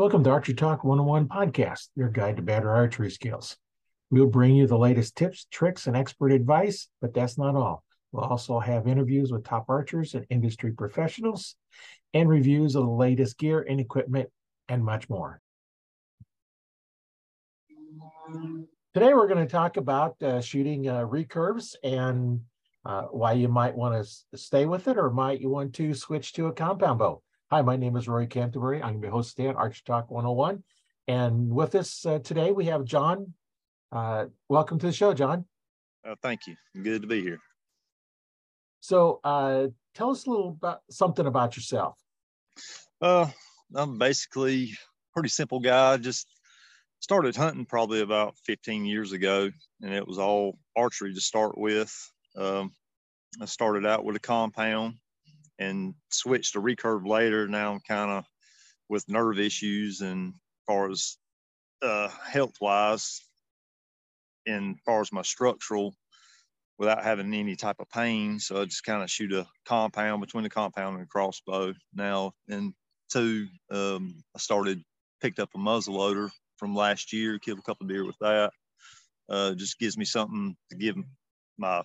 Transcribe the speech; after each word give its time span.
Welcome 0.00 0.24
to 0.24 0.30
Archery 0.30 0.54
Talk 0.54 0.82
101 0.82 1.28
podcast, 1.28 1.88
your 1.94 2.08
guide 2.08 2.36
to 2.36 2.42
better 2.42 2.70
archery 2.70 3.10
skills. 3.10 3.58
We'll 4.10 4.28
bring 4.28 4.54
you 4.54 4.66
the 4.66 4.78
latest 4.78 5.14
tips, 5.14 5.46
tricks, 5.50 5.86
and 5.86 5.94
expert 5.94 6.32
advice, 6.32 6.88
but 7.02 7.12
that's 7.12 7.36
not 7.36 7.54
all. 7.54 7.84
We'll 8.10 8.24
also 8.24 8.60
have 8.60 8.88
interviews 8.88 9.30
with 9.30 9.44
top 9.44 9.66
archers 9.68 10.14
and 10.14 10.24
industry 10.30 10.72
professionals 10.72 11.54
and 12.14 12.30
reviews 12.30 12.76
of 12.76 12.84
the 12.84 12.90
latest 12.90 13.36
gear 13.36 13.60
and 13.60 13.78
equipment 13.78 14.30
and 14.70 14.82
much 14.82 15.10
more. 15.10 15.42
Today, 18.94 19.12
we're 19.12 19.28
going 19.28 19.46
to 19.46 19.52
talk 19.52 19.76
about 19.76 20.16
uh, 20.22 20.40
shooting 20.40 20.88
uh, 20.88 21.04
recurves 21.04 21.74
and 21.84 22.40
uh, 22.86 23.02
why 23.10 23.34
you 23.34 23.48
might 23.48 23.74
want 23.74 24.02
to 24.02 24.38
stay 24.38 24.64
with 24.64 24.88
it 24.88 24.96
or 24.96 25.10
might 25.10 25.42
you 25.42 25.50
want 25.50 25.74
to 25.74 25.92
switch 25.92 26.32
to 26.32 26.46
a 26.46 26.52
compound 26.54 27.00
bow. 27.00 27.20
Hi, 27.52 27.62
my 27.62 27.74
name 27.74 27.96
is 27.96 28.06
Rory 28.06 28.28
Canterbury. 28.28 28.80
I'm 28.80 29.02
your 29.02 29.10
host 29.10 29.34
today 29.34 29.48
on 29.48 29.56
Archery 29.56 29.82
Talk 29.84 30.08
101. 30.08 30.62
And 31.08 31.50
with 31.50 31.74
us 31.74 32.06
uh, 32.06 32.20
today, 32.20 32.52
we 32.52 32.66
have 32.66 32.84
John. 32.84 33.34
Uh, 33.90 34.26
welcome 34.48 34.78
to 34.78 34.86
the 34.86 34.92
show, 34.92 35.12
John. 35.14 35.44
Uh, 36.06 36.14
thank 36.22 36.46
you. 36.46 36.54
Good 36.80 37.02
to 37.02 37.08
be 37.08 37.22
here. 37.22 37.40
So, 38.78 39.18
uh, 39.24 39.66
tell 39.96 40.10
us 40.10 40.26
a 40.26 40.30
little 40.30 40.50
about 40.50 40.82
something 40.90 41.26
about 41.26 41.56
yourself. 41.56 41.98
Uh, 43.02 43.26
I'm 43.74 43.98
basically 43.98 44.72
pretty 45.12 45.30
simple 45.30 45.58
guy. 45.58 45.96
Just 45.96 46.28
started 47.00 47.34
hunting 47.34 47.66
probably 47.66 48.00
about 48.00 48.36
15 48.46 48.84
years 48.84 49.10
ago, 49.10 49.50
and 49.82 49.92
it 49.92 50.06
was 50.06 50.20
all 50.20 50.56
archery 50.76 51.14
to 51.14 51.20
start 51.20 51.58
with. 51.58 51.92
Um, 52.36 52.70
I 53.42 53.46
started 53.46 53.86
out 53.86 54.04
with 54.04 54.14
a 54.14 54.20
compound 54.20 54.94
and 55.60 55.94
switched 56.10 56.54
to 56.54 56.60
recurve 56.60 57.06
later. 57.06 57.46
Now 57.46 57.72
I'm 57.72 57.80
kind 57.86 58.10
of 58.10 58.24
with 58.88 59.08
nerve 59.08 59.38
issues 59.38 60.00
and 60.00 60.34
far 60.66 60.90
as 60.90 61.18
uh, 61.82 62.08
health 62.08 62.54
wise, 62.60 63.22
and 64.46 64.80
far 64.84 65.00
as 65.00 65.12
my 65.12 65.22
structural, 65.22 65.94
without 66.78 67.04
having 67.04 67.32
any 67.34 67.54
type 67.56 67.76
of 67.78 67.90
pain. 67.90 68.40
So 68.40 68.60
I 68.60 68.64
just 68.64 68.84
kind 68.84 69.02
of 69.02 69.10
shoot 69.10 69.32
a 69.32 69.46
compound 69.66 70.22
between 70.22 70.44
the 70.44 70.50
compound 70.50 70.98
and 70.98 71.08
crossbow. 71.08 71.74
Now, 71.94 72.32
and 72.48 72.72
two, 73.12 73.46
um, 73.70 74.14
I 74.34 74.38
started 74.38 74.82
picked 75.20 75.38
up 75.38 75.50
a 75.54 75.58
muzzle 75.58 75.94
loader 75.94 76.30
from 76.56 76.74
last 76.74 77.12
year, 77.12 77.38
killed 77.38 77.58
a 77.58 77.62
couple 77.62 77.86
deer 77.86 78.04
with 78.04 78.16
that. 78.20 78.50
Uh, 79.28 79.54
just 79.54 79.78
gives 79.78 79.96
me 79.96 80.04
something 80.04 80.56
to 80.70 80.76
give 80.76 80.96
my 81.58 81.82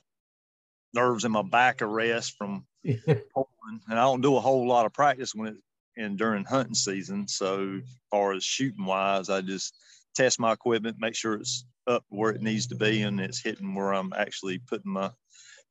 nerves 0.95 1.25
in 1.25 1.31
my 1.31 1.43
back 1.43 1.81
arrest 1.81 2.38
from 2.38 2.65
pulling. 2.85 3.81
And 3.88 3.99
I 3.99 4.03
don't 4.03 4.21
do 4.21 4.38
a 4.38 4.41
whole 4.41 4.67
lot 4.67 4.85
of 4.85 4.93
practice 4.93 5.35
when 5.35 5.49
it 5.49 5.57
and 5.97 6.17
during 6.17 6.43
hunting 6.43 6.75
season. 6.75 7.27
So 7.27 7.79
as 7.81 7.89
far 8.11 8.33
as 8.33 8.43
shooting 8.43 8.85
wise, 8.85 9.29
I 9.29 9.41
just 9.41 9.75
test 10.16 10.39
my 10.39 10.53
equipment, 10.53 10.97
make 10.99 11.16
sure 11.16 11.35
it's 11.35 11.66
up 11.88 12.03
where 12.09 12.31
it 12.31 12.41
needs 12.41 12.67
to 12.67 12.75
be 12.75 13.03
and 13.03 13.19
it's 13.19 13.41
hitting 13.41 13.75
where 13.75 13.93
I'm 13.93 14.11
actually 14.13 14.59
putting 14.59 14.91
my 14.91 15.11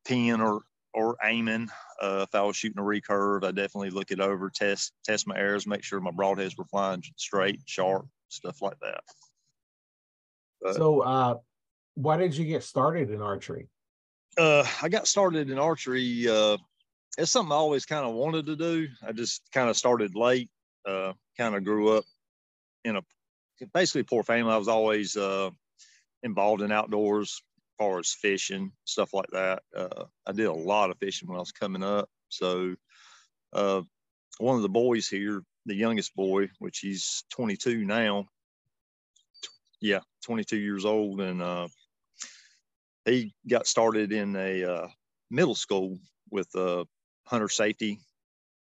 pin 0.05 0.41
or 0.41 0.63
or 0.93 1.17
aiming. 1.25 1.69
Uh, 2.01 2.25
if 2.29 2.35
I 2.35 2.43
was 2.43 2.57
shooting 2.57 2.79
a 2.79 2.83
recurve, 2.83 3.45
I 3.45 3.51
definitely 3.51 3.91
look 3.91 4.13
it 4.13 4.21
over, 4.21 4.51
test 4.51 4.93
test 5.05 5.27
my 5.27 5.37
arrows, 5.37 5.67
make 5.67 5.83
sure 5.83 6.01
my 6.01 6.11
broadheads 6.11 6.57
were 6.57 6.67
flying 6.67 7.03
straight, 7.17 7.61
sharp, 7.67 8.07
stuff 8.29 8.63
like 8.63 8.79
that. 8.81 9.01
But, 10.63 10.77
so, 10.77 11.01
uh, 11.01 11.39
why 11.95 12.17
did 12.17 12.37
you 12.37 12.45
get 12.45 12.63
started 12.63 13.11
in 13.11 13.21
archery? 13.21 13.69
Uh, 14.37 14.65
I 14.83 14.89
got 14.89 15.07
started 15.07 15.51
in 15.51 15.59
archery. 15.59 16.29
Uh, 16.29 16.57
it's 17.17 17.31
something 17.31 17.53
I 17.53 17.57
always 17.57 17.87
kind 17.87 18.05
of 18.05 18.15
wanted 18.15 18.47
to 18.47 18.57
do. 18.57 18.89
I 19.07 19.13
just 19.13 19.43
kind 19.53 19.69
of 19.69 19.77
started 19.77 20.15
late. 20.15 20.51
Uh, 20.87 21.13
kind 21.39 21.55
of 21.55 21.65
grew 21.65 21.97
up 21.97 22.05
in 22.85 22.97
a 22.97 23.03
basically 23.73 24.03
poor 24.03 24.23
family. 24.23 24.53
I 24.53 24.57
was 24.57 24.69
always 24.69 25.17
uh, 25.17 25.51
involved 26.23 26.63
in 26.63 26.73
outdoors, 26.73 27.41
as 27.41 27.77
far 27.79 27.99
as 27.99 28.13
fishing, 28.13 28.73
stuff 28.85 29.15
like 29.15 29.31
that. 29.33 29.63
Uh, 29.75 30.05
I 30.27 30.33
did 30.33 30.47
a 30.47 30.53
lot 30.53 30.91
of 30.91 30.99
fishing 30.99 31.29
when 31.29 31.37
I 31.37 31.41
was 31.41 31.53
coming 31.53 31.83
up. 31.83 32.09
So, 32.29 32.75
uh, 33.53 33.83
one 34.39 34.57
of 34.57 34.63
the 34.63 34.69
boys 34.69 35.09
here, 35.09 35.43
the 35.67 35.75
youngest 35.77 36.15
boy, 36.17 36.51
which 36.59 36.81
he's 36.81 37.25
22 37.31 37.85
now, 37.85 38.27
yeah, 39.81 40.01
22 40.25 40.57
years 40.57 40.85
old, 40.85 41.21
and 41.21 41.41
uh, 41.41 41.69
he 43.05 43.35
got 43.49 43.67
started 43.67 44.13
in 44.13 44.37
a 44.37 44.65
uh, 44.65 44.89
middle 45.31 45.55
school 45.55 45.99
with 46.31 46.55
uh, 46.57 46.85
hunter 47.27 47.49
safety 47.49 47.99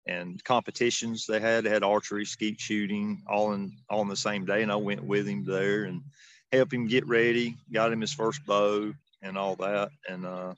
and 0.08 0.44
competitions 0.44 1.26
they 1.26 1.40
had. 1.40 1.64
They 1.64 1.70
had 1.70 1.84
archery, 1.84 2.26
skeet 2.26 2.60
shooting, 2.60 3.24
all 3.28 3.54
in 3.54 3.72
all 3.90 4.02
in 4.02 4.10
the 4.10 4.16
same 4.16 4.46
day, 4.46 4.64
and 4.64 4.72
I 4.72 4.76
went 4.76 5.04
with 5.04 5.28
him 5.28 5.46
there 5.46 5.86
and 5.86 6.02
helped 6.52 6.74
him 6.74 6.88
get 6.88 7.08
ready. 7.08 7.56
Got 7.72 7.94
him 7.94 8.02
his 8.02 8.14
first 8.14 8.46
bow 8.46 8.94
and 9.22 9.38
all 9.38 9.56
that, 9.58 9.90
and 10.10 10.26
uh, 10.26 10.54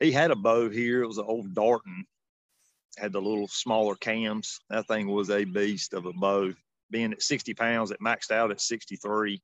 he 0.00 0.12
had 0.12 0.30
a 0.30 0.36
bow 0.36 0.70
here. 0.70 1.02
It 1.02 1.08
was 1.08 1.18
an 1.18 1.26
old 1.26 1.54
Darton. 1.54 2.06
Had 2.96 3.12
the 3.12 3.20
little 3.20 3.48
smaller 3.48 3.94
cams. 3.94 4.58
That 4.70 4.88
thing 4.88 5.08
was 5.08 5.30
a 5.30 5.44
beast 5.44 5.94
of 5.94 6.06
a 6.06 6.12
bow. 6.12 6.52
Being 6.90 7.12
at 7.12 7.22
60 7.22 7.54
pounds, 7.54 7.90
it 7.90 8.00
maxed 8.00 8.30
out 8.30 8.50
at 8.50 8.60
63, 8.60 9.42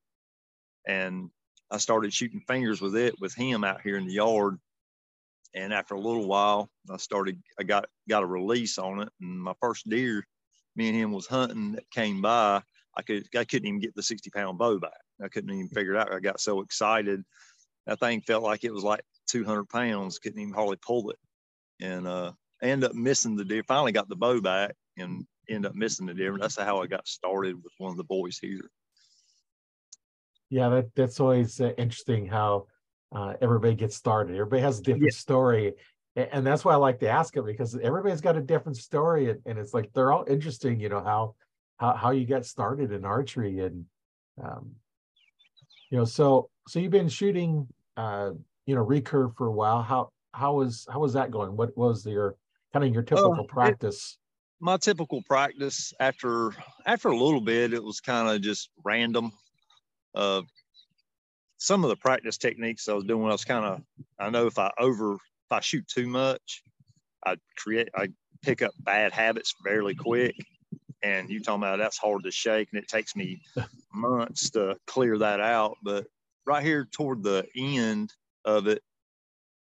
and 0.86 1.30
I 1.74 1.78
started 1.78 2.14
shooting 2.14 2.40
fingers 2.46 2.80
with 2.80 2.94
it 2.94 3.20
with 3.20 3.34
him 3.34 3.64
out 3.64 3.80
here 3.80 3.96
in 3.96 4.06
the 4.06 4.12
yard. 4.12 4.58
And 5.56 5.74
after 5.74 5.94
a 5.94 6.00
little 6.00 6.28
while, 6.28 6.70
I 6.88 6.98
started, 6.98 7.42
I 7.58 7.64
got, 7.64 7.86
got 8.08 8.22
a 8.22 8.26
release 8.26 8.78
on 8.78 9.00
it. 9.00 9.08
And 9.20 9.40
my 9.40 9.54
first 9.60 9.88
deer, 9.88 10.24
me 10.76 10.88
and 10.88 10.96
him 10.96 11.10
was 11.10 11.26
hunting 11.26 11.72
that 11.72 11.90
came 11.90 12.22
by. 12.22 12.62
I 12.96 13.02
could, 13.02 13.26
I 13.36 13.42
couldn't 13.42 13.66
even 13.66 13.80
get 13.80 13.92
the 13.96 14.04
60 14.04 14.30
pound 14.30 14.56
bow 14.56 14.78
back. 14.78 14.92
I 15.20 15.26
couldn't 15.26 15.50
even 15.50 15.68
figure 15.68 15.94
it 15.94 15.98
out. 15.98 16.14
I 16.14 16.20
got 16.20 16.38
so 16.38 16.60
excited. 16.60 17.24
That 17.86 17.98
thing 17.98 18.20
felt 18.20 18.44
like 18.44 18.62
it 18.62 18.72
was 18.72 18.84
like 18.84 19.02
200 19.28 19.68
pounds. 19.68 20.20
Couldn't 20.20 20.40
even 20.40 20.54
hardly 20.54 20.76
pull 20.76 21.10
it. 21.10 21.18
And, 21.80 22.06
uh, 22.06 22.32
I 22.62 22.66
ended 22.66 22.90
up 22.90 22.96
missing 22.96 23.34
the 23.34 23.44
deer. 23.44 23.64
Finally 23.66 23.90
got 23.90 24.08
the 24.08 24.14
bow 24.14 24.40
back 24.40 24.76
and 24.96 25.26
ended 25.48 25.72
up 25.72 25.74
missing 25.74 26.06
the 26.06 26.14
deer. 26.14 26.38
That's 26.38 26.56
how 26.56 26.80
I 26.80 26.86
got 26.86 27.08
started 27.08 27.56
with 27.56 27.72
one 27.78 27.90
of 27.90 27.96
the 27.96 28.04
boys 28.04 28.38
here 28.38 28.70
yeah, 30.54 30.68
that 30.68 30.94
that's 30.94 31.18
always 31.18 31.60
uh, 31.60 31.72
interesting 31.76 32.26
how 32.26 32.68
uh, 33.12 33.32
everybody 33.42 33.74
gets 33.74 33.96
started. 33.96 34.34
Everybody 34.34 34.62
has 34.62 34.78
a 34.78 34.82
different 34.82 35.12
yeah. 35.12 35.18
story, 35.18 35.72
and 36.14 36.46
that's 36.46 36.64
why 36.64 36.74
I 36.74 36.76
like 36.76 37.00
to 37.00 37.08
ask 37.08 37.36
it 37.36 37.44
because 37.44 37.76
everybody's 37.82 38.20
got 38.20 38.36
a 38.36 38.40
different 38.40 38.78
story, 38.78 39.30
and, 39.30 39.40
and 39.46 39.58
it's 39.58 39.74
like 39.74 39.92
they're 39.92 40.12
all 40.12 40.24
interesting. 40.28 40.78
You 40.78 40.90
know 40.90 41.02
how 41.02 41.34
how 41.78 41.94
how 41.94 42.10
you 42.12 42.24
got 42.24 42.46
started 42.46 42.92
in 42.92 43.04
archery, 43.04 43.58
and 43.58 43.84
um, 44.40 44.70
you 45.90 45.98
know, 45.98 46.04
so 46.04 46.48
so 46.68 46.78
you've 46.78 46.92
been 46.92 47.08
shooting, 47.08 47.66
uh, 47.96 48.30
you 48.66 48.76
know, 48.76 48.86
recurve 48.86 49.36
for 49.36 49.48
a 49.48 49.52
while. 49.52 49.82
How 49.82 50.10
how 50.34 50.54
was 50.54 50.86
how 50.88 51.00
was 51.00 51.14
that 51.14 51.32
going? 51.32 51.56
What 51.56 51.76
was 51.76 52.06
your 52.06 52.36
kind 52.72 52.84
of 52.84 52.94
your 52.94 53.02
typical 53.02 53.40
oh, 53.40 53.44
practice? 53.48 54.18
It, 54.60 54.64
my 54.64 54.76
typical 54.76 55.20
practice 55.22 55.92
after 55.98 56.52
after 56.86 57.08
a 57.08 57.16
little 57.16 57.40
bit, 57.40 57.74
it 57.74 57.82
was 57.82 57.98
kind 57.98 58.28
of 58.28 58.40
just 58.40 58.70
random 58.84 59.32
uh, 60.14 60.42
some 61.58 61.84
of 61.84 61.90
the 61.90 61.96
practice 61.96 62.36
techniques 62.36 62.88
I 62.88 62.94
was 62.94 63.04
doing, 63.04 63.26
I 63.26 63.32
was 63.32 63.44
kind 63.44 63.64
of, 63.64 63.82
I 64.18 64.30
know 64.30 64.46
if 64.46 64.58
I 64.58 64.70
over, 64.78 65.14
if 65.14 65.52
I 65.52 65.60
shoot 65.60 65.86
too 65.88 66.06
much, 66.06 66.62
I 67.24 67.36
create, 67.56 67.88
I 67.94 68.08
pick 68.42 68.62
up 68.62 68.72
bad 68.78 69.12
habits 69.12 69.54
fairly 69.64 69.94
quick. 69.94 70.36
And 71.02 71.28
you 71.28 71.40
talking 71.40 71.62
about 71.62 71.78
that's 71.78 71.98
hard 71.98 72.24
to 72.24 72.30
shake, 72.30 72.68
and 72.72 72.82
it 72.82 72.88
takes 72.88 73.14
me 73.14 73.42
months 73.94 74.50
to 74.50 74.76
clear 74.86 75.18
that 75.18 75.40
out. 75.40 75.76
But 75.82 76.06
right 76.46 76.62
here 76.62 76.88
toward 76.90 77.22
the 77.22 77.46
end 77.56 78.12
of 78.44 78.66
it, 78.68 78.82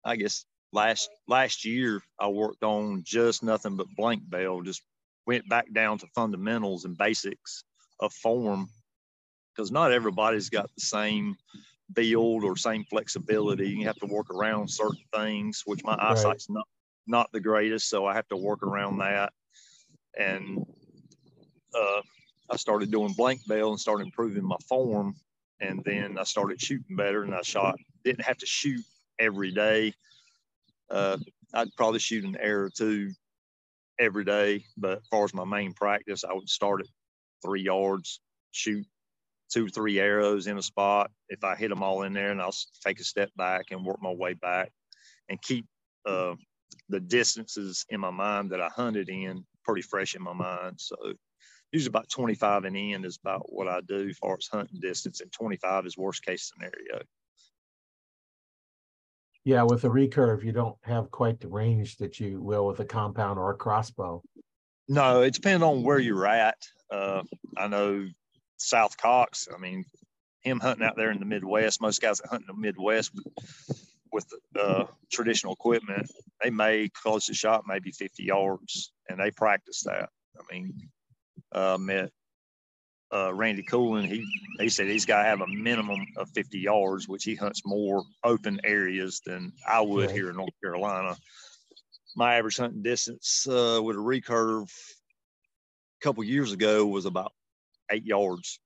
I 0.04 0.16
guess 0.16 0.44
last 0.72 1.08
last 1.26 1.64
year 1.64 2.02
I 2.20 2.28
worked 2.28 2.62
on 2.62 3.02
just 3.04 3.42
nothing 3.42 3.76
but 3.76 3.86
blank 3.96 4.22
bale, 4.28 4.62
just 4.62 4.82
went 5.26 5.48
back 5.48 5.72
down 5.72 5.98
to 5.98 6.06
fundamentals 6.14 6.84
and 6.84 6.96
basics 6.96 7.64
of 8.00 8.12
form 8.12 8.68
because 9.54 9.70
not 9.70 9.92
everybody's 9.92 10.50
got 10.50 10.70
the 10.74 10.80
same 10.80 11.36
build 11.92 12.44
or 12.44 12.56
same 12.56 12.84
flexibility. 12.84 13.68
You 13.68 13.86
have 13.86 13.96
to 13.96 14.06
work 14.06 14.30
around 14.30 14.68
certain 14.68 15.04
things, 15.14 15.62
which 15.66 15.84
my 15.84 15.94
right. 15.96 16.12
eyesight's 16.12 16.50
not 16.50 16.66
not 17.06 17.30
the 17.32 17.40
greatest, 17.40 17.88
so 17.90 18.06
I 18.06 18.14
have 18.14 18.28
to 18.28 18.36
work 18.36 18.62
around 18.62 18.98
that. 18.98 19.32
And 20.18 20.64
uh, 21.74 22.00
I 22.50 22.56
started 22.56 22.90
doing 22.90 23.12
blank 23.12 23.40
bale 23.46 23.70
and 23.70 23.80
started 23.80 24.06
improving 24.06 24.44
my 24.44 24.56
form, 24.68 25.14
and 25.60 25.82
then 25.84 26.18
I 26.18 26.24
started 26.24 26.60
shooting 26.60 26.96
better, 26.96 27.22
and 27.22 27.34
I 27.34 27.42
shot 27.42 27.76
didn't 28.04 28.24
have 28.24 28.38
to 28.38 28.46
shoot 28.46 28.84
every 29.18 29.50
day. 29.50 29.92
Uh, 30.90 31.18
I'd 31.52 31.74
probably 31.76 32.00
shoot 32.00 32.24
an 32.24 32.36
arrow 32.40 32.66
or 32.66 32.70
two 32.70 33.12
every 33.98 34.24
day, 34.24 34.64
but 34.76 34.98
as 34.98 35.06
far 35.10 35.24
as 35.24 35.34
my 35.34 35.44
main 35.44 35.72
practice, 35.72 36.24
I 36.24 36.32
would 36.32 36.48
start 36.48 36.80
at 36.80 36.86
three 37.42 37.62
yards, 37.62 38.20
shoot 38.50 38.86
two, 39.54 39.68
three 39.68 40.00
arrows 40.00 40.48
in 40.48 40.58
a 40.58 40.62
spot. 40.62 41.10
If 41.28 41.44
I 41.44 41.54
hit 41.54 41.68
them 41.68 41.82
all 41.82 42.02
in 42.02 42.12
there, 42.12 42.32
and 42.32 42.42
I'll 42.42 42.54
take 42.84 42.98
a 42.98 43.04
step 43.04 43.30
back 43.36 43.66
and 43.70 43.84
work 43.84 44.02
my 44.02 44.10
way 44.10 44.34
back 44.34 44.72
and 45.28 45.40
keep 45.40 45.66
uh, 46.04 46.34
the 46.88 46.98
distances 47.00 47.86
in 47.88 48.00
my 48.00 48.10
mind 48.10 48.50
that 48.50 48.60
I 48.60 48.68
hunted 48.68 49.08
in 49.08 49.44
pretty 49.64 49.82
fresh 49.82 50.16
in 50.16 50.22
my 50.22 50.32
mind. 50.32 50.74
So 50.78 50.96
usually 51.72 51.88
about 51.88 52.10
25 52.10 52.64
and 52.64 52.76
in 52.76 53.04
is 53.04 53.18
about 53.22 53.52
what 53.52 53.68
I 53.68 53.80
do 53.80 54.08
as 54.08 54.18
far 54.18 54.36
as 54.36 54.48
hunting 54.48 54.80
distance, 54.80 55.20
and 55.20 55.32
25 55.32 55.86
is 55.86 55.96
worst 55.96 56.24
case 56.24 56.52
scenario. 56.52 57.04
Yeah, 59.44 59.62
with 59.62 59.84
a 59.84 59.88
recurve, 59.88 60.42
you 60.42 60.52
don't 60.52 60.76
have 60.82 61.10
quite 61.10 61.38
the 61.38 61.48
range 61.48 61.98
that 61.98 62.18
you 62.18 62.40
will 62.40 62.66
with 62.66 62.80
a 62.80 62.84
compound 62.84 63.38
or 63.38 63.50
a 63.50 63.56
crossbow. 63.56 64.22
No, 64.88 65.22
it 65.22 65.34
depends 65.34 65.62
on 65.62 65.82
where 65.82 65.98
you're 65.98 66.26
at. 66.26 66.66
Uh, 66.90 67.22
I 67.56 67.68
know 67.68 68.06
South 68.56 68.96
Cox. 68.96 69.48
I 69.54 69.58
mean, 69.58 69.84
him 70.40 70.60
hunting 70.60 70.86
out 70.86 70.96
there 70.96 71.10
in 71.10 71.18
the 71.18 71.26
Midwest. 71.26 71.80
Most 71.80 72.00
guys 72.00 72.18
that 72.18 72.28
hunt 72.28 72.44
in 72.48 72.54
the 72.54 72.60
Midwest 72.60 73.12
with, 73.14 73.26
with 74.12 74.26
uh, 74.58 74.84
traditional 75.10 75.54
equipment, 75.54 76.10
they 76.42 76.50
may 76.50 76.88
close 76.90 77.26
the 77.26 77.34
shot 77.34 77.64
maybe 77.66 77.90
50 77.90 78.22
yards, 78.22 78.92
and 79.08 79.18
they 79.18 79.30
practice 79.30 79.82
that. 79.84 80.08
I 80.38 80.52
mean, 80.52 80.74
uh, 81.52 81.78
met 81.78 82.10
uh, 83.12 83.32
Randy 83.32 83.62
Coolin, 83.62 84.06
he 84.06 84.26
he 84.58 84.68
said 84.68 84.88
he's 84.88 85.06
got 85.06 85.22
to 85.22 85.28
have 85.28 85.40
a 85.40 85.46
minimum 85.46 86.04
of 86.16 86.28
50 86.30 86.58
yards, 86.58 87.08
which 87.08 87.24
he 87.24 87.34
hunts 87.34 87.62
more 87.64 88.02
open 88.24 88.60
areas 88.64 89.20
than 89.24 89.52
I 89.68 89.80
would 89.80 90.10
here 90.10 90.30
in 90.30 90.36
North 90.36 90.54
Carolina. 90.62 91.16
My 92.16 92.36
average 92.36 92.56
hunting 92.56 92.82
distance 92.82 93.46
uh, 93.48 93.80
with 93.82 93.96
a 93.96 94.00
recurve 94.00 94.64
a 94.64 96.04
couple 96.04 96.24
years 96.24 96.52
ago 96.52 96.86
was 96.86 97.06
about 97.06 97.32
eight 97.90 98.04
yards. 98.04 98.60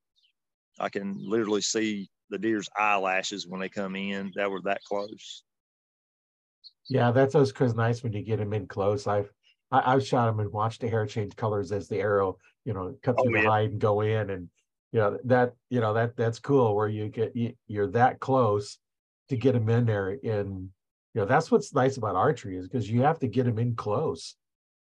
I 0.78 0.88
can 0.88 1.16
literally 1.18 1.60
see 1.60 2.08
the 2.30 2.38
deer's 2.38 2.68
eyelashes 2.78 3.46
when 3.46 3.60
they 3.60 3.68
come 3.68 3.96
in. 3.96 4.32
That 4.36 4.50
were 4.50 4.62
that 4.62 4.82
close. 4.84 5.42
Yeah, 6.88 7.10
that's 7.10 7.34
always 7.34 7.52
cause 7.52 7.74
nice 7.74 8.02
when 8.02 8.12
you 8.12 8.22
get 8.22 8.38
them 8.38 8.52
in 8.52 8.66
close. 8.66 9.06
I've 9.06 9.30
I, 9.70 9.92
have 9.92 10.06
shot 10.06 10.26
them 10.26 10.40
and 10.40 10.52
watched 10.52 10.80
the 10.80 10.88
hair 10.88 11.06
change 11.06 11.36
colors 11.36 11.72
as 11.72 11.88
the 11.88 11.98
arrow, 11.98 12.38
you 12.64 12.72
know, 12.72 12.94
cut 13.02 13.16
oh, 13.18 13.24
through 13.24 13.38
oh, 13.38 13.42
the 13.42 13.48
hide 13.48 13.70
and 13.70 13.80
go 13.80 14.00
in, 14.00 14.30
and 14.30 14.48
you 14.92 15.00
know 15.00 15.18
that 15.24 15.54
you 15.68 15.80
know 15.80 15.92
that 15.94 16.16
that's 16.16 16.38
cool 16.38 16.74
where 16.74 16.88
you 16.88 17.08
get 17.08 17.36
you, 17.36 17.52
you're 17.66 17.90
that 17.90 18.20
close 18.20 18.78
to 19.28 19.36
get 19.36 19.52
them 19.52 19.68
in 19.68 19.84
there. 19.84 20.10
And 20.10 20.70
you 21.14 21.20
know 21.20 21.26
that's 21.26 21.50
what's 21.50 21.74
nice 21.74 21.98
about 21.98 22.16
archery 22.16 22.56
is 22.56 22.66
because 22.66 22.90
you 22.90 23.02
have 23.02 23.18
to 23.18 23.28
get 23.28 23.44
them 23.44 23.58
in 23.58 23.74
close, 23.74 24.36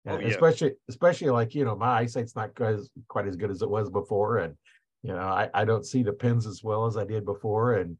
oh, 0.06 0.18
yeah. 0.18 0.28
especially 0.28 0.72
especially 0.88 1.30
like 1.30 1.54
you 1.54 1.64
know 1.64 1.76
my 1.76 2.00
eyesight's 2.00 2.36
not 2.36 2.54
quite 2.54 2.74
as, 2.74 2.90
quite 3.08 3.26
as 3.26 3.36
good 3.36 3.50
as 3.50 3.62
it 3.62 3.70
was 3.70 3.90
before, 3.90 4.38
and 4.38 4.56
you 5.02 5.12
know 5.12 5.20
I 5.20 5.48
I 5.54 5.64
don't 5.64 5.86
see 5.86 6.02
the 6.02 6.12
pins 6.12 6.46
as 6.46 6.62
well 6.62 6.86
as 6.86 6.96
I 6.96 7.04
did 7.04 7.24
before, 7.24 7.74
and 7.74 7.96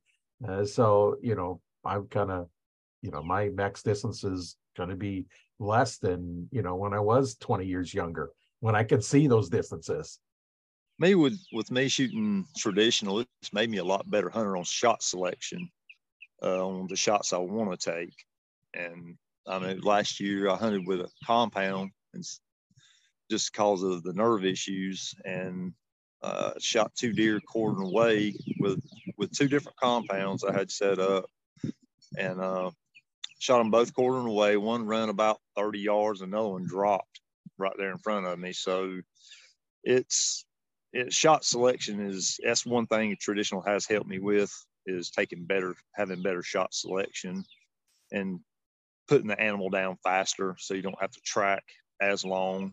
uh, 0.47 0.65
so 0.65 1.17
you 1.23 1.35
know 1.35 1.61
I'm 1.85 2.07
kind 2.09 2.31
of 2.31 2.49
you 3.03 3.11
know 3.11 3.23
my 3.23 3.49
max 3.49 3.83
distance 3.83 4.25
is 4.25 4.57
going 4.77 4.89
to 4.89 4.97
be 4.97 5.27
less 5.59 5.99
than 5.99 6.49
you 6.51 6.63
know 6.63 6.77
when 6.77 6.93
I 6.93 7.01
was 7.01 7.37
20 7.37 7.67
years 7.67 7.93
younger 7.95 8.31
when 8.63 8.77
I 8.77 8.85
could 8.85 9.05
see 9.05 9.27
those 9.27 9.49
distances. 9.49 10.19
Me 10.99 11.15
with 11.17 11.39
with 11.53 11.71
me 11.71 11.89
shooting 11.89 12.47
traditional, 12.57 13.21
it's 13.21 13.53
made 13.53 13.69
me 13.69 13.79
a 13.79 13.85
lot 13.85 14.09
better 14.09 14.31
hunter 14.31 14.57
on 14.57 14.63
shot 14.63 15.03
selection, 15.03 15.69
uh, 16.43 16.65
on 16.65 16.87
the 16.87 16.97
shots 16.97 17.33
I 17.33 17.39
want 17.39 17.79
to 17.79 17.93
take. 17.93 18.15
And 18.75 19.17
I 19.47 19.59
mean, 19.59 19.81
last 19.81 20.21
year 20.21 20.49
I 20.49 20.57
hunted 20.57 20.87
with 20.87 21.01
a 21.01 21.09
compound, 21.25 21.91
and 22.15 22.25
just 23.31 23.53
because 23.53 23.83
of 23.83 24.03
the 24.03 24.13
nerve 24.13 24.45
issues, 24.45 25.15
and 25.25 25.73
uh, 26.23 26.53
shot 26.59 26.95
two 26.95 27.13
deer 27.13 27.41
quartering 27.47 27.89
away 27.89 28.35
with 28.59 28.81
with 29.17 29.33
two 29.33 29.49
different 29.49 29.77
compounds 29.77 30.45
I 30.45 30.53
had 30.53 30.71
set 30.71 30.99
up, 30.99 31.25
and 32.17 32.41
uh, 32.41 32.71
shot 33.39 33.59
them 33.59 33.71
both 33.71 33.93
quartering 33.93 34.29
away. 34.29 34.57
One 34.57 34.87
ran 34.87 35.09
about 35.09 35.41
30 35.57 35.81
yards, 35.81 36.21
another 36.21 36.51
one 36.51 36.67
dropped 36.67 37.21
right 37.59 37.73
there 37.77 37.91
in 37.91 37.99
front 37.99 38.27
of 38.27 38.39
me. 38.39 38.53
So 38.53 39.01
it's 39.83 40.45
it, 40.93 41.13
shot 41.13 41.45
selection 41.45 42.01
is 42.07 42.39
that's 42.45 42.67
one 42.67 42.87
thing 42.87 43.17
traditional 43.19 43.63
has 43.63 43.87
helped 43.87 44.09
me 44.09 44.19
with 44.19 44.53
is 44.87 45.11
taking 45.11 45.45
better 45.45 45.75
having 45.95 46.23
better 46.23 46.43
shot 46.43 46.75
selection 46.75 47.45
and 48.11 48.41
putting 49.09 49.29
the 49.29 49.41
animal 49.41 49.71
down 49.71 49.97
faster 50.03 50.55
so 50.59 50.75
you 50.75 50.83
don't 50.83 51.01
have 51.01 51.11
to 51.11 51.21
track 51.25 51.65
as 52.01 52.25
long 52.25 52.73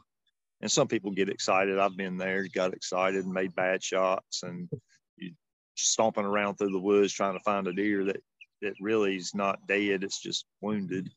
and 0.61 0.71
some 0.71 0.87
people 0.87 1.11
get 1.11 1.29
excited 1.29 1.79
i've 1.79 1.97
been 1.97 2.17
there 2.17 2.45
got 2.53 2.73
excited 2.73 3.23
and 3.23 3.33
made 3.33 3.53
bad 3.55 3.83
shots 3.83 4.43
and 4.43 4.69
you 5.17 5.31
stomping 5.75 6.25
around 6.25 6.55
through 6.55 6.71
the 6.71 6.79
woods 6.79 7.13
trying 7.13 7.33
to 7.33 7.43
find 7.43 7.67
a 7.67 7.73
deer 7.73 8.03
that 8.05 8.21
that 8.61 8.73
really 8.79 9.15
is 9.15 9.33
not 9.33 9.65
dead. 9.67 10.03
It's 10.03 10.21
just 10.21 10.45
wounded. 10.61 11.09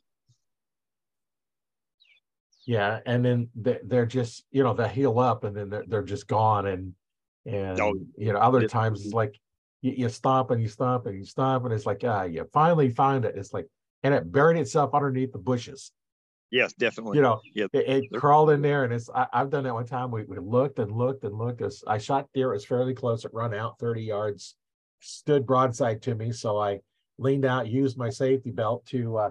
Yeah, 2.67 3.01
and 3.07 3.25
then 3.25 3.49
they're 3.55 4.07
just 4.07 4.45
you 4.53 4.63
know 4.63 4.73
they 4.73 4.89
heal 4.89 5.19
up 5.19 5.45
and 5.45 5.57
then 5.57 5.69
they're 5.69 5.85
they're 5.87 6.03
just 6.05 6.29
gone 6.29 6.67
and 6.67 6.95
and 7.45 7.81
oh, 7.81 7.95
you 8.17 8.33
know 8.33 8.39
other 8.39 8.69
times 8.69 9.05
it's 9.05 9.15
like 9.15 9.37
you, 9.81 9.93
you 9.97 10.09
stop 10.09 10.53
and 10.53 10.63
you 10.63 10.69
stop 10.69 11.07
and 11.07 11.19
you 11.19 11.25
stop 11.25 11.65
and 11.65 11.75
it's 11.75 11.87
like 11.87 12.03
ah 12.05 12.23
you 12.23 12.49
finally 12.53 12.89
find 12.89 13.25
it. 13.25 13.35
It's 13.37 13.53
like 13.53 13.67
and 14.03 14.15
it 14.15 14.31
buried 14.31 14.59
itself 14.59 14.95
underneath 14.95 15.33
the 15.33 15.39
bushes. 15.39 15.93
Yes, 16.51 16.75
definitely. 16.75 17.17
You 17.17 17.23
know, 17.23 17.41
yeah, 17.55 17.67
it, 17.73 18.05
it 18.13 18.21
crawled 18.21 18.51
in 18.51 18.61
there, 18.61 18.85
and 18.85 18.93
it's. 18.93 19.09
I, 19.15 19.27
have 19.33 19.51
done 19.51 19.65
that 19.65 19.73
one 19.73 19.87
time. 19.87 20.11
We, 20.11 20.25
we 20.25 20.39
looked 20.39 20.79
and 20.79 20.93
looked 20.93 21.25
and 21.25 21.37
looked. 21.37 21.63
As 21.63 21.83
I 21.87 21.97
shot 21.97 22.29
deer, 22.35 22.51
it 22.51 22.57
was 22.57 22.67
fairly 22.67 22.95
close. 22.95 23.25
It 23.25 23.33
run 23.33 23.55
out 23.55 23.79
thirty 23.79 24.03
yards, 24.03 24.57
stood 25.01 25.47
broadside 25.47 26.03
to 26.03 26.15
me. 26.15 26.31
So 26.31 26.59
I 26.59 26.81
leaned 27.19 27.47
out, 27.47 27.69
used 27.69 27.97
my 27.97 28.11
safety 28.11 28.51
belt 28.51 28.85
to 28.87 29.17
uh, 29.17 29.31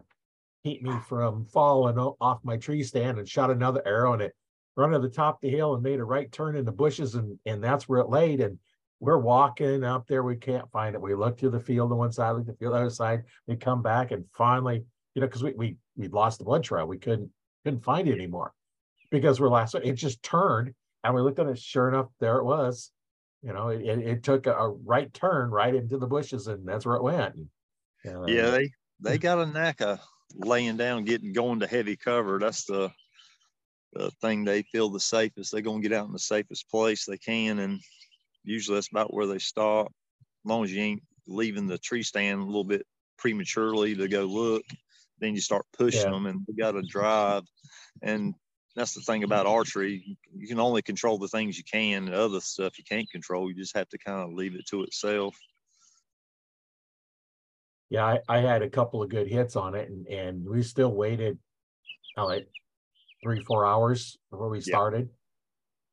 keep 0.64 0.82
me 0.82 0.94
from 1.08 1.46
falling 1.46 1.98
off 1.98 2.40
my 2.44 2.58
tree 2.58 2.84
stand 2.84 3.18
and 3.18 3.28
shot 3.28 3.52
another 3.52 3.82
arrow 3.86 4.14
and 4.14 4.22
it 4.22 4.36
run 4.78 4.92
to 4.92 5.00
the 5.00 5.10
top 5.10 5.36
of 5.36 5.42
the 5.42 5.50
hill 5.50 5.74
and 5.74 5.84
made 5.84 6.00
a 6.00 6.04
right 6.04 6.32
turn 6.32 6.56
in 6.56 6.66
the 6.66 6.72
bushes 6.72 7.16
and 7.16 7.38
and 7.46 7.64
that's 7.64 7.90
where 7.90 8.00
it 8.00 8.10
laid 8.10 8.40
and 8.40 8.58
we're 9.01 9.18
walking 9.18 9.83
up 9.83 10.07
there 10.07 10.24
we 10.24 10.38
can't 10.38 10.71
find 10.71 10.95
it 10.95 11.01
we 11.01 11.13
look 11.13 11.38
through 11.38 11.50
the 11.50 11.59
field 11.59 11.92
on 11.92 11.98
one 11.98 12.12
side 12.12 12.31
look 12.31 12.45
the 12.45 12.53
field 12.53 12.74
the 12.74 12.77
other 12.77 12.89
side 12.89 13.24
we 13.48 13.56
come 13.56 13.81
back 13.81 14.12
and 14.12 14.24
finally 14.33 14.86
you 15.13 15.21
know 15.21 15.27
because 15.27 15.44
we, 15.44 15.51
we 15.53 15.75
we 15.98 16.07
lost 16.07 16.39
the 16.39 16.45
blood 16.45 16.63
trail 16.63 16.88
we 16.88 16.98
couldn't 16.98 17.30
couldn't 17.65 17.83
find 17.83 18.07
it 18.07 18.13
anymore 18.13 18.53
because 19.09 19.39
we're 19.39 19.50
last 19.50 19.75
it 19.75 19.94
just 19.94 20.24
turned 20.24 20.74
and 21.03 21.13
we 21.13 21.21
looked 21.21 21.39
at 21.39 21.48
it 21.48 21.59
sure 21.59 21.89
enough 21.89 22.07
there 22.19 22.38
it 22.38 22.45
was 22.45 22.92
you 23.42 23.51
know 23.51 23.68
it, 23.68 23.81
it, 23.81 24.00
it 24.00 24.24
took 24.24 24.48
a, 24.48 24.53
a, 24.53 24.69
right 24.69 25.13
turn 25.13 25.50
right 25.50 25.75
into 25.75 25.98
the 25.98 26.07
bushes 26.07 26.48
and 26.48 26.65
that's 26.65 26.86
where 26.86 26.95
it 26.95 27.03
went 27.03 27.36
and 27.36 27.48
yeah, 28.06 28.25
yeah 28.27 28.50
they 28.51 28.71
they 29.01 29.18
got 29.18 29.39
a 29.39 29.45
knack 29.45 29.81
of 29.81 30.00
laying 30.36 30.77
down, 30.77 31.06
getting 31.06 31.33
going 31.33 31.59
to 31.59 31.68
heavy 31.68 31.95
cover. 31.95 32.39
That's 32.39 32.65
the 32.65 32.92
the 33.94 34.09
thing 34.21 34.45
they 34.45 34.62
feel 34.63 34.89
the 34.89 35.00
safest. 35.00 35.51
They're 35.51 35.62
gonna 35.62 35.81
get 35.81 35.94
out 35.94 36.07
in 36.07 36.13
the 36.13 36.19
safest 36.19 36.69
place 36.69 37.06
they 37.06 37.18
can, 37.18 37.59
and 37.59 37.80
usually 38.44 38.76
that's 38.76 38.90
about 38.90 39.14
where 39.14 39.28
they 39.28 39.40
stop. 39.40 39.88
As 39.88 40.50
long 40.50 40.63
as 40.63 40.74
you 40.74 40.82
ain't 40.82 41.04
leaving 41.27 41.68
the 41.68 41.77
tree 41.77 42.04
stand 42.04 42.42
a 42.42 42.46
little 42.46 42.63
bit 42.63 42.86
prematurely 43.18 43.96
to 43.96 44.08
go 44.08 44.24
look, 44.24 44.63
then 45.20 45.36
you 45.36 45.42
start 45.42 45.65
pushing 45.77 46.01
yeah. 46.01 46.10
them, 46.12 46.25
and 46.25 46.46
they 46.48 46.54
got 46.54 46.72
to 46.72 46.82
drive. 46.82 47.44
And 48.01 48.34
that's 48.75 48.94
the 48.94 49.01
thing 49.01 49.24
about 49.24 49.46
archery. 49.46 50.18
You 50.34 50.48
can 50.48 50.60
only 50.60 50.82
control 50.82 51.18
the 51.18 51.27
things 51.27 51.58
you 51.58 51.63
can. 51.63 52.06
The 52.06 52.20
other 52.20 52.39
stuff 52.39 52.77
you 52.77 52.84
can't 52.84 53.10
control. 53.12 53.50
You 53.50 53.56
just 53.56 53.75
have 53.75 53.89
to 53.89 53.98
kind 53.98 54.22
of 54.22 54.34
leave 54.34 54.56
it 54.56 54.65
to 54.68 54.84
itself 54.84 55.36
yeah, 57.92 58.06
I, 58.06 58.20
I, 58.30 58.38
had 58.39 58.62
a 58.62 58.70
couple 58.70 59.04
of 59.04 59.10
good 59.10 59.27
hits 59.27 59.58
on 59.58 59.75
it, 59.75 59.89
and 59.89 60.08
and 60.08 60.48
we 60.48 60.63
still 60.63 60.94
waited 60.94 61.38
uh, 62.18 62.25
like 62.25 62.48
three 63.22 63.44
four 63.44 63.65
hours 63.65 64.18
before 64.32 64.48
we 64.48 64.62
started. 64.62 65.10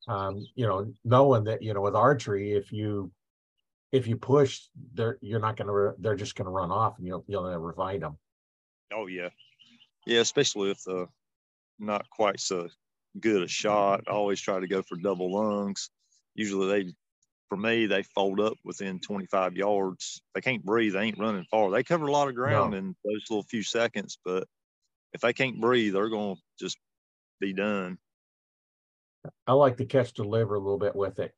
Um, 0.09 0.47
you 0.55 0.67
know, 0.67 0.93
knowing 1.05 1.45
that 1.45 1.63
you 1.63 1.75
know 1.75 1.83
with 1.83 1.95
archery, 1.95 2.53
if 2.53 2.73
you 2.73 3.11
if 3.93 4.07
you 4.07 4.17
push, 4.17 4.63
they're 4.95 5.19
you're 5.21 5.41
not 5.41 5.57
gonna 5.57 5.73
re- 5.73 5.95
they're 5.99 6.17
just 6.17 6.35
gonna 6.35 6.51
run 6.51 6.71
off, 6.71 6.99
and 6.99 7.07
you'll 7.07 7.25
you'll 7.27 7.49
never 7.49 7.73
find 7.73 8.03
them. 8.03 8.17
Oh 8.93 9.07
yeah, 9.07 9.29
yeah, 10.07 10.21
especially 10.21 10.71
if 10.71 10.83
the 10.85 11.07
not 11.79 12.09
quite 12.11 12.41
so 12.41 12.69
good 13.21 13.43
a 13.43 13.49
shot. 13.49 14.05
I 14.09 14.13
always 14.13 14.41
try 14.41 14.61
to 14.61 14.67
go 14.67 14.83
for 14.83 14.97
double 14.97 15.33
lungs. 15.33 15.91
Usually 16.35 16.85
they 16.85 16.93
for 17.49 17.57
me, 17.57 17.87
they 17.87 18.03
fold 18.03 18.41
up 18.41 18.59
within 18.65 19.01
25 19.01 19.57
yards. 19.57 20.21
They 20.35 20.41
can't 20.41 20.65
breathe. 20.65 20.93
They 20.93 21.01
ain't 21.01 21.19
running 21.19 21.47
far. 21.51 21.71
They 21.71 21.83
cover 21.83 22.07
a 22.07 22.13
lot 22.13 22.29
of 22.29 22.35
ground 22.35 22.73
no. 22.73 22.79
in 22.79 22.97
those 23.05 23.25
little 23.31 23.43
few 23.43 23.63
seconds, 23.63 24.19
but 24.25 24.47
if 25.15 25.23
they 25.23 25.33
can't 25.33 25.61
breathe, 25.61 25.95
they're 25.95 26.11
going 26.11 26.37
to 26.37 26.43
just 26.61 26.77
be 27.41 27.53
done. 27.55 27.99
I 29.47 29.53
like 29.53 29.77
to 29.79 29.85
catch 29.85 30.15
the 30.15 30.25
liver 30.25 30.55
a 30.55 30.61
little 30.61 30.79
bit 30.79 30.95
with 30.95 31.19
it. 31.19 31.33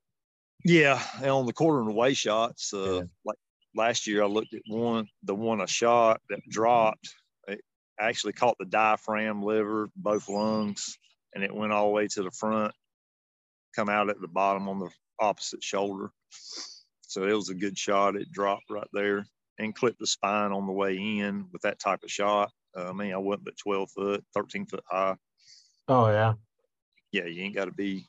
Yeah, 0.65 1.03
and 1.17 1.31
on 1.31 1.47
the 1.47 1.53
quarter 1.53 1.81
and 1.81 1.91
away 1.91 2.15
shots, 2.15 2.73
uh, 2.75 2.95
yeah. 2.95 3.03
like 3.25 3.39
last 3.75 4.07
year, 4.07 4.23
I 4.23 4.27
looked 4.27 4.53
at 4.53 4.63
one, 4.67 5.07
the 5.23 5.35
one 5.35 5.61
I 5.61 5.67
shot 5.67 6.21
that 6.29 6.41
dropped. 6.49 7.09
It 7.49 7.63
actually 7.99 8.35
caught 8.35 8.57
the 8.59 8.67
diaphragm, 8.67 9.43
liver, 9.43 9.89
both 9.97 10.29
lungs, 10.29 10.99
and 11.35 11.43
it 11.43 11.55
went 11.55 11.73
all 11.73 11.87
the 11.87 11.93
way 11.93 12.09
to 12.09 12.23
the 12.23 12.31
front, 12.31 12.75
come 13.75 13.89
out 13.89 14.11
at 14.11 14.21
the 14.21 14.29
bottom 14.29 14.69
on 14.69 14.79
the 14.79 14.91
opposite 15.19 15.63
shoulder. 15.63 16.11
So 17.03 17.25
it 17.25 17.33
was 17.33 17.49
a 17.49 17.55
good 17.55 17.77
shot. 17.77 18.17
It 18.17 18.31
dropped 18.31 18.71
right 18.71 18.87
there 18.93 19.25
and 19.59 19.75
clipped 19.75 19.99
the 19.99 20.07
spine 20.07 20.53
on 20.53 20.67
the 20.67 20.73
way 20.73 20.97
in 20.97 21.47
with 21.53 21.63
that 21.63 21.79
type 21.79 22.01
of 22.05 22.11
shot. 22.11 22.51
Uh, 22.77 22.91
I 22.91 22.93
mean, 22.93 23.13
I 23.13 23.17
wasn't 23.17 23.47
but 23.47 23.57
12 23.57 23.91
foot, 23.91 24.25
13 24.35 24.67
foot 24.67 24.85
high. 24.89 25.17
Oh, 25.89 26.09
yeah. 26.09 26.35
Yeah, 27.13 27.25
you 27.25 27.43
ain't 27.43 27.55
got 27.55 27.67
to 27.67 27.73
be 27.73 28.07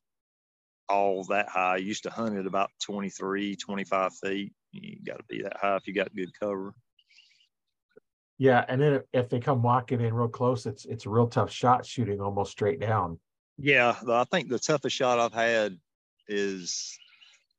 all 0.90 1.24
that 1.26 1.50
high. 1.50 1.76
I 1.76 1.78
used 1.78 2.04
to 2.04 2.10
hunt 2.10 2.38
at 2.38 2.46
about 2.46 2.70
23, 2.84 3.56
25 3.56 4.14
feet. 4.16 4.54
You 4.72 4.98
got 5.06 5.18
to 5.18 5.24
be 5.28 5.42
that 5.42 5.58
high 5.60 5.78
if 5.78 5.88
you 5.88 5.94
got 5.94 6.16
good 6.16 6.32
cover. 6.40 6.74
Yeah, 8.38 8.66
and 8.68 8.82
then 8.82 9.02
if 9.14 9.30
they 9.30 9.40
come 9.40 9.62
walking 9.62 10.02
in 10.02 10.14
real 10.14 10.28
close, 10.28 10.66
it's 10.66 10.86
it's 10.86 11.06
a 11.06 11.10
real 11.10 11.28
tough 11.28 11.52
shot 11.52 11.86
shooting 11.86 12.20
almost 12.20 12.52
straight 12.52 12.80
down. 12.80 13.20
Yeah, 13.58 13.96
I 14.10 14.24
think 14.26 14.50
the 14.50 14.58
toughest 14.58 14.96
shot 14.96 15.20
I've 15.20 15.34
had 15.34 15.78
is 16.28 16.98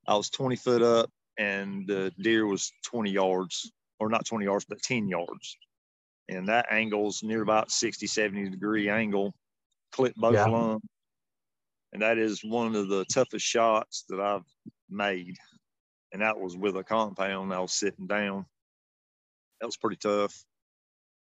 I 0.08 0.16
was 0.16 0.30
20 0.30 0.56
foot 0.56 0.82
up 0.82 1.10
and 1.38 1.86
the 1.86 2.12
deer 2.20 2.46
was 2.46 2.72
20 2.84 3.10
yards, 3.10 3.70
or 4.00 4.08
not 4.08 4.26
20 4.26 4.44
yards, 4.44 4.64
but 4.64 4.82
10 4.82 5.08
yards. 5.08 5.56
And 6.28 6.48
that 6.48 6.66
angle's 6.70 7.22
near 7.22 7.42
about 7.42 7.70
60, 7.70 8.06
70 8.06 8.50
degree 8.50 8.88
angle, 8.88 9.34
clip 9.92 10.14
both 10.16 10.34
yeah. 10.34 10.46
lungs. 10.46 10.82
And 11.92 12.02
that 12.02 12.18
is 12.18 12.42
one 12.42 12.74
of 12.74 12.88
the 12.88 13.04
toughest 13.06 13.44
shots 13.44 14.04
that 14.08 14.20
I've 14.20 14.46
made. 14.88 15.36
And 16.12 16.22
that 16.22 16.38
was 16.38 16.56
with 16.56 16.76
a 16.76 16.84
compound. 16.84 17.52
I 17.52 17.60
was 17.60 17.74
sitting 17.74 18.06
down. 18.06 18.46
That 19.60 19.66
was 19.66 19.76
pretty 19.76 19.96
tough. 19.96 20.34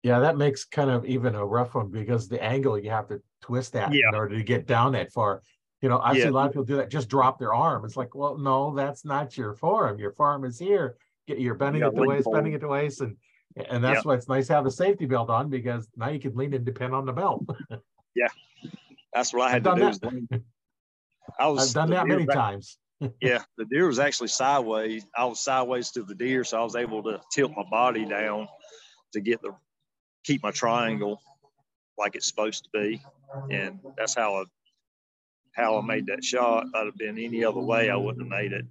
Yeah, 0.02 0.20
that 0.20 0.38
makes 0.38 0.64
kind 0.64 0.90
of 0.90 1.04
even 1.04 1.34
a 1.34 1.44
rough 1.44 1.74
one 1.74 1.90
because 1.90 2.28
the 2.28 2.42
angle 2.42 2.78
you 2.78 2.90
have 2.90 3.08
to 3.08 3.20
twist 3.42 3.74
that 3.74 3.92
yeah. 3.92 4.08
in 4.08 4.14
order 4.14 4.36
to 4.36 4.42
get 4.42 4.66
down 4.66 4.92
that 4.92 5.12
far. 5.12 5.42
You 5.82 5.88
know, 5.88 5.98
I 5.98 6.12
yeah. 6.12 6.24
see 6.24 6.28
a 6.28 6.32
lot 6.32 6.46
of 6.46 6.52
people 6.52 6.64
do 6.64 6.76
that, 6.76 6.90
just 6.90 7.08
drop 7.08 7.38
their 7.38 7.54
arm. 7.54 7.84
It's 7.84 7.96
like, 7.96 8.14
well, 8.14 8.36
no, 8.38 8.74
that's 8.74 9.04
not 9.04 9.36
your 9.36 9.54
forearm. 9.54 9.98
Your 9.98 10.12
forearm 10.12 10.44
is 10.44 10.58
here. 10.58 10.96
You're 11.26 11.54
bending 11.54 11.82
it 11.82 11.94
the 11.94 12.02
waist, 12.02 12.28
bending 12.32 12.54
it 12.54 12.60
the 12.60 12.68
waist, 12.68 13.00
and 13.00 13.16
and 13.68 13.82
that's 13.82 13.96
yeah. 13.96 14.02
why 14.02 14.14
it's 14.14 14.28
nice 14.28 14.46
to 14.48 14.54
have 14.54 14.66
a 14.66 14.70
safety 14.70 15.06
belt 15.06 15.30
on 15.30 15.48
because 15.48 15.88
now 15.96 16.08
you 16.08 16.20
can 16.20 16.34
lean 16.34 16.54
and 16.54 16.64
depend 16.64 16.94
on 16.94 17.06
the 17.06 17.12
belt. 17.12 17.44
yeah, 18.14 18.28
that's 19.12 19.32
what 19.32 19.48
I 19.48 19.50
had 19.50 19.66
I've 19.66 19.98
to 19.98 20.08
do. 20.08 20.26
That. 20.30 20.42
I 21.38 21.48
was 21.48 21.68
I've 21.68 21.74
done 21.74 21.90
that 21.90 22.06
many 22.06 22.26
back, 22.26 22.36
times. 22.36 22.78
yeah, 23.20 23.42
the 23.56 23.64
deer 23.64 23.86
was 23.86 23.98
actually 23.98 24.28
sideways. 24.28 25.04
I 25.16 25.24
was 25.24 25.40
sideways 25.40 25.90
to 25.92 26.02
the 26.02 26.14
deer, 26.14 26.44
so 26.44 26.60
I 26.60 26.64
was 26.64 26.76
able 26.76 27.02
to 27.04 27.20
tilt 27.32 27.52
my 27.56 27.64
body 27.70 28.04
down 28.04 28.48
to 29.12 29.20
get 29.20 29.40
the 29.42 29.52
keep 30.24 30.42
my 30.42 30.50
triangle 30.50 31.20
like 31.98 32.14
it's 32.14 32.26
supposed 32.26 32.64
to 32.64 32.70
be, 32.72 33.00
and 33.50 33.80
that's 33.96 34.14
how 34.14 34.36
I 34.36 34.44
how 35.52 35.78
I 35.78 35.82
made 35.82 36.06
that 36.06 36.24
shot. 36.24 36.66
I'd 36.74 36.86
have 36.86 36.96
been 36.96 37.18
any 37.18 37.44
other 37.44 37.60
way, 37.60 37.90
I 37.90 37.96
wouldn't 37.96 38.22
have 38.22 38.30
made 38.30 38.52
it. 38.52 38.66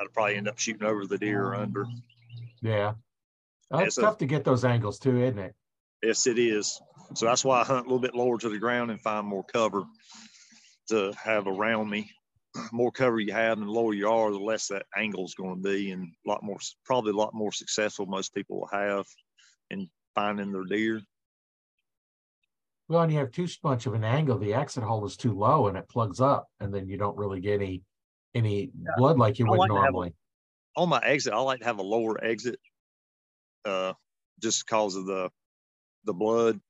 I'd 0.00 0.12
probably 0.12 0.36
end 0.36 0.48
up 0.48 0.58
shooting 0.58 0.86
over 0.86 1.06
the 1.06 1.18
deer 1.18 1.44
or 1.44 1.54
under. 1.54 1.86
Yeah, 2.62 2.94
it's 3.72 3.96
tough 3.96 4.16
a, 4.16 4.18
to 4.20 4.26
get 4.26 4.44
those 4.44 4.64
angles 4.64 4.98
too, 4.98 5.22
isn't 5.22 5.38
it? 5.38 5.54
Yes, 6.02 6.26
it 6.26 6.38
is. 6.38 6.80
So 7.14 7.26
that's 7.26 7.44
why 7.44 7.60
I 7.60 7.64
hunt 7.64 7.86
a 7.86 7.88
little 7.88 7.98
bit 7.98 8.14
lower 8.14 8.38
to 8.38 8.48
the 8.48 8.58
ground 8.58 8.90
and 8.90 9.00
find 9.00 9.26
more 9.26 9.44
cover 9.44 9.84
to 10.88 11.12
have 11.22 11.46
around 11.46 11.90
me. 11.90 12.10
more 12.72 12.92
cover 12.92 13.18
you 13.18 13.32
have 13.32 13.58
and 13.58 13.66
the 13.66 13.72
lower 13.72 13.94
you 13.94 14.08
are, 14.08 14.30
the 14.30 14.38
less 14.38 14.68
that 14.68 14.86
angle 14.96 15.24
is 15.24 15.34
going 15.34 15.56
to 15.56 15.62
be, 15.62 15.90
and 15.90 16.08
a 16.26 16.28
lot 16.28 16.42
more, 16.42 16.58
probably 16.84 17.12
a 17.12 17.16
lot 17.16 17.34
more 17.34 17.52
successful 17.52 18.06
most 18.06 18.34
people 18.34 18.60
will 18.60 18.68
have 18.72 19.06
in 19.70 19.88
finding 20.14 20.52
their 20.52 20.64
deer. 20.64 21.00
Well, 22.88 23.02
and 23.02 23.12
you 23.12 23.18
have 23.18 23.30
too 23.30 23.48
much 23.64 23.86
of 23.86 23.94
an 23.94 24.04
angle, 24.04 24.38
the 24.38 24.52
exit 24.52 24.82
hole 24.82 25.06
is 25.06 25.16
too 25.16 25.32
low 25.32 25.68
and 25.68 25.78
it 25.78 25.88
plugs 25.88 26.20
up, 26.20 26.48
and 26.60 26.74
then 26.74 26.88
you 26.88 26.98
don't 26.98 27.16
really 27.16 27.40
get 27.40 27.60
any 27.62 27.82
any 28.34 28.70
yeah. 28.78 28.90
blood 28.96 29.18
like 29.18 29.38
you 29.38 29.46
I 29.46 29.50
would 29.50 29.58
like 29.58 29.68
normally. 29.68 30.14
A, 30.76 30.80
on 30.80 30.88
my 30.88 31.00
exit, 31.02 31.32
I 31.32 31.38
like 31.40 31.60
to 31.60 31.66
have 31.66 31.78
a 31.78 31.82
lower 31.82 32.22
exit, 32.22 32.58
uh, 33.64 33.92
just 34.42 34.66
because 34.66 34.96
of 34.96 35.06
the 35.06 35.30
the 36.04 36.12
blood. 36.12 36.60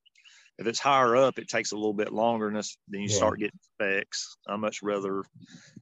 If 0.62 0.68
it's 0.68 0.78
higher 0.78 1.16
up, 1.16 1.40
it 1.40 1.48
takes 1.48 1.72
a 1.72 1.74
little 1.74 1.92
bit 1.92 2.12
longer, 2.12 2.46
and 2.46 2.54
then 2.56 3.00
you 3.00 3.08
yeah. 3.08 3.16
start 3.16 3.40
getting 3.40 3.58
specks. 3.74 4.36
I 4.46 4.54
much 4.54 4.80
rather 4.80 5.24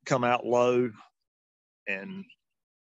come 0.06 0.25
out 0.25 0.46
low 0.46 0.90
and 1.87 2.25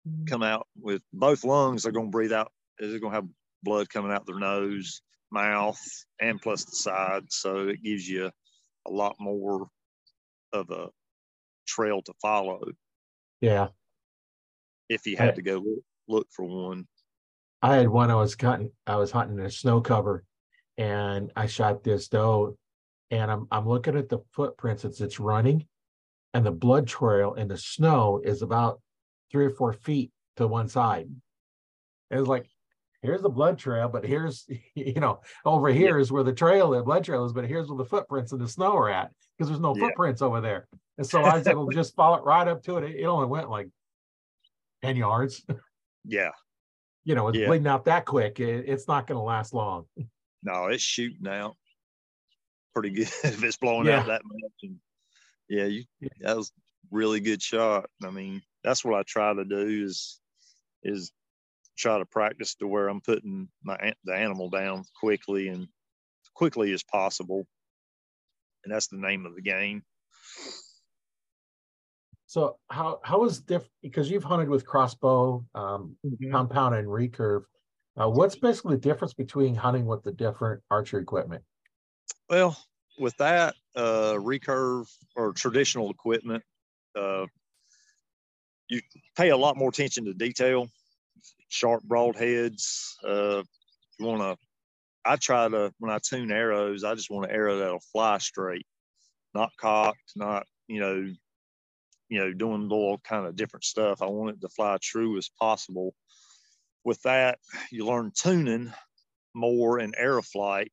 mm. 0.09 0.27
come 0.27 0.43
out 0.43 0.67
with 0.81 1.03
both 1.13 1.45
lungs. 1.45 1.83
They're 1.83 1.93
going 1.93 2.07
to 2.07 2.11
breathe 2.11 2.33
out. 2.33 2.51
They're 2.79 2.99
going 3.01 3.13
to 3.13 3.17
have 3.17 3.29
blood 3.63 3.91
coming 3.91 4.13
out 4.13 4.25
their 4.25 4.39
nose, 4.39 5.03
mouth, 5.31 5.79
and 6.19 6.41
plus 6.41 6.65
the 6.65 6.75
side. 6.75 7.25
So 7.29 7.69
it 7.69 7.83
gives 7.83 8.09
you 8.09 8.31
a 8.87 8.91
lot 8.91 9.17
more 9.21 9.69
of 10.55 10.71
a 10.71 10.89
trail 11.67 12.01
to 12.01 12.15
follow. 12.23 12.63
Yeah. 13.43 13.69
If 14.89 15.07
you 15.07 15.19
had 15.19 15.33
I, 15.33 15.33
to 15.33 15.43
go 15.43 15.57
look, 15.57 15.85
look 16.09 16.29
for 16.31 16.47
one. 16.47 16.87
I 17.61 17.77
had 17.77 17.91
one 17.91 18.11
I 18.11 18.15
was 18.15 18.37
cutting, 18.37 18.71
I 18.87 18.97
was 18.97 19.11
hunting 19.11 19.39
in 19.39 19.45
a 19.45 19.51
snow 19.51 19.83
cover 19.83 20.25
and 20.77 21.31
I 21.37 21.47
shot 21.47 21.85
this 21.85 22.09
doe 22.09 22.57
and 23.11 23.31
I'm 23.31 23.47
I'm 23.51 23.69
looking 23.69 23.97
at 23.97 24.09
the 24.09 24.19
footprints 24.33 24.85
as 24.85 25.01
it's 25.01 25.21
running 25.21 25.67
and 26.35 26.45
the 26.45 26.51
blood 26.51 26.89
trail 26.89 27.35
in 27.35 27.47
the 27.49 27.57
snow 27.57 28.21
is 28.23 28.43
about 28.43 28.81
three 29.31 29.47
or 29.47 29.51
four 29.51 29.73
feet 29.73 30.11
to 30.37 30.49
one 30.49 30.69
side. 30.69 31.09
It 32.11 32.19
was 32.19 32.27
like, 32.27 32.49
here's 33.03 33.23
the 33.23 33.29
blood 33.29 33.57
trail, 33.57 33.89
but 33.89 34.05
here's, 34.05 34.47
you 34.75 35.01
know, 35.01 35.21
over 35.45 35.69
here 35.69 35.97
yeah. 35.97 36.03
is 36.03 36.13
where 36.13 36.25
the 36.25 36.33
trail, 36.33 36.71
the 36.71 36.83
blood 36.83 37.05
trail 37.05 37.25
is, 37.25 37.33
but 37.33 37.47
here's 37.47 37.69
where 37.69 37.79
the 37.79 37.85
footprints 37.85 38.33
in 38.33 38.41
the 38.41 38.49
snow 38.49 38.77
are 38.77 38.91
at 38.91 39.13
because 39.39 39.49
there's 39.49 39.61
no 39.61 39.75
yeah. 39.77 39.87
footprints 39.87 40.23
over 40.23 40.41
there. 40.41 40.67
And 40.99 41.07
so 41.07 41.23
I 41.23 41.39
was 41.39 41.47
able 41.47 41.69
to 41.69 41.75
just 41.75 41.95
follow 41.97 42.19
it 42.19 42.25
right 42.25 42.47
up 42.47 42.63
to 42.65 42.79
it. 42.79 42.97
It 42.97 43.05
only 43.05 43.29
went 43.29 43.49
like 43.49 43.69
10 44.83 44.97
yards. 44.97 45.43
Yeah. 46.07 46.33
You 47.05 47.15
know, 47.15 47.29
it's 47.29 47.39
yeah. 47.39 47.47
bleeding 47.47 47.67
out 47.67 47.87
that 47.87 48.05
quick. 48.05 48.39
It, 48.39 48.67
it's 48.69 48.87
not 48.87 49.07
going 49.07 49.17
to 49.17 49.23
last 49.23 49.55
long. 49.55 49.87
No, 50.45 50.67
it's 50.67 50.83
shooting 50.83 51.27
out 51.27 51.57
pretty 52.75 52.91
good 52.91 53.09
if 53.25 53.43
it's 53.43 53.57
blowing 53.57 53.89
out 53.89 54.07
that 54.07 54.23
much. 54.25 54.53
And 54.63 54.77
yeah, 55.49 55.65
you, 55.65 55.85
that 56.21 56.37
was 56.37 56.53
really 56.91 57.21
good 57.21 57.43
shot. 57.43 57.89
I 58.05 58.11
mean, 58.11 58.43
that's 58.63 58.85
what 58.85 58.99
I 58.99 59.03
try 59.07 59.33
to 59.33 59.45
do 59.45 59.85
is 59.85 60.21
is 60.83 61.13
try 61.77 61.99
to 61.99 62.05
practice 62.05 62.55
to 62.57 62.67
where 62.67 62.89
I'm 62.89 63.01
putting 63.01 63.49
my 63.63 63.95
the 64.05 64.15
animal 64.15 64.51
down 64.51 64.85
quickly 64.99 65.49
and 65.49 65.67
quickly 66.35 66.73
as 66.73 66.83
possible, 66.83 67.47
and 68.65 68.75
that's 68.75 68.89
the 68.89 68.99
name 68.99 69.27
of 69.27 69.35
the 69.35 69.43
game. 69.43 69.83
So 72.27 72.57
how 72.69 73.01
how 73.05 73.25
is 73.25 73.41
different 73.41 73.71
because 73.83 74.11
you've 74.11 74.25
hunted 74.25 74.49
with 74.49 74.67
crossbow, 74.67 75.45
um, 75.55 75.97
mm-hmm. 76.05 76.33
compound, 76.33 76.75
and 76.75 76.89
recurve. 76.89 77.45
Uh, 78.01 78.09
what's 78.09 78.37
basically 78.37 78.75
the 78.75 78.81
difference 78.81 79.15
between 79.15 79.55
hunting 79.55 79.87
with 79.87 80.03
the 80.03 80.13
different 80.13 80.63
archery 80.71 81.01
equipment? 81.01 81.43
Well, 82.29 82.57
with 82.99 83.17
that 83.19 83.55
uh, 83.77 84.15
recurve 84.15 84.89
or 85.15 85.33
traditional 85.33 85.91
equipment, 85.91 86.43
uh, 86.97 87.27
you 88.69 88.81
pay 89.17 89.31
a 89.31 89.37
lot 89.37 89.57
more 89.57 89.69
attention 89.69 90.05
to 90.07 90.15
detail 90.15 90.69
sharp 91.49 91.83
broadheads. 91.87 92.95
Uh, 93.05 93.43
you 93.99 94.07
want 94.07 94.23
to, 94.23 94.37
I 95.05 95.17
try 95.17 95.49
to, 95.49 95.73
when 95.79 95.93
I 95.93 95.99
tune 95.99 96.33
arrows, 96.33 96.83
I 96.83 96.95
just 96.95 97.11
want 97.11 97.31
an 97.31 97.37
arrow 97.37 97.59
that'll 97.59 97.81
fly 97.93 98.19
straight, 98.19 98.67
not 99.35 99.53
cocked, 99.57 100.13
not, 100.17 100.47
you 100.67 100.81
know, 100.81 101.13
you 102.09 102.19
know, 102.19 102.33
doing 102.33 102.69
little 102.69 102.99
kind 102.99 103.27
of 103.27 103.37
different 103.37 103.65
stuff. 103.65 104.03
I 104.03 104.07
want 104.07 104.37
it 104.37 104.41
to 104.41 104.49
fly 104.49 104.79
true 104.81 105.17
as 105.17 105.31
possible. 105.41 105.95
With 106.85 107.01
that, 107.03 107.39
you 107.71 107.87
learn 107.87 108.13
tuning 108.15 108.73
more 109.35 109.81
in 109.81 109.95
arrow 109.97 110.23
flight 110.23 110.71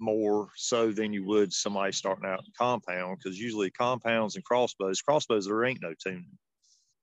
more 0.00 0.48
so 0.56 0.90
than 0.90 1.12
you 1.12 1.24
would 1.24 1.52
somebody 1.52 1.92
starting 1.92 2.28
out 2.28 2.40
in 2.40 2.52
compound 2.58 3.18
because 3.18 3.38
usually 3.38 3.70
compounds 3.70 4.34
and 4.34 4.44
crossbows, 4.44 5.00
crossbows, 5.00 5.46
there 5.46 5.64
ain't 5.64 5.82
no 5.82 5.94
tuning. 6.02 6.26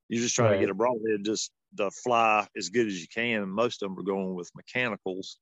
You're 0.09 0.21
just 0.21 0.35
trying 0.35 0.51
right. 0.51 0.55
to 0.55 0.61
get 0.61 0.69
a 0.69 0.73
broadhead 0.73 1.23
just 1.23 1.51
the 1.75 1.91
fly 1.91 2.47
as 2.57 2.69
good 2.69 2.87
as 2.87 2.99
you 2.99 3.07
can. 3.13 3.47
Most 3.47 3.81
of 3.81 3.89
them 3.89 3.99
are 3.99 4.03
going 4.03 4.33
with 4.35 4.51
mechanicals, 4.55 5.37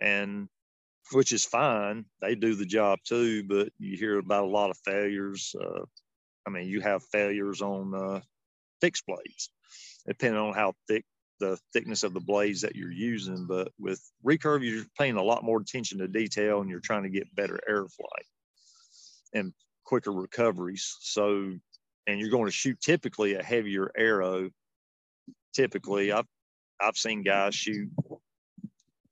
and 0.00 0.48
which 1.12 1.32
is 1.32 1.44
fine. 1.44 2.04
They 2.20 2.34
do 2.34 2.54
the 2.54 2.64
job 2.64 3.00
too, 3.04 3.44
but 3.44 3.68
you 3.78 3.96
hear 3.96 4.18
about 4.18 4.44
a 4.44 4.48
lot 4.48 4.70
of 4.70 4.78
failures. 4.84 5.54
Uh, 5.60 5.82
I 6.46 6.50
mean, 6.50 6.68
you 6.68 6.80
have 6.80 7.02
failures 7.04 7.60
on 7.60 7.94
uh, 7.94 8.20
fixed 8.80 9.04
blades, 9.06 9.50
depending 10.06 10.40
on 10.40 10.54
how 10.54 10.74
thick 10.88 11.04
the 11.40 11.58
thickness 11.72 12.02
of 12.02 12.14
the 12.14 12.20
blades 12.20 12.60
that 12.62 12.76
you're 12.76 12.92
using. 12.92 13.46
But 13.46 13.72
with 13.78 14.00
recurve, 14.24 14.68
you're 14.68 14.84
paying 14.98 15.16
a 15.16 15.22
lot 15.22 15.44
more 15.44 15.60
attention 15.60 15.98
to 15.98 16.08
detail, 16.08 16.60
and 16.60 16.70
you're 16.70 16.80
trying 16.80 17.04
to 17.04 17.10
get 17.10 17.34
better 17.34 17.58
air 17.68 17.86
flight 17.86 18.26
and 19.34 19.52
quicker 19.84 20.12
recoveries. 20.12 20.96
So, 21.00 21.52
and 22.06 22.20
you're 22.20 22.30
going 22.30 22.46
to 22.46 22.52
shoot 22.52 22.80
typically 22.80 23.34
a 23.34 23.42
heavier 23.42 23.90
arrow 23.96 24.50
typically 25.56 26.08
mm-hmm. 26.08 26.18
I've 26.18 26.26
I've 26.78 26.96
seen 26.96 27.22
guys 27.22 27.54
shoot 27.54 27.88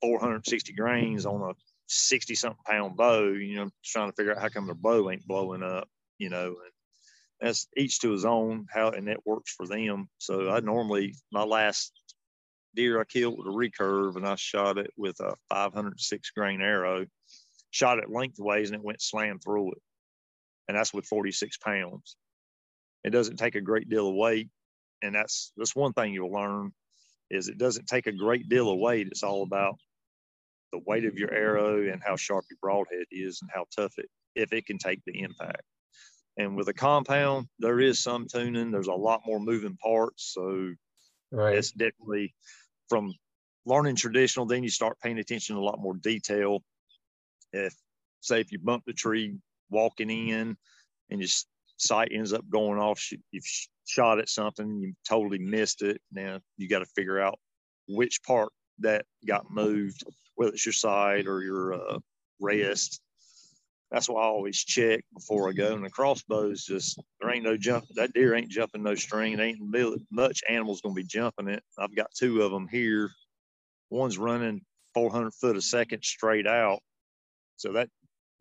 460 0.01 0.73
grains 0.73 1.25
on 1.25 1.41
a 1.49 1.53
60 1.87 2.35
something 2.35 2.59
pound 2.65 2.95
bow, 2.95 3.29
you 3.29 3.55
know, 3.55 3.69
trying 3.83 4.09
to 4.09 4.15
figure 4.15 4.33
out 4.33 4.41
how 4.41 4.49
come 4.49 4.67
their 4.67 4.75
bow 4.75 5.09
ain't 5.09 5.27
blowing 5.27 5.63
up, 5.63 5.89
you 6.19 6.29
know, 6.29 6.47
and 6.47 6.71
that's 7.41 7.67
each 7.75 7.99
to 8.01 8.11
his 8.11 8.23
own 8.23 8.67
how 8.71 8.91
and 8.91 9.07
that 9.07 9.25
works 9.25 9.51
for 9.51 9.65
them. 9.65 10.07
So 10.19 10.51
I 10.51 10.59
normally 10.59 11.15
my 11.31 11.43
last 11.43 11.91
deer 12.75 12.99
I 12.99 13.05
killed 13.05 13.37
with 13.37 13.47
a 13.47 13.49
recurve 13.49 14.15
and 14.15 14.27
I 14.27 14.35
shot 14.35 14.77
it 14.77 14.91
with 14.97 15.19
a 15.19 15.35
506 15.49 16.31
grain 16.31 16.61
arrow, 16.61 17.05
shot 17.71 17.99
it 17.99 18.09
lengthways 18.09 18.69
and 18.69 18.79
it 18.79 18.85
went 18.85 19.01
slam 19.01 19.39
through 19.39 19.73
it. 19.73 19.81
And 20.67 20.77
that's 20.77 20.93
with 20.93 21.05
46 21.05 21.57
pounds. 21.57 22.17
It 23.03 23.11
doesn't 23.11 23.37
take 23.37 23.55
a 23.55 23.61
great 23.61 23.87
deal 23.87 24.09
of 24.09 24.15
weight, 24.15 24.49
and 25.03 25.13
that's 25.13 25.51
that's 25.55 25.75
one 25.75 25.93
thing 25.93 26.11
you'll 26.11 26.31
learn 26.31 26.71
is 27.29 27.47
it 27.47 27.57
doesn't 27.57 27.85
take 27.87 28.07
a 28.07 28.11
great 28.11 28.49
deal 28.49 28.69
of 28.69 28.79
weight. 28.79 29.07
It's 29.07 29.23
all 29.23 29.43
about 29.43 29.75
the 30.71 30.81
weight 30.85 31.05
of 31.05 31.17
your 31.17 31.31
arrow 31.31 31.87
and 31.87 32.01
how 32.03 32.15
sharp 32.15 32.45
your 32.49 32.57
broadhead 32.61 33.05
is 33.11 33.39
and 33.41 33.51
how 33.53 33.65
tough 33.75 33.93
it 33.97 34.09
if 34.35 34.53
it 34.53 34.65
can 34.65 34.77
take 34.77 35.01
the 35.05 35.21
impact. 35.21 35.61
And 36.37 36.55
with 36.55 36.67
a 36.67 36.73
compound, 36.73 37.47
there 37.59 37.79
is 37.79 38.01
some 38.01 38.27
tuning. 38.27 38.71
There's 38.71 38.87
a 38.87 38.93
lot 38.93 39.21
more 39.25 39.39
moving 39.39 39.77
parts, 39.77 40.33
so 40.33 40.73
right. 41.31 41.55
it's 41.55 41.71
definitely 41.71 42.33
from 42.89 43.13
learning 43.65 43.95
traditional. 43.95 44.45
Then 44.45 44.63
you 44.63 44.69
start 44.69 44.99
paying 45.01 45.19
attention 45.19 45.55
to 45.55 45.61
a 45.61 45.63
lot 45.63 45.79
more 45.79 45.95
detail. 45.95 46.59
If 47.53 47.73
say 48.21 48.41
if 48.41 48.51
you 48.51 48.59
bump 48.59 48.83
the 48.85 48.93
tree 48.93 49.35
walking 49.69 50.09
in 50.09 50.57
and 51.09 51.19
your 51.19 51.29
sight 51.77 52.09
ends 52.11 52.33
up 52.33 52.47
going 52.49 52.79
off, 52.79 53.01
you've 53.31 53.43
shot 53.85 54.19
at 54.19 54.29
something, 54.29 54.79
you 54.79 54.93
totally 55.07 55.39
missed 55.39 55.81
it. 55.81 56.01
Now 56.11 56.39
you 56.57 56.67
got 56.67 56.79
to 56.79 56.85
figure 56.95 57.19
out 57.19 57.39
which 57.87 58.21
part 58.23 58.49
that 58.79 59.05
got 59.25 59.51
moved, 59.51 60.03
whether 60.35 60.51
it's 60.51 60.65
your 60.65 60.73
sight 60.73 61.27
or 61.27 61.41
your 61.41 61.73
uh, 61.73 61.99
rest. 62.39 63.01
That's 63.91 64.09
why 64.09 64.21
I 64.21 64.25
always 64.25 64.63
check 64.63 65.03
before 65.13 65.47
I 65.49 65.53
go. 65.53 65.73
And 65.73 65.85
the 65.85 65.89
crossbows 65.89 66.65
just 66.65 66.99
there 67.19 67.29
ain't 67.29 67.43
no 67.43 67.55
jump. 67.55 67.85
That 67.95 68.13
deer 68.13 68.35
ain't 68.35 68.49
jumping 68.49 68.83
no 68.83 68.95
string. 68.95 69.33
It 69.33 69.39
ain't 69.39 70.01
much 70.11 70.41
animal's 70.49 70.81
gonna 70.81 70.95
be 70.95 71.03
jumping 71.03 71.47
it. 71.47 71.63
I've 71.77 71.95
got 71.95 72.11
two 72.17 72.41
of 72.41 72.51
them 72.51 72.67
here. 72.67 73.11
One's 73.89 74.17
running 74.17 74.61
400 74.95 75.33
foot 75.33 75.57
a 75.57 75.61
second 75.61 76.03
straight 76.03 76.47
out. 76.47 76.79
So 77.57 77.73
that 77.73 77.89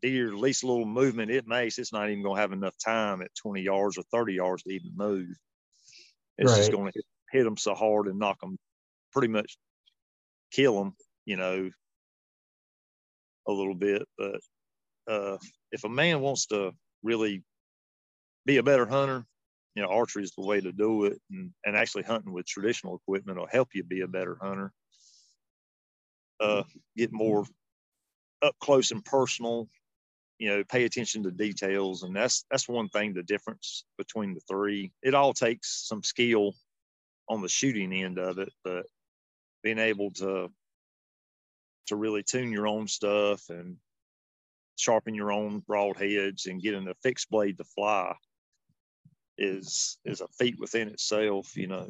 deer, 0.03 0.29
at 0.29 0.35
least 0.35 0.63
a 0.63 0.67
little 0.67 0.87
movement 0.87 1.31
it 1.31 1.47
makes, 1.47 1.79
it's 1.79 1.93
not 1.93 2.11
even 2.11 2.23
going 2.23 2.37
to 2.37 2.41
have 2.41 2.53
enough 2.53 2.75
time 2.83 3.23
at 3.23 3.35
20 3.35 3.63
yards 3.63 3.99
or 3.99 4.03
30 4.13 4.35
yards 4.35 4.63
to 4.63 4.71
even 4.71 4.93
move. 4.95 5.29
It's 6.39 6.51
right. 6.51 6.59
just 6.59 6.73
going 6.73 6.87
to 6.87 6.93
hit, 6.95 7.05
hit 7.31 7.45
them 7.45 7.57
so 7.57 7.75
hard 7.75 8.07
and 8.07 8.19
knock 8.19 8.41
them, 8.41 8.59
pretty 9.13 9.29
much 9.29 9.57
kill 10.51 10.79
them, 10.79 10.95
you 11.25 11.37
know, 11.37 11.71
a 13.47 13.53
little 13.53 13.75
bit. 13.75 14.03
But 14.19 14.41
uh, 15.09 15.37
if 15.73 15.85
a 15.85 15.89
man 15.89 16.21
wants 16.21 16.47
to 16.47 16.73
really 17.03 17.43
be 18.47 18.59
a 18.59 18.63
better 18.63 18.87
hunter, 18.87 19.25
you 19.75 19.83
know, 19.83 19.89
archery 19.89 20.23
is 20.23 20.33
the 20.33 20.45
way 20.45 20.61
to 20.61 20.73
do 20.73 21.05
it. 21.05 21.21
And, 21.31 21.51
and 21.65 21.77
actually 21.77 22.05
hunting 22.05 22.33
with 22.33 22.47
traditional 22.47 22.97
equipment 22.97 23.39
will 23.39 23.49
help 23.51 23.69
you 23.75 23.83
be 23.85 24.03
a 24.03 24.09
better 24.09 24.37
hunter. 24.41 24.73
Uh, 26.41 26.63
get 26.97 27.13
more 27.13 27.45
up 28.43 28.55
close 28.61 28.91
and 28.91 29.05
personal 29.05 29.69
you 30.39 30.49
know 30.49 30.65
pay 30.65 30.85
attention 30.85 31.23
to 31.23 31.31
details 31.31 32.03
and 32.03 32.15
that's 32.15 32.45
that's 32.51 32.69
one 32.69 32.89
thing 32.89 33.15
the 33.15 33.23
difference 33.23 33.85
between 33.97 34.35
the 34.35 34.41
three 34.49 34.93
it 35.03 35.15
all 35.15 35.33
takes 35.33 35.87
some 35.87 36.03
skill 36.03 36.53
on 37.29 37.41
the 37.41 37.49
shooting 37.49 37.93
end 37.93 38.19
of 38.19 38.39
it 38.39 38.53
but 38.65 38.85
being 39.63 39.79
able 39.79 40.11
to 40.11 40.51
to 41.87 41.97
really 41.97 42.23
tune 42.23 42.53
your 42.53 42.67
own 42.67 42.89
stuff 42.89 43.43
and 43.49 43.77
sharpen 44.77 45.15
your 45.15 45.33
own 45.33 45.63
broadheads 45.69 46.47
and 46.47 46.63
getting 46.63 46.89
a 46.89 46.95
fixed 47.03 47.31
blade 47.31 47.59
to 47.59 47.65
fly 47.65 48.15
is 49.37 49.99
is 50.05 50.21
a 50.21 50.29
feat 50.29 50.57
within 50.59 50.89
itself 50.89 51.57
you 51.57 51.67
know 51.67 51.89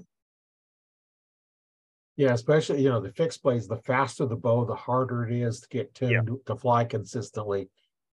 yeah 2.17 2.33
especially 2.33 2.83
you 2.83 2.89
know 2.89 3.01
the 3.01 3.13
fixed 3.13 3.43
blades 3.43 3.69
the 3.69 3.77
faster 3.77 4.25
the 4.27 4.37
bow 4.37 4.65
the 4.65 4.75
harder 4.75 5.27
it 5.27 5.33
is 5.33 5.61
to 5.61 5.69
get 5.69 5.95
tuned 5.95 6.11
yeah. 6.29 6.35
to 6.47 6.57
fly 6.57 6.85
consistently 6.85 7.69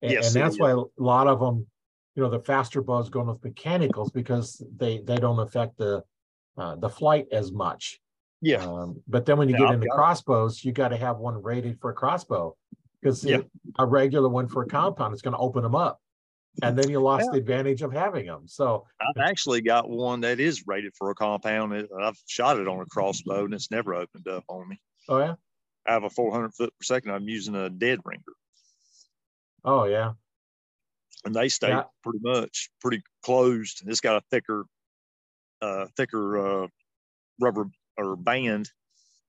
and, 0.05 0.11
yes, 0.11 0.35
and 0.35 0.43
that's 0.43 0.59
why 0.59 0.71
a 0.71 0.83
lot 0.97 1.27
of 1.27 1.39
them, 1.39 1.65
you 2.15 2.23
know, 2.23 2.29
the 2.29 2.39
faster 2.39 2.81
bows 2.81 3.09
going 3.09 3.27
with 3.27 3.43
mechanicals 3.43 4.11
because 4.11 4.63
they 4.75 4.99
they 4.99 5.17
don't 5.17 5.39
affect 5.39 5.77
the 5.77 6.03
uh, 6.57 6.75
the 6.75 6.89
flight 6.89 7.27
as 7.31 7.51
much. 7.51 7.99
Yeah. 8.41 8.63
Um, 8.63 9.01
but 9.07 9.25
then 9.25 9.37
when 9.37 9.49
you 9.49 9.55
yeah, 9.57 9.67
get 9.67 9.73
into 9.75 9.87
crossbows, 9.91 10.63
you 10.63 10.71
got 10.71 10.89
to 10.89 10.97
have 10.97 11.17
one 11.17 11.41
rated 11.41 11.79
for 11.79 11.89
a 11.89 11.93
crossbow 11.93 12.55
because 13.05 13.23
yeah. 13.23 13.41
a 13.77 13.85
regular 13.85 14.27
one 14.27 14.47
for 14.47 14.63
a 14.63 14.67
compound 14.67 15.13
is 15.13 15.21
going 15.21 15.33
to 15.33 15.39
open 15.39 15.61
them 15.61 15.75
up. 15.75 16.01
And 16.63 16.75
then 16.75 16.89
you 16.89 16.99
lost 16.99 17.25
yeah. 17.25 17.31
the 17.33 17.37
advantage 17.37 17.81
of 17.83 17.91
having 17.91 18.25
them. 18.25 18.47
So 18.47 18.87
I've 18.99 19.29
actually 19.29 19.61
got 19.61 19.89
one 19.89 20.21
that 20.21 20.39
is 20.39 20.65
rated 20.65 20.93
for 20.97 21.11
a 21.11 21.15
compound. 21.15 21.87
I've 22.01 22.17
shot 22.25 22.57
it 22.57 22.67
on 22.67 22.79
a 22.79 22.85
crossbow 22.85 23.45
and 23.45 23.53
it's 23.53 23.69
never 23.69 23.93
opened 23.93 24.27
up 24.27 24.45
on 24.47 24.67
me. 24.67 24.81
Oh 25.07 25.19
yeah. 25.19 25.35
I 25.85 25.93
have 25.93 26.03
a 26.03 26.09
400 26.09 26.53
foot 26.53 26.73
per 26.79 26.83
second. 26.83 27.11
I'm 27.11 27.27
using 27.27 27.55
a 27.55 27.69
dead 27.69 27.99
ringer. 28.05 28.23
Oh 29.63 29.83
yeah. 29.83 30.13
And 31.25 31.35
they 31.35 31.49
stay 31.49 31.69
yeah. 31.69 31.83
pretty 32.01 32.19
much 32.23 32.69
pretty 32.81 33.03
closed. 33.21 33.83
It's 33.85 34.01
got 34.01 34.15
a 34.15 34.23
thicker, 34.31 34.65
uh, 35.61 35.87
thicker 35.97 36.63
uh, 36.63 36.67
rubber 37.39 37.65
or 37.97 38.15
band 38.15 38.69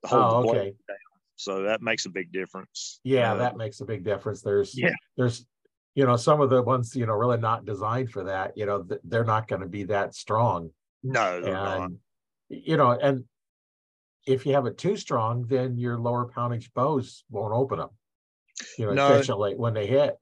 to 0.02 0.08
hold 0.08 0.22
oh, 0.24 0.40
the 0.40 0.46
blade 0.46 0.58
okay. 0.58 0.76
down. 0.88 1.05
So 1.36 1.62
that 1.62 1.82
makes 1.82 2.06
a 2.06 2.10
big 2.10 2.32
difference. 2.32 3.00
Yeah, 3.04 3.32
uh, 3.32 3.36
that 3.36 3.56
makes 3.56 3.80
a 3.80 3.84
big 3.84 4.04
difference. 4.04 4.42
There's 4.42 4.76
yeah, 4.76 4.94
there's 5.16 5.46
you 5.94 6.06
know 6.06 6.16
some 6.16 6.40
of 6.40 6.50
the 6.50 6.62
ones 6.62 6.94
you 6.96 7.06
know 7.06 7.12
really 7.12 7.38
not 7.38 7.64
designed 7.64 8.10
for 8.10 8.24
that. 8.24 8.56
You 8.56 8.66
know 8.66 8.86
they're 9.04 9.24
not 9.24 9.48
going 9.48 9.62
to 9.62 9.68
be 9.68 9.84
that 9.84 10.14
strong. 10.14 10.70
No, 11.02 11.36
and, 11.36 11.46
not. 11.46 11.90
You 12.48 12.76
know, 12.76 12.90
and 12.90 13.24
if 14.26 14.46
you 14.46 14.54
have 14.54 14.66
it 14.66 14.78
too 14.78 14.96
strong, 14.96 15.46
then 15.46 15.76
your 15.76 15.98
lower 15.98 16.26
poundage 16.26 16.72
bows 16.74 17.24
won't 17.30 17.54
open 17.54 17.78
them. 17.78 17.90
You 18.78 18.86
know, 18.86 18.92
no. 18.94 19.12
efficiently 19.12 19.54
when 19.54 19.74
they 19.74 19.86
hit 19.86 20.16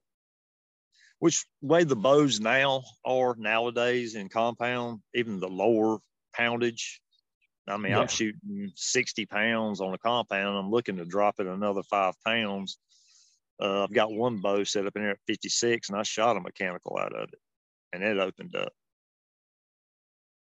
which 1.19 1.45
way 1.61 1.83
the 1.83 1.95
bows 1.95 2.39
now 2.39 2.83
are 3.05 3.35
nowadays 3.37 4.15
in 4.15 4.29
compound, 4.29 4.99
even 5.13 5.39
the 5.39 5.47
lower 5.47 5.99
poundage. 6.35 7.01
I 7.67 7.77
mean, 7.77 7.91
yeah. 7.91 7.99
I'm 7.99 8.07
shooting 8.07 8.71
60 8.75 9.25
pounds 9.25 9.81
on 9.81 9.93
a 9.93 9.97
compound. 9.97 10.57
I'm 10.57 10.69
looking 10.69 10.97
to 10.97 11.05
drop 11.05 11.35
it 11.39 11.47
another 11.47 11.81
five 11.83 12.13
pounds. 12.25 12.77
Uh, 13.59 13.83
I've 13.83 13.93
got 13.93 14.11
one 14.11 14.37
bow 14.37 14.63
set 14.63 14.85
up 14.85 14.95
in 14.95 15.01
there 15.01 15.11
at 15.11 15.19
56, 15.27 15.89
and 15.89 15.97
I 15.97 16.03
shot 16.03 16.37
a 16.37 16.41
mechanical 16.41 16.97
out 16.99 17.15
of 17.15 17.29
it, 17.29 17.39
and 17.93 18.03
it 18.03 18.17
opened 18.17 18.55
up. 18.55 18.71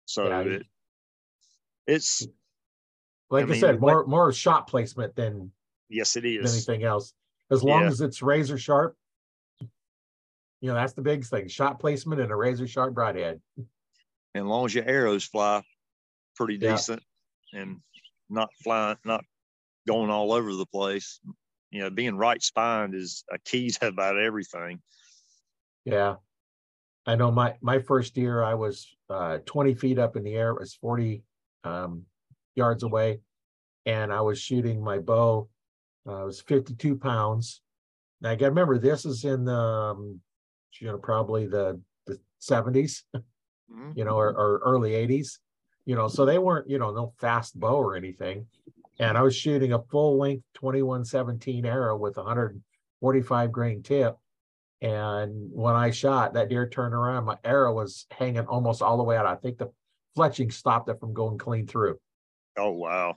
So 0.05 0.27
yeah, 0.27 0.39
it, 0.41 0.63
it's 1.85 2.25
like 3.29 3.43
I, 3.43 3.47
I 3.47 3.51
mean, 3.51 3.59
said, 3.59 3.79
more 3.79 4.05
more 4.05 4.31
shot 4.31 4.67
placement 4.67 5.15
than 5.15 5.51
yes, 5.89 6.15
it 6.15 6.25
is 6.25 6.53
anything 6.53 6.85
else. 6.85 7.13
As 7.51 7.63
long 7.63 7.81
yeah. 7.81 7.87
as 7.87 8.01
it's 8.01 8.21
razor 8.21 8.57
sharp, 8.57 8.95
you 9.59 9.67
know, 10.69 10.73
that's 10.73 10.93
the 10.93 11.01
big 11.01 11.25
thing 11.25 11.47
shot 11.47 11.79
placement 11.79 12.21
and 12.21 12.31
a 12.31 12.35
razor 12.35 12.67
sharp 12.67 12.93
broadhead. 12.93 13.41
And 14.33 14.47
long 14.47 14.65
as 14.65 14.73
your 14.73 14.85
arrows 14.85 15.25
fly 15.25 15.61
pretty 16.37 16.57
decent 16.57 17.01
yeah. 17.51 17.61
and 17.61 17.77
not 18.29 18.49
flying, 18.63 18.97
not 19.03 19.23
going 19.87 20.09
all 20.09 20.33
over 20.33 20.53
the 20.53 20.65
place, 20.65 21.19
you 21.71 21.79
know, 21.79 21.89
being 21.89 22.17
right 22.17 22.41
spined 22.41 22.93
is 22.95 23.23
a 23.31 23.37
key 23.39 23.69
to 23.71 23.87
about 23.87 24.17
everything. 24.17 24.81
Yeah. 25.85 26.15
I 27.05 27.15
know 27.15 27.31
my 27.31 27.55
my 27.61 27.79
first 27.79 28.17
year 28.17 28.43
I 28.43 28.53
was 28.53 28.85
uh, 29.09 29.37
20 29.45 29.75
feet 29.75 29.97
up 29.97 30.17
in 30.17 30.23
the 30.23 30.35
air, 30.35 30.51
it 30.51 30.59
was 30.59 30.75
40 30.75 31.23
um, 31.63 32.03
yards 32.55 32.83
away, 32.83 33.21
and 33.85 34.11
I 34.11 34.19
was 34.21 34.39
shooting 34.39 34.83
my 34.83 34.99
bow. 34.99 35.47
Uh, 36.05 36.23
it 36.23 36.25
was 36.25 36.41
52 36.41 36.97
pounds. 36.97 37.61
Now 38.19 38.31
I 38.31 38.35
got 38.35 38.47
remember 38.47 38.77
this 38.77 39.05
is 39.05 39.23
in 39.23 39.45
the 39.45 39.53
um, 39.53 40.19
you 40.81 40.87
know, 40.87 40.97
probably 40.97 41.47
the 41.47 41.79
the 42.05 42.19
70s, 42.41 43.03
mm-hmm. 43.15 43.91
you 43.95 44.03
know, 44.03 44.17
or, 44.17 44.29
or 44.29 44.61
early 44.65 44.91
80s, 44.91 45.39
you 45.87 45.95
know, 45.95 46.09
so 46.09 46.25
they 46.25 46.37
weren't, 46.37 46.69
you 46.69 46.77
know, 46.77 46.91
no 46.91 47.13
fast 47.17 47.57
bow 47.57 47.77
or 47.77 47.95
anything. 47.95 48.45
And 48.99 49.17
I 49.17 49.21
was 49.21 49.33
shooting 49.33 49.71
a 49.71 49.81
full 49.83 50.19
length 50.19 50.43
2117 50.55 51.65
arrow 51.65 51.95
with 51.95 52.17
145 52.17 53.51
grain 53.53 53.81
tip. 53.81 54.17
And 54.81 55.49
when 55.53 55.75
I 55.75 55.91
shot, 55.91 56.33
that 56.33 56.49
deer 56.49 56.67
turned 56.67 56.93
around, 56.93 57.23
my 57.23 57.37
arrow 57.45 57.73
was 57.73 58.05
hanging 58.11 58.45
almost 58.47 58.81
all 58.81 58.97
the 58.97 59.03
way 59.03 59.15
out. 59.15 59.25
I 59.25 59.35
think 59.35 59.57
the 59.57 59.71
fletching 60.17 60.51
stopped 60.51 60.89
it 60.89 60.99
from 60.99 61.13
going 61.13 61.37
clean 61.37 61.65
through. 61.65 61.97
Oh 62.57 62.71
wow. 62.71 63.15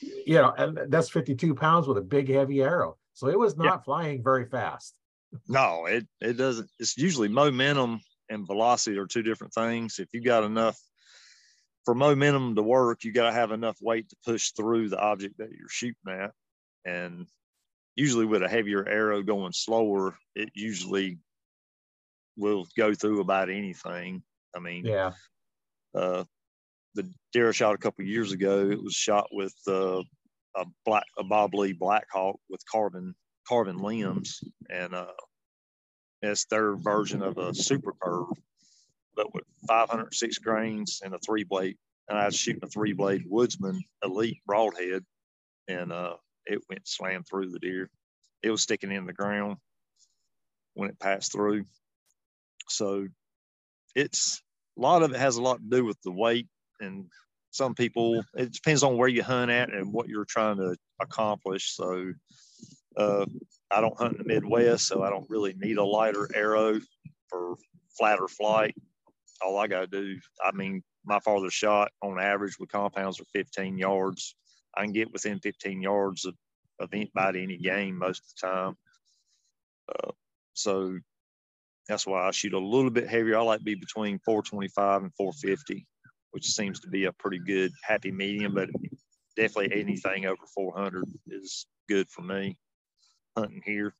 You 0.00 0.34
know, 0.34 0.52
and 0.58 0.90
that's 0.90 1.10
52 1.10 1.54
pounds 1.54 1.86
with 1.86 1.98
a 1.98 2.02
big 2.02 2.28
heavy 2.28 2.62
arrow. 2.62 2.96
So 3.12 3.28
it 3.28 3.38
was 3.38 3.56
not 3.56 3.64
yeah. 3.64 3.78
flying 3.78 4.24
very 4.24 4.46
fast. 4.46 4.94
No, 5.46 5.86
it 5.86 6.06
it 6.20 6.32
doesn't. 6.36 6.68
It's 6.80 6.96
usually 6.98 7.28
momentum 7.28 8.00
and 8.28 8.44
velocity 8.46 8.98
are 8.98 9.06
two 9.06 9.22
different 9.22 9.54
things. 9.54 10.00
If 10.00 10.08
you 10.12 10.20
got 10.20 10.42
enough 10.42 10.78
for 11.88 11.94
momentum 11.94 12.54
to 12.54 12.62
work, 12.62 13.02
you 13.02 13.12
got 13.12 13.30
to 13.30 13.32
have 13.32 13.50
enough 13.50 13.78
weight 13.80 14.10
to 14.10 14.16
push 14.22 14.50
through 14.50 14.90
the 14.90 14.98
object 14.98 15.38
that 15.38 15.48
you're 15.52 15.70
shooting 15.70 15.96
at. 16.10 16.32
And 16.84 17.26
usually 17.96 18.26
with 18.26 18.42
a 18.42 18.48
heavier 18.48 18.86
arrow 18.86 19.22
going 19.22 19.52
slower, 19.54 20.14
it 20.36 20.50
usually 20.52 21.16
will 22.36 22.66
go 22.76 22.92
through 22.92 23.22
about 23.22 23.48
anything. 23.48 24.22
I 24.54 24.58
mean, 24.58 24.84
yeah. 24.84 25.12
Uh, 25.94 26.24
the 26.94 27.10
deer 27.32 27.48
I 27.48 27.52
shot 27.52 27.74
a 27.74 27.78
couple 27.78 28.04
years 28.04 28.32
ago, 28.32 28.68
it 28.70 28.84
was 28.84 28.92
shot 28.92 29.28
with 29.32 29.54
uh, 29.66 30.02
a 30.56 30.66
black 30.84 31.04
a 31.16 31.24
Bob 31.24 31.54
Lee 31.54 31.72
Blackhawk 31.72 32.36
with 32.50 32.60
carbon 32.70 33.14
carbon 33.48 33.78
limbs, 33.78 34.40
and 34.68 34.94
uh, 34.94 35.06
it's 36.20 36.44
their 36.50 36.76
version 36.76 37.22
of 37.22 37.38
a 37.38 37.54
super 37.54 37.94
curve. 37.98 38.36
But 39.18 39.34
with 39.34 39.42
506 39.66 40.38
grains 40.38 41.00
and 41.04 41.12
a 41.12 41.18
three 41.18 41.42
blade. 41.42 41.76
And 42.08 42.16
I 42.16 42.26
was 42.26 42.36
shooting 42.36 42.62
a 42.62 42.68
three 42.68 42.92
blade 42.92 43.24
Woodsman 43.26 43.82
Elite 44.02 44.38
broadhead, 44.46 45.04
and 45.66 45.92
uh, 45.92 46.14
it 46.46 46.62
went 46.70 46.86
slam 46.88 47.24
through 47.24 47.50
the 47.50 47.58
deer. 47.58 47.90
It 48.42 48.50
was 48.50 48.62
sticking 48.62 48.92
in 48.92 49.04
the 49.04 49.12
ground 49.12 49.56
when 50.74 50.88
it 50.88 51.00
passed 51.00 51.32
through. 51.32 51.64
So 52.68 53.08
it's 53.96 54.40
a 54.78 54.80
lot 54.80 55.02
of 55.02 55.12
it 55.12 55.18
has 55.18 55.36
a 55.36 55.42
lot 55.42 55.58
to 55.58 55.68
do 55.68 55.84
with 55.84 56.00
the 56.02 56.12
weight 56.12 56.46
and 56.80 57.06
some 57.50 57.74
people 57.74 58.22
it 58.34 58.52
depends 58.52 58.84
on 58.84 58.96
where 58.96 59.08
you 59.08 59.22
hunt 59.22 59.50
at 59.50 59.72
and 59.72 59.92
what 59.92 60.08
you're 60.08 60.24
trying 60.24 60.56
to 60.56 60.76
accomplish 61.00 61.74
so 61.74 62.12
uh, 62.96 63.24
i 63.70 63.80
don't 63.80 63.98
hunt 63.98 64.12
in 64.12 64.18
the 64.18 64.24
midwest 64.24 64.86
so 64.86 65.02
i 65.02 65.10
don't 65.10 65.28
really 65.28 65.54
need 65.58 65.78
a 65.78 65.84
lighter 65.84 66.28
arrow 66.34 66.78
for 67.28 67.56
flatter 67.98 68.28
flight 68.28 68.74
all 69.42 69.58
i 69.58 69.66
got 69.66 69.80
to 69.80 69.86
do 69.86 70.18
i 70.44 70.52
mean 70.52 70.82
my 71.04 71.18
farthest 71.20 71.56
shot 71.56 71.90
on 72.02 72.20
average 72.20 72.58
with 72.58 72.70
compounds 72.70 73.20
are 73.20 73.24
15 73.32 73.78
yards 73.78 74.34
i 74.76 74.82
can 74.82 74.92
get 74.92 75.12
within 75.12 75.38
15 75.40 75.80
yards 75.80 76.24
of, 76.24 76.34
of 76.80 76.90
about 76.92 77.36
any 77.36 77.56
game 77.56 77.98
most 77.98 78.22
of 78.22 78.26
the 78.40 78.46
time 78.46 78.76
uh, 79.88 80.12
so 80.54 80.98
that's 81.88 82.06
why 82.06 82.26
I 82.26 82.30
shoot 82.30 82.52
a 82.52 82.58
little 82.58 82.90
bit 82.90 83.08
heavier. 83.08 83.38
I 83.38 83.42
like 83.42 83.60
to 83.60 83.64
be 83.64 83.74
between 83.74 84.18
425 84.24 85.02
and 85.02 85.14
450, 85.14 85.86
which 86.32 86.46
seems 86.46 86.80
to 86.80 86.88
be 86.88 87.06
a 87.06 87.12
pretty 87.12 87.38
good 87.38 87.72
happy 87.82 88.12
medium, 88.12 88.54
but 88.54 88.68
definitely 89.36 89.80
anything 89.80 90.26
over 90.26 90.42
400 90.54 91.04
is 91.28 91.66
good 91.88 92.08
for 92.10 92.22
me 92.22 92.58
hunting 93.36 93.62
here. 93.64 93.94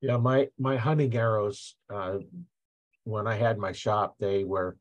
Yeah, 0.00 0.16
my 0.16 0.48
my 0.58 0.76
hunting 0.76 1.16
arrows, 1.16 1.74
uh, 1.92 2.18
when 3.08 3.26
I 3.26 3.36
had 3.36 3.58
my 3.58 3.72
shop, 3.72 4.16
they 4.20 4.44
were 4.44 4.76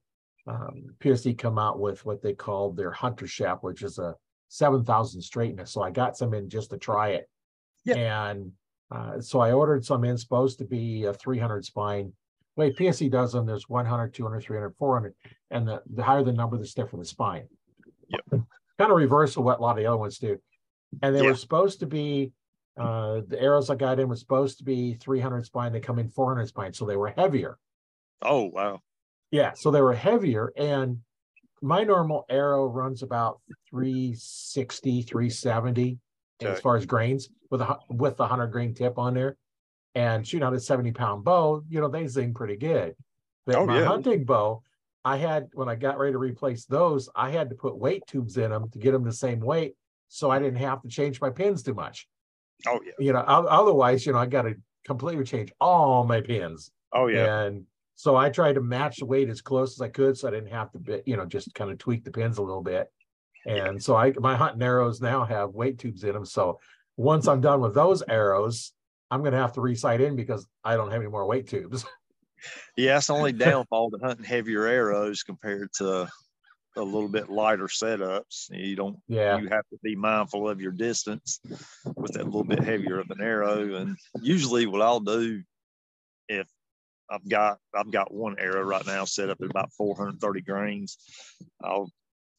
um, 0.47 0.95
PSE 0.99 1.37
come 1.37 1.57
out 1.57 1.79
with 1.79 2.05
what 2.05 2.21
they 2.21 2.33
called 2.33 2.75
their 2.75 2.91
hunter 2.91 3.27
shap, 3.27 3.59
which 3.61 3.83
is 3.83 3.99
a 3.99 4.15
7,000 4.49 5.21
straightness. 5.21 5.71
So 5.71 5.81
I 5.81 5.91
got 5.91 6.17
some 6.17 6.33
in 6.33 6.49
just 6.49 6.69
to 6.71 6.77
try 6.77 7.09
it. 7.09 7.29
And 7.95 8.51
uh, 8.91 9.21
so 9.21 9.39
I 9.39 9.53
ordered 9.53 9.85
some 9.85 10.03
in, 10.03 10.17
supposed 10.17 10.59
to 10.59 10.65
be 10.65 11.05
a 11.05 11.13
300 11.13 11.63
spine. 11.65 12.11
Wait, 12.57 12.77
PSE 12.77 13.09
does 13.09 13.31
them. 13.31 13.45
There's 13.45 13.69
100, 13.69 14.13
200, 14.13 14.41
300, 14.41 14.75
400. 14.77 15.13
And 15.51 15.67
the, 15.67 15.81
the 15.93 16.03
higher 16.03 16.23
the 16.23 16.33
number, 16.33 16.57
the 16.57 16.65
stiffer 16.65 16.97
the 16.97 17.05
spine. 17.05 17.47
Yep. 18.09 18.41
kind 18.77 18.91
of 18.91 18.97
reverse 18.97 19.37
of 19.37 19.43
what 19.43 19.59
a 19.59 19.61
lot 19.61 19.71
of 19.71 19.77
the 19.77 19.85
other 19.85 19.97
ones 19.97 20.17
do. 20.17 20.37
And 21.01 21.15
they 21.15 21.21
were 21.21 21.35
supposed 21.35 21.79
to 21.81 21.85
be, 21.85 22.31
uh, 22.77 23.21
the 23.27 23.39
arrows 23.41 23.69
I 23.69 23.75
got 23.75 23.99
in 23.99 24.07
were 24.07 24.15
supposed 24.15 24.59
to 24.59 24.63
be 24.63 24.95
300 24.95 25.45
spine. 25.45 25.71
They 25.71 25.79
come 25.79 25.99
in 25.99 26.09
400 26.09 26.47
spine. 26.47 26.73
So 26.73 26.85
they 26.85 26.95
were 26.95 27.13
heavier. 27.15 27.57
Oh, 28.21 28.45
wow. 28.45 28.81
Yeah. 29.31 29.53
So 29.53 29.71
they 29.71 29.81
were 29.81 29.93
heavier. 29.93 30.51
And 30.57 30.99
my 31.61 31.83
normal 31.83 32.25
arrow 32.29 32.65
runs 32.65 33.03
about 33.03 33.41
360, 33.69 35.01
370 35.03 35.99
okay. 36.41 36.51
as 36.51 36.59
far 36.59 36.75
as 36.75 36.85
grains 36.85 37.29
with 37.49 37.61
a 37.61 37.77
with 37.89 38.17
the 38.17 38.27
hundred 38.27 38.47
grain 38.47 38.73
tip 38.73 38.97
on 38.97 39.13
there, 39.13 39.37
and 39.95 40.27
shooting 40.27 40.45
out 40.45 40.53
a 40.53 40.59
seventy 40.59 40.91
pound 40.91 41.23
bow, 41.23 41.63
you 41.69 41.79
know 41.79 41.87
they 41.87 42.07
zing 42.07 42.33
pretty 42.33 42.55
good. 42.55 42.95
But 43.45 43.55
oh, 43.55 43.65
my 43.65 43.79
yeah. 43.79 43.85
hunting 43.85 44.25
bow, 44.25 44.61
I 45.05 45.17
had 45.17 45.49
when 45.53 45.69
I 45.69 45.75
got 45.75 45.97
ready 45.97 46.13
to 46.13 46.17
replace 46.17 46.65
those, 46.65 47.09
I 47.15 47.29
had 47.29 47.49
to 47.49 47.55
put 47.55 47.77
weight 47.77 48.03
tubes 48.07 48.37
in 48.37 48.51
them 48.51 48.69
to 48.69 48.79
get 48.79 48.91
them 48.91 49.03
the 49.03 49.13
same 49.13 49.39
weight, 49.39 49.75
so 50.07 50.29
I 50.29 50.39
didn't 50.39 50.57
have 50.57 50.81
to 50.81 50.87
change 50.87 51.21
my 51.21 51.29
pins 51.29 51.63
too 51.63 51.73
much. 51.73 52.07
Oh 52.67 52.79
yeah. 52.85 52.93
You 52.99 53.13
know, 53.13 53.19
otherwise, 53.19 54.05
you 54.05 54.13
know, 54.13 54.19
I 54.19 54.25
got 54.25 54.43
to 54.43 54.55
completely 54.85 55.23
change 55.23 55.51
all 55.59 56.03
my 56.03 56.21
pins. 56.21 56.71
Oh 56.93 57.07
yeah. 57.07 57.41
And 57.41 57.65
so 57.97 58.15
I 58.15 58.29
tried 58.29 58.53
to 58.53 58.61
match 58.61 58.97
the 58.97 59.07
weight 59.07 59.27
as 59.27 59.41
close 59.41 59.73
as 59.73 59.81
I 59.81 59.89
could, 59.89 60.15
so 60.15 60.27
I 60.27 60.31
didn't 60.31 60.51
have 60.51 60.71
to, 60.71 61.01
you 61.07 61.17
know, 61.17 61.25
just 61.25 61.53
kind 61.55 61.71
of 61.71 61.79
tweak 61.79 62.03
the 62.03 62.11
pins 62.11 62.37
a 62.37 62.43
little 62.43 62.61
bit. 62.61 62.91
And 63.47 63.81
so 63.81 63.95
I 63.95 64.13
my 64.19 64.35
hunting 64.35 64.61
arrows 64.61 65.01
now 65.01 65.25
have 65.25 65.55
weight 65.55 65.79
tubes 65.79 66.03
in 66.03 66.13
them. 66.13 66.23
So 66.23 66.59
once 66.95 67.27
I'm 67.27 67.41
done 67.41 67.59
with 67.59 67.73
those 67.73 68.03
arrows, 68.07 68.71
I'm 69.09 69.23
gonna 69.23 69.37
have 69.37 69.53
to 69.53 69.61
resight 69.61 69.99
in 69.99 70.15
because 70.15 70.45
I 70.63 70.75
don't 70.75 70.91
have 70.91 71.01
any 71.01 71.09
more 71.09 71.25
weight 71.25 71.47
tubes. 71.47 71.85
Yeah, 72.77 72.93
that's 72.93 73.07
the 73.07 73.13
only 73.13 73.31
downfall 73.31 73.89
to 73.89 73.97
hunting 73.97 74.23
heavier 74.23 74.67
arrows 74.67 75.23
compared 75.23 75.73
to 75.77 76.07
a 76.75 76.81
little 76.83 77.09
bit 77.09 77.29
lighter 77.29 77.65
setups. 77.65 78.51
You 78.51 78.75
don't 78.75 78.97
yeah 79.07 79.39
you 79.39 79.47
have 79.47 79.67
to 79.71 79.79
be 79.81 79.95
mindful 79.95 80.47
of 80.47 80.61
your 80.61 80.71
distance 80.71 81.39
with 81.95 82.13
that 82.13 82.25
little 82.25 82.43
bit 82.43 82.59
heavier 82.59 82.99
of 82.99 83.09
an 83.09 83.21
arrow. 83.21 83.73
And 83.73 83.97
usually 84.21 84.67
what 84.67 84.83
I'll 84.83 84.99
do 84.99 85.41
if 86.29 86.47
I've 87.09 87.27
got 87.27 87.59
I've 87.73 87.91
got 87.91 88.13
one 88.13 88.35
arrow 88.39 88.63
right 88.63 88.85
now 88.85 89.05
set 89.05 89.29
up 89.29 89.39
at 89.41 89.49
about 89.49 89.71
430 89.73 90.41
grains. 90.41 90.97
I'll 91.63 91.89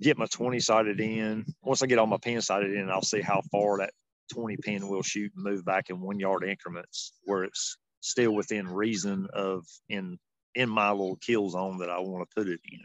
get 0.00 0.18
my 0.18 0.26
20 0.26 0.60
sighted 0.60 1.00
in. 1.00 1.46
Once 1.62 1.82
I 1.82 1.86
get 1.86 1.98
all 1.98 2.06
my 2.06 2.18
pin 2.18 2.40
sighted 2.40 2.74
in, 2.74 2.90
I'll 2.90 3.02
see 3.02 3.20
how 3.20 3.42
far 3.50 3.78
that 3.78 3.90
20 4.32 4.56
pin 4.58 4.88
will 4.88 5.02
shoot 5.02 5.32
and 5.34 5.44
move 5.44 5.64
back 5.64 5.90
in 5.90 6.00
one 6.00 6.18
yard 6.18 6.44
increments 6.44 7.12
where 7.24 7.44
it's 7.44 7.78
still 8.00 8.32
within 8.32 8.68
reason 8.68 9.26
of 9.32 9.64
in 9.88 10.18
in 10.54 10.68
my 10.68 10.90
little 10.90 11.16
kill 11.16 11.48
zone 11.48 11.78
that 11.78 11.90
I 11.90 11.98
want 11.98 12.28
to 12.28 12.34
put 12.34 12.48
it 12.48 12.60
in 12.70 12.80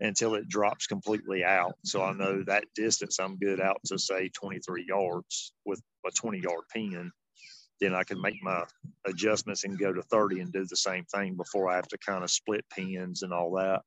until 0.00 0.34
it 0.34 0.48
drops 0.48 0.86
completely 0.86 1.44
out. 1.44 1.74
So 1.84 2.02
I 2.02 2.12
know 2.12 2.42
that 2.44 2.64
distance 2.74 3.18
I'm 3.18 3.36
good 3.36 3.60
out 3.60 3.80
to 3.86 3.98
say 3.98 4.28
23 4.30 4.84
yards 4.86 5.52
with 5.64 5.80
a 6.06 6.10
20 6.10 6.38
yard 6.38 6.64
pin. 6.72 7.10
Then 7.80 7.94
I 7.94 8.04
can 8.04 8.20
make 8.20 8.42
my 8.42 8.62
adjustments 9.06 9.64
and 9.64 9.78
go 9.78 9.92
to 9.92 10.02
30 10.02 10.40
and 10.40 10.52
do 10.52 10.64
the 10.64 10.76
same 10.76 11.04
thing 11.04 11.34
before 11.34 11.68
I 11.68 11.76
have 11.76 11.88
to 11.88 11.98
kind 11.98 12.22
of 12.22 12.30
split 12.30 12.64
pins 12.70 13.22
and 13.22 13.32
all 13.32 13.52
that. 13.52 13.82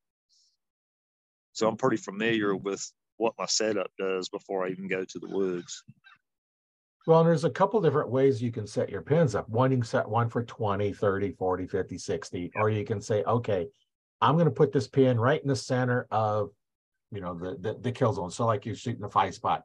So 1.53 1.67
I'm 1.67 1.77
pretty 1.77 1.97
familiar 1.97 2.55
with 2.55 2.85
what 3.17 3.33
my 3.39 3.45
setup 3.45 3.89
does 3.97 4.29
before 4.29 4.65
I 4.65 4.69
even 4.69 4.87
go 4.87 5.03
to 5.03 5.19
the 5.19 5.27
woods. 5.27 5.83
Well, 7.07 7.23
there's 7.23 7.45
a 7.45 7.49
couple 7.49 7.79
different 7.81 8.09
ways 8.09 8.41
you 8.41 8.51
can 8.51 8.67
set 8.67 8.89
your 8.89 9.01
pins 9.01 9.33
up. 9.33 9.47
One, 9.47 9.71
you 9.71 9.77
can 9.77 9.85
set 9.85 10.07
one 10.07 10.29
for 10.29 10.43
20, 10.43 10.91
30, 10.91 11.31
40, 11.31 11.65
50, 11.65 11.97
60, 11.97 12.51
or 12.55 12.69
you 12.69 12.83
can 12.83 13.01
say, 13.01 13.23
okay, 13.23 13.67
I'm 14.21 14.35
going 14.35 14.45
to 14.45 14.51
put 14.51 14.73
this 14.73 14.87
pin 14.87 15.19
right 15.19 15.41
in 15.41 15.47
the 15.47 15.55
center 15.55 16.05
of, 16.11 16.49
you 17.11 17.21
know, 17.21 17.33
the, 17.33 17.57
the, 17.59 17.79
the 17.79 17.91
kill 17.93 18.11
zone. 18.11 18.29
So 18.29 18.45
like 18.45 18.65
you're 18.65 18.75
shooting 18.75 19.03
a 19.03 19.09
five 19.09 19.33
spot. 19.33 19.63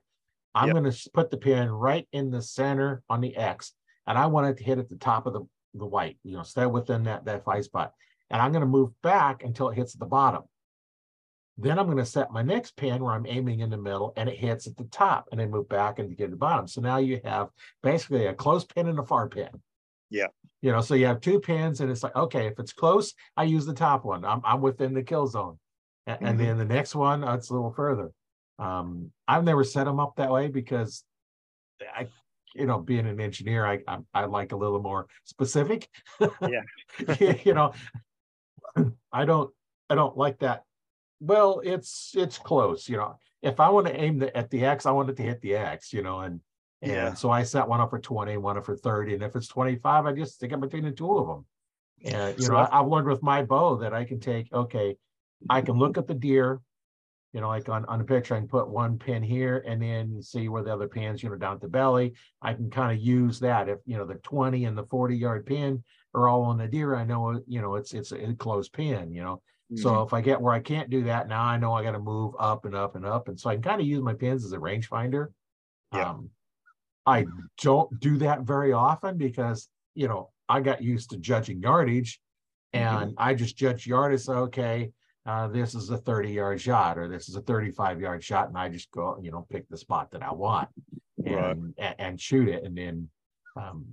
I'm 0.54 0.68
yep. 0.68 0.76
going 0.76 0.90
to 0.90 1.10
put 1.12 1.30
the 1.30 1.36
pin 1.36 1.68
right 1.68 2.06
in 2.12 2.30
the 2.30 2.42
center 2.42 3.02
on 3.08 3.20
the 3.20 3.34
X, 3.36 3.72
and 4.06 4.18
I 4.18 4.26
want 4.26 4.48
it 4.48 4.58
to 4.58 4.64
hit 4.64 4.78
at 4.78 4.88
the 4.88 4.96
top 4.96 5.26
of 5.26 5.32
the, 5.32 5.42
the 5.74 5.86
white, 5.86 6.18
you 6.22 6.36
know, 6.36 6.42
stay 6.42 6.66
within 6.66 7.04
that, 7.04 7.24
that 7.24 7.44
five 7.44 7.64
spot. 7.64 7.92
And 8.30 8.40
I'm 8.40 8.52
going 8.52 8.62
to 8.62 8.66
move 8.66 8.90
back 9.02 9.44
until 9.44 9.68
it 9.68 9.76
hits 9.76 9.94
the 9.94 10.06
bottom. 10.06 10.42
Then 11.58 11.78
I'm 11.78 11.86
going 11.86 11.98
to 11.98 12.06
set 12.06 12.32
my 12.32 12.42
next 12.42 12.76
pin 12.76 13.02
where 13.02 13.12
I'm 13.12 13.26
aiming 13.26 13.60
in 13.60 13.70
the 13.70 13.76
middle 13.76 14.14
and 14.16 14.28
it 14.28 14.38
hits 14.38 14.66
at 14.66 14.76
the 14.76 14.84
top 14.84 15.28
and 15.30 15.38
then 15.38 15.50
move 15.50 15.68
back 15.68 15.98
and 15.98 16.16
get 16.16 16.24
to 16.24 16.30
the 16.30 16.36
bottom. 16.36 16.66
So 16.66 16.80
now 16.80 16.96
you 16.96 17.20
have 17.24 17.48
basically 17.82 18.26
a 18.26 18.34
close 18.34 18.64
pin 18.64 18.88
and 18.88 18.98
a 18.98 19.04
far 19.04 19.28
pin. 19.28 19.50
Yeah. 20.08 20.28
You 20.62 20.72
know, 20.72 20.80
so 20.80 20.94
you 20.94 21.06
have 21.06 21.20
two 21.20 21.40
pins 21.40 21.80
and 21.80 21.90
it's 21.90 22.02
like, 22.02 22.16
okay, 22.16 22.46
if 22.46 22.58
it's 22.58 22.72
close, 22.72 23.12
I 23.36 23.44
use 23.44 23.66
the 23.66 23.74
top 23.74 24.04
one. 24.04 24.24
I'm, 24.24 24.40
I'm 24.44 24.62
within 24.62 24.94
the 24.94 25.02
kill 25.02 25.26
zone. 25.26 25.58
And, 26.06 26.16
mm-hmm. 26.16 26.26
and 26.26 26.40
then 26.40 26.58
the 26.58 26.64
next 26.64 26.94
one, 26.94 27.22
uh, 27.22 27.34
it's 27.34 27.50
a 27.50 27.54
little 27.54 27.72
further. 27.72 28.10
Um, 28.58 29.12
I've 29.28 29.44
never 29.44 29.64
set 29.64 29.84
them 29.84 30.00
up 30.00 30.16
that 30.16 30.30
way 30.30 30.48
because 30.48 31.04
I, 31.94 32.06
you 32.54 32.66
know, 32.66 32.78
being 32.78 33.06
an 33.06 33.20
engineer, 33.20 33.66
I, 33.66 33.80
I, 33.86 33.98
I 34.14 34.24
like 34.24 34.52
a 34.52 34.56
little 34.56 34.80
more 34.80 35.06
specific. 35.24 35.88
Yeah. 36.20 37.36
you 37.44 37.54
know, 37.54 37.72
I 39.12 39.24
don't, 39.24 39.52
I 39.90 39.94
don't 39.94 40.16
like 40.16 40.38
that 40.40 40.64
well, 41.22 41.60
it's 41.62 42.12
it's 42.16 42.36
close. 42.36 42.88
You 42.88 42.96
know, 42.96 43.16
if 43.42 43.60
I 43.60 43.68
want 43.68 43.86
to 43.86 43.98
aim 43.98 44.18
the, 44.18 44.36
at 44.36 44.50
the 44.50 44.64
X, 44.64 44.86
I 44.86 44.90
want 44.90 45.08
it 45.08 45.16
to 45.16 45.22
hit 45.22 45.40
the 45.40 45.54
X. 45.54 45.92
You 45.92 46.02
know, 46.02 46.20
and 46.20 46.40
and 46.82 46.92
yeah. 46.92 47.14
so 47.14 47.30
I 47.30 47.44
set 47.44 47.68
one 47.68 47.80
up 47.80 47.90
for 47.90 48.00
20, 48.00 48.36
one 48.38 48.58
up 48.58 48.66
for 48.66 48.76
30. 48.76 49.14
And 49.14 49.22
if 49.22 49.36
it's 49.36 49.46
25, 49.46 50.04
I 50.04 50.12
just 50.12 50.34
stick 50.34 50.50
it 50.50 50.60
between 50.60 50.82
the 50.82 50.90
two 50.90 51.16
of 51.16 51.28
them. 51.28 51.46
And, 52.04 52.36
you 52.36 52.46
so 52.46 52.54
know, 52.54 52.68
I, 52.72 52.78
have 52.78 52.88
learned 52.88 53.06
with 53.06 53.22
my 53.22 53.44
bow 53.44 53.76
that 53.76 53.94
I 53.94 54.02
can 54.02 54.18
take, 54.18 54.52
okay, 54.52 54.96
I 55.48 55.60
can 55.60 55.78
look 55.78 55.96
at 55.96 56.08
the 56.08 56.14
deer, 56.14 56.60
you 57.32 57.40
know, 57.40 57.48
like 57.48 57.68
on, 57.68 57.84
on 57.86 57.98
the 57.98 58.04
picture, 58.04 58.34
I 58.34 58.38
can 58.38 58.48
put 58.48 58.68
one 58.68 58.98
pin 58.98 59.22
here 59.22 59.64
and 59.66 59.80
then 59.80 60.22
see 60.22 60.48
where 60.48 60.62
the 60.62 60.72
other 60.72 60.88
pins, 60.88 61.22
you 61.22 61.30
know, 61.30 61.36
down 61.36 61.54
at 61.54 61.60
the 61.60 61.68
belly. 61.68 62.12
I 62.42 62.52
can 62.52 62.70
kind 62.70 62.96
of 62.96 63.02
use 63.02 63.40
that. 63.40 63.68
If, 63.68 63.78
you 63.86 63.96
know, 63.96 64.04
the 64.04 64.16
20 64.16 64.66
and 64.66 64.76
the 64.76 64.84
40 64.84 65.16
yard 65.16 65.46
pin 65.46 65.82
are 66.14 66.28
all 66.28 66.42
on 66.42 66.58
the 66.58 66.68
deer, 66.68 66.94
I 66.94 67.04
know, 67.04 67.40
you 67.46 67.62
know, 67.62 67.76
it's, 67.76 67.94
it's 67.94 68.12
a 68.12 68.34
closed 68.34 68.72
pin, 68.72 69.12
you 69.12 69.22
know. 69.22 69.42
So 69.76 69.90
mm-hmm. 69.90 70.06
if 70.06 70.12
I 70.12 70.20
get 70.20 70.40
where 70.40 70.52
I 70.52 70.60
can't 70.60 70.90
do 70.90 71.04
that, 71.04 71.28
now 71.28 71.42
I 71.42 71.56
know 71.56 71.72
I 71.72 71.82
got 71.82 71.92
to 71.92 71.98
move 71.98 72.34
up 72.38 72.66
and 72.66 72.74
up 72.74 72.94
and 72.94 73.06
up. 73.06 73.28
And 73.28 73.40
so 73.40 73.48
I 73.48 73.54
can 73.54 73.62
kind 73.62 73.80
of 73.80 73.86
use 73.86 74.02
my 74.02 74.12
pins 74.12 74.44
as 74.44 74.52
a 74.52 74.58
rangefinder. 74.58 75.28
Yeah. 75.94 76.10
Um, 76.10 76.28
I 77.06 77.24
don't 77.60 77.98
do 77.98 78.18
that 78.18 78.42
very 78.42 78.72
often 78.72 79.16
because, 79.16 79.68
you 79.94 80.08
know, 80.08 80.30
I 80.48 80.60
got 80.60 80.82
used 80.82 81.10
to 81.10 81.16
judging 81.16 81.60
yardage 81.60 82.20
and 82.74 83.12
mm-hmm. 83.12 83.14
I 83.16 83.34
just 83.34 83.56
judge 83.56 83.86
yardage. 83.86 84.28
Okay, 84.28 84.90
uh, 85.26 85.48
this 85.48 85.74
is 85.74 85.90
a 85.90 85.98
30 85.98 86.32
yard 86.32 86.60
shot 86.60 86.98
or 86.98 87.08
this 87.08 87.28
is 87.28 87.36
a 87.36 87.42
35 87.42 88.00
yard 88.00 88.22
shot. 88.24 88.48
And 88.48 88.58
I 88.58 88.68
just 88.68 88.90
go, 88.90 89.18
you 89.22 89.30
know, 89.30 89.46
pick 89.50 89.68
the 89.68 89.76
spot 89.76 90.10
that 90.10 90.22
I 90.22 90.32
want 90.32 90.68
and, 91.24 91.74
right. 91.78 91.94
and, 91.98 92.20
shoot 92.20 92.48
it. 92.48 92.64
And 92.64 92.76
then 92.76 93.08
um, 93.56 93.84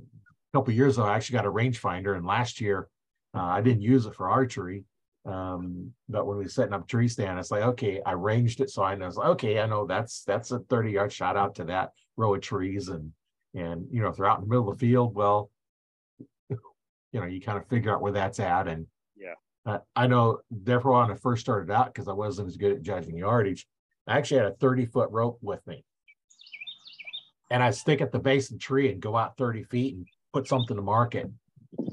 a 0.53 0.57
couple 0.57 0.73
years 0.73 0.97
ago, 0.97 1.05
I 1.05 1.15
actually 1.15 1.37
got 1.37 1.45
a 1.45 1.51
rangefinder. 1.51 2.15
And 2.15 2.25
last 2.25 2.59
year, 2.59 2.89
Uh, 3.35 3.51
I 3.57 3.61
didn't 3.61 3.83
use 3.83 4.07
it 4.07 4.15
for 4.15 4.27
archery, 4.27 4.85
um, 5.25 5.93
but 6.07 6.25
when 6.25 6.37
we 6.39 6.45
were 6.45 6.49
setting 6.49 6.73
up 6.73 6.87
tree 6.87 7.07
stand, 7.07 7.37
it's 7.37 7.51
like 7.51 7.61
okay, 7.61 8.01
I 8.03 8.13
ranged 8.13 8.59
it 8.59 8.71
so 8.71 8.81
I 8.81 8.95
know. 8.95 9.07
Like, 9.09 9.27
okay, 9.35 9.59
I 9.59 9.67
know 9.67 9.85
that's 9.85 10.23
that's 10.25 10.49
a 10.51 10.59
thirty 10.65 10.91
yard 10.93 11.11
shot 11.13 11.37
out 11.37 11.53
to 11.55 11.65
that 11.65 11.91
row 12.17 12.33
of 12.33 12.41
trees, 12.41 12.89
and 12.89 13.13
and 13.53 13.85
you 13.91 14.01
know 14.01 14.09
if 14.09 14.15
they're 14.15 14.25
out 14.25 14.39
in 14.39 14.45
the 14.45 14.49
middle 14.49 14.67
of 14.67 14.79
the 14.79 14.85
field, 14.87 15.13
well, 15.13 15.51
you 16.49 17.19
know 17.19 17.27
you 17.27 17.39
kind 17.39 17.59
of 17.59 17.67
figure 17.67 17.93
out 17.93 18.01
where 18.01 18.13
that's 18.13 18.39
at, 18.39 18.67
and 18.67 18.87
uh, 19.69 19.79
I 19.95 20.07
know. 20.07 20.39
Therefore, 20.49 20.99
when 21.01 21.11
I 21.11 21.15
first 21.15 21.41
started 21.41 21.71
out, 21.71 21.93
because 21.93 22.07
I 22.07 22.13
wasn't 22.13 22.47
as 22.47 22.57
good 22.57 22.71
at 22.73 22.81
judging 22.81 23.17
yardage, 23.17 23.67
I 24.07 24.17
actually 24.17 24.37
had 24.41 24.47
a 24.47 24.55
thirty 24.55 24.85
foot 24.85 25.09
rope 25.11 25.37
with 25.41 25.65
me, 25.67 25.83
and 27.51 27.63
I'd 27.63 27.75
stick 27.75 28.01
at 28.01 28.11
the 28.11 28.19
base 28.19 28.49
of 28.49 28.57
the 28.57 28.59
tree 28.59 28.91
and 28.91 29.01
go 29.01 29.15
out 29.15 29.37
thirty 29.37 29.63
feet 29.63 29.95
and 29.95 30.05
put 30.33 30.47
something 30.47 30.75
to 30.75 30.83
mark 30.83 31.15
it 31.15 31.27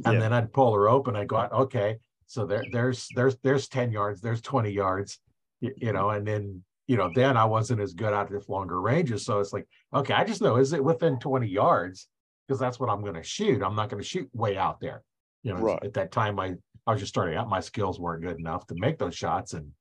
and 0.04 0.14
Yeah. 0.14 0.20
then 0.20 0.32
I'd 0.32 0.52
pull 0.52 0.74
her 0.74 0.88
open. 0.88 1.14
And 1.14 1.22
I'd 1.22 1.28
go 1.28 1.36
out, 1.36 1.52
okay, 1.52 1.98
so 2.26 2.46
there, 2.46 2.66
there's, 2.70 3.08
there's, 3.10 3.36
there's 3.42 3.68
10 3.68 3.92
yards, 3.92 4.20
there's 4.20 4.40
20 4.40 4.70
yards, 4.70 5.18
you, 5.60 5.72
you 5.76 5.92
know, 5.92 6.10
and 6.10 6.26
then, 6.26 6.62
you 6.86 6.96
know, 6.96 7.08
then 7.08 7.36
I 7.36 7.44
wasn't 7.44 7.80
as 7.80 7.94
good 7.94 8.12
at 8.12 8.48
longer 8.48 8.80
ranges. 8.80 9.24
So 9.24 9.40
it's 9.40 9.52
like, 9.52 9.66
okay, 9.94 10.14
I 10.14 10.24
just 10.24 10.42
know, 10.42 10.56
is 10.56 10.72
it 10.72 10.82
within 10.84 11.18
20 11.18 11.46
yards? 11.46 12.08
Because 12.46 12.60
that's 12.60 12.78
what 12.78 12.90
I'm 12.90 13.00
going 13.02 13.14
to 13.14 13.22
shoot. 13.22 13.62
I'm 13.62 13.74
not 13.74 13.88
going 13.88 14.02
to 14.02 14.08
shoot 14.08 14.28
way 14.32 14.56
out 14.56 14.80
there. 14.80 15.02
You 15.42 15.54
know, 15.54 15.60
Right. 15.60 15.78
at 15.82 15.94
that 15.94 16.12
time, 16.12 16.38
I, 16.38 16.54
I 16.86 16.92
was 16.92 17.00
just 17.00 17.10
starting 17.12 17.36
out. 17.36 17.48
My 17.48 17.60
skills 17.60 17.98
weren't 18.00 18.22
good 18.22 18.38
enough 18.38 18.66
to 18.68 18.74
make 18.74 18.98
those 18.98 19.16
shots. 19.16 19.52
And, 19.54 19.72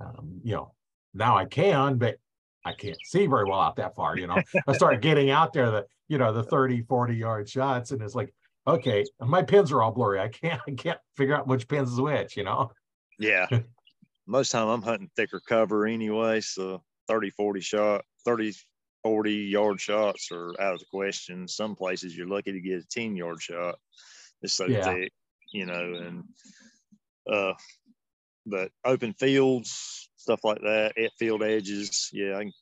um, 0.00 0.40
you 0.44 0.54
know, 0.54 0.74
now 1.14 1.36
I 1.36 1.46
can, 1.46 1.98
but 1.98 2.18
I 2.64 2.72
can't 2.74 3.04
see 3.04 3.26
very 3.26 3.46
well 3.46 3.60
out 3.60 3.76
that 3.76 3.94
far. 3.94 4.16
You 4.18 4.26
know, 4.26 4.42
I 4.66 4.72
started 4.72 5.02
getting 5.02 5.30
out 5.30 5.52
there 5.52 5.70
the, 5.70 5.86
you 6.08 6.18
know, 6.18 6.32
the 6.32 6.44
30, 6.44 6.82
40 6.82 7.16
yard 7.16 7.48
shots. 7.48 7.90
And 7.92 8.02
it's 8.02 8.14
like, 8.14 8.34
okay, 8.66 9.08
my 9.20 9.42
pins 9.42 9.72
are 9.72 9.82
all 9.82 9.92
blurry. 9.92 10.20
I 10.20 10.28
can't, 10.28 10.60
I 10.66 10.72
can't 10.72 11.00
figure 11.16 11.36
out 11.36 11.46
which 11.46 11.68
pins 11.68 11.92
is 11.92 12.00
which, 12.00 12.36
you 12.36 12.44
know? 12.44 12.72
Yeah. 13.18 13.46
Most 14.26 14.50
time 14.52 14.68
I'm 14.68 14.82
hunting 14.82 15.10
thicker 15.16 15.40
cover 15.40 15.86
anyway. 15.86 16.40
So 16.40 16.84
30, 17.08 17.30
40 17.30 17.60
shot, 17.60 18.04
30, 18.24 18.52
40 19.02 19.34
yard 19.34 19.80
shots 19.80 20.30
are 20.32 20.60
out 20.60 20.74
of 20.74 20.80
the 20.80 20.86
question. 20.86 21.48
Some 21.48 21.74
places 21.76 22.16
you're 22.16 22.28
lucky 22.28 22.52
to 22.52 22.60
get 22.60 22.82
a 22.82 22.86
10 22.86 23.16
yard 23.16 23.40
shot. 23.42 23.78
It's 24.42 24.54
so 24.54 24.68
Yeah. 24.68 24.82
thick, 24.82 25.12
you 25.52 25.66
know, 25.66 25.94
and 25.94 26.24
uh 27.30 27.54
but 28.46 28.72
open 28.84 29.12
fields, 29.14 30.10
stuff 30.16 30.44
like 30.44 30.60
that, 30.62 30.96
at 30.98 31.12
field 31.18 31.42
edges, 31.42 32.10
yeah, 32.12 32.36
I 32.36 32.44
can 32.44 32.52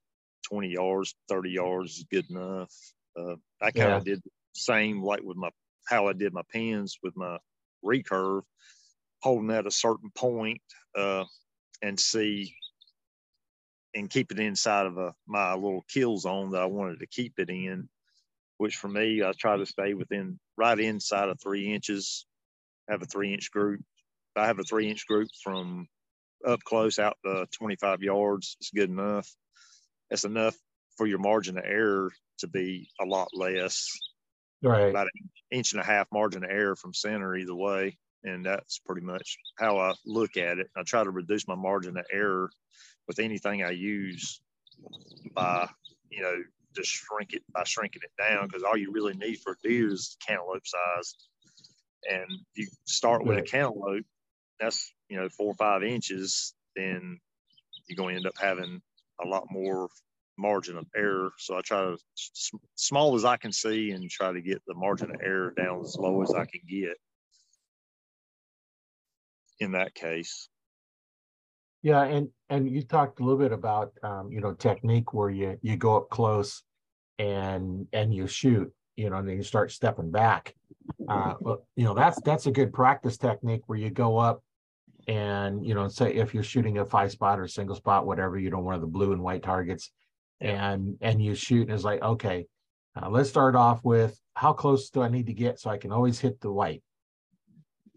20 0.48 0.68
yards, 0.70 1.14
30 1.28 1.50
yards 1.50 1.98
is 1.98 2.04
good 2.10 2.28
enough. 2.30 2.72
Uh 3.18 3.36
I 3.60 3.70
kind 3.72 3.94
Yeah. 3.94 3.96
of 3.96 4.04
did 4.04 4.22
the 4.24 4.30
same 4.54 5.02
like 5.02 5.22
with 5.22 5.36
my 5.36 5.50
how 5.88 6.08
I 6.08 6.12
did 6.14 6.32
my 6.32 6.42
pins 6.52 6.98
with 7.02 7.16
my 7.16 7.38
recurve, 7.84 8.42
holding 9.22 9.50
at 9.50 9.66
a 9.66 9.70
certain 9.70 10.10
point, 10.14 10.60
uh, 10.96 11.24
and 11.82 11.98
see 12.00 12.54
and 13.94 14.10
keep 14.10 14.30
it 14.30 14.38
inside 14.38 14.86
of 14.86 14.98
a 14.98 15.14
my 15.26 15.54
little 15.54 15.84
kill 15.88 16.18
zone 16.18 16.50
that 16.50 16.62
I 16.62 16.66
wanted 16.66 17.00
to 17.00 17.06
keep 17.06 17.38
it 17.38 17.50
in. 17.50 17.88
Which 18.58 18.76
for 18.76 18.88
me, 18.88 19.22
I 19.22 19.32
try 19.32 19.56
to 19.56 19.66
stay 19.66 19.94
within 19.94 20.40
right 20.56 20.78
inside 20.78 21.28
of 21.28 21.40
three 21.40 21.72
inches. 21.74 22.26
Have 22.88 23.02
a 23.02 23.06
three 23.06 23.32
inch 23.32 23.50
group. 23.50 23.80
I 24.36 24.46
have 24.46 24.58
a 24.58 24.64
three 24.64 24.88
inch 24.90 25.06
group 25.06 25.28
from 25.42 25.88
up 26.46 26.62
close 26.64 26.98
out 26.98 27.16
to 27.24 27.46
25 27.52 28.02
yards, 28.02 28.56
it's 28.60 28.70
good 28.70 28.90
enough. 28.90 29.28
That's 30.10 30.24
enough 30.24 30.56
for 30.96 31.06
your 31.06 31.18
margin 31.18 31.58
of 31.58 31.64
error 31.64 32.12
to 32.38 32.48
be 32.48 32.88
a 33.00 33.04
lot 33.04 33.28
less 33.34 33.90
Right. 34.62 34.88
about 34.90 35.08
an 35.14 35.30
inch 35.50 35.72
and 35.72 35.80
a 35.80 35.84
half 35.84 36.08
margin 36.12 36.42
of 36.44 36.50
error 36.50 36.76
from 36.76 36.94
center 36.94 37.36
either 37.36 37.54
way. 37.54 37.98
And 38.24 38.44
that's 38.44 38.78
pretty 38.78 39.02
much 39.02 39.36
how 39.58 39.78
I 39.78 39.94
look 40.04 40.36
at 40.36 40.58
it. 40.58 40.68
I 40.76 40.82
try 40.82 41.04
to 41.04 41.10
reduce 41.10 41.46
my 41.46 41.54
margin 41.54 41.96
of 41.96 42.06
error 42.12 42.50
with 43.06 43.18
anything 43.18 43.62
I 43.62 43.70
use 43.70 44.40
by, 45.32 45.68
you 46.10 46.22
know, 46.22 46.42
just 46.74 46.90
shrink 46.90 47.32
it 47.32 47.42
by 47.52 47.64
shrinking 47.64 48.02
it 48.02 48.20
down 48.20 48.48
because 48.48 48.62
all 48.62 48.76
you 48.76 48.90
really 48.92 49.14
need 49.14 49.38
for 49.40 49.52
a 49.52 49.68
deer 49.68 49.92
is 49.92 50.16
cantaloupe 50.26 50.66
size. 50.66 51.14
And 52.10 52.26
you 52.54 52.68
start 52.86 53.24
with 53.24 53.38
a 53.38 53.42
cantaloupe, 53.42 54.06
that's, 54.60 54.92
you 55.08 55.16
know, 55.16 55.28
four 55.28 55.48
or 55.48 55.54
five 55.54 55.82
inches, 55.82 56.54
then 56.74 57.18
you're 57.88 57.96
going 57.96 58.14
to 58.14 58.18
end 58.18 58.26
up 58.26 58.38
having 58.40 58.80
a 59.24 59.26
lot 59.26 59.44
more 59.50 59.88
margin 60.38 60.76
of 60.76 60.86
error. 60.96 61.30
So 61.38 61.56
I 61.56 61.60
try 61.62 61.82
to 61.82 61.98
small 62.74 63.14
as 63.14 63.24
I 63.24 63.36
can 63.36 63.52
see 63.52 63.92
and 63.92 64.10
try 64.10 64.32
to 64.32 64.40
get 64.40 64.62
the 64.66 64.74
margin 64.74 65.10
of 65.10 65.20
error 65.22 65.52
down 65.56 65.80
as 65.80 65.96
low 65.96 66.22
as 66.22 66.34
I 66.34 66.44
can 66.44 66.60
get. 66.68 66.96
In 69.60 69.72
that 69.72 69.94
case, 69.94 70.48
Yeah, 71.82 72.02
and 72.02 72.28
and 72.50 72.68
you 72.68 72.82
talked 72.82 73.20
a 73.20 73.22
little 73.22 73.38
bit 73.38 73.52
about 73.52 73.92
um, 74.02 74.32
you 74.32 74.40
know, 74.40 74.54
technique 74.54 75.14
where 75.14 75.30
you 75.30 75.56
you 75.62 75.76
go 75.76 75.96
up 75.96 76.10
close 76.10 76.64
and 77.20 77.86
and 77.92 78.12
you 78.12 78.26
shoot, 78.26 78.72
you 78.96 79.08
know, 79.08 79.16
and 79.16 79.28
then 79.28 79.36
you 79.36 79.44
start 79.44 79.70
stepping 79.70 80.10
back. 80.10 80.55
Uh 81.08 81.34
well, 81.40 81.66
you 81.76 81.84
know, 81.84 81.94
that's 81.94 82.20
that's 82.22 82.46
a 82.46 82.50
good 82.50 82.72
practice 82.72 83.16
technique 83.16 83.62
where 83.66 83.78
you 83.78 83.90
go 83.90 84.18
up 84.18 84.42
and 85.08 85.64
you 85.64 85.74
know, 85.74 85.88
say 85.88 86.14
if 86.14 86.34
you're 86.34 86.42
shooting 86.42 86.78
a 86.78 86.84
five 86.84 87.12
spot 87.12 87.38
or 87.38 87.46
single 87.46 87.76
spot, 87.76 88.06
whatever, 88.06 88.38
you 88.38 88.50
know, 88.50 88.60
one 88.60 88.74
of 88.74 88.80
the 88.80 88.86
blue 88.86 89.12
and 89.12 89.22
white 89.22 89.42
targets, 89.42 89.92
and 90.40 90.96
and 91.00 91.22
you 91.22 91.34
shoot 91.34 91.62
and 91.62 91.72
it's 91.72 91.84
like, 91.84 92.02
okay, 92.02 92.46
uh, 93.00 93.08
let's 93.08 93.28
start 93.28 93.54
off 93.54 93.84
with 93.84 94.18
how 94.34 94.52
close 94.52 94.90
do 94.90 95.02
I 95.02 95.08
need 95.08 95.26
to 95.26 95.32
get 95.32 95.60
so 95.60 95.70
I 95.70 95.78
can 95.78 95.92
always 95.92 96.18
hit 96.18 96.40
the 96.40 96.52
white? 96.52 96.82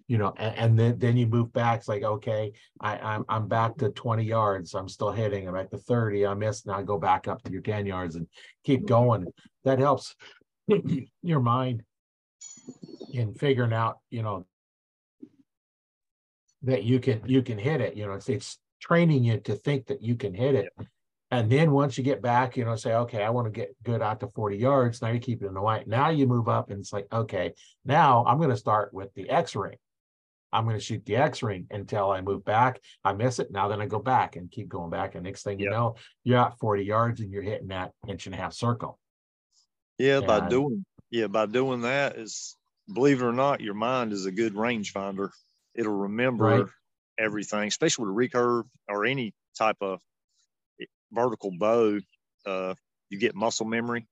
You 0.08 0.17
know, 0.17 0.34
and, 0.38 0.56
and 0.58 0.80
then 0.80 0.99
then 0.99 1.17
you 1.17 1.28
move 1.28 1.52
back. 1.54 1.80
It's 1.80 1.88
like, 1.88 2.04
okay, 2.04 2.52
I, 2.80 2.97
I'm 2.97 3.25
I'm 3.30 3.47
back 3.47 3.78
to 3.78 3.89
20 3.89 4.23
yards. 4.23 4.73
I'm 4.73 4.89
still 4.89 5.12
hitting. 5.12 5.47
I'm 5.47 5.56
at 5.56 5.71
the 5.71 5.78
30. 5.78 6.25
I 6.25 6.34
missed. 6.34 6.67
Now 6.67 6.78
I 6.78 6.84
go 6.84 6.97
back 6.97 7.28
up 7.28 7.41
to 7.43 7.52
your 7.52 7.62
10 7.62 7.86
yards 7.86 8.15
and 8.15 8.28
keep 8.63 8.86
going. 8.86 9.25
That 9.63 9.80
helps 9.80 10.15
your 11.23 11.41
mind 11.41 11.84
in 13.12 13.34
figuring 13.34 13.73
out, 13.73 13.99
you 14.10 14.23
know, 14.23 14.45
that 16.63 16.84
you 16.84 16.99
can 16.99 17.21
you 17.25 17.41
can 17.41 17.58
hit 17.58 17.82
it. 17.82 17.95
You 17.95 18.05
know, 18.08 18.13
it's 18.13 18.29
it's 18.29 18.60
training 18.82 19.23
you 19.23 19.39
to 19.41 19.55
think 19.55 19.88
that 19.88 20.01
you 20.01 20.15
can 20.15 20.34
hit 20.34 20.55
it. 20.55 20.69
And 21.32 21.49
then 21.49 21.71
once 21.71 21.97
you 21.97 22.03
get 22.03 22.21
back, 22.21 22.58
you 22.58 22.65
know, 22.65 22.75
say, 22.75 22.93
okay, 22.93 23.23
I 23.23 23.29
want 23.29 23.45
to 23.45 23.51
get 23.51 23.75
good 23.84 24.01
out 24.01 24.19
to 24.21 24.27
40 24.29 24.58
yards. 24.58 25.01
Now 25.01 25.10
you 25.10 25.19
keep 25.19 25.43
it 25.43 25.47
in 25.47 25.53
the 25.53 25.62
white. 25.62 25.88
Now 25.88 26.10
you 26.10 26.25
move 26.25 26.49
up 26.49 26.71
and 26.71 26.79
it's 26.79 26.91
like, 26.91 27.05
okay, 27.13 27.53
now 27.86 28.25
I'm 28.25 28.38
going 28.38 28.49
to 28.49 28.58
start 28.58 28.93
with 28.93 29.13
the 29.13 29.29
X 29.29 29.55
ring. 29.55 29.77
I'm 30.51 30.63
going 30.63 30.75
to 30.75 30.84
shoot 30.84 31.05
the 31.05 31.17
X 31.17 31.43
ring 31.43 31.67
until 31.69 32.10
I 32.10 32.21
move 32.21 32.43
back. 32.43 32.79
I 33.03 33.13
miss 33.13 33.38
it. 33.38 33.51
Now 33.51 33.67
then 33.67 33.79
I 33.79 33.86
go 33.86 33.99
back 33.99 34.38
and 34.38 34.49
keep 34.49 34.69
going 34.69 34.89
back. 34.89 35.13
And 35.13 35.23
next 35.23 35.43
thing 35.43 35.60
you 35.60 35.69
know, 35.69 35.95
you're 36.23 36.39
at 36.39 36.58
40 36.58 36.84
yards 36.84 37.21
and 37.21 37.32
you're 37.32 37.43
hitting 37.43 37.67
that 37.67 37.91
inch 38.08 38.25
and 38.25 38.34
a 38.34 38.38
half 38.39 38.53
circle. 38.53 38.97
yeah, 39.99 40.21
by 40.21 40.49
doing 40.49 40.84
yeah, 41.12 41.27
by 41.27 41.45
doing 41.45 41.82
that 41.82 42.17
is 42.17 42.55
believe 42.93 43.21
it 43.21 43.25
or 43.25 43.34
not, 43.34 43.62
your 43.62 43.73
mind 43.73 44.13
is 44.13 44.25
a 44.25 44.32
good 44.32 44.54
rangefinder. 44.54 45.32
It'll 45.75 45.95
remember 45.97 46.63
Right. 46.63 46.69
everything, 47.17 47.67
especially 47.67 48.08
with 48.10 48.15
a 48.15 48.30
recurve 48.38 48.69
or 48.88 49.06
any 49.06 49.34
type 49.58 49.78
of 49.82 50.02
vertical 51.12 51.52
bow. 51.58 51.99
Uh, 52.45 52.75
you 53.10 53.19
get 53.19 53.36
muscle 53.36 53.65
memory, 53.65 54.08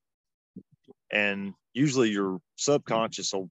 and 1.12 1.54
usually 1.74 2.10
your 2.10 2.40
subconscious 2.56 3.34
will 3.34 3.50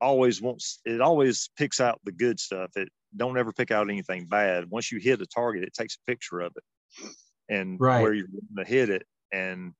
always 0.00 0.42
wants 0.42 0.80
it 0.84 1.00
always 1.00 1.50
picks 1.56 1.80
out 1.80 2.00
the 2.04 2.12
good 2.12 2.40
stuff. 2.40 2.70
It 2.76 2.90
don't 3.16 3.38
ever 3.38 3.52
pick 3.52 3.70
out 3.70 3.90
anything 3.90 4.26
bad. 4.28 4.70
Once 4.70 4.92
you 4.92 4.98
hit 5.00 5.22
a 5.22 5.26
target, 5.26 5.64
it 5.64 5.74
takes 5.74 5.96
a 5.96 6.10
picture 6.10 6.40
of 6.40 6.52
it 6.56 6.64
and 7.48 7.80
Right. 7.80 7.94
where 7.94 8.14
you're 8.14 8.28
going 8.28 8.64
to 8.64 8.64
hit 8.64 8.90
it. 8.90 9.04
And 9.32 9.74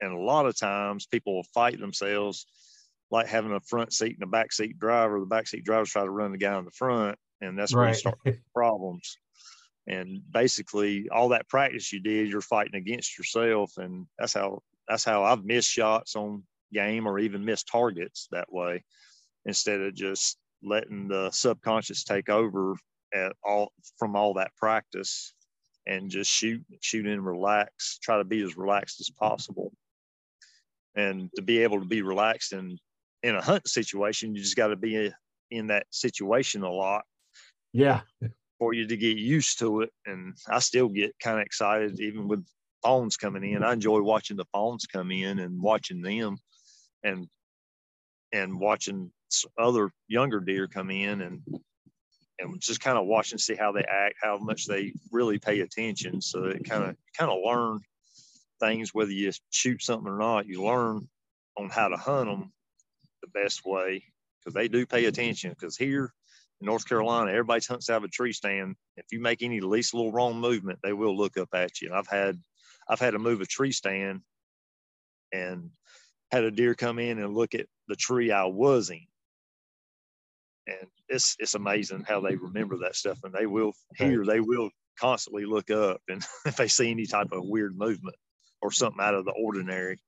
and 0.00 0.12
a 0.12 0.18
lot 0.18 0.46
of 0.46 0.56
times 0.56 1.06
people 1.06 1.34
will 1.34 1.44
fight 1.54 1.78
themselves 1.78 2.46
like 3.14 3.28
having 3.28 3.52
a 3.52 3.60
front 3.60 3.92
seat 3.92 4.16
and 4.16 4.24
a 4.24 4.26
back 4.26 4.52
seat 4.52 4.76
driver. 4.78 5.20
The 5.20 5.26
back 5.26 5.46
seat 5.46 5.64
drivers 5.64 5.90
try 5.90 6.02
to 6.02 6.10
run 6.10 6.32
the 6.32 6.38
guy 6.38 6.58
in 6.58 6.64
the 6.64 6.72
front, 6.72 7.16
and 7.40 7.56
that's 7.56 7.72
where 7.72 7.88
you 7.88 7.94
start 7.94 8.18
problems. 8.54 9.18
And 9.86 10.20
basically, 10.32 11.08
all 11.10 11.28
that 11.28 11.48
practice 11.48 11.92
you 11.92 12.00
did, 12.00 12.28
you're 12.28 12.40
fighting 12.40 12.74
against 12.74 13.16
yourself, 13.16 13.72
and 13.76 14.06
that's 14.18 14.34
how 14.34 14.62
that's 14.88 15.04
how 15.04 15.22
I've 15.22 15.44
missed 15.44 15.70
shots 15.70 16.16
on 16.16 16.42
game 16.72 17.06
or 17.06 17.20
even 17.20 17.44
missed 17.44 17.68
targets 17.68 18.26
that 18.32 18.52
way, 18.52 18.82
instead 19.46 19.80
of 19.80 19.94
just 19.94 20.36
letting 20.62 21.06
the 21.06 21.30
subconscious 21.30 22.02
take 22.02 22.28
over 22.28 22.74
at 23.14 23.32
all 23.44 23.72
from 23.96 24.16
all 24.16 24.34
that 24.34 24.56
practice 24.56 25.34
and 25.86 26.10
just 26.10 26.30
shoot, 26.30 26.64
shoot 26.80 27.06
and 27.06 27.24
relax. 27.24 27.98
Try 28.02 28.18
to 28.18 28.24
be 28.24 28.42
as 28.42 28.56
relaxed 28.56 29.00
as 29.00 29.10
possible, 29.10 29.72
and 30.96 31.30
to 31.36 31.42
be 31.42 31.62
able 31.62 31.78
to 31.78 31.86
be 31.86 32.02
relaxed 32.02 32.52
in 32.52 32.76
in 33.24 33.34
a 33.34 33.42
hunt 33.42 33.66
situation, 33.66 34.34
you 34.34 34.42
just 34.42 34.54
got 34.54 34.68
to 34.68 34.76
be 34.76 35.10
in 35.50 35.66
that 35.68 35.86
situation 35.90 36.62
a 36.62 36.70
lot 36.70 37.04
yeah. 37.72 38.02
for 38.58 38.74
you 38.74 38.86
to 38.86 38.96
get 38.98 39.16
used 39.16 39.58
to 39.60 39.80
it. 39.80 39.90
And 40.04 40.36
I 40.48 40.58
still 40.58 40.88
get 40.88 41.18
kind 41.22 41.40
of 41.40 41.46
excited, 41.46 41.98
even 42.00 42.28
with 42.28 42.44
phones 42.82 43.16
coming 43.16 43.50
in. 43.50 43.64
I 43.64 43.72
enjoy 43.72 44.02
watching 44.02 44.36
the 44.36 44.44
phones 44.52 44.86
come 44.86 45.10
in 45.10 45.38
and 45.38 45.60
watching 45.60 46.02
them, 46.02 46.36
and 47.02 47.26
and 48.32 48.60
watching 48.60 49.10
other 49.58 49.90
younger 50.06 50.40
deer 50.40 50.68
come 50.68 50.90
in 50.90 51.22
and 51.22 51.40
and 52.40 52.60
just 52.60 52.80
kind 52.80 52.98
of 52.98 53.06
watch 53.06 53.32
and 53.32 53.40
see 53.40 53.54
how 53.54 53.72
they 53.72 53.84
act, 53.88 54.16
how 54.22 54.36
much 54.36 54.66
they 54.66 54.92
really 55.10 55.38
pay 55.38 55.60
attention. 55.60 56.20
So 56.20 56.44
it 56.44 56.68
kind 56.68 56.84
of 56.84 56.96
kind 57.16 57.30
of 57.30 57.38
learn 57.42 57.80
things 58.60 58.92
whether 58.92 59.12
you 59.12 59.32
shoot 59.48 59.82
something 59.82 60.12
or 60.12 60.18
not. 60.18 60.46
You 60.46 60.62
learn 60.62 61.08
on 61.56 61.70
how 61.70 61.88
to 61.88 61.96
hunt 61.96 62.28
them 62.28 62.52
the 62.53 62.53
best 63.34 63.64
way 63.64 64.02
because 64.38 64.54
they 64.54 64.68
do 64.68 64.86
pay 64.86 65.06
attention. 65.06 65.50
Because 65.50 65.76
here 65.76 66.12
in 66.60 66.66
North 66.66 66.88
Carolina, 66.88 67.30
everybody 67.30 67.64
hunts 67.66 67.90
out 67.90 67.98
of 67.98 68.04
a 68.04 68.08
tree 68.08 68.32
stand. 68.32 68.76
If 68.96 69.06
you 69.12 69.20
make 69.20 69.42
any 69.42 69.60
least 69.60 69.94
little 69.94 70.12
wrong 70.12 70.40
movement, 70.40 70.78
they 70.82 70.92
will 70.92 71.16
look 71.16 71.36
up 71.36 71.48
at 71.54 71.80
you. 71.80 71.88
And 71.88 71.96
I've 71.96 72.08
had 72.08 72.38
I've 72.88 73.00
had 73.00 73.12
to 73.12 73.18
move 73.18 73.40
a 73.40 73.46
tree 73.46 73.72
stand 73.72 74.20
and 75.32 75.70
had 76.30 76.44
a 76.44 76.50
deer 76.50 76.74
come 76.74 76.98
in 76.98 77.18
and 77.18 77.34
look 77.34 77.54
at 77.54 77.66
the 77.88 77.96
tree 77.96 78.30
I 78.30 78.44
was 78.44 78.90
in. 78.90 79.06
And 80.66 80.88
it's 81.08 81.36
it's 81.38 81.54
amazing 81.54 82.04
how 82.06 82.20
they 82.20 82.36
remember 82.36 82.78
that 82.78 82.96
stuff 82.96 83.18
and 83.24 83.32
they 83.32 83.46
will 83.46 83.72
hear, 83.96 84.24
they 84.24 84.40
will 84.40 84.70
constantly 84.98 85.44
look 85.44 85.70
up 85.70 86.00
and 86.08 86.24
if 86.46 86.56
they 86.56 86.68
see 86.68 86.90
any 86.90 87.06
type 87.06 87.32
of 87.32 87.44
weird 87.44 87.76
movement 87.76 88.16
or 88.62 88.70
something 88.72 89.04
out 89.04 89.14
of 89.14 89.24
the 89.24 89.32
ordinary. 89.32 89.98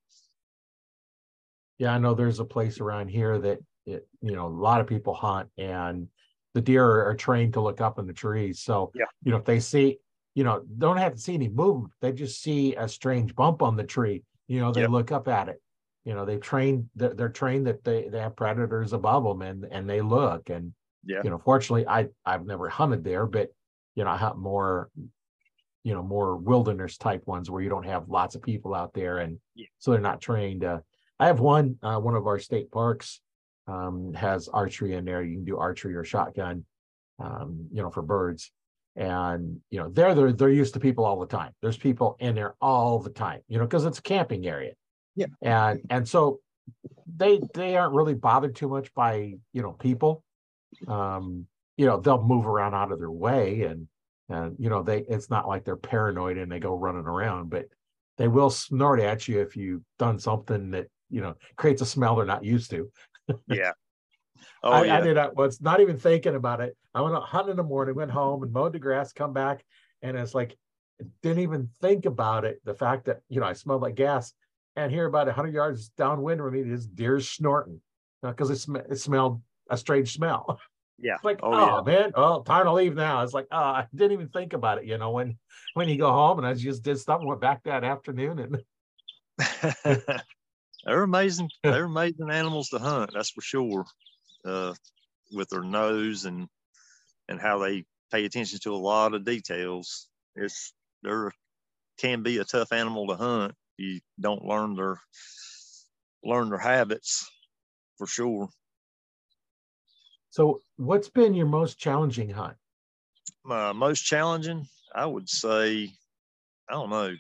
Yeah, 1.79 1.93
I 1.93 1.99
know 1.99 2.15
there's 2.15 2.41
a 2.41 2.45
place 2.45 2.81
around 2.81 3.09
here 3.09 3.39
that 3.39 3.59
it, 3.87 4.07
you 4.21 4.33
know, 4.33 4.47
a 4.47 4.49
lot 4.49 4.81
of 4.81 4.87
people 4.87 5.15
hunt 5.15 5.49
and 5.59 6.09
the 6.55 6.61
deer 6.61 6.85
are, 6.85 7.11
are 7.11 7.15
trained 7.15 7.53
to 7.53 7.61
look 7.61 7.81
up 7.81 7.99
in 7.99 8.07
the 8.07 8.13
trees. 8.13 8.61
So, 8.61 8.91
yeah. 8.95 9.05
you 9.23 9.31
know, 9.31 9.37
if 9.37 9.45
they 9.45 9.61
see, 9.61 9.99
you 10.35 10.45
know, 10.45 10.63
don't 10.79 10.97
have 10.97 11.15
to 11.15 11.21
see 11.21 11.35
any 11.35 11.49
movement. 11.49 11.93
They 12.01 12.13
just 12.13 12.43
see 12.43 12.75
a 12.75 12.89
strange 12.89 13.35
bump 13.35 13.63
on 13.63 13.77
the 13.77 13.85
tree. 13.85 14.23
You 14.49 14.61
know, 14.61 14.73
they 14.73 14.87
look 14.87 15.13
up 15.13 15.29
at 15.29 15.49
it. 15.49 15.61
You 16.05 16.15
know, 16.15 16.25
they've 16.25 16.41
trained. 16.41 16.89
They're, 16.95 17.15
they're, 17.15 17.29
trained 17.31 17.67
that 17.67 17.83
they 17.83 18.09
they 18.09 18.21
have 18.21 18.37
predators 18.37 18.93
above 18.93 19.25
them, 19.25 19.43
and 19.43 19.67
and 19.71 19.91
they 19.91 20.01
look. 20.01 20.51
And 20.51 20.73
yeah, 21.05 21.21
you 21.25 21.31
know, 21.31 21.39
fortunately, 21.39 21.87
I 21.89 22.09
I've 22.25 22.47
never 22.47 22.69
hunted 22.69 23.03
there, 23.03 23.27
but 23.27 23.49
you 23.97 24.05
know, 24.05 24.11
I 24.11 24.17
hunt 24.17 24.39
more, 24.39 24.89
you 25.83 25.95
know, 25.95 26.03
more 26.03 26.37
wilderness 26.37 26.97
type 26.97 27.27
ones 27.27 27.51
where 27.51 27.61
you 27.61 27.69
don't 27.69 27.87
have 27.87 28.09
lots 28.09 28.37
of 28.37 28.43
people 28.43 28.73
out 28.73 28.95
there, 28.95 29.19
and 29.19 29.39
yeah. 29.57 29.67
so 29.79 29.91
they're 29.91 30.01
not 30.01 30.21
trained. 30.21 30.63
Uh, 30.63 30.79
I 31.19 31.27
have 31.27 31.41
one. 31.41 31.79
Uh, 31.83 31.99
one 31.99 32.15
of 32.15 32.27
our 32.27 32.39
state 32.39 32.71
parks 32.71 33.21
um, 33.67 34.13
has 34.15 34.49
archery 34.49 34.95
in 34.95 35.05
there. 35.05 35.23
You 35.23 35.37
can 35.37 35.45
do 35.45 35.59
archery 35.59 35.95
or 35.95 36.05
shotgun, 36.05 36.65
um, 37.19 37.69
you 37.73 37.83
know, 37.83 37.91
for 37.91 38.03
birds 38.03 38.53
and 38.97 39.61
you 39.71 39.79
know 39.79 39.91
they're 39.91 40.15
they're 40.15 40.33
they're 40.33 40.51
used 40.51 40.75
to 40.75 40.81
people 40.81 41.05
all 41.05 41.21
the 41.21 41.27
time 41.27 41.53
there's 41.61 41.77
people 41.77 42.17
in 42.19 42.35
there 42.35 42.55
all 42.61 42.99
the 42.99 43.11
time 43.11 43.41
you 43.47 43.59
know 43.59 43.65
because 43.65 43.85
it's 43.85 43.99
a 43.99 44.03
camping 44.03 44.47
area 44.47 44.73
yeah 45.15 45.27
and 45.43 45.81
and 45.91 46.09
so 46.09 46.41
they 47.17 47.41
they 47.55 47.77
aren't 47.77 47.95
really 47.95 48.15
bothered 48.15 48.57
too 48.57 48.69
much 48.69 48.93
by 48.95 49.35
you 49.53 49.63
know 49.63 49.73
people 49.73 50.25
um 50.89 51.47
you 51.77 51.85
know 51.85 52.01
they'll 52.01 52.23
move 52.23 52.47
around 52.47 52.75
out 52.75 52.91
of 52.91 52.99
their 52.99 53.11
way 53.11 53.63
and 53.63 53.87
and 54.31 54.57
you 54.59 54.71
know 54.71 54.83
they 54.83 55.01
it's 55.01 55.29
not 55.29 55.47
like 55.47 55.65
they're 55.65 55.77
paranoid 55.77 56.39
and 56.39 56.51
they 56.51 56.59
go 56.59 56.75
running 56.75 57.05
around 57.05 57.51
but 57.51 57.67
they 58.17 58.29
will 58.29 58.49
snort 58.49 58.99
at 58.99 59.29
you 59.29 59.41
if 59.43 59.57
you've 59.57 59.83
done 59.99 60.19
something 60.19 60.71
that 60.71 60.87
you 61.11 61.21
know 61.21 61.35
creates 61.57 61.83
a 61.83 61.87
smell 61.87 62.17
they're 62.17 62.27
not 62.27 62.45
used 62.45 62.71
to 62.71 62.91
yeah 63.49 63.73
Oh, 64.63 64.73
I, 64.73 64.85
yeah. 64.85 64.99
I 64.99 65.01
did 65.01 65.17
that 65.17 65.37
once, 65.37 65.61
not 65.61 65.81
even 65.81 65.99
thinking 65.99 66.35
about 66.35 66.61
it. 66.61 66.77
I 66.95 67.01
went 67.01 67.15
out 67.15 67.23
hunting 67.23 67.53
in 67.53 67.57
the 67.57 67.63
morning, 67.63 67.95
went 67.95 68.11
home 68.11 68.43
and 68.43 68.53
mowed 68.53 68.73
the 68.73 68.79
grass, 68.79 69.13
come 69.13 69.33
back, 69.33 69.65
and 70.03 70.17
it's 70.17 70.35
like 70.35 70.57
didn't 71.23 71.43
even 71.43 71.69
think 71.81 72.07
about 72.07 72.45
it. 72.45 72.61
The 72.65 72.75
fact 72.75 73.05
that 73.07 73.21
you 73.29 73.41
know 73.41 73.47
I 73.47 73.53
smelled 73.53 73.83
like 73.83 73.95
gas, 73.95 74.33
and 74.75 74.91
here 74.91 75.07
about 75.07 75.29
hundred 75.29 75.55
yards 75.55 75.91
downwind 75.91 76.41
from 76.41 76.53
me, 76.53 76.63
this 76.63 76.87
deer 76.87 77.21
snorting 77.21 77.81
uh, 78.23 78.31
because 78.31 78.51
it, 78.51 78.57
sm- 78.57 78.77
it 78.77 78.99
smelled 78.99 79.41
a 79.71 79.77
strange 79.77 80.15
smell. 80.15 80.61
Yeah. 80.99 81.17
It's 81.17 81.25
like, 81.25 81.41
oh, 81.43 81.53
oh 81.53 81.85
yeah. 81.87 81.95
man, 81.95 82.13
oh, 82.15 82.41
time 82.41 82.65
to 82.65 82.73
leave 82.73 82.95
now. 82.95 83.23
It's 83.23 83.35
like, 83.35 83.49
oh, 83.53 83.59
I 83.59 83.87
didn't 83.95 84.13
even 84.13 84.29
think 84.29 84.55
about 84.55 84.79
it. 84.79 84.87
You 84.87 84.97
know, 84.97 85.11
when 85.11 85.37
when 85.75 85.91
you 85.91 85.99
go 85.99 86.11
home 86.11 86.39
and 86.39 86.47
I 86.47 86.55
just 86.55 86.83
did 86.83 86.99
stuff 86.99 87.21
and 87.21 87.29
went 87.29 87.43
back 87.43 87.65
that 87.65 87.85
afternoon 87.85 88.39
and 88.39 88.63
they're 90.87 91.03
amazing. 91.03 91.51
They're 91.63 91.85
amazing 91.85 92.31
animals 92.31 92.69
to 92.69 92.79
hunt. 92.79 93.11
That's 93.13 93.31
for 93.31 93.43
sure 93.43 93.85
uh, 94.45 94.73
with 95.33 95.49
their 95.51 95.63
nose 95.63 96.25
and 96.25 96.49
and 97.29 97.41
how 97.41 97.59
they 97.59 97.85
pay 98.13 98.25
attention 98.25 98.61
to 98.61 98.73
a 98.73 98.77
lot 98.77 99.13
of 99.13 99.25
details. 99.25 100.09
It's 100.37 100.73
there 101.03 101.33
can 101.99 102.23
be 102.23 102.39
a 102.39 102.45
tough 102.45 102.73
animal 102.73 103.09
to 103.09 103.17
hunt. 103.17 103.55
You 103.77 104.01
don't 104.21 104.45
learn 104.45 104.77
their 104.77 105.01
learn 106.25 106.51
their 106.51 106.59
habits 106.59 107.29
for 107.99 108.07
sure. 108.07 108.49
So, 110.31 110.61
what's 110.77 111.09
been 111.09 111.35
your 111.35 111.47
most 111.47 111.79
challenging 111.79 112.31
hunt? 112.31 112.57
My 113.45 113.73
most 113.73 114.03
challenging, 114.03 114.67
I 114.95 115.07
would 115.07 115.29
say, 115.29 115.91
I 116.69 116.73
don't 116.73 116.91
know. 116.91 117.15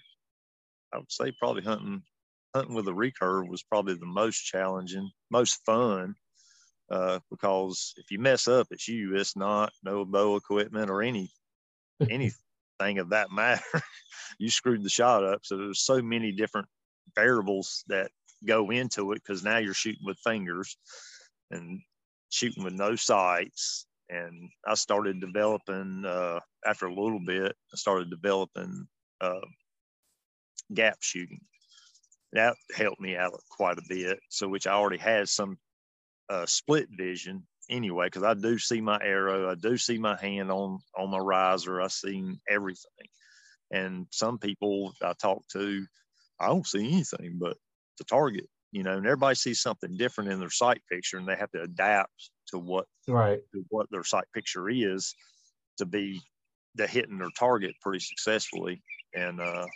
I 0.93 0.99
would 0.99 1.11
say 1.11 1.33
probably 1.41 1.63
hunting 1.63 2.03
hunting 2.57 2.75
with 2.75 2.89
a 2.89 2.93
recurve 2.93 3.49
was 3.49 3.63
probably 3.63 3.95
the 3.95 4.07
most 4.07 4.41
challenging, 4.41 5.11
most 5.31 5.61
fun 5.67 6.15
uh, 6.91 7.19
because 7.31 7.95
if 7.97 8.11
you 8.11 8.19
mess 8.19 8.47
up, 8.47 8.69
it's 8.71 8.89
you. 8.89 9.17
It's 9.17 9.37
not 9.37 9.73
no 9.83 10.05
bow 10.05 10.37
equipment 10.37 10.91
or 10.91 11.03
any 11.03 11.31
anything 12.11 12.99
of 12.99 13.11
that 13.11 13.31
matter. 13.33 13.63
you 14.39 14.51
screwed 14.51 14.83
the 14.83 14.89
shot 14.89 15.25
up. 15.25 15.41
So 15.43 15.57
there's 15.57 15.85
so 15.85 16.01
many 16.01 16.33
different 16.33 16.69
variables 17.15 17.85
that 17.89 18.11
go 18.47 18.71
into 18.71 19.13
it 19.13 19.23
because 19.23 19.43
now 19.43 19.59
you're 19.59 19.75
shooting 19.75 20.05
with 20.05 20.19
fingers 20.23 20.77
and 21.51 21.81
shooting 22.31 22.63
with 22.63 22.75
no 22.75 22.95
sights. 22.95 23.87
And 24.09 24.51
I 24.65 24.75
started 24.75 25.21
developing 25.21 26.05
uh, 26.07 26.39
after 26.65 26.87
a 26.87 26.95
little 26.95 27.21
bit. 27.25 27.57
I 27.73 27.77
started 27.77 28.11
developing 28.11 28.87
uh, 29.21 29.41
gap 30.73 30.99
shooting. 31.01 31.41
That 32.33 32.57
helped 32.75 33.01
me 33.01 33.17
out 33.17 33.33
quite 33.51 33.79
a 33.79 33.83
bit. 33.89 34.21
So, 34.31 34.49
which 34.49 34.67
I 34.67 34.73
already 34.73 34.99
had 34.99 35.29
some 35.29 35.59
uh, 36.29 36.47
split 36.47 36.89
vision 36.91 37.47
anyway 37.71 38.07
because 38.07 38.23
I 38.23 38.35
do 38.35 38.59
see 38.59 38.81
my 38.81 38.99
arrow, 39.03 39.51
I 39.51 39.55
do 39.55 39.77
see 39.77 39.99
my 39.99 40.17
hand 40.21 40.51
on 40.51 40.79
on 40.97 41.11
my 41.11 41.19
riser, 41.19 41.81
I 41.81 41.89
see 41.89 42.35
everything. 42.49 43.09
And 43.73 44.07
some 44.11 44.39
people 44.39 44.93
I 45.03 45.13
talk 45.15 45.43
to, 45.53 45.87
I 46.41 46.49
don't 46.49 46.67
see 46.67 46.87
anything 46.93 47.39
but 47.39 47.57
the 47.99 48.05
target, 48.05 48.47
you 48.73 48.83
know. 48.83 48.97
And 48.97 49.07
everybody 49.07 49.35
sees 49.35 49.61
something 49.61 49.97
different 49.97 50.31
in 50.31 50.41
their 50.41 50.51
sight 50.51 50.83
picture, 50.91 51.19
and 51.19 51.29
they 51.29 51.37
have 51.37 51.51
to 51.53 51.63
adapt 51.63 52.31
to 52.49 52.59
what 52.59 52.87
right 53.09 53.41
to 53.55 53.65
what 53.71 53.91
their 53.91 54.05
sight 54.05 54.27
picture 54.35 54.69
is 54.69 55.15
to 55.79 55.87
be 55.87 56.21
the 56.75 56.87
hitting 56.87 57.19
their 57.19 57.31
target 57.39 57.75
pretty 57.83 58.01
successfully. 58.01 58.83
And 59.15 59.41
uh, 59.41 59.67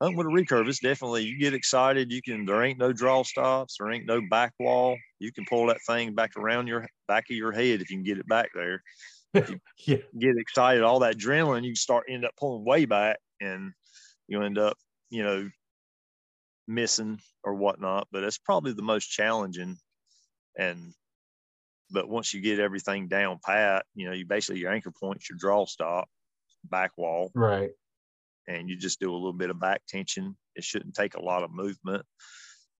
hunting 0.00 0.16
with 0.16 0.26
a 0.26 0.30
recurve, 0.30 0.68
it's 0.68 0.78
definitely 0.78 1.24
you 1.24 1.38
get 1.38 1.54
excited. 1.54 2.12
You 2.12 2.22
can 2.22 2.44
there 2.44 2.62
ain't 2.62 2.78
no 2.78 2.92
draw 2.92 3.22
stops, 3.22 3.76
there 3.78 3.90
ain't 3.90 4.06
no 4.06 4.20
back 4.20 4.52
wall. 4.58 4.96
You 5.18 5.32
can 5.32 5.44
pull 5.44 5.66
that 5.66 5.82
thing 5.86 6.14
back 6.14 6.36
around 6.36 6.66
your 6.66 6.86
back 7.06 7.24
of 7.30 7.36
your 7.36 7.52
head 7.52 7.80
if 7.80 7.90
you 7.90 7.96
can 7.96 8.04
get 8.04 8.18
it 8.18 8.28
back 8.28 8.50
there. 8.54 8.82
yeah. 9.34 9.96
get 10.18 10.38
excited, 10.38 10.82
all 10.82 11.00
that 11.00 11.16
adrenaline, 11.16 11.64
you 11.64 11.74
start 11.74 12.06
end 12.08 12.24
up 12.24 12.34
pulling 12.38 12.64
way 12.64 12.84
back 12.84 13.18
and 13.40 13.72
you 14.26 14.42
end 14.42 14.58
up, 14.58 14.76
you 15.10 15.22
know, 15.22 15.50
missing 16.66 17.20
or 17.44 17.54
whatnot. 17.54 18.08
But 18.10 18.24
it's 18.24 18.38
probably 18.38 18.72
the 18.72 18.82
most 18.82 19.06
challenging. 19.06 19.76
And 20.56 20.92
but 21.90 22.08
once 22.08 22.32
you 22.32 22.40
get 22.40 22.58
everything 22.58 23.08
down 23.08 23.38
pat, 23.44 23.84
you 23.94 24.06
know, 24.06 24.14
you 24.14 24.26
basically 24.26 24.60
your 24.60 24.72
anchor 24.72 24.92
points, 24.92 25.28
your 25.28 25.38
draw 25.38 25.66
stop, 25.66 26.08
back 26.70 26.92
wall. 26.96 27.30
Right 27.34 27.70
and 28.48 28.68
you 28.68 28.76
just 28.76 28.98
do 28.98 29.12
a 29.12 29.14
little 29.14 29.34
bit 29.34 29.50
of 29.50 29.60
back 29.60 29.82
tension. 29.86 30.36
It 30.56 30.64
shouldn't 30.64 30.94
take 30.94 31.14
a 31.14 31.22
lot 31.22 31.44
of 31.44 31.52
movement 31.52 32.04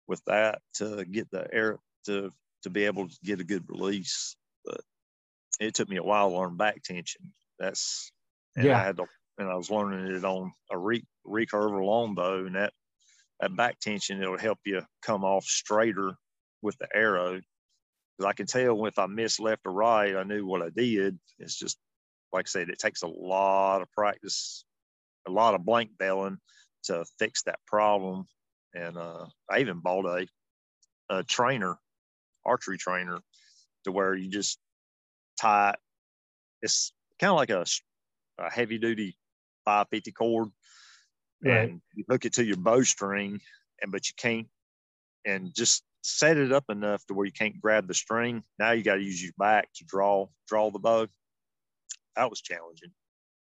with 0.09 0.23
that 0.27 0.61
to 0.75 1.05
get 1.05 1.31
the 1.31 1.47
air 1.53 1.79
to 2.07 2.33
to 2.63 2.71
be 2.71 2.85
able 2.87 3.07
to 3.07 3.17
get 3.23 3.41
a 3.41 3.45
good 3.45 3.65
release. 3.69 4.35
But 4.65 4.81
it 5.61 5.75
took 5.75 5.89
me 5.89 5.99
a 5.99 6.03
while 6.03 6.31
to 6.31 6.37
learn 6.37 6.57
back 6.57 6.83
tension. 6.83 7.33
That's 7.59 8.11
and 8.57 8.65
yeah. 8.65 8.79
I 8.79 8.83
had 8.83 8.97
to 8.97 9.07
and 9.37 9.49
I 9.49 9.55
was 9.55 9.71
learning 9.71 10.17
it 10.17 10.25
on 10.25 10.53
a 10.71 10.79
re, 10.79 11.05
recurve 11.25 11.71
or 11.71 11.85
longbow, 11.85 12.47
and 12.47 12.57
that 12.57 12.73
that 13.41 13.55
back 13.55 13.79
tension 13.79 14.21
it'll 14.21 14.39
help 14.39 14.59
you 14.65 14.83
come 15.03 15.23
off 15.23 15.45
straighter 15.45 16.15
with 16.63 16.77
the 16.79 16.89
arrow. 16.93 17.41
Because 18.17 18.31
I 18.31 18.33
can 18.33 18.47
tell 18.47 18.87
if 18.87 18.99
I 18.99 19.07
miss 19.07 19.39
left 19.39 19.63
or 19.65 19.73
right, 19.73 20.17
I 20.17 20.25
knew 20.25 20.45
what 20.45 20.63
I 20.63 20.71
did. 20.71 21.19
It's 21.39 21.57
just 21.57 21.79
like 22.33 22.47
I 22.47 22.51
said, 22.51 22.69
it 22.69 22.79
takes 22.79 23.03
a 23.03 23.07
lot 23.07 23.81
of 23.81 23.93
practice 23.93 24.65
a 25.29 25.33
lot 25.33 25.55
of 25.55 25.65
blank 25.65 25.91
baling 25.99 26.39
to 26.85 27.05
fix 27.19 27.43
that 27.43 27.59
problem. 27.67 28.27
And 28.75 28.97
uh, 28.97 29.27
I 29.51 29.61
even 29.61 29.81
bought 29.81 30.07
a, 30.07 30.27
a 31.11 31.23
trainer, 31.25 31.77
archery 32.45 32.79
trainer, 32.79 33.19
to 33.85 33.93
where 33.93 34.15
you 34.15 34.31
just 34.31 34.59
tie 35.41 35.71
it. 35.71 35.77
It's 36.63 36.93
kind 37.21 37.31
of 37.31 37.37
like 37.37 37.51
a, 37.51 37.65
a 38.39 38.51
heavy 38.51 38.79
duty 38.79 39.17
550 39.65 40.13
cord. 40.13 40.49
Right. 41.45 41.71
And 41.71 41.81
you 41.95 42.05
hook 42.11 42.25
it 42.25 42.33
to 42.35 42.45
your 42.45 42.57
bowstring, 42.57 43.41
and 43.81 43.93
but 43.93 44.09
you 44.09 44.15
can't, 44.17 44.49
and 45.25 45.55
just 45.55 45.85
set 46.03 46.37
it 46.37 46.53
up 46.53 46.65
enough 46.69 47.05
to 47.07 47.15
where 47.15 47.27
you 47.27 47.33
can't 47.33 47.61
grab 47.61 47.87
the 47.87 47.95
string. 47.95 48.43
Now 48.59 48.73
you 48.73 48.83
got 48.83 48.97
to 48.97 49.03
use 49.03 49.23
your 49.23 49.33
back 49.39 49.69
to 49.77 49.85
draw 49.85 50.27
draw 50.49 50.71
the 50.71 50.81
bow. 50.81 51.07
That 52.17 52.31
was 52.31 52.41
challenging, 52.41 52.91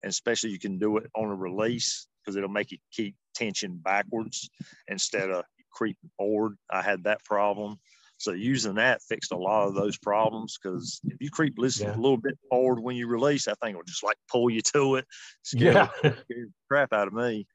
and 0.02 0.10
especially 0.10 0.50
you 0.50 0.58
can 0.58 0.78
do 0.78 0.96
it 0.98 1.10
on 1.14 1.30
a 1.30 1.34
release 1.34 2.06
because 2.24 2.36
it'll 2.36 2.48
make 2.48 2.70
you 2.70 2.78
keep 2.92 3.14
tension 3.34 3.76
backwards 3.82 4.48
instead 4.88 5.30
of 5.30 5.44
creeping 5.72 6.10
forward. 6.16 6.56
I 6.70 6.82
had 6.82 7.04
that 7.04 7.24
problem. 7.24 7.78
So 8.18 8.32
using 8.32 8.74
that 8.74 9.00
fixed 9.02 9.32
a 9.32 9.36
lot 9.36 9.66
of 9.66 9.74
those 9.74 9.96
problems 9.96 10.58
because 10.62 11.00
if 11.04 11.16
you 11.20 11.30
creep 11.30 11.54
listen 11.56 11.86
yeah. 11.86 11.94
a 11.94 11.96
little 11.96 12.18
bit 12.18 12.38
forward 12.50 12.78
when 12.78 12.94
you 12.94 13.06
release, 13.06 13.46
that 13.46 13.58
thing 13.60 13.74
will 13.74 13.82
just 13.82 14.04
like 14.04 14.18
pull 14.30 14.50
you 14.50 14.60
to 14.74 14.96
it, 14.96 15.06
scare, 15.42 15.72
yeah. 15.72 15.88
scare 15.96 16.16
the 16.28 16.50
crap 16.68 16.92
out 16.92 17.08
of 17.08 17.14
me. 17.14 17.46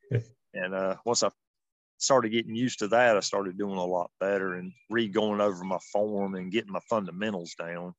and 0.56 0.74
uh, 0.74 0.96
once 1.06 1.22
I 1.22 1.30
started 2.00 2.30
getting 2.30 2.56
used 2.56 2.80
to 2.80 2.88
that, 2.88 3.16
I 3.16 3.20
started 3.20 3.60
doing 3.60 3.78
a 3.78 3.86
lot 3.86 4.10
better 4.20 4.56
and 4.56 4.72
re-going 4.90 5.40
over 5.40 5.64
my 5.64 5.78
form 5.94 6.34
and 6.34 6.52
getting 6.52 6.72
my 6.72 6.82
fundamentals 6.90 7.54
down. 7.60 7.94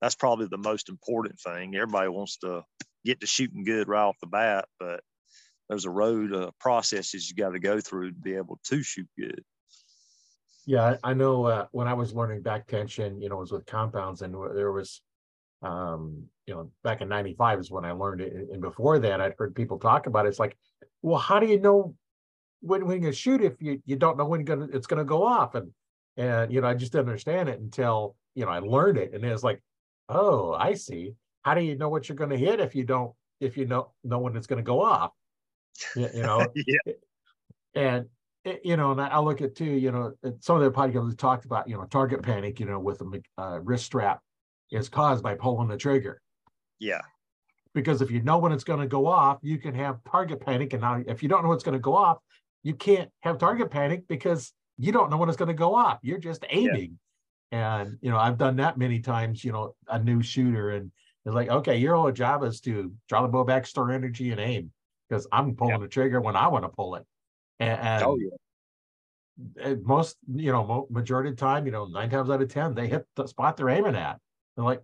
That's 0.00 0.14
probably 0.14 0.46
the 0.46 0.58
most 0.58 0.88
important 0.88 1.40
thing. 1.40 1.74
Everybody 1.74 2.08
wants 2.08 2.36
to 2.38 2.62
get 3.04 3.20
to 3.20 3.26
shooting 3.26 3.64
good 3.64 3.88
right 3.88 4.02
off 4.02 4.16
the 4.20 4.26
bat, 4.26 4.66
but 4.78 5.00
there's 5.68 5.84
a 5.84 5.90
road 5.90 6.32
of 6.32 6.58
processes 6.58 7.28
you 7.28 7.36
got 7.36 7.50
to 7.50 7.58
go 7.58 7.80
through 7.80 8.10
to 8.10 8.18
be 8.18 8.34
able 8.34 8.58
to 8.64 8.82
shoot 8.82 9.08
good. 9.18 9.42
Yeah, 10.66 10.96
I 11.04 11.14
know 11.14 11.44
uh, 11.44 11.66
when 11.72 11.88
I 11.88 11.94
was 11.94 12.14
learning 12.14 12.42
back 12.42 12.66
tension, 12.66 13.20
you 13.20 13.28
know, 13.28 13.36
it 13.36 13.40
was 13.40 13.52
with 13.52 13.66
compounds 13.66 14.22
and 14.22 14.34
there 14.54 14.72
was, 14.72 15.02
um, 15.62 16.24
you 16.46 16.54
know, 16.54 16.70
back 16.82 17.00
in 17.00 17.08
95 17.08 17.60
is 17.60 17.70
when 17.70 17.84
I 17.84 17.92
learned 17.92 18.22
it. 18.22 18.32
And 18.50 18.60
before 18.60 18.98
that, 18.98 19.20
I'd 19.20 19.34
heard 19.38 19.54
people 19.54 19.78
talk 19.78 20.06
about 20.06 20.24
it. 20.24 20.30
It's 20.30 20.38
like, 20.38 20.56
well, 21.02 21.18
how 21.18 21.38
do 21.38 21.46
you 21.46 21.60
know 21.60 21.94
when, 22.60 22.86
when 22.86 23.02
you 23.02 23.12
shoot 23.12 23.42
if 23.42 23.60
you, 23.60 23.82
you 23.84 23.96
don't 23.96 24.16
know 24.16 24.24
when 24.24 24.44
gonna, 24.44 24.68
it's 24.72 24.86
going 24.86 24.98
to 24.98 25.04
go 25.04 25.22
off? 25.22 25.54
And, 25.54 25.70
and, 26.16 26.50
you 26.50 26.62
know, 26.62 26.68
I 26.68 26.74
just 26.74 26.92
didn't 26.92 27.08
understand 27.08 27.50
it 27.50 27.60
until, 27.60 28.16
you 28.34 28.46
know, 28.46 28.50
I 28.50 28.60
learned 28.60 28.96
it. 28.96 29.12
And 29.12 29.22
it 29.22 29.32
was 29.32 29.44
like, 29.44 29.62
oh, 30.08 30.54
I 30.54 30.74
see. 30.74 31.14
How 31.44 31.54
do 31.54 31.62
you 31.62 31.76
know 31.76 31.88
what 31.88 32.08
you're 32.08 32.16
going 32.16 32.30
to 32.30 32.36
hit 32.36 32.60
if 32.60 32.74
you 32.74 32.84
don't, 32.84 33.12
if 33.40 33.56
you 33.56 33.66
know, 33.66 33.92
know 34.02 34.18
when 34.18 34.36
it's 34.36 34.46
going 34.46 34.58
to 34.58 34.66
go 34.66 34.82
off? 34.82 35.12
You, 35.94 36.08
you 36.14 36.22
know, 36.22 36.46
yeah. 36.54 36.92
and 37.74 38.06
you 38.62 38.76
know, 38.76 38.92
and 38.92 39.00
I 39.00 39.18
look 39.20 39.40
at 39.40 39.54
too, 39.54 39.64
you 39.64 39.90
know, 39.90 40.12
some 40.40 40.56
of 40.56 40.62
their 40.62 40.70
podcasts 40.70 41.16
talked 41.16 41.44
about, 41.44 41.68
you 41.68 41.76
know, 41.76 41.84
target 41.84 42.22
panic, 42.22 42.60
you 42.60 42.66
know, 42.66 42.78
with 42.78 43.00
a 43.00 43.22
uh, 43.38 43.58
wrist 43.60 43.86
strap 43.86 44.20
is 44.70 44.88
caused 44.88 45.22
by 45.22 45.34
pulling 45.34 45.68
the 45.68 45.76
trigger. 45.76 46.20
Yeah. 46.78 47.00
Because 47.74 48.02
if 48.02 48.10
you 48.10 48.22
know 48.22 48.38
when 48.38 48.52
it's 48.52 48.64
going 48.64 48.80
to 48.80 48.86
go 48.86 49.06
off, 49.06 49.38
you 49.42 49.58
can 49.58 49.74
have 49.74 49.98
target 50.10 50.40
panic. 50.40 50.72
And 50.74 50.82
now, 50.82 51.02
if 51.06 51.22
you 51.22 51.28
don't 51.28 51.42
know 51.42 51.48
what's 51.48 51.64
going 51.64 51.76
to 51.76 51.80
go 51.80 51.96
off, 51.96 52.18
you 52.62 52.74
can't 52.74 53.10
have 53.22 53.38
target 53.38 53.70
panic 53.70 54.06
because 54.08 54.52
you 54.76 54.92
don't 54.92 55.10
know 55.10 55.16
when 55.16 55.28
it's 55.28 55.38
going 55.38 55.48
to 55.48 55.54
go 55.54 55.74
off. 55.74 55.98
You're 56.02 56.18
just 56.18 56.44
aiming. 56.50 56.98
Yeah. 57.50 57.80
And, 57.80 57.98
you 58.00 58.10
know, 58.10 58.18
I've 58.18 58.38
done 58.38 58.56
that 58.56 58.78
many 58.78 59.00
times, 59.00 59.44
you 59.44 59.52
know, 59.52 59.74
a 59.88 59.98
new 59.98 60.22
shooter 60.22 60.70
and 60.70 60.90
it's 61.24 61.34
like, 61.34 61.48
okay, 61.48 61.76
your 61.76 61.96
whole 61.96 62.12
job 62.12 62.44
is 62.44 62.60
to 62.62 62.92
draw 63.08 63.22
the 63.22 63.28
bow 63.28 63.44
back, 63.44 63.66
store 63.66 63.92
energy 63.92 64.30
and 64.30 64.40
aim 64.40 64.70
because 65.08 65.26
I'm 65.32 65.54
pulling 65.54 65.74
yeah. 65.74 65.78
the 65.78 65.88
trigger 65.88 66.20
when 66.20 66.36
I 66.36 66.48
want 66.48 66.64
to 66.64 66.68
pull 66.68 66.96
it. 66.96 67.04
Oh, 67.60 67.64
and, 67.64 67.80
and 67.80 68.02
oh, 68.04 68.18
yeah. 69.56 69.74
most, 69.82 70.16
you 70.34 70.52
know, 70.52 70.86
majority 70.90 71.30
of 71.30 71.36
the 71.36 71.40
time, 71.40 71.66
you 71.66 71.72
know, 71.72 71.86
nine 71.86 72.10
times 72.10 72.30
out 72.30 72.42
of 72.42 72.48
10, 72.48 72.74
they 72.74 72.88
hit 72.88 73.06
the 73.16 73.26
spot 73.26 73.56
they're 73.56 73.70
aiming 73.70 73.96
at. 73.96 74.18
They're 74.56 74.64
like, 74.64 74.82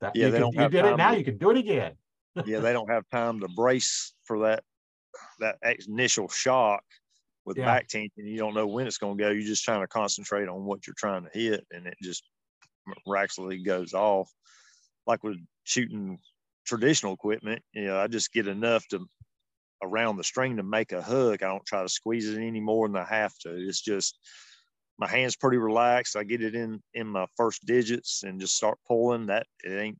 that, 0.00 0.16
yeah, 0.16 0.26
you, 0.26 0.32
can, 0.32 0.52
you 0.52 0.68
did 0.68 0.84
it 0.84 0.96
now, 0.96 1.12
to, 1.12 1.18
you 1.18 1.24
can 1.24 1.38
do 1.38 1.50
it 1.50 1.58
again. 1.58 1.92
yeah, 2.46 2.58
they 2.58 2.72
don't 2.72 2.90
have 2.90 3.04
time 3.10 3.40
to 3.40 3.48
brace 3.48 4.14
for 4.24 4.40
that 4.40 4.64
that 5.40 5.58
initial 5.86 6.28
shock 6.28 6.82
with 7.44 7.58
yeah. 7.58 7.66
back 7.66 7.88
tension. 7.88 8.26
You 8.26 8.38
don't 8.38 8.54
know 8.54 8.66
when 8.66 8.86
it's 8.86 8.98
going 8.98 9.18
to 9.18 9.24
go. 9.24 9.30
You're 9.30 9.42
just 9.42 9.64
trying 9.64 9.82
to 9.82 9.86
concentrate 9.86 10.48
on 10.48 10.64
what 10.64 10.86
you're 10.86 10.94
trying 10.96 11.24
to 11.24 11.30
hit, 11.32 11.66
and 11.70 11.86
it 11.86 11.96
just 12.02 12.24
miraculously 13.06 13.62
goes 13.62 13.92
off. 13.94 14.30
Like 15.06 15.22
with 15.22 15.36
shooting 15.64 16.18
traditional 16.66 17.14
equipment, 17.14 17.62
you 17.72 17.86
know, 17.86 17.98
I 17.98 18.06
just 18.06 18.32
get 18.32 18.46
enough 18.46 18.86
to 18.88 19.06
around 19.82 20.16
the 20.16 20.24
string 20.24 20.56
to 20.56 20.62
make 20.62 20.92
a 20.92 21.02
hook. 21.02 21.42
I 21.42 21.48
don't 21.48 21.66
try 21.66 21.82
to 21.82 21.88
squeeze 21.88 22.28
it 22.28 22.40
any 22.40 22.60
more 22.60 22.88
than 22.88 22.96
I 22.96 23.04
have 23.04 23.36
to. 23.38 23.50
It's 23.50 23.80
just 23.80 24.18
my 24.98 25.08
hands 25.08 25.36
pretty 25.36 25.58
relaxed. 25.58 26.16
I 26.16 26.24
get 26.24 26.42
it 26.42 26.54
in 26.54 26.80
in 26.94 27.08
my 27.08 27.26
first 27.36 27.66
digits 27.66 28.22
and 28.22 28.40
just 28.40 28.56
start 28.56 28.78
pulling. 28.86 29.26
That 29.26 29.46
it 29.64 29.72
ain't 29.72 29.98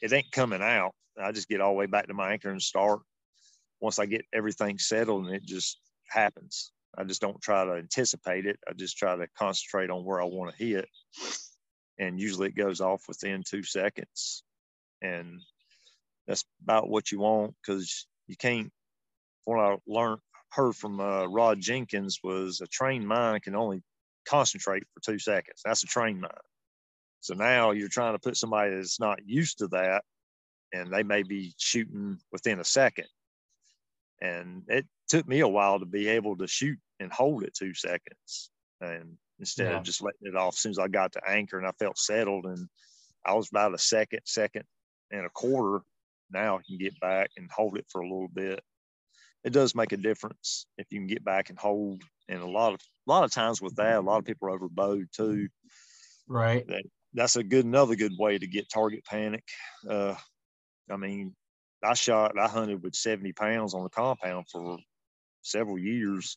it 0.00 0.12
ain't 0.12 0.32
coming 0.32 0.62
out. 0.62 0.92
I 1.20 1.32
just 1.32 1.48
get 1.48 1.60
all 1.60 1.72
the 1.72 1.78
way 1.78 1.86
back 1.86 2.06
to 2.06 2.14
my 2.14 2.32
anchor 2.32 2.50
and 2.50 2.62
start. 2.62 3.00
Once 3.80 3.98
I 3.98 4.06
get 4.06 4.24
everything 4.32 4.78
settled, 4.78 5.26
and 5.26 5.34
it 5.34 5.44
just 5.44 5.78
happens. 6.08 6.72
I 6.96 7.04
just 7.04 7.20
don't 7.20 7.40
try 7.40 7.64
to 7.64 7.72
anticipate 7.72 8.46
it. 8.46 8.58
I 8.68 8.72
just 8.72 8.96
try 8.96 9.14
to 9.14 9.28
concentrate 9.38 9.90
on 9.90 10.04
where 10.04 10.20
I 10.20 10.24
want 10.24 10.56
to 10.56 10.64
hit. 10.64 10.88
And 11.98 12.18
usually 12.18 12.48
it 12.48 12.56
goes 12.56 12.80
off 12.80 13.02
within 13.06 13.42
two 13.46 13.62
seconds. 13.62 14.42
And 15.02 15.40
that's 16.26 16.44
about 16.62 16.88
what 16.88 17.10
you 17.12 17.20
want 17.20 17.54
because 17.62 18.06
you 18.26 18.36
can't 18.36 18.70
what 19.44 19.60
I 19.60 19.76
learned 19.86 20.20
heard 20.50 20.74
from 20.74 21.00
uh, 21.00 21.26
Rod 21.26 21.60
Jenkins 21.60 22.20
was 22.22 22.60
a 22.60 22.66
trained 22.66 23.06
mind 23.06 23.42
can 23.42 23.54
only 23.54 23.82
concentrate 24.26 24.84
for 24.92 25.00
two 25.00 25.18
seconds. 25.18 25.60
That's 25.64 25.82
a 25.82 25.86
trained 25.86 26.20
mind. 26.20 26.34
So 27.20 27.34
now 27.34 27.72
you're 27.72 27.88
trying 27.88 28.14
to 28.14 28.18
put 28.18 28.36
somebody 28.36 28.74
that's 28.74 29.00
not 29.00 29.20
used 29.26 29.58
to 29.58 29.68
that, 29.68 30.04
and 30.72 30.92
they 30.92 31.02
may 31.02 31.22
be 31.22 31.54
shooting 31.58 32.18
within 32.30 32.60
a 32.60 32.64
second. 32.64 33.06
And 34.20 34.62
it 34.68 34.86
took 35.08 35.26
me 35.26 35.40
a 35.40 35.48
while 35.48 35.78
to 35.78 35.86
be 35.86 36.08
able 36.08 36.36
to 36.38 36.46
shoot 36.46 36.78
and 37.00 37.12
hold 37.12 37.44
it 37.44 37.54
two 37.54 37.74
seconds, 37.74 38.50
and 38.80 39.16
instead 39.38 39.70
yeah. 39.70 39.78
of 39.78 39.84
just 39.84 40.02
letting 40.02 40.26
it 40.26 40.36
off. 40.36 40.54
As 40.54 40.60
soon 40.60 40.70
as 40.70 40.78
I 40.78 40.88
got 40.88 41.12
to 41.12 41.28
anchor 41.28 41.58
and 41.58 41.66
I 41.66 41.72
felt 41.78 41.98
settled, 41.98 42.46
and 42.46 42.68
I 43.24 43.34
was 43.34 43.48
about 43.50 43.74
a 43.74 43.78
second, 43.78 44.20
second 44.24 44.64
and 45.10 45.26
a 45.26 45.30
quarter. 45.30 45.84
Now 46.30 46.58
I 46.58 46.62
can 46.66 46.78
get 46.78 46.98
back 47.00 47.30
and 47.36 47.50
hold 47.50 47.78
it 47.78 47.86
for 47.90 48.00
a 48.00 48.08
little 48.08 48.28
bit 48.28 48.62
it 49.44 49.52
does 49.52 49.74
make 49.74 49.92
a 49.92 49.96
difference 49.96 50.66
if 50.76 50.86
you 50.90 50.98
can 51.00 51.06
get 51.06 51.24
back 51.24 51.50
and 51.50 51.58
hold. 51.58 52.02
And 52.28 52.42
a 52.42 52.46
lot 52.46 52.74
of 52.74 52.80
a 53.06 53.10
lot 53.10 53.24
of 53.24 53.30
times 53.30 53.62
with 53.62 53.76
that, 53.76 53.96
a 53.96 54.00
lot 54.00 54.18
of 54.18 54.24
people 54.24 54.48
are 54.48 54.52
overbowed 54.52 55.06
too. 55.12 55.48
Right. 56.28 56.66
That, 56.66 56.82
that's 57.14 57.36
a 57.36 57.42
good 57.42 57.64
another 57.64 57.96
good 57.96 58.12
way 58.18 58.38
to 58.38 58.46
get 58.46 58.68
target 58.68 59.04
panic. 59.04 59.44
Uh, 59.88 60.14
I 60.90 60.96
mean, 60.96 61.34
I 61.82 61.94
shot, 61.94 62.38
I 62.38 62.48
hunted 62.48 62.82
with 62.82 62.94
70 62.94 63.32
pounds 63.32 63.72
on 63.72 63.84
the 63.84 63.88
compound 63.88 64.46
for 64.50 64.78
several 65.42 65.78
years. 65.78 66.36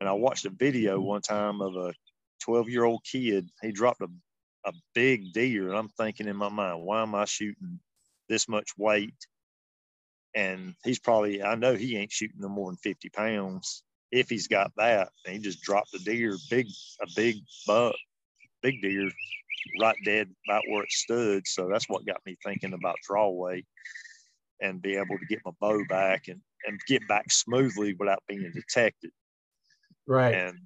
And 0.00 0.08
I 0.08 0.12
watched 0.12 0.46
a 0.46 0.50
video 0.50 0.98
one 1.00 1.20
time 1.20 1.60
of 1.60 1.76
a 1.76 1.92
12 2.40 2.70
year 2.70 2.84
old 2.84 3.04
kid. 3.04 3.50
He 3.60 3.72
dropped 3.72 4.00
a, 4.00 4.08
a 4.64 4.72
big 4.94 5.34
deer. 5.34 5.68
And 5.68 5.76
I'm 5.76 5.88
thinking 5.90 6.28
in 6.28 6.36
my 6.36 6.48
mind, 6.48 6.82
why 6.82 7.02
am 7.02 7.14
I 7.14 7.26
shooting 7.26 7.80
this 8.30 8.48
much 8.48 8.70
weight 8.78 9.14
and 10.34 10.74
he's 10.84 10.98
probably 10.98 11.42
I 11.42 11.54
know 11.56 11.74
he 11.74 11.96
ain't 11.96 12.12
shooting 12.12 12.40
no 12.40 12.48
more 12.48 12.70
than 12.70 12.76
50 12.76 13.08
pounds 13.10 13.82
if 14.12 14.28
he's 14.28 14.48
got 14.48 14.72
that. 14.76 15.10
And 15.24 15.34
he 15.34 15.40
just 15.40 15.62
dropped 15.62 15.94
a 15.94 15.98
deer, 15.98 16.36
big 16.48 16.66
a 17.02 17.06
big 17.16 17.36
buck, 17.66 17.94
big 18.62 18.80
deer, 18.80 19.10
right 19.80 19.96
dead 20.04 20.28
about 20.48 20.64
where 20.68 20.84
it 20.84 20.92
stood. 20.92 21.46
So 21.46 21.68
that's 21.68 21.88
what 21.88 22.06
got 22.06 22.20
me 22.26 22.36
thinking 22.44 22.72
about 22.72 22.96
draw 23.06 23.28
weight 23.28 23.66
and 24.60 24.82
be 24.82 24.96
able 24.96 25.18
to 25.18 25.26
get 25.28 25.40
my 25.44 25.52
bow 25.60 25.82
back 25.88 26.28
and, 26.28 26.40
and 26.66 26.80
get 26.86 27.06
back 27.08 27.30
smoothly 27.30 27.94
without 27.98 28.22
being 28.28 28.50
detected. 28.54 29.10
Right. 30.06 30.34
And 30.34 30.58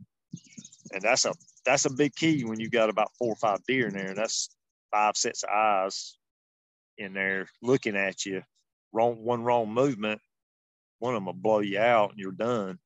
and 0.93 1.03
that's 1.03 1.25
a 1.25 1.33
that's 1.65 1.87
a 1.87 1.93
big 1.93 2.15
key 2.15 2.45
when 2.45 2.61
you've 2.61 2.71
got 2.71 2.91
about 2.91 3.13
four 3.19 3.33
or 3.33 3.37
five 3.37 3.61
deer 3.67 3.89
in 3.89 3.95
there. 3.95 4.09
And 4.09 4.19
that's 4.19 4.55
five 4.93 5.17
sets 5.17 5.43
of 5.43 5.51
eyes 5.51 6.17
in 6.99 7.13
there 7.13 7.47
looking 7.63 7.97
at 7.97 8.25
you 8.25 8.43
wrong 8.93 9.25
one 9.25 9.43
wrong 9.43 9.73
movement, 9.73 10.21
one 10.99 11.15
of 11.15 11.19
them 11.19 11.27
will 11.27 11.33
blow 11.33 11.59
you 11.59 11.79
out 11.79 12.11
and 12.11 12.19
you're 12.19 12.33
done. 12.33 12.79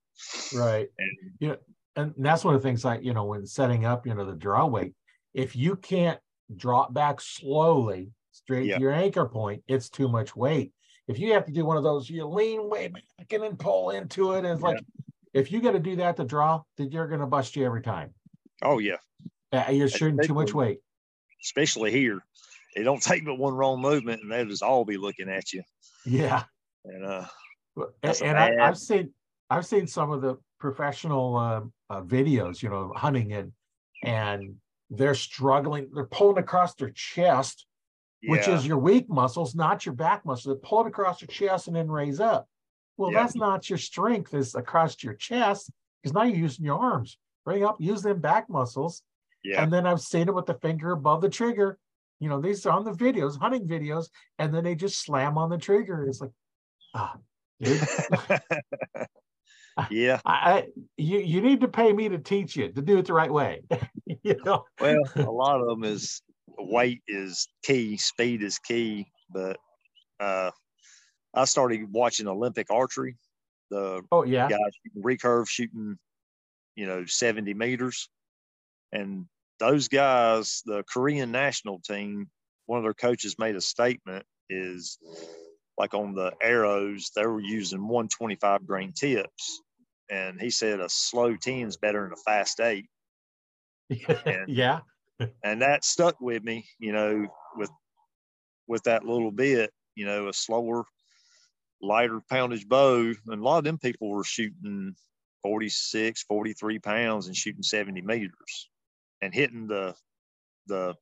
Right. 0.54 0.88
And 0.98 1.10
you 1.38 1.48
know, 1.48 1.56
and 1.96 2.14
that's 2.16 2.44
one 2.44 2.54
of 2.54 2.62
the 2.62 2.68
things 2.68 2.84
like, 2.84 3.04
you 3.04 3.12
know, 3.12 3.24
when 3.24 3.46
setting 3.46 3.84
up, 3.84 4.06
you 4.06 4.14
know, 4.14 4.24
the 4.24 4.34
draw 4.34 4.66
weight, 4.66 4.94
if 5.34 5.54
you 5.54 5.76
can't 5.76 6.18
drop 6.56 6.94
back 6.94 7.20
slowly 7.20 8.10
straight 8.32 8.66
yeah. 8.66 8.76
to 8.76 8.80
your 8.80 8.92
anchor 8.92 9.26
point, 9.26 9.62
it's 9.68 9.88
too 9.88 10.08
much 10.08 10.34
weight. 10.34 10.72
If 11.08 11.18
you 11.18 11.32
have 11.32 11.46
to 11.46 11.52
do 11.52 11.64
one 11.64 11.76
of 11.76 11.82
those, 11.82 12.08
you 12.08 12.26
lean 12.26 12.68
way 12.68 12.88
back 12.88 13.32
and 13.32 13.42
then 13.42 13.56
pull 13.56 13.90
into 13.90 14.32
it. 14.32 14.38
And 14.38 14.46
it's 14.46 14.60
yeah. 14.62 14.68
like, 14.68 14.84
if 15.34 15.52
you 15.52 15.60
got 15.60 15.72
to 15.72 15.78
do 15.78 15.96
that 15.96 16.16
to 16.16 16.24
draw, 16.24 16.62
then 16.76 16.90
you're 16.90 17.08
going 17.08 17.20
to 17.20 17.26
bust 17.26 17.56
you 17.56 17.64
every 17.64 17.82
time. 17.82 18.14
Oh, 18.62 18.78
yeah. 18.78 18.96
Uh, 19.52 19.70
you're 19.70 19.88
shooting 19.88 20.18
too 20.22 20.34
much 20.34 20.52
weight. 20.52 20.78
Especially 21.42 21.90
here. 21.90 22.20
It 22.78 22.84
don't 22.84 23.02
take 23.02 23.24
but 23.24 23.38
one 23.38 23.54
wrong 23.54 23.80
movement 23.80 24.22
and 24.22 24.30
they'll 24.30 24.46
just 24.46 24.62
all 24.62 24.84
be 24.84 24.96
looking 24.96 25.28
at 25.28 25.52
you. 25.52 25.62
Yeah. 26.06 26.44
And 26.84 27.04
uh, 27.04 27.26
and, 28.02 28.22
and 28.22 28.38
I, 28.38 28.66
have 28.66 28.78
seen 28.78 29.12
I've 29.50 29.66
seen 29.66 29.86
some 29.86 30.10
of 30.10 30.22
the 30.22 30.36
professional 30.58 31.36
uh, 31.36 31.60
uh, 31.90 32.02
videos, 32.02 32.62
you 32.62 32.68
know, 32.68 32.92
hunting 32.94 33.32
and 33.32 33.52
and 34.02 34.54
they're 34.90 35.14
struggling. 35.14 35.88
They're 35.92 36.06
pulling 36.06 36.38
across 36.38 36.74
their 36.74 36.90
chest, 36.90 37.66
yeah. 38.22 38.32
which 38.32 38.48
is 38.48 38.66
your 38.66 38.78
weak 38.78 39.08
muscles, 39.08 39.54
not 39.54 39.84
your 39.84 39.94
back 39.94 40.24
muscles. 40.24 40.44
They're 40.44 40.68
pulling 40.68 40.86
across 40.88 41.20
your 41.20 41.28
chest 41.28 41.66
and 41.66 41.76
then 41.76 41.90
raise 41.90 42.20
up. 42.20 42.48
Well, 42.96 43.12
yeah. 43.12 43.22
that's 43.22 43.36
not 43.36 43.68
your 43.68 43.78
strength. 43.78 44.34
Is 44.34 44.54
across 44.54 45.02
your 45.02 45.14
chest 45.14 45.70
because 46.02 46.14
now 46.14 46.22
you're 46.24 46.36
using 46.38 46.64
your 46.64 46.78
arms. 46.78 47.18
Bring 47.44 47.64
up, 47.64 47.76
use 47.80 48.02
them 48.02 48.20
back 48.20 48.50
muscles, 48.50 49.02
Yeah. 49.42 49.62
And 49.62 49.72
then 49.72 49.86
I've 49.86 50.00
seen 50.00 50.28
it 50.28 50.34
with 50.34 50.46
the 50.46 50.54
finger 50.54 50.92
above 50.92 51.22
the 51.22 51.30
trigger. 51.30 51.78
You 52.20 52.28
know, 52.28 52.40
these 52.40 52.66
are 52.66 52.72
on 52.72 52.84
the 52.84 52.92
videos, 52.92 53.38
hunting 53.38 53.66
videos, 53.66 54.08
and 54.38 54.52
then 54.52 54.64
they 54.64 54.74
just 54.74 55.04
slam 55.04 55.38
on 55.38 55.50
the 55.50 55.58
trigger. 55.58 56.04
It's 56.08 56.20
like, 56.20 56.32
ah, 56.94 57.16
yeah. 59.90 60.20
I, 60.24 60.32
I, 60.32 60.66
you 60.96 61.18
you 61.18 61.40
need 61.40 61.60
to 61.60 61.68
pay 61.68 61.92
me 61.92 62.08
to 62.08 62.18
teach 62.18 62.56
you 62.56 62.72
to 62.72 62.82
do 62.82 62.98
it 62.98 63.06
the 63.06 63.12
right 63.12 63.32
way. 63.32 63.62
you 64.22 64.36
know. 64.44 64.64
Well, 64.80 64.98
a 65.16 65.22
lot 65.30 65.60
of 65.60 65.68
them 65.68 65.84
is 65.84 66.22
weight 66.58 67.02
is 67.06 67.48
key, 67.62 67.96
speed 67.96 68.42
is 68.42 68.58
key, 68.58 69.06
but 69.30 69.58
uh, 70.18 70.50
I 71.34 71.44
started 71.44 71.92
watching 71.92 72.26
Olympic 72.26 72.70
archery. 72.70 73.16
The 73.70 74.02
oh 74.10 74.24
yeah, 74.24 74.48
guys 74.48 74.58
recurve 74.96 75.48
shooting, 75.48 75.98
you 76.74 76.86
know, 76.86 77.04
seventy 77.06 77.54
meters, 77.54 78.08
and 78.92 79.26
those 79.58 79.88
guys, 79.88 80.62
the 80.64 80.84
Korean 80.92 81.32
national 81.32 81.80
team, 81.80 82.28
one 82.66 82.78
of 82.78 82.84
their 82.84 82.94
coaches 82.94 83.36
made 83.38 83.56
a 83.56 83.60
statement 83.60 84.24
is 84.50 84.98
like 85.76 85.94
on 85.94 86.14
the 86.14 86.32
arrows, 86.42 87.10
they 87.14 87.26
were 87.26 87.40
using 87.40 87.82
125 87.82 88.66
grain 88.66 88.92
tips. 88.92 89.60
And 90.10 90.40
he 90.40 90.50
said 90.50 90.80
a 90.80 90.88
slow 90.88 91.36
10 91.36 91.68
is 91.68 91.76
better 91.76 92.02
than 92.02 92.12
a 92.12 92.16
fast 92.16 92.60
eight. 92.60 92.86
And, 94.26 94.48
yeah. 94.48 94.80
and 95.42 95.62
that 95.62 95.84
stuck 95.84 96.20
with 96.20 96.44
me, 96.44 96.66
you 96.78 96.92
know, 96.92 97.26
with 97.56 97.70
with 98.66 98.82
that 98.82 99.04
little 99.04 99.30
bit, 99.30 99.72
you 99.94 100.04
know, 100.04 100.28
a 100.28 100.32
slower, 100.34 100.84
lighter 101.80 102.20
poundage 102.30 102.68
bow. 102.68 103.14
And 103.28 103.40
a 103.40 103.42
lot 103.42 103.58
of 103.58 103.64
them 103.64 103.78
people 103.78 104.10
were 104.10 104.24
shooting 104.24 104.94
46, 105.42 106.22
43 106.24 106.78
pounds 106.80 107.28
and 107.28 107.36
shooting 107.36 107.62
70 107.62 108.02
meters 108.02 108.68
and 109.20 109.34
hitting 109.34 109.66
the 109.66 109.94
the 110.66 110.94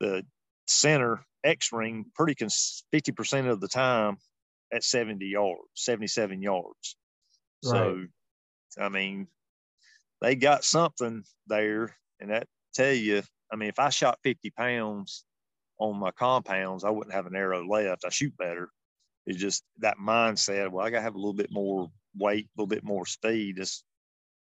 the 0.00 0.24
center 0.66 1.24
X 1.44 1.72
ring 1.72 2.06
pretty 2.14 2.34
cons- 2.34 2.84
50% 2.92 3.48
of 3.48 3.60
the 3.60 3.68
time 3.68 4.16
at 4.72 4.84
70 4.84 5.26
yards, 5.26 5.62
77 5.74 6.42
yards. 6.42 6.96
Right. 7.64 8.08
So, 8.70 8.82
I 8.82 8.88
mean, 8.88 9.28
they 10.20 10.34
got 10.34 10.64
something 10.64 11.24
there. 11.46 11.96
And 12.20 12.30
that 12.30 12.46
tell 12.74 12.92
you, 12.92 13.22
I 13.52 13.56
mean, 13.56 13.68
if 13.68 13.78
I 13.78 13.90
shot 13.90 14.18
50 14.22 14.50
pounds 14.50 15.24
on 15.78 15.98
my 15.98 16.10
compounds, 16.12 16.84
I 16.84 16.90
wouldn't 16.90 17.14
have 17.14 17.26
an 17.26 17.36
arrow 17.36 17.66
left. 17.66 18.04
I 18.04 18.08
shoot 18.08 18.36
better. 18.36 18.70
It's 19.26 19.38
just 19.38 19.64
that 19.78 19.98
mindset. 19.98 20.70
Well, 20.70 20.84
I 20.84 20.90
got 20.90 20.98
to 20.98 21.02
have 21.02 21.14
a 21.14 21.18
little 21.18 21.34
bit 21.34 21.50
more 21.50 21.90
weight, 22.16 22.46
a 22.46 22.60
little 22.60 22.68
bit 22.68 22.84
more 22.84 23.06
speed. 23.06 23.58
It's, 23.58 23.84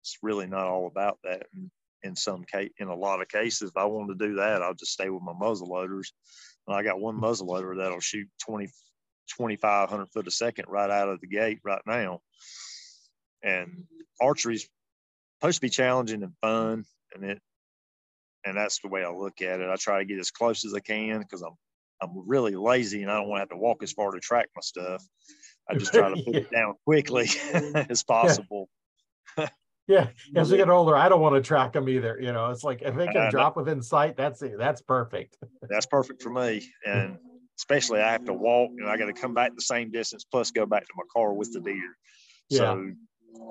it's 0.01 0.17
really 0.21 0.47
not 0.47 0.67
all 0.67 0.88
about 0.88 1.19
that. 1.23 1.47
And 1.53 1.71
in 2.04 2.16
some 2.16 2.43
case, 2.43 2.72
in 2.78 2.88
a 2.88 2.95
lot 2.95 3.22
of 3.22 3.28
cases, 3.28 3.70
if 3.70 3.78
I 3.78 3.86
want 3.86 4.10
to 4.10 4.28
do 4.28 4.36
that, 4.36 4.62
I'll 4.62 4.74
just 4.74 4.93
stay 4.93 5.10
with 5.10 5.24
my 5.24 5.34
muzzle 5.34 5.68
loaders. 5.68 6.14
And 6.68 6.76
I 6.76 6.84
got 6.84 6.99
one 6.99 7.20
muzzle 7.20 7.47
loader 7.47 7.76
that'll 7.76 7.99
shoot 7.99 8.28
20, 8.45 8.68
2,500 9.38 10.08
foot 10.12 10.28
a 10.28 10.32
second 10.32 10.66
right 10.68 10.89
out 10.89 11.10
of 11.10 11.22
the 11.22 11.28
gate 11.28 11.60
right 11.64 11.82
now. 11.86 12.22
And 13.43 13.86
archery's 14.22 14.68
supposed 15.39 15.58
to 15.58 15.62
be 15.62 15.70
challenging 15.70 16.24
and 16.24 16.34
fun, 16.41 16.86
and 17.14 17.24
it, 17.24 17.41
and 18.45 18.56
that's 18.58 18.80
the 18.80 18.88
way 18.88 19.04
I 19.04 19.10
look 19.10 19.41
at 19.41 19.60
it. 19.60 19.70
I 19.70 19.76
try 19.76 19.99
to 19.99 20.06
get 20.06 20.20
as 20.20 20.32
close 20.32 20.66
as 20.66 20.74
I 20.74 20.80
can 20.80 21.20
because 21.20 21.41
I'm 21.41 21.56
I'm 22.02 22.28
really 22.28 22.56
lazy 22.56 23.04
and 23.04 23.12
I 23.12 23.18
don't 23.18 23.30
want 23.30 23.38
to 23.38 23.41
have 23.41 23.49
to 23.49 23.58
walk 23.58 23.84
as 23.84 23.91
far 23.91 24.12
to 24.12 24.20
track 24.20 24.49
my 24.56 24.62
stuff. 24.62 25.04
I 25.70 25.76
just 25.76 25.93
try 25.93 26.10
to 26.10 26.22
put 26.24 26.36
it 26.36 26.49
down 26.54 26.74
quickly 26.84 27.28
as 27.89 28.04
possible. 28.04 28.70
Yeah, 29.38 29.49
as 30.36 30.52
we 30.52 30.58
get 30.58 30.70
older, 30.70 30.96
I 30.96 31.10
don't 31.10 31.22
want 31.22 31.36
to 31.36 31.42
track 31.42 31.74
them 31.74 31.89
either. 31.89 32.20
You 32.20 32.34
know, 32.34 32.50
it's 32.50 32.64
like 32.64 32.82
if 32.82 32.96
they 32.96 33.08
can 33.08 33.30
drop 33.32 33.58
within 33.58 33.82
sight, 33.82 34.16
that's 34.16 34.42
it. 34.42 34.58
That's 34.58 34.82
perfect. 34.82 35.38
That's 35.70 35.86
perfect 35.86 36.22
for 36.22 36.32
me. 36.32 36.62
And 36.86 37.18
especially 37.58 38.02
I 38.02 38.12
have 38.12 38.26
to 38.26 38.34
walk 38.34 38.72
and 38.78 38.89
I 38.89 38.98
got 38.98 39.06
to 39.06 39.14
come 39.14 39.34
back 39.34 39.56
the 39.56 39.62
same 39.62 39.92
distance 39.92 40.26
plus 40.30 40.52
go 40.52 40.66
back 40.66 40.84
to 40.84 40.94
my 40.96 41.04
car 41.14 41.34
with 41.34 41.54
the 41.54 41.62
deer. 41.62 41.96
Yeah. 42.50 42.58
So 42.58 42.92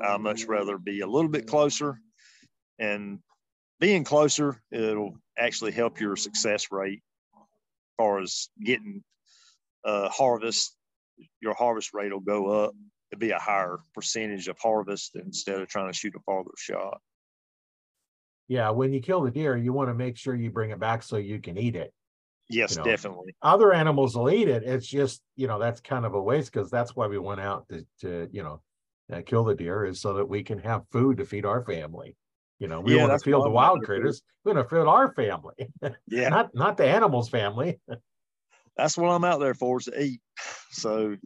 I 0.05 0.17
much 0.19 0.45
rather 0.45 0.77
be 0.77 1.01
a 1.01 1.07
little 1.07 1.31
bit 1.31 1.47
closer 1.47 1.99
and 2.79 3.21
being 3.79 4.05
closer, 4.05 4.61
it'll 4.73 5.15
actually 5.39 5.73
help 5.73 6.01
your 6.01 6.17
success 6.17 6.69
rate 6.71 7.03
as 7.35 7.95
far 7.97 8.21
as 8.21 8.49
getting 8.65 9.03
uh, 9.85 10.09
harvest. 10.09 10.77
Your 11.41 11.55
harvest 11.55 11.93
rate 11.93 12.13
will 12.13 12.21
go 12.21 12.65
up 12.65 12.75
to 13.11 13.17
be 13.17 13.31
a 13.31 13.39
higher 13.39 13.79
percentage 13.95 14.49
of 14.49 14.59
harvest 14.59 15.17
instead 15.17 15.61
of 15.61 15.69
trying 15.69 15.89
to 15.89 15.97
shoot 15.97 16.15
a 16.17 16.21
farther 16.21 16.51
shot. 16.57 17.01
Yeah, 18.49 18.71
when 18.71 18.93
you 18.93 19.01
kill 19.01 19.23
the 19.23 19.31
deer, 19.31 19.57
you 19.57 19.73
want 19.73 19.91
to 19.91 19.95
make 19.95 20.17
sure 20.17 20.35
you 20.35 20.51
bring 20.51 20.71
it 20.71 20.81
back 20.81 21.03
so 21.03 21.17
you 21.17 21.41
can 21.41 21.57
eat 21.57 21.77
it. 21.77 21.93
Yes, 22.49 22.73
you 22.73 22.79
know, 22.79 22.85
definitely. 22.85 23.37
Other 23.43 23.73
animals 23.73 24.17
will 24.17 24.29
eat 24.29 24.49
it. 24.49 24.65
It's 24.65 24.87
just, 24.87 25.23
you 25.37 25.47
know, 25.47 25.61
that's 25.61 25.81
kind 25.81 26.05
of 26.05 26.15
a 26.15 26.21
waste 26.21 26.53
because 26.53 26.69
that's 26.69 26.97
why 26.97 27.07
we 27.07 27.19
went 27.19 27.41
out 27.41 27.69
to, 27.69 27.87
to 28.01 28.29
you 28.33 28.43
know, 28.43 28.61
uh, 29.13 29.23
kill 29.25 29.45
the 29.45 29.55
deer 29.55 29.85
is 29.85 30.01
so 30.01 30.15
that 30.15 30.29
we 30.29 30.43
can 30.43 30.59
have 30.59 30.83
food 30.91 31.19
to 31.19 31.25
feed 31.25 31.47
our 31.47 31.65
family. 31.65 32.17
You 32.59 32.69
know, 32.69 32.81
we 32.81 32.97
yeah, 32.97 33.07
want 33.07 33.19
to 33.19 33.25
feed 33.25 33.35
the 33.35 33.51
wild 33.51 33.85
critters. 33.85 34.23
We 34.45 34.53
want 34.53 34.69
to 34.69 34.77
feed 34.77 34.87
our 34.87 35.13
family. 35.15 35.69
Yeah. 36.09 36.29
not 36.29 36.51
not 36.55 36.77
the 36.77 36.87
animals' 36.87 37.29
family. 37.29 37.81
that's 38.77 38.97
what 38.97 39.11
I'm 39.11 39.25
out 39.25 39.41
there 39.41 39.55
for 39.55 39.79
is 39.79 39.87
to 39.87 40.03
eat. 40.03 40.21
So 40.73 41.17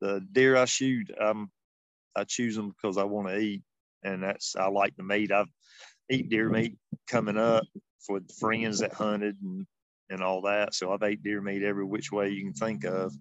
the 0.00 0.26
deer 0.32 0.56
I 0.56 0.64
shoot, 0.64 1.10
um, 1.20 1.50
I 2.16 2.24
choose 2.24 2.56
them 2.56 2.70
because 2.70 2.98
I 2.98 3.04
want 3.04 3.28
to 3.28 3.38
eat, 3.38 3.62
and 4.02 4.22
that's 4.22 4.56
I 4.56 4.68
like 4.68 4.96
the 4.96 5.02
meat. 5.02 5.32
I've 5.32 5.50
eat 6.10 6.28
deer 6.28 6.48
meat 6.48 6.76
coming 7.08 7.38
up 7.38 7.64
for 8.06 8.20
friends 8.38 8.80
that 8.80 8.92
hunted 8.92 9.36
and 9.42 9.66
and 10.10 10.22
all 10.22 10.42
that. 10.42 10.74
So 10.74 10.92
I've 10.92 11.02
ate 11.02 11.22
deer 11.22 11.40
meat 11.40 11.62
every 11.62 11.84
which 11.84 12.10
way 12.10 12.30
you 12.30 12.42
can 12.42 12.52
think 12.52 12.84
of, 12.84 13.12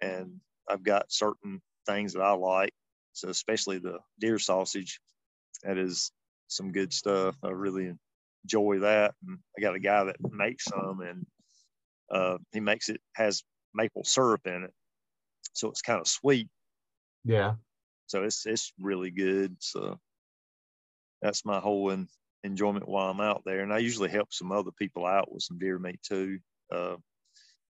and 0.00 0.40
I've 0.68 0.82
got 0.82 1.12
certain 1.12 1.60
things 1.86 2.12
that 2.12 2.22
I 2.22 2.32
like. 2.32 2.72
So 3.12 3.28
especially 3.28 3.78
the 3.78 3.98
deer 4.20 4.38
sausage, 4.38 5.00
that 5.64 5.78
is 5.78 6.12
some 6.48 6.72
good 6.72 6.92
stuff. 6.92 7.36
I 7.42 7.48
really 7.50 7.92
enjoy 8.44 8.80
that. 8.80 9.14
And 9.26 9.38
I 9.56 9.60
got 9.60 9.74
a 9.74 9.80
guy 9.80 10.04
that 10.04 10.16
makes 10.30 10.64
some, 10.64 11.00
and 11.00 11.26
uh, 12.10 12.38
he 12.52 12.60
makes 12.60 12.88
it 12.88 13.00
has 13.14 13.42
maple 13.74 14.04
syrup 14.04 14.46
in 14.46 14.64
it, 14.64 14.72
so 15.52 15.68
it's 15.68 15.82
kind 15.82 16.00
of 16.00 16.06
sweet. 16.06 16.48
Yeah. 17.24 17.54
So 18.06 18.24
it's 18.24 18.46
it's 18.46 18.72
really 18.80 19.10
good. 19.10 19.56
So 19.60 19.98
that's 21.22 21.44
my 21.44 21.60
whole 21.60 21.90
in, 21.90 22.08
enjoyment 22.44 22.88
while 22.88 23.10
I'm 23.10 23.20
out 23.20 23.42
there, 23.44 23.60
and 23.60 23.72
I 23.72 23.78
usually 23.78 24.10
help 24.10 24.32
some 24.32 24.52
other 24.52 24.70
people 24.72 25.06
out 25.06 25.32
with 25.32 25.42
some 25.42 25.58
deer 25.58 25.78
meat 25.78 26.00
too. 26.02 26.38
Uh, 26.72 26.96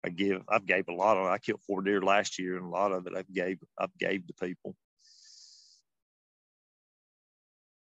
I 0.05 0.11
give 0.11 0.43
I've 0.49 0.67
gave 0.67 0.89
a 0.89 0.95
lot 0.95 1.17
of 1.17 1.27
I 1.27 1.39
killed 1.39 1.63
four 1.67 1.83
deer 1.83 2.03
last 2.03 2.39
year, 2.39 2.57
and 2.57 2.67
a 2.67 2.69
lot 2.69 2.93
of 2.93 3.07
it 3.07 3.15
I've 3.17 3.33
gave 3.33 3.59
I've 3.79 3.97
gave 3.99 4.27
to 4.27 4.35
people. 4.35 4.77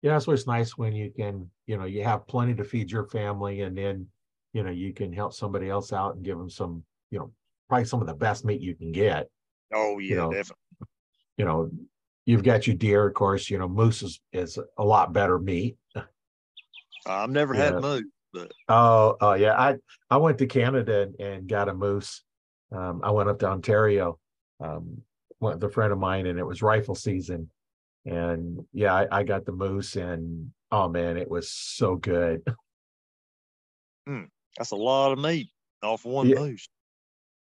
Yeah, 0.02 0.12
that's 0.12 0.28
what's 0.28 0.46
nice 0.46 0.78
when 0.78 0.92
you 0.92 1.10
can, 1.10 1.50
you 1.66 1.76
know, 1.76 1.84
you 1.84 2.04
have 2.04 2.28
plenty 2.28 2.54
to 2.54 2.64
feed 2.64 2.90
your 2.90 3.08
family, 3.08 3.62
and 3.62 3.76
then, 3.76 4.06
you 4.52 4.62
know, 4.62 4.70
you 4.70 4.92
can 4.92 5.12
help 5.12 5.32
somebody 5.32 5.68
else 5.68 5.92
out 5.92 6.14
and 6.14 6.24
give 6.24 6.38
them 6.38 6.48
some, 6.48 6.84
you 7.10 7.18
know, 7.18 7.32
probably 7.68 7.84
some 7.84 8.00
of 8.00 8.06
the 8.06 8.14
best 8.14 8.44
meat 8.44 8.60
you 8.60 8.76
can 8.76 8.92
get. 8.92 9.28
Oh 9.72 9.98
yeah, 9.98 10.08
you 10.08 10.16
know, 10.16 10.30
definitely. 10.30 10.64
You 11.36 11.44
know, 11.44 11.70
you've 12.26 12.42
got 12.42 12.66
your 12.66 12.76
deer, 12.76 13.06
of 13.06 13.14
course. 13.14 13.48
You 13.50 13.58
know, 13.58 13.68
moose 13.68 14.02
is, 14.02 14.20
is 14.32 14.58
a 14.76 14.84
lot 14.84 15.12
better 15.12 15.38
meat. 15.38 15.76
I've 17.06 17.30
never 17.30 17.54
yeah. 17.54 17.64
had 17.64 17.80
moose, 17.80 18.04
but 18.32 18.52
oh, 18.68 19.16
oh 19.20 19.34
yeah, 19.34 19.58
I 19.58 19.76
I 20.10 20.16
went 20.18 20.38
to 20.38 20.46
Canada 20.46 21.02
and, 21.02 21.20
and 21.20 21.48
got 21.48 21.68
a 21.68 21.74
moose. 21.74 22.22
Um, 22.70 23.00
I 23.02 23.10
went 23.10 23.28
up 23.30 23.38
to 23.38 23.46
Ontario, 23.46 24.18
um, 24.60 25.02
with 25.40 25.62
a 25.62 25.70
friend 25.70 25.92
of 25.92 25.98
mine, 25.98 26.26
and 26.26 26.38
it 26.38 26.44
was 26.44 26.60
rifle 26.60 26.94
season, 26.94 27.50
and 28.04 28.64
yeah, 28.72 28.94
I, 28.94 29.06
I 29.10 29.22
got 29.22 29.46
the 29.46 29.52
moose, 29.52 29.96
and 29.96 30.50
oh 30.70 30.88
man, 30.88 31.16
it 31.16 31.30
was 31.30 31.50
so 31.50 31.96
good. 31.96 32.42
Hmm, 34.06 34.24
that's 34.56 34.70
a 34.70 34.76
lot 34.76 35.12
of 35.12 35.18
meat 35.18 35.48
off 35.82 36.04
one 36.04 36.28
yeah. 36.28 36.38
moose. 36.38 36.68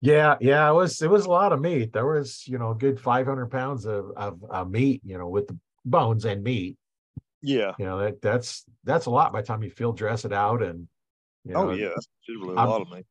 Yeah, 0.02 0.36
yeah, 0.40 0.70
it 0.70 0.74
was 0.74 1.02
it 1.02 1.10
was 1.10 1.26
a 1.26 1.30
lot 1.30 1.54
of 1.54 1.62
meat. 1.62 1.92
There 1.92 2.06
was, 2.06 2.48
you 2.48 2.58
know, 2.60 2.72
a 2.72 2.76
good 2.76 3.00
500 3.00 3.48
pounds 3.48 3.86
of, 3.86 4.12
of, 4.16 4.44
of 4.50 4.70
meat, 4.70 5.02
you 5.04 5.18
know, 5.18 5.28
with 5.28 5.48
the 5.48 5.58
bones 5.86 6.26
and 6.26 6.44
meat. 6.44 6.78
Yeah, 7.42 7.74
you 7.78 7.86
know 7.86 8.00
that 8.00 8.22
that's 8.22 8.66
that's 8.84 9.06
a 9.06 9.12
lot 9.12 9.32
by 9.32 9.42
the 9.42 9.48
time 9.48 9.64
you 9.64 9.70
field 9.70 9.98
dress 9.98 10.26
it 10.26 10.34
out 10.34 10.62
and. 10.62 10.88
You 11.46 11.54
oh, 11.56 11.64
know, 11.64 11.70
oh 11.70 11.74
yeah, 11.74 11.90
that's 11.90 12.08
really 12.28 12.56
a 12.56 12.58
I'm, 12.58 12.70
lot 12.70 12.82
of 12.82 12.92
meat. 12.92 13.06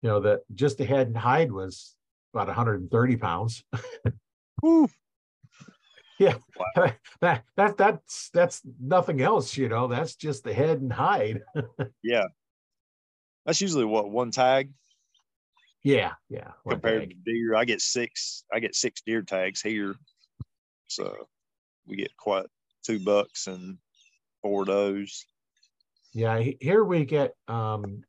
You 0.00 0.08
know 0.08 0.20
that 0.20 0.40
just 0.54 0.78
the 0.78 0.86
head 0.86 1.08
and 1.08 1.16
hide 1.16 1.52
was 1.52 1.94
about 2.32 2.46
130 2.46 3.16
pounds. 3.16 3.64
yeah, 6.18 6.34
wow. 6.76 6.92
that 7.20 7.44
that 7.56 7.76
that's 7.76 8.30
that's 8.32 8.62
nothing 8.80 9.20
else. 9.20 9.56
You 9.56 9.68
know, 9.68 9.86
that's 9.86 10.14
just 10.14 10.44
the 10.44 10.52
head 10.52 10.80
and 10.80 10.92
hide. 10.92 11.42
yeah, 12.02 12.24
that's 13.44 13.60
usually 13.60 13.84
what 13.84 14.10
one 14.10 14.30
tag. 14.30 14.72
Yeah, 15.84 16.12
yeah. 16.28 16.52
Compared 16.68 17.10
to 17.10 17.16
deer, 17.24 17.54
I 17.54 17.64
get 17.64 17.80
six. 17.80 18.44
I 18.52 18.58
get 18.58 18.74
six 18.74 19.00
deer 19.02 19.22
tags 19.22 19.60
here, 19.60 19.94
so 20.88 21.28
we 21.86 21.96
get 21.96 22.16
quite 22.16 22.46
two 22.84 22.98
bucks 22.98 23.46
and 23.46 23.78
four 24.42 24.64
does. 24.64 25.24
Yeah, 26.12 26.42
here 26.60 26.84
we 26.84 27.04
get 27.04 27.34
um, 27.46 28.02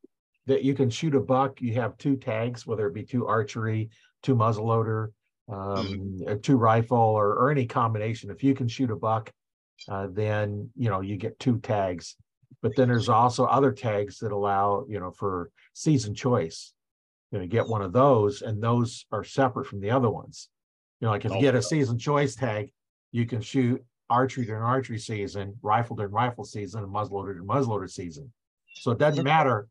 that 0.46 0.64
you 0.64 0.74
can 0.74 0.90
shoot 0.90 1.14
a 1.14 1.20
buck. 1.20 1.60
You 1.60 1.74
have 1.74 1.96
two 1.98 2.16
tags, 2.16 2.66
whether 2.66 2.86
it 2.86 2.94
be 2.94 3.04
two 3.04 3.26
archery, 3.26 3.90
two 4.22 4.34
muzzleloader, 4.34 5.08
um, 5.48 6.18
mm. 6.20 6.42
two 6.42 6.56
rifle, 6.56 6.98
or, 6.98 7.34
or 7.34 7.50
any 7.50 7.66
combination. 7.66 8.30
If 8.30 8.42
you 8.42 8.54
can 8.54 8.68
shoot 8.68 8.90
a 8.90 8.96
buck, 8.96 9.30
uh, 9.88 10.08
then 10.10 10.70
you 10.76 10.90
know 10.90 11.02
you 11.02 11.16
get 11.16 11.38
two 11.38 11.58
tags. 11.60 12.16
But 12.62 12.74
then 12.76 12.88
there's 12.88 13.08
also 13.08 13.44
other 13.44 13.72
tags 13.72 14.18
that 14.18 14.32
allow 14.32 14.86
you 14.88 14.98
know 14.98 15.12
for 15.12 15.50
season 15.72 16.14
choice. 16.14 16.72
You 17.32 17.38
know, 17.38 17.46
get 17.46 17.68
one 17.68 17.82
of 17.82 17.92
those, 17.92 18.42
and 18.42 18.62
those 18.62 19.06
are 19.12 19.22
separate 19.22 19.66
from 19.66 19.80
the 19.80 19.90
other 19.90 20.10
ones. 20.10 20.48
You 21.00 21.06
know, 21.06 21.12
like 21.12 21.24
if 21.24 21.32
you 21.32 21.40
get 21.40 21.54
a 21.54 21.62
season 21.62 21.98
choice 21.98 22.34
tag, 22.34 22.72
you 23.12 23.26
can 23.26 23.40
shoot 23.40 23.82
archery 24.08 24.44
during 24.44 24.62
archery 24.62 24.98
season, 24.98 25.54
rifle 25.62 25.96
during 25.96 26.12
rifle 26.12 26.44
season, 26.44 26.82
and 26.82 26.92
muzzleloader 26.92 27.34
during 27.34 27.46
muzzleloader 27.46 27.90
season. 27.90 28.32
So 28.74 28.90
it 28.90 28.98
doesn't 28.98 29.24
matter 29.24 29.68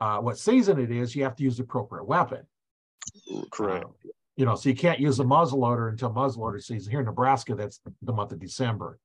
uh, 0.00 0.18
what 0.18 0.38
season 0.38 0.78
it 0.78 0.90
is, 0.90 1.14
you 1.14 1.22
have 1.24 1.36
to 1.36 1.42
use 1.42 1.56
the 1.56 1.62
appropriate 1.62 2.04
weapon. 2.06 2.42
Correct. 3.50 3.84
Uh, 3.84 4.08
you 4.36 4.44
know, 4.44 4.54
so 4.54 4.68
you 4.68 4.74
can't 4.74 5.00
use 5.00 5.18
a 5.18 5.24
muzzleloader 5.24 5.88
until 5.88 6.10
muzzleloader 6.10 6.62
season. 6.62 6.90
Here 6.90 7.00
in 7.00 7.06
Nebraska, 7.06 7.54
that's 7.54 7.80
the 8.02 8.12
month 8.12 8.32
of 8.32 8.38
December. 8.38 8.98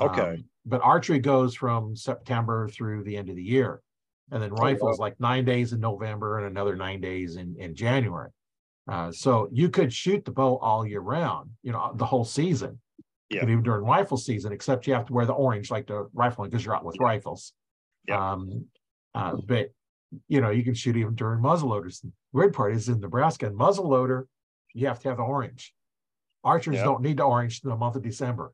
Okay. 0.00 0.22
Um, 0.22 0.44
but 0.66 0.80
archery 0.82 1.20
goes 1.20 1.54
from 1.54 1.94
September 1.94 2.68
through 2.68 3.04
the 3.04 3.16
end 3.16 3.28
of 3.28 3.36
the 3.36 3.42
year. 3.42 3.80
And 4.30 4.42
then 4.42 4.52
rifles 4.52 4.98
like 4.98 5.20
nine 5.20 5.44
days 5.44 5.72
in 5.72 5.80
November 5.80 6.38
and 6.38 6.46
another 6.46 6.76
nine 6.76 7.00
days 7.00 7.36
in, 7.36 7.54
in 7.58 7.74
January. 7.74 8.30
Uh, 8.90 9.12
so 9.12 9.48
you 9.52 9.68
could 9.68 9.92
shoot 9.92 10.24
the 10.24 10.30
bow 10.30 10.56
all 10.58 10.86
year 10.86 11.00
round, 11.00 11.50
you 11.62 11.72
know, 11.72 11.92
the 11.94 12.04
whole 12.04 12.24
season. 12.24 12.80
Yeah. 13.30 13.42
Even 13.42 13.62
during 13.62 13.84
rifle 13.84 14.18
season, 14.18 14.52
except 14.52 14.86
you 14.86 14.94
have 14.94 15.06
to 15.06 15.12
wear 15.12 15.26
the 15.26 15.32
orange 15.32 15.70
like 15.70 15.86
the 15.86 16.08
rifling 16.12 16.50
because 16.50 16.64
you're 16.64 16.76
out 16.76 16.84
with 16.84 16.96
rifles. 17.00 17.52
Yeah. 18.06 18.32
Um, 18.32 18.66
uh, 19.14 19.36
but 19.46 19.70
you 20.28 20.40
know, 20.40 20.50
you 20.50 20.62
can 20.62 20.74
shoot 20.74 20.96
even 20.96 21.14
during 21.14 21.42
muzzleloaders. 21.42 22.02
The 22.02 22.12
weird 22.32 22.52
part 22.52 22.74
is 22.74 22.88
in 22.88 23.00
Nebraska, 23.00 23.46
and 23.46 23.58
muzzleloader, 23.58 24.24
you 24.74 24.86
have 24.86 25.00
to 25.00 25.08
have 25.08 25.16
the 25.16 25.24
orange. 25.24 25.72
Archers 26.44 26.76
don't 26.76 27.02
need 27.02 27.16
the 27.16 27.24
orange 27.24 27.62
in 27.64 27.70
the 27.70 27.76
month 27.76 27.96
of 27.96 28.02
December. 28.02 28.52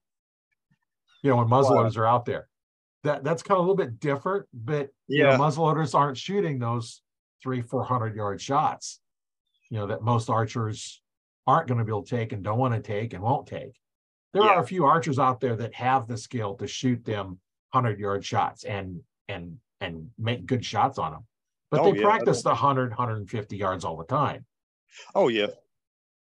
You 1.22 1.30
know, 1.30 1.36
when 1.36 1.48
muzzleloaders 1.48 1.96
wow. 1.96 2.02
are 2.02 2.06
out 2.06 2.24
there. 2.24 2.48
That 3.04 3.24
that's 3.24 3.42
kind 3.42 3.58
of 3.58 3.64
a 3.64 3.68
little 3.68 3.76
bit 3.76 3.98
different, 3.98 4.46
but 4.52 4.90
yeah, 5.08 5.32
you 5.32 5.38
know, 5.38 5.44
muzzleloaders 5.44 5.94
aren't 5.94 6.18
shooting 6.18 6.58
those 6.58 7.02
three, 7.42 7.62
four 7.62 7.84
hundred 7.84 8.14
yard 8.14 8.40
shots, 8.40 9.00
you 9.70 9.78
know, 9.78 9.86
that 9.86 10.02
most 10.02 10.28
archers 10.28 11.00
aren't 11.46 11.66
going 11.66 11.78
to 11.78 11.84
be 11.84 11.90
able 11.90 12.02
to 12.02 12.16
take 12.16 12.32
and 12.32 12.44
don't 12.44 12.58
want 12.58 12.74
to 12.74 12.80
take 12.80 13.14
and 13.14 13.22
won't 13.22 13.46
take. 13.46 13.74
There 14.32 14.42
yeah. 14.42 14.50
are 14.50 14.62
a 14.62 14.66
few 14.66 14.84
archers 14.84 15.18
out 15.18 15.40
there 15.40 15.56
that 15.56 15.74
have 15.74 16.06
the 16.06 16.18
skill 16.18 16.54
to 16.56 16.66
shoot 16.66 17.04
them 17.04 17.40
hundred 17.72 17.98
yard 17.98 18.24
shots 18.24 18.64
and 18.64 19.00
and 19.28 19.56
and 19.80 20.10
make 20.18 20.44
good 20.44 20.64
shots 20.64 20.98
on 20.98 21.12
them 21.12 21.26
but 21.70 21.80
oh, 21.80 21.92
they 21.92 21.98
yeah, 21.98 22.04
practice 22.04 22.42
the 22.42 22.50
100, 22.50 22.90
150 22.90 23.56
yards 23.56 23.84
all 23.84 23.96
the 23.96 24.04
time. 24.04 24.44
Oh, 25.14 25.28
yeah. 25.28 25.46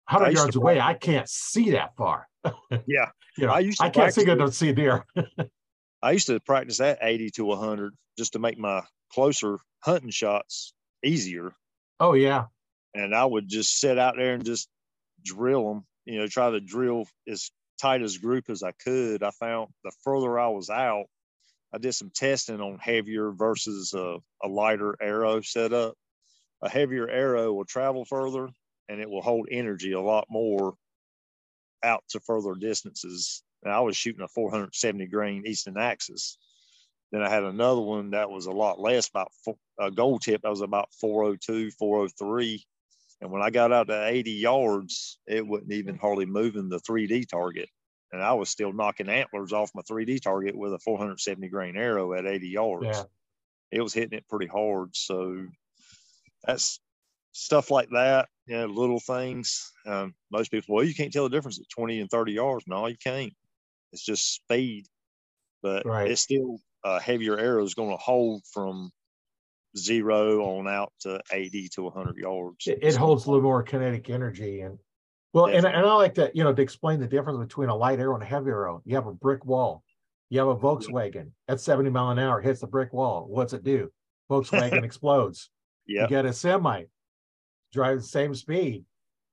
100 0.09 0.33
yards 0.33 0.55
away, 0.55 0.79
I 0.79 0.93
can't 0.93 1.27
see 1.27 1.71
that 1.71 1.95
far. 1.95 2.27
yeah. 2.85 3.09
you 3.37 3.47
know, 3.47 3.53
I, 3.53 3.59
used 3.59 3.81
I 3.81 3.89
can't 3.89 4.13
see 4.13 4.23
good 4.25 4.39
to 4.39 4.51
see 4.51 4.71
deer. 4.73 5.05
I 6.01 6.11
used 6.11 6.27
to 6.27 6.39
practice 6.39 6.79
at 6.79 6.99
80 7.01 7.31
to 7.31 7.45
100 7.45 7.93
just 8.17 8.33
to 8.33 8.39
make 8.39 8.57
my 8.57 8.83
closer 9.11 9.59
hunting 9.81 10.11
shots 10.11 10.73
easier. 11.03 11.53
Oh, 11.99 12.13
yeah. 12.13 12.45
And 12.93 13.13
I 13.13 13.25
would 13.25 13.47
just 13.47 13.79
sit 13.79 13.97
out 13.97 14.15
there 14.17 14.33
and 14.33 14.45
just 14.45 14.67
drill 15.23 15.67
them, 15.67 15.85
you 16.05 16.19
know, 16.19 16.27
try 16.27 16.49
to 16.49 16.59
drill 16.59 17.05
as 17.27 17.51
tight 17.81 18.01
as 18.01 18.17
group 18.17 18.49
as 18.49 18.63
I 18.63 18.71
could. 18.83 19.23
I 19.23 19.31
found 19.31 19.69
the 19.83 19.91
further 20.03 20.39
I 20.39 20.47
was 20.47 20.69
out, 20.69 21.05
I 21.71 21.77
did 21.77 21.93
some 21.93 22.11
testing 22.13 22.61
on 22.61 22.79
heavier 22.79 23.31
versus 23.31 23.93
a, 23.93 24.17
a 24.43 24.47
lighter 24.47 24.95
arrow 25.01 25.41
setup. 25.41 25.95
A 26.61 26.69
heavier 26.69 27.09
arrow 27.09 27.53
will 27.53 27.65
travel 27.65 28.05
further 28.05 28.49
and 28.89 28.99
it 28.99 29.09
will 29.09 29.21
hold 29.21 29.47
energy 29.51 29.93
a 29.93 30.01
lot 30.01 30.25
more 30.29 30.73
out 31.83 32.03
to 32.09 32.19
further 32.19 32.55
distances. 32.55 33.43
And 33.63 33.73
I 33.73 33.79
was 33.81 33.97
shooting 33.97 34.21
a 34.21 34.27
470 34.27 35.07
grain 35.07 35.43
Easton 35.45 35.77
Axis. 35.77 36.37
Then 37.11 37.23
I 37.23 37.29
had 37.29 37.43
another 37.43 37.81
one 37.81 38.11
that 38.11 38.29
was 38.29 38.45
a 38.45 38.51
lot 38.51 38.79
less, 38.79 39.09
about 39.09 39.31
four, 39.43 39.55
a 39.79 39.89
gold 39.89 40.21
tip. 40.21 40.41
That 40.43 40.49
was 40.49 40.61
about 40.61 40.89
402, 40.99 41.71
403. 41.71 42.63
And 43.21 43.31
when 43.31 43.41
I 43.41 43.49
got 43.49 43.73
out 43.73 43.87
to 43.87 44.07
80 44.07 44.31
yards, 44.31 45.19
it 45.27 45.45
wasn't 45.45 45.73
even 45.73 45.97
hardly 45.97 46.25
moving 46.25 46.69
the 46.69 46.79
3D 46.79 47.27
target 47.27 47.69
and 48.11 48.23
I 48.23 48.33
was 48.33 48.49
still 48.49 48.73
knocking 48.73 49.09
antlers 49.09 49.53
off 49.53 49.71
my 49.75 49.81
3D 49.81 50.21
target 50.21 50.55
with 50.55 50.73
a 50.73 50.79
470 50.79 51.47
grain 51.49 51.77
arrow 51.77 52.13
at 52.13 52.25
80 52.25 52.47
yards. 52.47 52.85
Yeah. 52.85 53.03
It 53.71 53.81
was 53.81 53.93
hitting 53.93 54.17
it 54.17 54.27
pretty 54.27 54.47
hard. 54.47 54.95
So 54.95 55.45
that's 56.43 56.79
stuff 57.33 57.69
like 57.69 57.89
that, 57.91 58.27
you 58.47 58.57
know, 58.57 58.65
little 58.65 58.99
things. 58.99 59.71
Um, 59.85 60.15
most 60.31 60.49
people, 60.49 60.75
well, 60.75 60.83
you 60.83 60.95
can't 60.95 61.13
tell 61.13 61.23
the 61.23 61.29
difference 61.29 61.59
at 61.59 61.69
20 61.69 61.99
and 61.99 62.09
30 62.09 62.31
yards. 62.33 62.65
No, 62.67 62.87
you 62.87 62.97
can't. 63.01 63.33
It's 63.91 64.03
just 64.03 64.33
speed, 64.35 64.85
but 65.61 65.85
right. 65.85 66.09
it's 66.09 66.21
still 66.21 66.59
a 66.83 66.99
heavier 66.99 67.37
arrow 67.37 67.63
is 67.63 67.73
going 67.73 67.91
to 67.91 67.97
hold 67.97 68.43
from 68.53 68.91
zero 69.77 70.57
on 70.57 70.67
out 70.67 70.91
to 71.01 71.21
80 71.31 71.69
to 71.69 71.83
100 71.83 72.17
yards. 72.17 72.67
It, 72.67 72.79
it 72.81 72.95
holds 72.95 73.25
a 73.25 73.29
little 73.29 73.43
more 73.43 73.63
kinetic 73.63 74.09
energy 74.09 74.61
and 74.61 74.79
well, 75.31 75.45
and, 75.45 75.63
and 75.63 75.85
I 75.85 75.93
like 75.93 76.15
to, 76.15 76.31
you 76.33 76.43
know, 76.43 76.53
to 76.53 76.61
explain 76.61 76.99
the 76.99 77.07
difference 77.07 77.37
between 77.37 77.69
a 77.69 77.75
light 77.75 77.99
arrow 77.99 78.15
and 78.15 78.23
a 78.23 78.25
heavy 78.25 78.49
arrow. 78.49 78.81
You 78.83 78.95
have 78.95 79.05
a 79.05 79.13
brick 79.13 79.45
wall. 79.45 79.83
You 80.29 80.39
have 80.39 80.47
a 80.47 80.55
Volkswagen 80.55 81.31
at 81.47 81.59
70 81.59 81.89
mile 81.89 82.09
an 82.09 82.19
hour, 82.19 82.41
hits 82.41 82.61
the 82.61 82.67
brick 82.67 82.93
wall. 82.93 83.27
What's 83.27 83.53
it 83.53 83.63
do? 83.63 83.91
Volkswagen 84.29 84.83
explodes. 84.83 85.49
Yeah. 85.85 86.03
You 86.03 86.07
get 86.07 86.25
a 86.25 86.33
semi, 86.33 86.85
drive 87.73 87.97
the 87.97 88.03
same 88.03 88.33
speed 88.33 88.85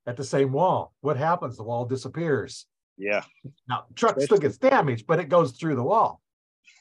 at 0.06 0.16
the 0.16 0.24
same 0.24 0.52
wall. 0.52 0.94
What 1.00 1.16
happens? 1.16 1.56
The 1.56 1.64
wall 1.64 1.86
disappears. 1.86 2.66
Yeah. 2.98 3.22
Now 3.68 3.84
truck 3.94 4.16
especially, 4.16 4.26
still 4.26 4.38
gets 4.38 4.58
damaged, 4.58 5.06
but 5.06 5.20
it 5.20 5.28
goes 5.28 5.52
through 5.52 5.76
the 5.76 5.82
wall. 5.82 6.20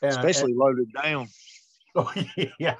And, 0.02 0.12
especially 0.12 0.52
and, 0.52 0.60
loaded 0.60 0.92
down. 1.02 1.28
Oh 1.98 2.12
yeah. 2.36 2.74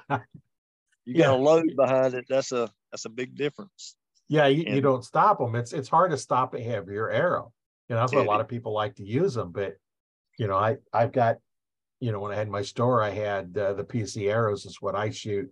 You 1.06 1.14
got 1.14 1.30
yeah. 1.30 1.32
a 1.32 1.36
load 1.36 1.72
behind 1.78 2.16
it. 2.16 2.26
That's 2.28 2.52
a 2.52 2.70
that's 2.92 3.06
a 3.06 3.10
big 3.10 3.38
difference. 3.38 3.96
Yeah, 4.28 4.48
you, 4.48 4.64
and, 4.66 4.76
you 4.76 4.82
don't 4.82 5.06
stop 5.06 5.40
them. 5.40 5.56
It's 5.56 5.72
it's 5.72 5.88
hard 5.88 6.12
to 6.12 6.18
stop 6.18 6.54
a 6.54 6.60
heavier 6.60 7.10
arrow. 7.10 7.54
You 7.88 7.96
know, 7.96 8.02
that's 8.02 8.14
why 8.14 8.22
a 8.22 8.26
lot 8.26 8.42
of 8.42 8.48
people 8.48 8.74
like 8.74 8.96
to 8.96 9.06
use 9.06 9.36
them. 9.36 9.52
But 9.52 9.76
you 10.38 10.48
know, 10.48 10.58
I 10.58 10.78
I've 10.92 11.12
got, 11.12 11.38
you 12.00 12.12
know, 12.12 12.20
when 12.20 12.32
I 12.32 12.36
had 12.36 12.50
my 12.50 12.64
store, 12.64 13.02
I 13.02 13.12
had 13.12 13.58
uh, 13.58 13.74
the 13.74 13.84
PSE 13.84 14.28
arrows 14.30 14.66
is 14.66 14.82
what 14.82 14.96
I 14.96 15.12
shoot. 15.12 15.50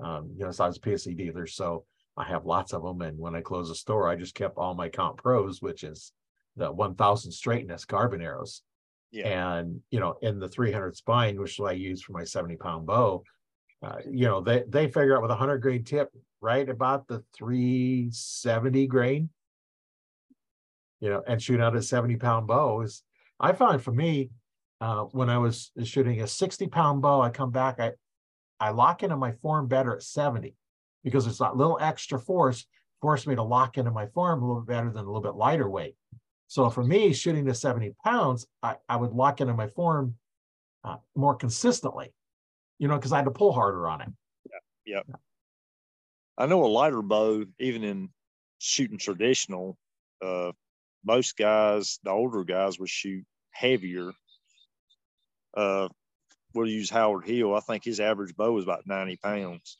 Um, 0.00 0.30
you 0.36 0.44
know, 0.44 0.50
so 0.50 0.64
I 0.64 0.68
was 0.68 0.78
a 0.78 0.80
PSE 0.80 1.16
dealer, 1.16 1.46
so 1.46 1.84
I 2.16 2.24
have 2.24 2.46
lots 2.46 2.72
of 2.72 2.82
them. 2.82 3.02
And 3.02 3.18
when 3.18 3.36
I 3.36 3.42
closed 3.42 3.70
the 3.70 3.76
store, 3.76 4.08
I 4.08 4.16
just 4.16 4.34
kept 4.34 4.56
all 4.56 4.74
my 4.74 4.88
comp 4.88 5.18
Pros, 5.18 5.60
which 5.60 5.84
is 5.84 6.12
the 6.56 6.70
1000 6.70 7.32
straightness 7.32 7.84
carbon 7.84 8.20
arrows. 8.20 8.62
Yeah. 9.10 9.58
And 9.58 9.80
you 9.90 10.00
know, 10.00 10.16
in 10.22 10.38
the 10.38 10.48
300 10.48 10.96
spine, 10.96 11.40
which 11.40 11.60
I 11.60 11.72
use 11.72 12.02
for 12.02 12.12
my 12.12 12.24
70 12.24 12.56
pound 12.56 12.86
bow, 12.86 13.22
uh, 13.82 13.96
you 14.10 14.26
know, 14.26 14.40
they 14.40 14.64
they 14.68 14.86
figure 14.86 15.16
out 15.16 15.22
with 15.22 15.30
a 15.30 15.34
100 15.34 15.58
grain 15.58 15.84
tip, 15.84 16.10
right 16.40 16.68
about 16.68 17.08
the 17.08 17.24
370 17.36 18.86
grain, 18.86 19.30
you 21.00 21.08
know, 21.08 21.22
and 21.26 21.42
shoot 21.42 21.60
out 21.60 21.74
a 21.74 21.82
70 21.82 22.16
pound 22.16 22.46
bow 22.46 22.82
is, 22.82 23.02
I 23.40 23.52
find 23.52 23.82
for 23.82 23.92
me, 23.92 24.30
uh, 24.80 25.04
when 25.12 25.30
I 25.30 25.38
was 25.38 25.70
shooting 25.84 26.20
a 26.20 26.26
60 26.26 26.66
pound 26.68 27.00
bow, 27.00 27.22
I 27.22 27.30
come 27.30 27.50
back, 27.50 27.80
I, 27.80 27.92
I 28.60 28.70
lock 28.70 29.02
into 29.02 29.16
my 29.16 29.32
form 29.32 29.68
better 29.68 29.94
at 29.94 30.02
70 30.02 30.54
because 31.02 31.26
it's 31.26 31.38
that 31.38 31.56
little 31.56 31.78
extra 31.80 32.18
force 32.18 32.66
forced 33.00 33.26
me 33.26 33.34
to 33.34 33.42
lock 33.42 33.78
into 33.78 33.90
my 33.90 34.06
form 34.08 34.42
a 34.42 34.46
little 34.46 34.62
bit 34.62 34.74
better 34.74 34.90
than 34.90 35.04
a 35.04 35.06
little 35.06 35.20
bit 35.20 35.34
lighter 35.34 35.68
weight. 35.68 35.94
So 36.46 36.70
for 36.70 36.84
me, 36.84 37.12
shooting 37.12 37.46
to 37.46 37.54
70 37.54 37.94
pounds, 38.04 38.46
I, 38.62 38.76
I 38.88 38.96
would 38.96 39.12
lock 39.12 39.40
into 39.40 39.54
my 39.54 39.66
form 39.68 40.16
uh, 40.84 40.96
more 41.14 41.34
consistently 41.34 42.12
you 42.78 42.88
know, 42.88 42.96
because 42.96 43.12
I 43.12 43.16
had 43.16 43.24
to 43.26 43.30
pull 43.30 43.52
harder 43.52 43.88
on 43.88 44.00
it. 44.00 44.08
Yeah. 44.86 45.00
Yeah. 45.08 45.14
I 46.36 46.46
know 46.46 46.64
a 46.64 46.66
lighter 46.66 47.02
bow, 47.02 47.44
even 47.58 47.84
in 47.84 48.08
shooting 48.58 48.98
traditional, 48.98 49.78
uh, 50.22 50.52
most 51.04 51.36
guys, 51.36 51.98
the 52.02 52.10
older 52.10 52.44
guys 52.44 52.78
would 52.78 52.88
shoot 52.88 53.24
heavier. 53.52 54.10
Uh, 55.56 55.88
we'll 56.54 56.68
use 56.68 56.90
Howard 56.90 57.24
Hill. 57.24 57.54
I 57.54 57.60
think 57.60 57.84
his 57.84 58.00
average 58.00 58.34
bow 58.34 58.52
was 58.52 58.64
about 58.64 58.86
90 58.86 59.16
pounds. 59.16 59.78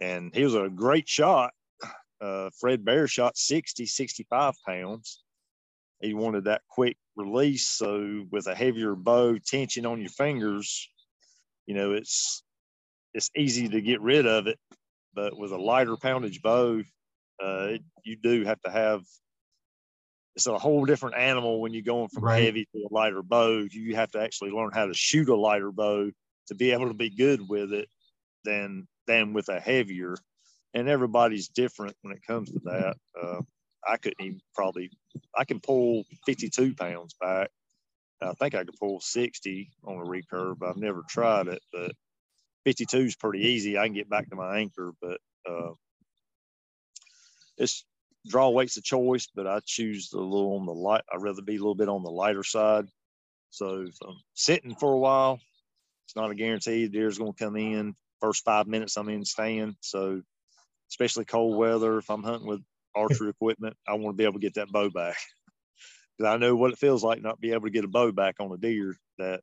And 0.00 0.34
he 0.34 0.42
was 0.42 0.54
a 0.54 0.68
great 0.68 1.08
shot. 1.08 1.52
Uh, 2.20 2.50
Fred 2.58 2.84
Bear 2.84 3.06
shot 3.06 3.36
60, 3.36 3.86
65 3.86 4.54
pounds. 4.66 5.22
He 6.00 6.14
wanted 6.14 6.44
that 6.44 6.62
quick 6.68 6.96
release. 7.16 7.68
So 7.70 8.24
with 8.30 8.46
a 8.46 8.54
heavier 8.54 8.94
bow, 8.94 9.38
tension 9.38 9.86
on 9.86 10.00
your 10.00 10.10
fingers, 10.10 10.88
you 11.66 11.74
know, 11.74 11.92
it's 11.92 12.42
it's 13.14 13.30
easy 13.36 13.68
to 13.68 13.80
get 13.80 14.00
rid 14.00 14.26
of 14.26 14.48
it, 14.48 14.58
but 15.14 15.38
with 15.38 15.52
a 15.52 15.56
lighter 15.56 15.96
poundage 15.96 16.42
bow, 16.42 16.82
uh, 17.42 17.68
it, 17.70 17.82
you 18.04 18.16
do 18.16 18.44
have 18.44 18.60
to 18.62 18.70
have. 18.70 19.02
It's 20.36 20.48
a 20.48 20.58
whole 20.58 20.84
different 20.84 21.16
animal 21.16 21.60
when 21.60 21.72
you're 21.72 21.82
going 21.82 22.08
from 22.08 22.24
right. 22.24 22.42
heavy 22.42 22.66
to 22.74 22.88
a 22.90 22.92
lighter 22.92 23.22
bow. 23.22 23.66
You 23.70 23.94
have 23.94 24.10
to 24.12 24.20
actually 24.20 24.50
learn 24.50 24.72
how 24.72 24.86
to 24.86 24.94
shoot 24.94 25.28
a 25.28 25.36
lighter 25.36 25.70
bow 25.70 26.10
to 26.48 26.54
be 26.56 26.72
able 26.72 26.88
to 26.88 26.94
be 26.94 27.08
good 27.08 27.48
with 27.48 27.72
it 27.72 27.88
than 28.44 28.88
than 29.06 29.32
with 29.32 29.48
a 29.48 29.60
heavier. 29.60 30.16
And 30.74 30.88
everybody's 30.88 31.48
different 31.48 31.96
when 32.02 32.14
it 32.14 32.26
comes 32.26 32.50
to 32.50 32.60
that. 32.64 32.96
Uh, 33.20 33.40
I 33.86 33.96
couldn't 33.96 34.24
even 34.24 34.40
probably 34.54 34.90
I 35.36 35.44
can 35.44 35.60
pull 35.60 36.04
52 36.26 36.74
pounds 36.74 37.14
back. 37.20 37.50
I 38.20 38.32
think 38.32 38.54
I 38.54 38.64
could 38.64 38.78
pull 38.80 39.00
60 39.00 39.70
on 39.84 39.96
a 39.96 40.00
recurve. 40.00 40.66
I've 40.66 40.76
never 40.76 41.02
tried 41.08 41.48
it, 41.48 41.62
but 41.72 41.92
52 42.64 42.98
is 42.98 43.16
pretty 43.16 43.46
easy. 43.46 43.78
I 43.78 43.86
can 43.86 43.94
get 43.94 44.08
back 44.08 44.30
to 44.30 44.36
my 44.36 44.58
anchor, 44.58 44.92
but 45.00 45.20
uh, 45.48 45.72
it's 47.58 47.84
draw 48.26 48.48
weight's 48.48 48.76
a 48.78 48.82
choice, 48.82 49.28
but 49.34 49.46
I 49.46 49.60
choose 49.64 50.12
a 50.12 50.18
little 50.18 50.56
on 50.56 50.66
the 50.66 50.72
light. 50.72 51.02
I'd 51.12 51.22
rather 51.22 51.42
be 51.42 51.56
a 51.56 51.58
little 51.58 51.74
bit 51.74 51.88
on 51.88 52.02
the 52.02 52.10
lighter 52.10 52.44
side. 52.44 52.86
So 53.50 53.82
if 53.82 53.96
I'm 54.06 54.16
sitting 54.32 54.74
for 54.74 54.92
a 54.92 54.98
while, 54.98 55.38
it's 56.06 56.16
not 56.16 56.30
a 56.30 56.34
guarantee 56.34 56.86
the 56.86 56.88
deer's 56.88 57.18
going 57.18 57.34
to 57.34 57.44
come 57.44 57.56
in. 57.56 57.94
First 58.20 58.44
five 58.44 58.66
minutes 58.66 58.96
I'm 58.96 59.08
in 59.10 59.24
stand. 59.24 59.76
So 59.80 60.22
especially 60.90 61.24
cold 61.24 61.56
weather, 61.56 61.98
if 61.98 62.10
I'm 62.10 62.22
hunting 62.22 62.48
with 62.48 62.62
archery 62.94 63.30
equipment, 63.30 63.76
I 63.86 63.94
want 63.94 64.14
to 64.14 64.18
be 64.18 64.24
able 64.24 64.34
to 64.34 64.40
get 64.40 64.54
that 64.54 64.72
bow 64.72 64.90
back. 64.90 65.16
Because 66.16 66.32
I 66.32 66.36
know 66.36 66.54
what 66.54 66.70
it 66.70 66.78
feels 66.78 67.02
like 67.02 67.20
not 67.22 67.40
be 67.40 67.50
able 67.50 67.64
to 67.64 67.70
get 67.70 67.82
a 67.82 67.88
bow 67.88 68.12
back 68.12 68.36
on 68.38 68.52
a 68.52 68.56
deer 68.56 68.96
that 69.18 69.40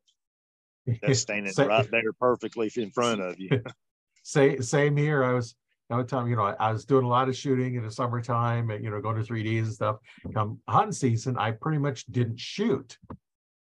that's 1.02 1.20
standing 1.20 1.52
right 1.58 1.90
there 1.90 2.14
perfectly 2.18 2.70
in 2.76 2.90
front 2.90 3.20
of 3.20 3.38
you. 3.38 3.62
Say 4.22 4.58
same 4.60 4.96
here. 4.96 5.22
I 5.22 5.34
was 5.34 5.54
one 5.88 6.06
time, 6.06 6.28
you 6.28 6.36
know, 6.36 6.44
I, 6.44 6.54
I, 6.58 6.72
was 6.72 6.86
doing 6.86 7.04
a 7.04 7.08
lot 7.08 7.28
of 7.28 7.36
shooting 7.36 7.74
in 7.74 7.84
the 7.84 7.90
summertime 7.90 8.70
and, 8.70 8.82
you 8.82 8.90
know, 8.90 9.00
going 9.00 9.22
to 9.22 9.30
3Ds 9.30 9.62
and 9.64 9.72
stuff. 9.72 9.96
Come 10.32 10.60
hunting 10.66 10.92
season, 10.92 11.36
I 11.36 11.50
pretty 11.50 11.78
much 11.78 12.06
didn't 12.06 12.40
shoot. 12.40 12.96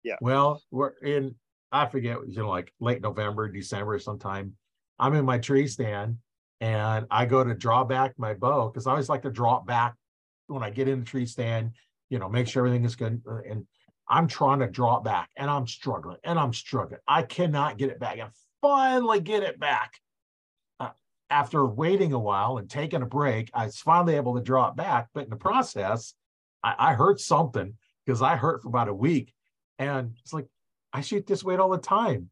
Yeah. 0.03 0.15
Well, 0.21 0.61
we're 0.71 0.93
in, 1.03 1.35
I 1.71 1.85
forget, 1.85 2.17
you 2.27 2.37
know, 2.37 2.49
like 2.49 2.73
late 2.79 3.01
November, 3.01 3.47
December 3.49 3.99
sometime. 3.99 4.53
I'm 4.97 5.13
in 5.13 5.25
my 5.25 5.37
tree 5.37 5.67
stand 5.67 6.17
and 6.61 7.05
I 7.11 7.25
go 7.25 7.43
to 7.43 7.53
draw 7.53 7.83
back 7.83 8.13
my 8.17 8.33
bow 8.33 8.69
because 8.69 8.87
I 8.87 8.91
always 8.91 9.09
like 9.09 9.23
to 9.23 9.31
draw 9.31 9.59
it 9.59 9.65
back 9.65 9.95
when 10.47 10.63
I 10.63 10.69
get 10.69 10.87
in 10.87 10.99
the 10.99 11.05
tree 11.05 11.25
stand, 11.25 11.71
you 12.09 12.19
know, 12.19 12.29
make 12.29 12.47
sure 12.47 12.65
everything 12.65 12.85
is 12.85 12.95
good. 12.95 13.21
Uh, 13.29 13.39
and 13.49 13.65
I'm 14.07 14.27
trying 14.27 14.59
to 14.59 14.67
draw 14.67 14.97
it 14.97 15.03
back 15.03 15.29
and 15.35 15.49
I'm 15.49 15.67
struggling 15.67 16.17
and 16.23 16.39
I'm 16.39 16.53
struggling. 16.53 16.99
I 17.07 17.23
cannot 17.23 17.77
get 17.77 17.89
it 17.89 17.99
back 17.99 18.19
I 18.19 18.27
finally 18.61 19.19
get 19.19 19.43
it 19.43 19.59
back 19.59 19.99
after 21.29 21.65
waiting 21.65 22.13
a 22.13 22.19
while 22.19 22.57
and 22.57 22.69
taking 22.69 23.01
a 23.01 23.05
break, 23.05 23.49
I 23.53 23.65
was 23.65 23.77
finally 23.77 24.15
able 24.15 24.35
to 24.35 24.41
draw 24.41 24.69
it 24.69 24.75
back. 24.75 25.09
But 25.13 25.25
in 25.25 25.29
the 25.29 25.35
process, 25.35 26.13
I, 26.63 26.75
I 26.77 26.93
hurt 26.93 27.19
something 27.19 27.75
because 28.05 28.21
I 28.21 28.35
hurt 28.35 28.61
for 28.61 28.69
about 28.69 28.89
a 28.89 28.93
week. 28.93 29.33
And 29.79 30.15
it's 30.21 30.33
like, 30.33 30.47
I 30.93 31.01
shoot 31.01 31.25
this 31.25 31.43
weight 31.43 31.59
all 31.59 31.69
the 31.69 31.77
time. 31.77 32.29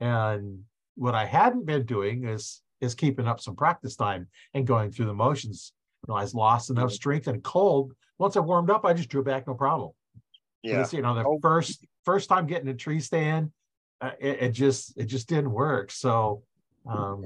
And 0.00 0.64
what 0.96 1.14
I 1.14 1.24
hadn't 1.24 1.66
been 1.66 1.86
doing 1.86 2.24
is 2.24 2.62
is 2.80 2.94
keeping 2.94 3.26
up 3.26 3.40
some 3.40 3.56
practice 3.56 3.96
time 3.96 4.28
and 4.54 4.66
going 4.66 4.90
through 4.90 5.06
the 5.06 5.14
motions. 5.14 5.72
You 6.06 6.12
know, 6.12 6.18
I 6.18 6.26
lost 6.32 6.70
enough 6.70 6.92
strength 6.92 7.26
and 7.26 7.42
cold. 7.42 7.92
Once 8.18 8.36
I 8.36 8.40
warmed 8.40 8.70
up, 8.70 8.84
I 8.84 8.92
just 8.92 9.08
drew 9.08 9.22
back, 9.22 9.46
no 9.46 9.54
problem. 9.54 9.92
Yeah. 10.62 10.86
you 10.92 11.02
know, 11.02 11.14
the 11.14 11.24
oh. 11.24 11.38
first 11.40 11.86
first 12.04 12.28
time 12.28 12.46
getting 12.46 12.68
a 12.68 12.74
tree 12.74 13.00
stand, 13.00 13.50
uh, 14.00 14.10
it, 14.18 14.42
it, 14.42 14.50
just 14.50 14.96
it 14.98 15.06
just 15.06 15.28
didn't 15.28 15.50
work. 15.50 15.90
So 15.90 16.42
um, 16.86 17.24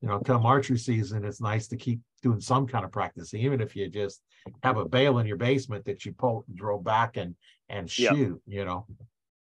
you 0.00 0.08
know, 0.08 0.18
come 0.20 0.44
archery 0.44 0.78
season, 0.78 1.24
it's 1.24 1.40
nice 1.40 1.68
to 1.68 1.76
keep 1.76 2.00
doing 2.22 2.40
some 2.40 2.66
kind 2.66 2.84
of 2.84 2.92
practicing, 2.92 3.40
even 3.40 3.60
if 3.60 3.76
you 3.76 3.88
just 3.88 4.20
have 4.62 4.76
a 4.76 4.84
bale 4.84 5.18
in 5.18 5.26
your 5.26 5.36
basement 5.36 5.84
that 5.84 6.04
you 6.04 6.12
pull, 6.12 6.44
and 6.48 6.56
draw 6.56 6.78
back 6.78 7.16
and 7.16 7.34
and 7.68 7.90
shoot. 7.90 8.40
You 8.46 8.64
know. 8.64 8.86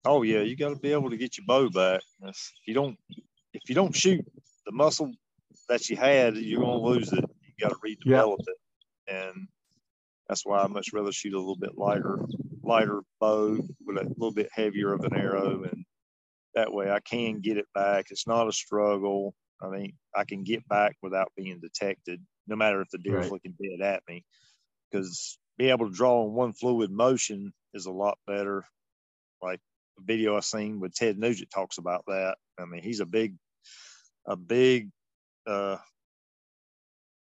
Oh 0.06 0.24
yeah, 0.24 0.40
you 0.40 0.56
got 0.56 0.70
to 0.70 0.76
be 0.76 0.92
able 0.92 1.10
to 1.10 1.18
get 1.18 1.38
your 1.38 1.46
bow 1.46 1.70
back. 1.70 2.02
If 2.24 2.52
you 2.66 2.74
don't, 2.74 2.98
if 3.54 3.70
you 3.70 3.76
don't 3.76 3.96
shoot 3.96 4.26
the 4.68 4.74
muscle 4.74 5.12
that 5.70 5.90
you 5.90 5.96
had, 5.96 6.38
you're 6.38 6.62
gonna 6.62 6.78
lose 6.78 7.12
it. 7.12 7.24
You 7.58 7.68
got 7.68 7.70
to 7.70 7.80
redevelop 7.84 8.40
it, 8.40 8.58
and 9.12 9.48
that's 10.28 10.46
why 10.46 10.60
I 10.60 10.68
much 10.68 10.94
rather 10.94 11.12
shoot 11.12 11.34
a 11.34 11.40
little 11.40 11.56
bit 11.56 11.78
lighter, 11.78 12.20
lighter 12.62 13.02
bow 13.20 13.58
with 13.86 13.98
a 13.98 14.04
little 14.04 14.34
bit 14.34 14.50
heavier 14.52 14.94
of 14.94 15.04
an 15.06 15.16
arrow, 15.16 15.64
and 15.64 15.86
that 16.54 16.72
way 16.72 16.92
I 16.92 17.00
can 17.00 17.40
get 17.40 17.58
it 17.58 17.68
back. 17.74 18.08
It's 18.12 18.28
not 18.28 18.48
a 18.48 18.52
struggle. 18.52 19.34
I 19.62 19.70
mean, 19.70 19.94
I 20.16 20.26
can 20.26 20.44
get 20.44 20.68
back 20.68 20.96
without 21.02 21.32
being 21.36 21.60
detected, 21.60 22.22
no 22.48 22.56
matter 22.56 22.82
if 22.82 22.90
the 22.92 23.00
deer's 23.00 23.24
right. 23.24 23.32
looking 23.32 23.56
dead 23.62 23.82
at 23.82 24.04
me. 24.08 24.24
Because 24.92 25.40
being 25.58 25.72
able 25.72 25.90
to 25.90 25.96
draw 25.96 26.26
in 26.26 26.34
one 26.34 26.54
fluid 26.54 26.92
motion 26.92 27.54
is 27.74 27.86
a 27.86 27.92
lot 27.92 28.18
better. 28.28 28.66
Like 29.42 29.60
a 29.98 30.04
video 30.04 30.38
I 30.38 30.42
seen 30.42 30.80
with 30.80 30.94
Ted 30.94 31.18
Nugent 31.18 31.50
talks 31.50 31.78
about 31.80 32.04
that. 32.08 32.36
I 32.60 32.66
mean, 32.66 32.84
he's 32.84 33.00
a 33.00 33.06
big, 33.06 33.36
a 34.28 34.36
big, 34.36 34.90
uh, 35.46 35.78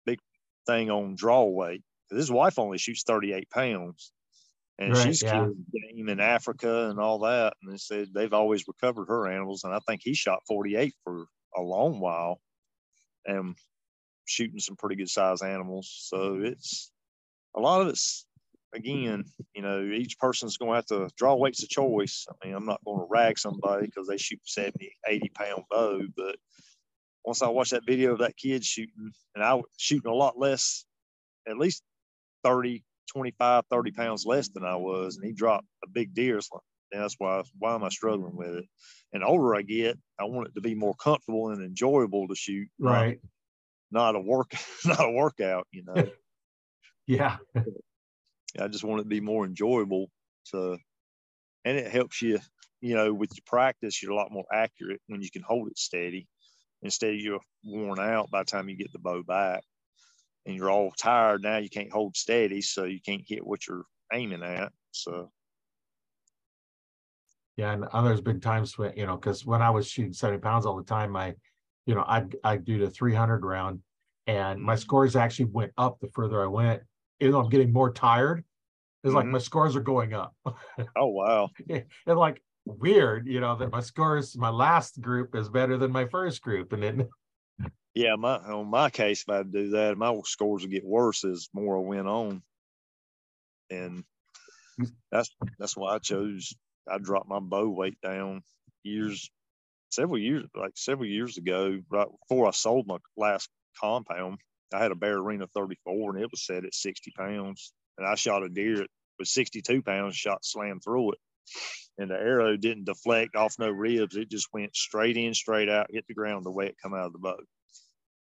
big 0.06 0.20
thing 0.66 0.90
on 0.90 1.16
draw 1.16 1.44
weight. 1.44 1.84
His 2.10 2.32
wife 2.32 2.60
only 2.60 2.78
shoots 2.78 3.04
38 3.04 3.50
pounds 3.50 4.14
and 4.80 4.94
right, 4.94 5.04
she's 5.04 5.22
yeah. 5.22 5.32
killed 5.32 5.58
game 5.72 6.10
in 6.10 6.20
Africa 6.20 6.90
and 6.90 7.00
all 7.00 7.20
that. 7.20 7.54
And 7.62 7.72
they 7.72 7.78
said 7.78 8.10
they've 8.14 8.34
always 8.34 8.68
recovered 8.68 9.08
her 9.08 9.28
animals. 9.28 9.64
And 9.64 9.74
I 9.74 9.80
think 9.88 10.02
he 10.04 10.14
shot 10.14 10.42
48 10.48 10.94
for 11.04 11.26
a 11.56 11.62
long 11.62 12.00
while 12.00 12.40
and 13.26 13.56
shooting 14.26 14.60
some 14.60 14.76
pretty 14.76 14.96
good 14.96 15.10
size 15.10 15.42
animals. 15.42 15.94
So 16.08 16.40
it's 16.42 16.92
a 17.56 17.60
lot 17.60 17.82
of 17.82 17.90
it's 17.90 18.26
again, 18.74 19.26
you 19.54 19.62
know, 19.62 19.84
each 19.84 20.18
person's 20.18 20.58
going 20.58 20.72
to 20.72 20.76
have 20.76 20.86
to 20.88 21.16
draw 21.16 21.36
weights 21.36 21.62
of 21.62 21.70
choice. 21.70 22.26
I 22.28 22.48
mean, 22.48 22.56
I'm 22.56 22.66
not 22.66 22.84
going 22.84 23.00
to 23.00 23.08
rag 23.08 23.38
somebody 23.38 23.86
because 23.86 24.08
they 24.08 24.18
shoot 24.18 24.40
70, 24.44 24.92
80 25.08 25.32
pound 25.36 25.64
bow, 25.70 26.02
but 26.18 26.38
once 27.26 27.42
I 27.42 27.48
watched 27.48 27.72
that 27.72 27.86
video 27.86 28.12
of 28.12 28.20
that 28.20 28.38
kid 28.38 28.64
shooting, 28.64 29.12
and 29.36 29.44
I 29.44 29.54
was 29.56 29.66
shooting 29.78 30.12
a 30.12 30.16
lot 30.16 30.38
less, 30.38 30.86
at 31.48 31.58
least 31.58 31.84
30, 32.44 32.84
25, 33.08 33.64
30 33.70 33.92
pounds 33.92 34.26
less 34.26 34.50
than 34.50 34.64
I 34.64 34.76
was, 34.76 35.18
and 35.18 35.26
he 35.26 35.34
dropped 35.34 35.68
a 35.84 35.90
big 35.90 36.14
deer. 36.14 36.38
It's 36.38 36.50
like, 36.52 36.62
that's 36.92 37.16
why 37.18 37.42
why 37.58 37.74
am 37.74 37.84
I 37.84 37.90
struggling 37.90 38.36
with 38.36 38.56
it? 38.56 38.66
And 39.14 39.24
older 39.24 39.56
I 39.56 39.62
get, 39.64 39.98
I 40.20 40.26
want 40.26 40.48
it 40.48 40.56
to 40.56 40.62
be 40.62 40.76
more 40.76 40.96
comfortable 40.96 41.50
and 41.50 41.64
enjoyable 41.64 42.28
to 42.28 42.36
shoot. 42.36 42.68
Right. 42.78 43.20
Not, 43.92 44.14
not 44.14 44.16
a 44.16 44.20
work, 44.20 44.54
not 44.86 45.06
a 45.06 45.12
workout, 45.12 45.68
you 45.72 45.84
know. 45.86 46.10
yeah. 47.08 47.38
I 48.60 48.68
just 48.68 48.84
want 48.84 49.02
it 49.02 49.04
to 49.04 49.10
be 49.10 49.22
more 49.22 49.46
enjoyable. 49.46 50.08
So, 50.44 50.78
and 51.66 51.78
it 51.78 51.92
helps 51.92 52.22
you, 52.22 52.40
you 52.82 52.96
know, 52.96 53.14
with 53.14 53.32
your 53.34 53.44
practice, 53.46 54.04
you're 54.04 54.12
a 54.12 54.16
lot 54.16 54.32
more 54.32 54.46
accurate 54.54 55.02
when 55.08 55.22
you 55.22 55.32
can 55.32 55.42
hold 55.42 55.70
it 55.70 55.80
steady 55.80 56.28
instead 56.84 57.14
of 57.14 57.20
you're 57.20 57.40
worn 57.64 58.00
out 58.00 58.30
by 58.30 58.42
the 58.42 58.46
time 58.46 58.70
you 58.70 58.76
get 58.76 58.92
the 58.92 59.00
bow 59.00 59.24
back 59.24 59.64
and 60.46 60.56
you're 60.56 60.70
all 60.70 60.92
tired 60.92 61.42
now 61.42 61.58
you 61.58 61.70
can't 61.70 61.92
hold 61.92 62.16
steady 62.16 62.62
so 62.62 62.84
you 62.84 63.00
can't 63.02 63.24
hit 63.28 63.46
what 63.46 63.66
you're 63.68 63.86
aiming 64.14 64.44
at 64.44 64.72
so 64.92 65.32
yeah, 67.56 67.74
and 67.74 68.06
there's 68.06 68.22
been 68.22 68.40
times 68.40 68.78
when 68.78 68.94
you 68.96 69.06
know, 69.06 69.16
because 69.16 69.46
when 69.46 69.62
I 69.62 69.70
was 69.70 69.88
shooting 69.88 70.14
70 70.14 70.40
pounds 70.40 70.66
all 70.66 70.76
the 70.76 70.84
time, 70.84 71.16
I, 71.16 71.36
you 71.86 71.94
know, 71.94 72.04
I'd 72.08 72.36
I'd 72.44 72.66
do 72.66 72.80
the 72.80 72.90
300 72.90 73.46
round, 73.46 73.82
and 74.26 74.60
my 74.60 74.74
mm-hmm. 74.74 74.80
scores 74.80 75.16
actually 75.16 75.46
went 75.46 75.72
up 75.78 76.00
the 76.00 76.08
further 76.10 76.42
I 76.42 76.48
went. 76.48 76.82
Even 77.20 77.34
though 77.34 77.42
I'm 77.42 77.50
getting 77.50 77.72
more 77.72 77.94
tired, 77.94 78.44
it's 79.04 79.10
mm-hmm. 79.10 79.18
like 79.18 79.26
my 79.28 79.38
scores 79.38 79.76
are 79.76 79.82
going 79.82 80.14
up. 80.14 80.34
oh 80.98 81.08
wow! 81.08 81.50
and 81.70 82.18
like 82.18 82.42
weird, 82.66 83.28
you 83.28 83.40
know, 83.40 83.56
that 83.58 83.72
my 83.72 83.82
scores, 83.82 84.38
my 84.38 84.50
last 84.50 85.02
group 85.02 85.36
is 85.36 85.50
better 85.50 85.78
than 85.78 85.92
my 85.92 86.06
first 86.06 86.42
group, 86.42 86.74
and 86.74 86.84
then. 86.84 87.10
Yeah, 87.96 88.16
my 88.16 88.38
on 88.38 88.72
my 88.72 88.90
case, 88.90 89.22
if 89.22 89.30
I 89.30 89.44
do 89.44 89.70
that, 89.70 90.00
my 90.00 90.20
scores 90.26 90.64
will 90.64 90.72
get 90.72 90.84
worse 90.84 91.24
as 91.24 91.48
more 91.54 91.78
I 91.78 91.82
went 91.82 92.08
on, 92.08 92.42
and 93.70 94.04
that's 95.12 95.30
that's 95.60 95.78
why 95.78 95.94
I 95.94 96.00
chose 96.00 96.56
I 96.90 96.98
dropped 96.98 97.30
my 97.30 97.40
bow 97.40 97.70
weight 97.70 97.98
down 98.02 98.42
years, 98.84 99.30
several 99.90 100.20
years, 100.20 100.46
like 100.56 100.74
several 100.76 101.08
years 101.08 101.38
ago, 101.38 101.80
right 101.90 102.08
before 102.22 102.48
I 102.48 102.52
sold 102.52 102.88
my 102.88 102.98
last 103.18 103.50
compound. 103.80 104.40
I 104.74 104.82
had 104.82 104.92
a 104.92 104.96
Bear 104.96 105.18
Arena 105.18 105.48
34 105.56 106.16
and 106.16 106.24
it 106.24 106.32
was 106.32 106.46
set 106.46 106.66
at 106.66 106.74
60 106.74 107.12
pounds. 107.18 107.74
And 107.98 108.08
I 108.08 108.16
shot 108.16 108.44
a 108.44 108.50
deer 108.50 108.86
with 109.20 109.28
62 109.28 109.82
pounds, 109.84 110.16
shot 110.16 110.44
slam 110.44 110.80
through 110.80 111.14
it. 111.14 111.20
And 111.98 112.10
the 112.10 112.16
arrow 112.16 112.58
didn't 112.58 112.86
deflect 112.86 113.36
off 113.36 113.60
no 113.60 113.70
ribs. 113.70 114.16
It 114.16 114.30
just 114.30 114.48
went 114.52 114.76
straight 114.76 115.16
in, 115.16 115.34
straight 115.34 115.70
out, 115.70 115.92
hit 115.92 116.06
the 116.08 116.16
ground 116.16 116.46
the 116.46 116.52
way 116.52 116.68
it 116.68 116.78
come 116.82 116.94
out 116.94 117.06
of 117.06 117.14
the 117.14 117.20
bow. 117.20 117.38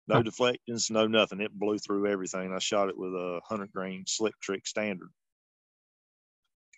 No 0.07 0.23
deflections, 0.23 0.89
no 0.89 1.05
nothing. 1.05 1.39
It 1.39 1.51
blew 1.51 1.77
through 1.77 2.07
everything. 2.07 2.51
I 2.51 2.59
shot 2.59 2.89
it 2.89 2.97
with 2.97 3.13
a 3.13 3.41
100 3.47 3.71
grain 3.71 4.05
Slick 4.07 4.33
Trick 4.41 4.65
standard. 4.65 5.09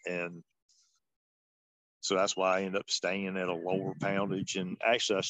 And 0.05 0.43
so 2.01 2.15
that's 2.15 2.35
why 2.35 2.57
I 2.57 2.61
ended 2.63 2.81
up 2.81 2.89
staying 2.89 3.37
at 3.37 3.47
a 3.47 3.53
lower 3.53 3.93
poundage. 3.99 4.55
And 4.57 4.77
actually, 4.85 5.19
I, 5.19 5.23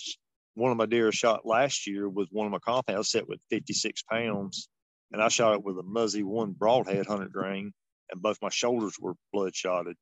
one 0.56 0.72
of 0.72 0.78
my 0.78 0.86
deer 0.88 1.12
shot 1.12 1.45
last 1.45 1.86
year 1.86 2.10
with 2.10 2.30
one 2.32 2.47
of 2.47 2.52
my 2.52 2.60
compounds 2.60 3.12
set 3.12 3.28
with 3.28 3.39
56 3.52 4.02
pounds. 4.04 4.68
And 5.12 5.22
I 5.22 5.28
shot 5.28 5.56
it 5.56 5.64
with 5.64 5.78
a 5.78 5.84
Muzzy 5.84 6.24
one 6.24 6.54
broadhead 6.54 7.08
100 7.08 7.34
grain, 7.34 7.74
and 8.12 8.22
both 8.22 8.41
my 8.41 8.49
shoulders 8.49 8.97
were 8.99 9.16
bloodshotted. 9.36 9.95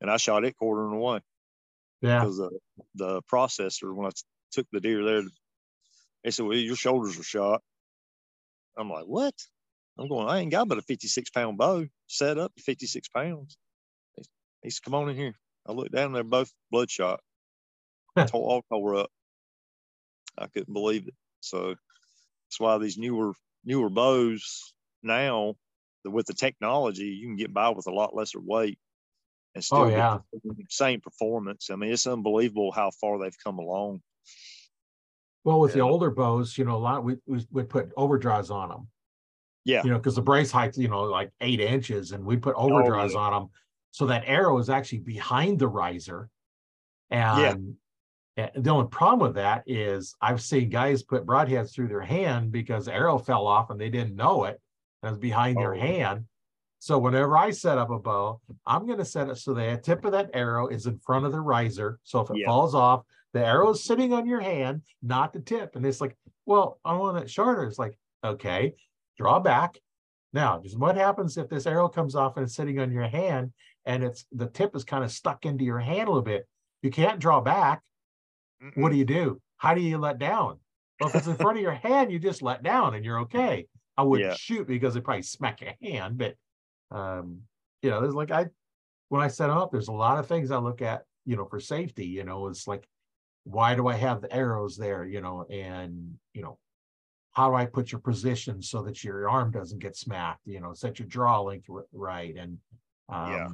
And 0.00 0.10
I 0.10 0.16
shot 0.16 0.44
it 0.44 0.56
quarter 0.56 0.82
quartering 0.82 1.00
away. 1.00 1.20
Yeah. 2.02 2.20
Because 2.20 2.36
the, 2.36 2.58
the 2.94 3.22
processor, 3.22 3.94
when 3.94 4.06
I 4.06 4.10
took 4.52 4.66
the 4.72 4.80
deer 4.80 5.04
there, 5.04 5.22
they 6.24 6.30
said, 6.30 6.46
Well, 6.46 6.56
your 6.56 6.76
shoulders 6.76 7.18
are 7.18 7.22
shot. 7.22 7.62
I'm 8.76 8.90
like, 8.90 9.06
What? 9.06 9.34
I'm 9.98 10.08
going, 10.08 10.28
I 10.28 10.40
ain't 10.40 10.50
got 10.50 10.68
but 10.68 10.78
a 10.78 10.82
56 10.82 11.30
pound 11.30 11.56
bow 11.56 11.86
set 12.06 12.38
up 12.38 12.52
56 12.58 13.08
pounds. 13.08 13.56
He 14.62 14.70
said, 14.70 14.82
Come 14.84 14.94
on 14.94 15.08
in 15.08 15.16
here. 15.16 15.34
I 15.66 15.72
looked 15.72 15.92
down, 15.92 16.12
they're 16.12 16.22
both 16.22 16.52
bloodshot, 16.70 17.20
all 18.32 18.62
tore 18.70 18.96
up. 18.96 19.10
I 20.38 20.46
couldn't 20.48 20.72
believe 20.72 21.08
it. 21.08 21.14
So 21.40 21.68
that's 22.34 22.60
why 22.60 22.78
these 22.78 22.98
newer 22.98 23.32
newer 23.64 23.90
bows 23.90 24.74
now, 25.02 25.54
with 26.04 26.26
the 26.26 26.34
technology, 26.34 27.04
you 27.06 27.26
can 27.26 27.36
get 27.36 27.54
by 27.54 27.70
with 27.70 27.86
a 27.86 27.92
lot 27.92 28.14
lesser 28.14 28.40
weight 28.40 28.78
and 29.56 29.62
oh, 29.62 29.64
still 29.64 29.78
Oh, 29.78 29.88
yeah. 29.88 30.18
the 30.32 30.64
same 30.68 31.00
performance. 31.00 31.70
I 31.70 31.76
mean, 31.76 31.90
it's 31.92 32.06
unbelievable 32.06 32.70
how 32.72 32.90
far 33.00 33.18
they've 33.18 33.36
come 33.42 33.58
along. 33.58 34.02
Well, 35.44 35.60
with 35.60 35.72
the 35.72 35.80
older 35.80 36.10
bows, 36.10 36.58
you 36.58 36.64
know, 36.64 36.76
a 36.76 36.78
lot 36.78 37.04
we 37.04 37.16
we 37.26 37.44
would 37.52 37.68
put 37.68 37.90
overdraws 37.96 38.50
on 38.50 38.68
them. 38.68 38.88
Yeah. 39.64 39.82
You 39.84 39.90
know, 39.90 39.96
because 39.96 40.14
the 40.16 40.22
brace 40.22 40.50
height's 40.50 40.76
you 40.78 40.88
know 40.88 41.02
like 41.04 41.30
eight 41.40 41.60
inches, 41.60 42.12
and 42.12 42.24
we'd 42.24 42.42
put 42.42 42.54
Oh, 42.56 42.70
overdraws 42.72 43.14
yeah. 43.14 43.20
on 43.20 43.32
them, 43.32 43.50
so 43.92 44.06
that 44.06 44.24
arrow 44.26 44.58
is 44.58 44.68
actually 44.70 44.98
behind 44.98 45.58
the 45.58 45.68
riser. 45.68 46.28
And, 47.10 47.76
and 48.36 48.50
the 48.56 48.70
only 48.70 48.88
problem 48.88 49.20
with 49.28 49.36
that 49.36 49.62
is 49.66 50.14
I've 50.20 50.42
seen 50.42 50.68
guys 50.68 51.02
put 51.04 51.24
broadheads 51.24 51.72
through 51.72 51.88
their 51.88 52.00
hand 52.02 52.50
because 52.52 52.86
the 52.86 52.92
arrow 52.94 53.16
fell 53.16 53.46
off 53.46 53.70
and 53.70 53.80
they 53.80 53.88
didn't 53.88 54.16
know 54.16 54.44
it, 54.44 54.60
and 55.02 55.08
it 55.08 55.12
was 55.12 55.18
behind 55.18 55.56
their 55.56 55.74
Oh. 55.74 55.78
hand. 55.80 56.24
So 56.78 56.98
whenever 56.98 57.36
I 57.36 57.50
set 57.50 57.78
up 57.78 57.90
a 57.90 57.98
bow, 57.98 58.40
I'm 58.66 58.86
going 58.86 58.98
to 58.98 59.04
set 59.04 59.28
it 59.28 59.36
so 59.36 59.54
the 59.54 59.80
tip 59.82 60.04
of 60.04 60.12
that 60.12 60.30
arrow 60.34 60.68
is 60.68 60.86
in 60.86 60.98
front 60.98 61.26
of 61.26 61.32
the 61.32 61.40
riser. 61.40 61.98
So 62.04 62.20
if 62.20 62.30
it 62.30 62.36
Yeah. 62.38 62.46
falls 62.46 62.74
off, 62.74 63.04
the 63.32 63.44
arrow 63.44 63.70
is 63.70 63.84
sitting 63.84 64.12
on 64.12 64.26
your 64.26 64.40
hand, 64.40 64.82
not 65.02 65.32
the 65.32 65.40
tip. 65.40 65.74
And 65.76 65.84
it's 65.84 66.00
like, 66.00 66.16
well, 66.44 66.78
I 66.84 66.96
want 66.96 67.18
it 67.18 67.30
shorter. 67.30 67.64
It's 67.64 67.78
like, 67.78 67.98
okay, 68.22 68.74
draw 69.16 69.40
back. 69.40 69.78
Now, 70.32 70.60
just 70.60 70.78
what 70.78 70.96
happens 70.96 71.36
if 71.36 71.48
this 71.48 71.66
arrow 71.66 71.88
comes 71.88 72.14
off 72.14 72.36
and 72.36 72.44
it's 72.44 72.54
sitting 72.54 72.78
on 72.78 72.92
your 72.92 73.08
hand 73.08 73.52
and 73.84 74.04
it's 74.04 74.26
the 74.32 74.48
tip 74.48 74.76
is 74.76 74.84
kind 74.84 75.02
of 75.02 75.10
stuck 75.10 75.46
into 75.46 75.64
your 75.64 75.78
hand 75.78 76.08
a 76.08 76.10
little 76.12 76.22
bit? 76.22 76.46
You 76.82 76.90
can't 76.90 77.18
draw 77.18 77.40
back. 77.40 77.82
What 78.74 78.90
do 78.92 78.96
you 78.96 79.04
do? 79.04 79.40
How 79.56 79.74
do 79.74 79.80
you 79.80 79.98
let 79.98 80.18
down? 80.18 80.58
Well, 81.00 81.10
if 81.10 81.16
it's 81.16 81.26
in 81.26 81.36
front 81.36 81.58
of 81.58 81.62
your 81.62 81.72
hand, 81.74 82.10
you 82.12 82.18
just 82.18 82.42
let 82.42 82.62
down 82.62 82.94
and 82.94 83.04
you're 83.04 83.20
okay. 83.20 83.66
I 83.96 84.02
wouldn't 84.02 84.30
Yeah. 84.30 84.36
shoot 84.36 84.66
because 84.66 84.94
it 84.96 85.04
probably 85.04 85.22
smack 85.22 85.60
your 85.60 85.74
hand, 85.82 86.18
but 86.18 86.36
um, 86.90 87.42
you 87.82 87.90
know, 87.90 88.00
there's 88.00 88.14
like 88.14 88.30
I 88.30 88.46
when 89.08 89.22
I 89.22 89.28
set 89.28 89.50
'em 89.50 89.56
up, 89.58 89.70
there's 89.70 89.88
a 89.88 89.92
lot 89.92 90.18
of 90.18 90.26
things 90.26 90.50
I 90.50 90.58
look 90.58 90.82
at, 90.82 91.04
you 91.24 91.36
know, 91.36 91.44
for 91.44 91.60
safety. 91.60 92.06
You 92.06 92.24
know, 92.24 92.48
it's 92.48 92.66
like, 92.66 92.88
why 93.44 93.74
do 93.74 93.86
I 93.86 93.94
have 93.94 94.20
the 94.20 94.32
arrows 94.34 94.76
there? 94.76 95.04
You 95.04 95.20
know, 95.20 95.44
and 95.50 96.18
you 96.32 96.42
know, 96.42 96.58
how 97.32 97.50
do 97.50 97.56
I 97.56 97.66
put 97.66 97.92
your 97.92 98.00
position 98.00 98.62
so 98.62 98.82
that 98.82 99.04
your 99.04 99.28
arm 99.28 99.50
doesn't 99.50 99.78
get 99.78 99.96
smacked? 99.96 100.46
You 100.46 100.60
know, 100.60 100.72
set 100.74 100.98
your 100.98 101.08
draw 101.08 101.40
length 101.42 101.68
right, 101.92 102.34
and 102.36 102.58
um, 103.08 103.20
Yeah. 103.30 103.48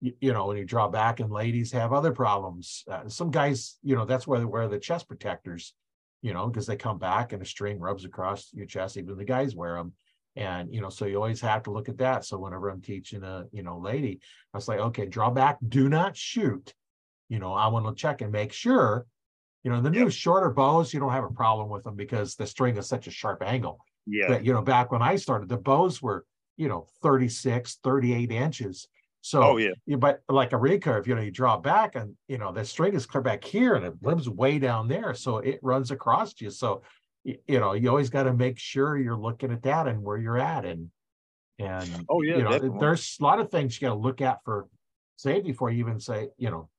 you, 0.00 0.12
you 0.20 0.32
know, 0.32 0.46
when 0.46 0.56
you 0.56 0.64
draw 0.64 0.88
back, 0.88 1.20
and 1.20 1.30
ladies 1.30 1.72
have 1.72 1.92
other 1.92 2.12
problems. 2.12 2.84
Uh, 2.90 3.08
some 3.08 3.30
guys, 3.30 3.78
you 3.82 3.96
know, 3.96 4.04
that's 4.04 4.26
why 4.26 4.38
they 4.38 4.44
wear 4.44 4.68
the 4.68 4.78
chest 4.78 5.08
protectors. 5.08 5.74
You 6.22 6.32
know, 6.34 6.48
because 6.48 6.66
they 6.66 6.76
come 6.76 6.98
back 6.98 7.32
and 7.32 7.40
a 7.42 7.46
string 7.46 7.78
rubs 7.78 8.04
across 8.04 8.50
your 8.52 8.66
chest. 8.66 8.96
Even 8.96 9.16
the 9.16 9.24
guys 9.24 9.54
wear 9.54 9.76
them. 9.76 9.92
And, 10.38 10.72
you 10.72 10.80
know, 10.80 10.88
so 10.88 11.04
you 11.04 11.16
always 11.16 11.40
have 11.40 11.64
to 11.64 11.72
look 11.72 11.88
at 11.88 11.98
that. 11.98 12.24
So 12.24 12.38
whenever 12.38 12.68
I'm 12.70 12.80
teaching 12.80 13.24
a, 13.24 13.44
you 13.52 13.62
know, 13.62 13.78
lady, 13.78 14.20
I 14.54 14.56
was 14.56 14.68
like, 14.68 14.78
okay, 14.78 15.06
draw 15.06 15.30
back, 15.30 15.58
do 15.68 15.88
not 15.88 16.16
shoot. 16.16 16.72
You 17.28 17.40
know, 17.40 17.52
I 17.52 17.66
want 17.66 17.86
to 17.86 18.00
check 18.00 18.20
and 18.22 18.32
make 18.32 18.52
sure, 18.52 19.06
you 19.64 19.70
know, 19.70 19.80
the 19.80 19.90
new 19.90 20.04
Yep. 20.04 20.10
shorter 20.10 20.50
bows, 20.50 20.94
you 20.94 21.00
don't 21.00 21.12
have 21.12 21.24
a 21.24 21.30
problem 21.30 21.68
with 21.68 21.84
them 21.84 21.96
because 21.96 22.36
the 22.36 22.46
string 22.46 22.76
is 22.76 22.86
such 22.88 23.06
a 23.08 23.10
sharp 23.10 23.42
angle. 23.42 23.84
Yeah. 24.06 24.26
But, 24.28 24.44
you 24.44 24.52
know, 24.52 24.62
back 24.62 24.92
when 24.92 25.02
I 25.02 25.16
started, 25.16 25.48
the 25.48 25.58
bows 25.58 26.00
were, 26.00 26.24
you 26.56 26.68
know, 26.68 26.86
36, 27.02 27.78
38 27.82 28.30
inches. 28.30 28.88
So, 29.20 29.42
Oh, 29.42 29.56
yeah. 29.56 29.72
you 29.86 29.98
but 29.98 30.20
like 30.28 30.52
a 30.52 30.56
recurve, 30.56 31.06
you 31.06 31.14
know, 31.14 31.20
you 31.20 31.32
draw 31.32 31.56
back 31.58 31.96
and 31.96 32.16
you 32.28 32.38
know 32.38 32.52
the 32.52 32.64
string 32.64 32.94
is 32.94 33.04
clear 33.04 33.20
back 33.22 33.42
here 33.42 33.74
and 33.74 33.84
it 33.84 33.94
lives 34.00 34.28
way 34.28 34.58
down 34.60 34.86
there, 34.88 35.12
so 35.12 35.38
it 35.38 35.58
runs 35.62 35.90
across 35.90 36.40
you. 36.40 36.50
So 36.50 36.82
you 37.24 37.60
know, 37.60 37.72
you 37.74 37.88
always 37.88 38.10
got 38.10 38.24
to 38.24 38.32
make 38.32 38.58
sure 38.58 38.96
you're 38.96 39.16
looking 39.16 39.52
at 39.52 39.62
that 39.62 39.86
and 39.88 40.02
where 40.02 40.16
you're 40.16 40.38
at, 40.38 40.64
and 40.64 40.90
and 41.58 42.06
Oh, 42.08 42.22
yeah. 42.22 42.38
you 42.38 42.44
know, 42.44 42.52
definitely. 42.52 42.80
there's 42.80 43.18
a 43.20 43.24
lot 43.24 43.40
of 43.40 43.50
things 43.50 43.80
you 43.80 43.88
got 43.88 43.94
to 43.94 44.00
look 44.00 44.20
at 44.20 44.44
for 44.44 44.68
safety 45.16 45.50
before 45.50 45.70
you 45.70 45.80
even 45.80 46.00
say, 46.00 46.30
you 46.38 46.50
know, 46.50 46.70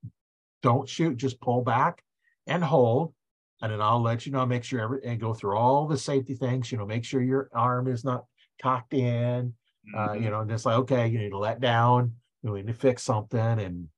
don't 0.62 0.88
shoot, 0.90 1.18
just 1.18 1.42
pull 1.42 1.62
back 1.64 2.04
and 2.48 2.64
hold. 2.64 3.14
And 3.62 3.72
then 3.74 3.82
I'll 3.82 4.02
let 4.02 4.26
you 4.26 4.32
know, 4.32 4.46
make 4.46 4.64
sure 4.64 4.80
every 4.82 5.04
and 5.04 5.20
go 5.20 5.34
through 5.34 5.58
all 5.58 5.88
the 5.88 5.98
safety 5.98 6.34
things, 6.36 6.72
you 6.72 6.78
know, 6.78 6.86
make 6.86 7.04
sure 7.04 7.22
your 7.22 7.50
arm 7.54 7.88
is 7.88 8.06
not 8.06 8.26
cocked 8.62 8.94
in, 8.94 9.54
uh, 9.94 10.14
Mhm. 10.14 10.24
you 10.24 10.30
know, 10.30 10.42
and 10.42 10.52
it's 10.52 10.66
like, 10.66 10.78
okay, 10.80 11.08
you 11.08 11.20
need 11.20 11.32
to 11.32 11.38
let 11.38 11.60
down, 11.60 12.16
you 12.42 12.54
need 12.54 12.68
to 12.68 12.74
fix 12.74 13.04
something. 13.04 13.40
And, 13.40 13.90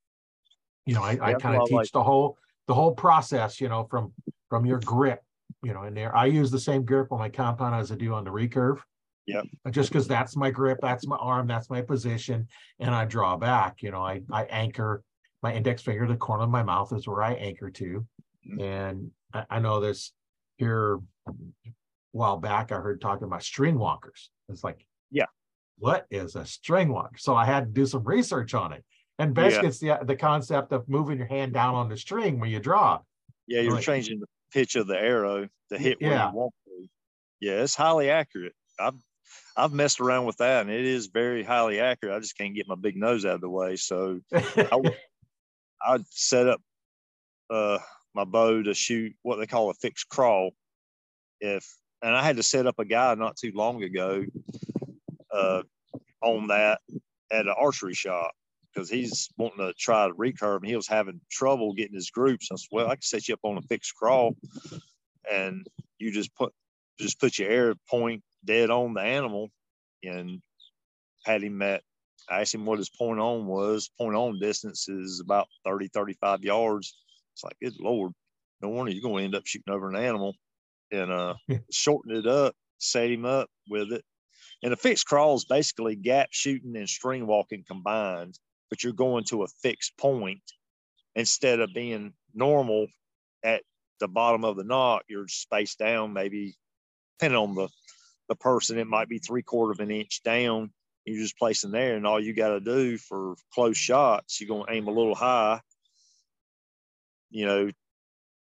you 0.86 0.96
know, 0.96 1.04
I, 1.04 1.12
I 1.22 1.34
kind 1.36 1.56
of 1.56 1.66
teach 1.66 1.76
like. 1.76 1.92
the 1.92 2.04
whole, 2.04 2.38
the 2.68 2.74
whole 2.74 2.96
process, 2.96 3.62
you 3.62 3.70
know, 3.70 3.86
from, 3.86 4.14
from 4.50 4.66
your 4.66 4.80
grip, 4.80 5.22
you 5.64 5.74
know, 5.74 5.84
in 5.84 5.94
there. 5.94 6.16
I 6.16 6.26
use 6.26 6.52
the 6.52 6.60
same 6.60 6.84
grip 6.84 7.12
on 7.12 7.20
my 7.20 7.30
compound 7.30 7.76
as 7.76 7.92
I 7.92 7.96
do 7.96 8.14
on 8.14 8.24
the 8.24 8.32
recurve. 8.32 8.80
Yep. 9.28 9.46
Uh, 9.66 9.70
Just 9.72 9.90
because 9.90 10.08
that's 10.08 10.36
my 10.36 10.50
grip, 10.50 10.80
that's 10.82 11.06
my 11.08 11.16
arm, 11.18 11.48
that's 11.48 11.70
my 11.70 11.82
position, 11.82 12.48
and 12.80 12.94
I 12.94 13.06
draw 13.06 13.38
back, 13.38 13.82
you 13.82 13.92
know, 13.92 14.02
I, 14.02 14.22
I 14.32 14.44
anchor 14.46 15.04
my 15.44 15.54
index 15.54 15.82
finger 15.82 16.08
the 16.08 16.16
corner 16.16 16.44
of 16.44 16.50
my 16.50 16.64
mouth 16.64 16.92
is 16.94 17.08
where 17.08 17.22
I 17.24 17.34
anchor 17.34 17.70
to. 17.72 18.06
Mhm. 18.50 18.62
And 18.62 19.12
I, 19.34 19.46
I 19.50 19.60
know 19.60 19.80
this 19.80 20.12
here 20.58 21.00
a 21.28 21.32
while 22.12 22.38
back, 22.38 22.72
I 22.72 22.76
heard 22.76 23.00
talking 23.02 23.26
about 23.26 23.44
string 23.44 23.78
walkers. 23.78 24.32
It's 24.50 24.64
like, 24.64 24.86
Yeah. 25.12 25.26
what 25.78 26.06
is 26.12 26.36
a 26.36 26.46
string 26.46 26.90
walker? 26.90 27.18
So 27.18 27.36
I 27.36 27.46
had 27.46 27.66
to 27.66 27.72
do 27.72 27.86
some 27.86 28.04
research 28.04 28.54
on 28.54 28.74
it. 28.74 28.84
And 29.20 29.36
Yeah. 29.38 29.44
basically, 29.44 29.68
it's 29.70 29.80
the, 29.80 30.00
the 30.04 30.16
concept 30.16 30.72
of 30.74 30.88
moving 30.90 31.18
your 31.20 31.28
hand 31.28 31.54
down 31.54 31.76
on 31.76 31.90
the 31.90 31.98
string 31.98 32.40
when 32.40 32.50
you 32.50 32.60
draw. 32.60 33.00
Yeah, 33.48 33.62
you're 33.62 33.74
Like- 33.74 33.84
changing 33.84 34.20
the 34.20 34.26
pitch 34.52 34.76
of 34.76 34.88
the 34.88 34.98
arrow 34.98 35.48
to 35.72 35.78
hit 35.78 36.02
where 36.02 36.12
yeah. 36.12 36.30
you 36.30 36.36
want 36.36 36.54
to. 36.66 36.88
Yeah, 37.40 37.64
it's 37.64 37.76
highly 37.76 38.10
accurate. 38.10 38.54
I've 38.80 39.00
I've 39.56 39.74
messed 39.74 40.00
around 40.00 40.26
with 40.26 40.38
that, 40.38 40.62
and 40.62 40.70
it 40.70 40.86
is 40.86 41.08
very 41.08 41.44
highly 41.44 41.80
accurate. 41.80 42.16
I 42.16 42.20
just 42.20 42.38
can't 42.38 42.56
get 42.56 42.68
my 42.68 42.76
big 42.76 42.96
nose 42.96 43.26
out 43.26 43.36
of 43.36 43.42
the 43.42 43.50
way, 43.50 43.76
so 43.76 44.20
I 44.34 44.82
I'd 45.86 46.08
set 46.08 46.48
up 46.48 46.62
uh, 47.50 47.80
my 48.14 48.26
bow 48.26 48.64
to 48.64 48.74
shoot 48.74 49.14
what 49.24 49.38
they 49.38 49.48
call 49.48 49.70
a 49.70 49.74
fixed 49.74 50.10
crawl. 50.10 50.52
If 51.40 51.66
and 52.02 52.16
I 52.16 52.24
had 52.24 52.38
to 52.38 52.44
set 52.44 52.68
up 52.68 52.80
a 52.80 52.86
guy 52.86 53.14
not 53.16 53.38
too 53.38 53.52
long 53.54 53.84
ago 53.84 54.26
uh, 55.34 55.64
on 56.22 56.48
that 56.48 56.80
at 57.32 57.48
an 57.48 57.54
archery 57.58 57.94
shop 57.94 58.32
because 58.74 58.90
he's 58.90 59.30
wanting 59.38 59.60
to 59.60 59.74
try 59.78 60.08
to 60.08 60.14
recurve 60.14 60.58
and 60.58 60.68
he 60.68 60.76
was 60.76 60.88
having 60.88 61.20
trouble 61.30 61.74
getting 61.74 61.96
his 61.96 62.10
groups. 62.10 62.50
I 62.52 62.56
said, 62.56 62.68
well, 62.72 62.88
I 62.88 62.96
can 62.96 63.02
set 63.02 63.28
you 63.28 63.34
up 63.34 63.42
on 63.44 63.58
a 63.58 63.62
fixed 63.64 63.96
crawl 63.96 64.36
and 65.32 65.66
you 66.00 66.12
just 66.12 66.34
put 66.36 66.54
just 67.00 67.20
put 67.20 67.40
your 67.40 67.50
arrow 67.50 67.76
point 67.90 68.24
dead 68.46 68.70
on 68.70 68.94
the 68.94 69.02
animal 69.02 69.50
and 70.04 70.42
had 71.26 71.44
him 71.44 71.62
at 71.62 71.82
I 72.30 72.42
asked 72.42 72.54
him 72.54 72.66
what 72.66 72.80
his 72.80 72.90
point 72.90 73.20
on 73.20 73.46
was. 73.46 73.90
Point 73.98 74.16
on 74.16 74.40
distance 74.40 74.88
is 74.88 75.20
about 75.20 75.48
30, 75.66 75.90
35 75.90 76.44
yards. 76.44 76.96
It's 77.34 77.44
like, 77.44 77.58
good 77.62 77.74
Lord, 77.80 78.14
no 78.62 78.70
wonder 78.70 78.92
you're 78.92 79.02
going 79.02 79.18
to 79.18 79.26
end 79.26 79.36
up 79.36 79.46
shooting 79.46 79.74
over 79.74 79.90
an 79.90 79.96
animal. 79.96 80.36
And 80.92 81.12
uh, 81.12 81.36
shortened 81.72 82.16
it 82.16 82.28
up, 82.28 82.56
set 82.78 83.12
him 83.12 83.26
up 83.26 83.50
with 83.70 83.92
it. 83.92 84.04
And 84.64 84.74
a 84.74 84.78
fixed 84.78 85.08
crawl 85.08 85.36
is 85.36 85.46
basically 85.46 85.96
gap 85.96 86.30
shooting 86.32 86.76
and 86.76 86.88
string 86.88 87.26
walking 87.26 87.64
combined, 87.68 88.38
but 88.72 88.84
you're 88.84 88.94
going 88.94 89.26
to 89.26 89.44
a 89.44 89.48
fixed 89.62 89.96
point 89.98 90.42
instead 91.16 91.60
of 91.60 91.74
being 91.76 92.14
normal 92.34 92.88
at 93.44 93.62
the 94.00 94.08
bottom 94.08 94.44
of 94.44 94.56
the 94.56 94.64
knot. 94.64 95.04
You're 95.08 95.28
spaced 95.28 95.78
down, 95.78 96.14
maybe 96.14 96.56
depending 97.20 97.38
on 97.38 97.54
the 97.54 97.70
the 98.30 98.36
person, 98.38 98.78
it 98.78 98.88
might 98.88 99.10
be 99.10 99.20
three 99.20 99.44
quarter 99.44 99.74
of 99.74 99.82
an 99.82 99.92
inch 99.92 100.24
down. 100.24 100.72
You're 101.04 101.22
just 101.22 101.38
placing 101.38 101.72
there, 101.72 101.98
and 101.98 102.08
all 102.08 102.20
you 102.20 102.34
got 102.34 102.50
to 102.50 102.62
do 102.62 102.98
for 102.98 103.36
close 103.54 103.76
shots, 103.76 104.40
you're 104.40 104.48
going 104.48 104.68
to 104.68 104.74
aim 104.74 104.88
a 104.88 104.92
little 104.92 105.16
high. 105.16 105.60
You 107.30 107.46
know, 107.46 107.72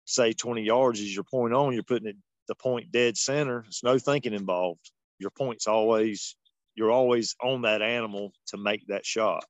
say 0.04 0.34
20 0.34 0.62
yards 0.62 1.00
is 1.00 1.12
your 1.12 1.24
point 1.24 1.52
on. 1.52 1.72
You're 1.72 1.82
putting 1.82 2.06
it 2.06 2.16
the 2.46 2.54
point 2.54 2.92
dead 2.92 3.16
center. 3.16 3.62
There's 3.62 3.80
no 3.82 3.98
thinking 3.98 4.34
involved. 4.34 4.92
Your 5.18 5.30
point's 5.30 5.66
always 5.66 6.36
you're 6.76 6.92
always 6.92 7.34
on 7.42 7.62
that 7.62 7.82
animal 7.82 8.32
to 8.48 8.56
make 8.56 8.86
that 8.86 9.04
shot. 9.04 9.44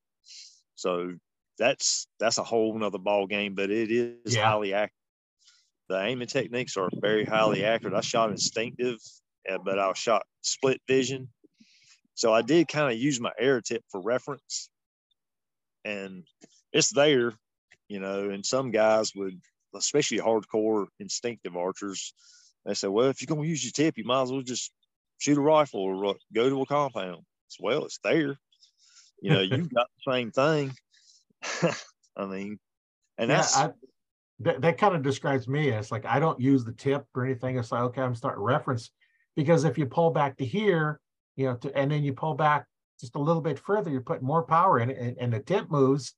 So 0.75 1.15
that's 1.59 2.07
that's 2.19 2.39
a 2.39 2.45
whole 2.45 2.77
nother 2.79 2.99
ball 2.99 3.27
game, 3.27 3.55
but 3.55 3.71
it 3.71 3.91
is 3.91 4.35
Yeah. 4.37 4.45
highly 4.47 4.75
accurate. 4.75 4.93
The 5.89 6.03
aiming 6.03 6.29
techniques 6.29 6.77
are 6.77 6.89
very 7.01 7.25
highly 7.25 7.65
accurate. 7.65 7.95
I 7.95 8.01
shot 8.01 8.31
instinctive, 8.31 8.99
uh, 9.49 9.59
but 9.59 9.79
I 9.79 9.93
shot 9.95 10.23
split 10.43 10.81
vision. 10.89 11.29
So 12.15 12.33
I 12.33 12.43
did 12.43 12.69
kind 12.69 12.93
of 12.93 12.99
use 12.99 13.21
my 13.21 13.33
air 13.39 13.61
tip 13.61 13.85
for 13.91 14.01
reference, 14.01 14.71
and 15.85 16.27
it's 16.73 16.91
there. 16.91 17.35
you 17.89 18.01
know, 18.01 18.31
and 18.31 18.45
some 18.47 18.71
guys 18.71 19.13
would, 19.15 19.39
especially 19.75 20.19
hardcore 20.19 20.87
instinctive 20.99 21.57
archers, 21.57 22.15
they 22.65 22.75
say, 22.75 22.89
well, 22.89 23.09
if 23.09 23.21
you're 23.21 23.27
going 23.27 23.43
to 23.43 23.49
use 23.49 23.65
your 23.65 23.73
tip, 23.73 23.99
you 23.99 24.05
might 24.05 24.23
as 24.23 24.33
well 24.33 24.41
just 24.43 24.73
shoot 25.19 25.37
a 25.37 25.41
rifle 25.41 25.81
or 25.81 26.15
go 26.33 26.49
to 26.49 26.63
a 26.63 26.67
compound. 26.67 27.23
It's, 27.49 27.59
well, 27.61 27.85
it's 27.85 27.99
there. 28.03 28.39
You 29.23 29.31
know, 29.31 29.41
you've 29.41 29.73
got 29.73 29.89
the 29.97 30.13
same 30.13 30.31
thing. 30.31 30.75
I 32.17 32.27
mean, 32.27 32.59
and 33.17 33.31
yeah, 33.31 33.37
that's 33.37 33.57
I, 33.57 33.71
that, 34.41 34.61
that 34.61 34.79
kind 34.79 34.95
of 34.95 35.03
describes 35.03 35.49
me. 35.49 35.71
It's 35.71 35.91
like 35.91 36.05
I 36.05 36.19
don't 36.19 36.41
use 36.41 36.65
the 36.65 36.73
tip 36.73 37.07
or 37.15 37.25
anything. 37.25 37.59
It's 37.59 37.73
like 37.73 37.83
okay, 37.83 38.03
I'm 38.03 38.15
starting 38.15 38.43
reference 38.43 38.91
because 39.37 39.65
if 39.65 39.79
you 39.79 39.87
pull 39.87 40.11
back 40.11 40.37
to 40.39 40.45
here, 40.45 41.01
you 41.37 41.47
know, 41.47 41.57
to, 41.57 41.77
and 41.77 41.91
then 41.91 42.03
you 42.03 42.13
pull 42.13 42.35
back 42.35 42.67
just 43.01 43.15
a 43.15 43.21
little 43.21 43.43
bit 43.43 43.59
further, 43.59 43.91
you're 43.91 44.01
putting 44.01 44.27
more 44.27 44.43
power 44.43 44.79
in 44.79 44.91
it, 44.91 44.99
and, 44.99 45.17
and 45.19 45.33
the 45.33 45.41
tip 45.41 45.71
moves, 45.71 46.15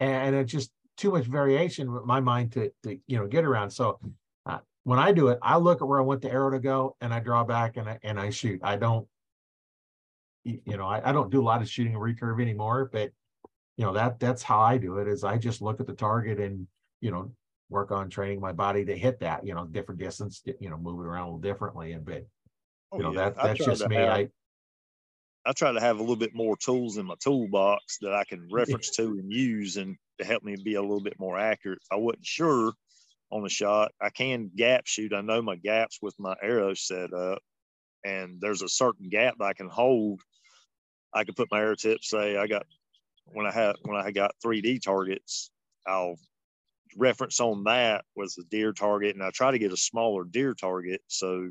and, 0.00 0.34
it's 0.34 0.52
just 0.52 0.70
too 0.96 1.10
much 1.10 1.24
variation 1.24 1.92
with 1.92 2.04
my 2.04 2.20
mind 2.20 2.52
to, 2.52 2.70
to 2.82 2.98
you 3.06 3.16
know 3.18 3.26
get 3.26 3.44
around. 3.44 3.70
So 3.70 3.98
uh, 4.46 4.58
when 4.84 4.98
I 4.98 5.12
do 5.12 5.28
it, 5.28 5.38
I 5.42 5.56
look 5.56 5.80
at 5.80 5.88
where 5.88 5.98
I 5.98 6.02
want 6.02 6.22
the 6.22 6.30
arrow 6.30 6.50
to 6.50 6.60
go, 6.60 6.96
and 7.00 7.14
I 7.14 7.20
draw 7.20 7.44
back 7.44 7.76
and 7.76 7.88
I 7.88 7.98
and 8.02 8.18
I 8.18 8.30
shoot. 8.30 8.60
I 8.62 8.76
don't, 8.76 9.06
you 10.64 10.76
know, 10.76 10.86
I, 10.86 11.08
I 11.08 11.12
don't 11.12 11.30
do 11.30 11.40
a 11.40 11.44
lot 11.44 11.62
of 11.62 11.68
shooting 11.68 11.94
recurve 11.94 12.40
anymore, 12.40 12.88
but 12.92 13.10
you 13.76 13.84
know 13.84 13.92
that 13.92 14.18
that's 14.18 14.42
how 14.42 14.60
I 14.60 14.78
do 14.78 14.98
it. 14.98 15.08
Is 15.08 15.24
I 15.24 15.38
just 15.38 15.62
look 15.62 15.80
at 15.80 15.86
the 15.86 15.94
target 15.94 16.40
and 16.40 16.66
you 17.00 17.10
know 17.10 17.30
work 17.70 17.92
on 17.92 18.08
training 18.08 18.40
my 18.40 18.52
body 18.52 18.84
to 18.84 18.96
hit 18.96 19.20
that, 19.20 19.44
you 19.44 19.54
know, 19.54 19.66
different 19.66 20.00
distance, 20.00 20.42
you 20.60 20.70
know, 20.70 20.78
moving 20.78 21.06
around 21.06 21.22
a 21.22 21.26
little 21.26 21.38
differently. 21.38 21.92
And 21.92 22.04
but 22.04 22.26
oh, 22.92 22.96
you 22.96 23.02
know, 23.02 23.12
yeah. 23.12 23.30
that 23.30 23.36
that's 23.36 23.64
just 23.64 23.88
me. 23.88 23.96
Have, 23.96 24.08
I 24.08 24.28
I 25.46 25.52
try 25.52 25.72
to 25.72 25.80
have 25.80 25.96
a 25.96 26.00
little 26.00 26.16
bit 26.16 26.34
more 26.34 26.56
tools 26.56 26.96
in 26.98 27.06
my 27.06 27.14
toolbox 27.22 27.98
that 28.00 28.14
I 28.14 28.24
can 28.24 28.48
reference 28.50 28.90
to 28.96 29.04
and 29.04 29.32
use 29.32 29.76
and 29.76 29.96
to 30.18 30.26
help 30.26 30.42
me 30.42 30.56
be 30.56 30.74
a 30.74 30.82
little 30.82 31.00
bit 31.00 31.18
more 31.18 31.38
accurate. 31.38 31.78
I 31.92 31.96
wasn't 31.96 32.26
sure 32.26 32.72
on 33.30 33.44
a 33.44 33.48
shot, 33.48 33.92
I 34.00 34.10
can 34.10 34.50
gap 34.54 34.86
shoot. 34.86 35.12
I 35.12 35.20
know 35.20 35.42
my 35.42 35.56
gaps 35.56 35.98
with 36.00 36.14
my 36.18 36.34
arrow 36.42 36.74
set 36.74 37.12
up, 37.12 37.40
and 38.04 38.40
there's 38.40 38.62
a 38.62 38.68
certain 38.68 39.08
gap 39.08 39.34
that 39.38 39.44
I 39.44 39.52
can 39.52 39.68
hold. 39.68 40.20
I 41.12 41.24
could 41.24 41.36
put 41.36 41.50
my 41.50 41.60
air 41.60 41.74
tip, 41.74 42.02
say 42.02 42.36
I 42.36 42.46
got 42.46 42.66
when 43.26 43.46
I 43.46 43.52
have 43.52 43.76
when 43.82 43.96
I 43.96 44.10
got 44.10 44.34
3D 44.44 44.82
targets, 44.82 45.50
I'll 45.86 46.16
reference 46.96 47.40
on 47.40 47.64
that 47.64 48.04
was 48.16 48.34
the 48.34 48.44
deer 48.44 48.72
target, 48.72 49.14
and 49.14 49.24
I 49.24 49.30
try 49.30 49.50
to 49.50 49.58
get 49.58 49.72
a 49.72 49.76
smaller 49.76 50.24
deer 50.24 50.54
target. 50.54 51.00
So 51.08 51.50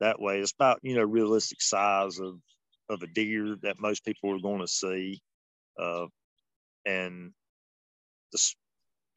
that 0.00 0.20
way 0.20 0.40
it's 0.40 0.52
about 0.52 0.80
you 0.82 0.94
know 0.94 1.04
realistic 1.04 1.60
size 1.60 2.18
of 2.18 2.40
of 2.88 3.02
a 3.02 3.06
deer 3.06 3.56
that 3.62 3.80
most 3.80 4.04
people 4.04 4.34
are 4.34 4.40
going 4.40 4.60
to 4.60 4.68
see, 4.68 5.20
uh, 5.78 6.06
and 6.86 7.32
this 8.32 8.54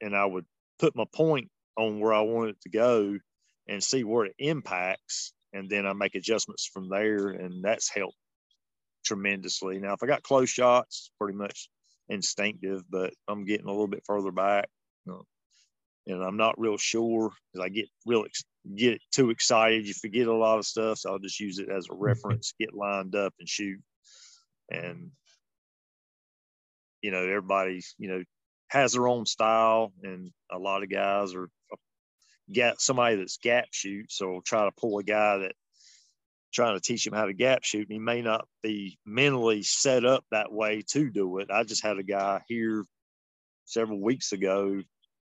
and 0.00 0.16
I 0.16 0.24
would 0.24 0.46
put 0.78 0.96
my 0.96 1.04
point 1.12 1.50
on 1.76 2.00
where 2.00 2.14
I 2.14 2.20
want 2.20 2.50
it 2.50 2.60
to 2.62 2.68
go 2.70 3.18
and 3.68 3.82
see 3.82 4.04
where 4.04 4.26
it 4.26 4.34
impacts, 4.38 5.32
and 5.52 5.68
then 5.68 5.86
I 5.86 5.92
make 5.92 6.14
adjustments 6.14 6.68
from 6.72 6.88
there, 6.88 7.30
and 7.30 7.64
that's 7.64 7.88
helped 7.88 8.16
tremendously. 9.04 9.78
Now, 9.78 9.92
if 9.92 10.02
I 10.02 10.06
got 10.06 10.22
close 10.22 10.50
shots, 10.50 11.10
pretty 11.18 11.36
much 11.36 11.68
instinctive, 12.08 12.82
but 12.90 13.12
I'm 13.28 13.44
getting 13.44 13.66
a 13.66 13.70
little 13.70 13.88
bit 13.88 14.04
further 14.06 14.32
back. 14.32 14.68
You 15.06 15.12
know, 15.12 15.26
and 16.06 16.22
I'm 16.22 16.36
not 16.36 16.58
real 16.58 16.76
sure 16.76 17.30
because 17.52 17.64
I 17.64 17.68
get 17.68 17.88
real 18.06 18.24
ex- 18.24 18.44
get 18.74 19.00
too 19.10 19.30
excited. 19.30 19.86
You 19.86 19.94
forget 19.94 20.26
a 20.26 20.34
lot 20.34 20.58
of 20.58 20.66
stuff, 20.66 20.98
so 20.98 21.12
I'll 21.12 21.18
just 21.18 21.40
use 21.40 21.58
it 21.58 21.68
as 21.68 21.86
a 21.86 21.90
mm-hmm. 21.90 22.02
reference, 22.02 22.54
get 22.58 22.74
lined 22.74 23.14
up 23.14 23.34
and 23.38 23.48
shoot. 23.48 23.80
And 24.70 25.10
you 27.02 27.10
know, 27.10 27.22
everybody's 27.22 27.94
you 27.98 28.08
know 28.08 28.24
has 28.68 28.92
their 28.92 29.08
own 29.08 29.26
style, 29.26 29.92
and 30.02 30.30
a 30.50 30.58
lot 30.58 30.82
of 30.82 30.90
guys 30.90 31.34
are 31.34 31.48
got 32.54 32.80
somebody 32.80 33.16
that's 33.16 33.38
gap 33.38 33.66
shoot, 33.70 34.10
so 34.10 34.40
try 34.44 34.64
to 34.64 34.72
pull 34.78 34.98
a 34.98 35.02
guy 35.02 35.38
that 35.38 35.52
trying 36.54 36.76
to 36.76 36.80
teach 36.80 37.06
him 37.06 37.12
how 37.12 37.26
to 37.26 37.34
gap 37.34 37.64
shoot, 37.64 37.88
and 37.88 37.92
he 37.92 37.98
may 37.98 38.22
not 38.22 38.46
be 38.62 38.98
mentally 39.04 39.62
set 39.62 40.04
up 40.04 40.24
that 40.30 40.52
way 40.52 40.82
to 40.88 41.10
do 41.10 41.38
it. 41.38 41.50
I 41.50 41.64
just 41.64 41.82
had 41.82 41.98
a 41.98 42.02
guy 42.02 42.40
here 42.48 42.84
several 43.64 44.00
weeks 44.00 44.32
ago 44.32 44.80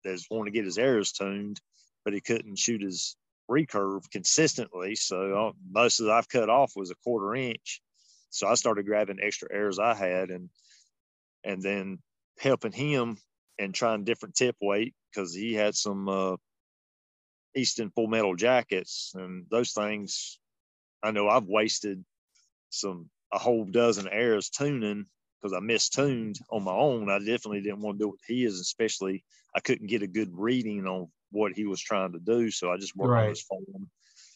that's 0.05 0.29
wanting 0.31 0.53
to 0.53 0.59
get 0.59 0.67
his 0.67 0.79
arrows 0.79 1.13
tuned, 1.13 1.61
but 2.05 2.13
he 2.13 2.21
couldn't 2.21 2.59
shoot 2.59 2.83
his 2.83 3.17
recurve 3.51 4.11
consistently. 4.11 4.95
So 4.95 5.49
uh, 5.49 5.53
most 5.71 6.01
of 6.01 6.07
that 6.07 6.13
I've 6.13 6.29
cut 6.29 6.51
off 6.51 6.73
was 6.77 6.91
a 6.91 6.97
quarter 7.03 7.35
inch. 7.35 7.81
So 8.31 8.49
I 8.49 8.55
started 8.55 8.87
grabbing 8.87 9.19
extra 9.23 9.49
arrows 9.53 9.79
I 9.79 9.95
had 9.95 10.31
and 10.31 10.51
and 11.45 11.63
then 11.63 11.99
helping 12.39 12.73
him 12.73 13.19
and 13.59 13.75
trying 13.75 14.05
different 14.05 14.35
tip 14.35 14.57
weight 14.61 14.95
because 15.11 15.35
he 15.35 15.55
had 15.55 15.75
some 15.75 16.09
uh, 16.09 16.37
Easton 17.55 17.91
full 17.91 18.09
metal 18.09 18.35
jackets 18.35 19.13
and 19.15 19.47
those 19.51 19.73
things. 19.73 20.39
I 21.05 21.11
know 21.11 21.29
I've 21.29 21.47
wasted 21.47 22.03
some 22.71 23.11
a 23.33 23.39
whole 23.39 23.65
dozen 23.65 24.09
arrows 24.09 24.49
tuning 24.49 25.07
because 25.41 25.55
I 25.55 25.61
mistuned 25.61 26.39
on 26.51 26.65
my 26.65 26.73
own. 26.73 27.11
I 27.11 27.19
definitely 27.19 27.61
didn't 27.61 27.83
want 27.83 27.99
to 27.99 28.05
do 28.05 28.09
what 28.09 28.19
he 28.27 28.45
is, 28.45 28.59
especially 28.59 29.23
I 29.55 29.61
couldn't 29.61 29.89
get 29.89 30.03
a 30.03 30.07
good 30.07 30.31
reading 30.33 30.87
on 30.87 31.09
what 31.31 31.53
he 31.53 31.67
was 31.67 31.81
trying 31.81 32.13
to 32.13 32.19
do. 32.19 32.51
So 32.51 32.73
I 32.73 32.79
just 32.79 32.97
worked 32.97 33.11
right. 33.11 33.25
on 33.25 33.29
his 33.29 33.43
form 33.43 33.91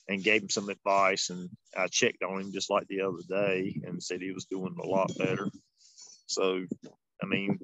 and 0.09 0.23
gave 0.23 0.43
him 0.43 0.51
some 0.51 0.69
advice. 0.69 1.31
And 1.31 1.49
I 1.77 1.87
checked 1.87 2.23
on 2.23 2.41
him 2.41 2.53
just 2.53 2.71
like 2.71 2.87
the 2.89 3.01
other 3.01 3.23
day 3.29 3.81
and 3.85 4.03
said 4.03 4.21
he 4.21 4.33
was 4.33 4.45
doing 4.45 4.77
a 4.83 4.87
lot 4.87 5.11
better. 5.17 5.49
So, 6.27 6.65
I 7.23 7.27
mean, 7.27 7.59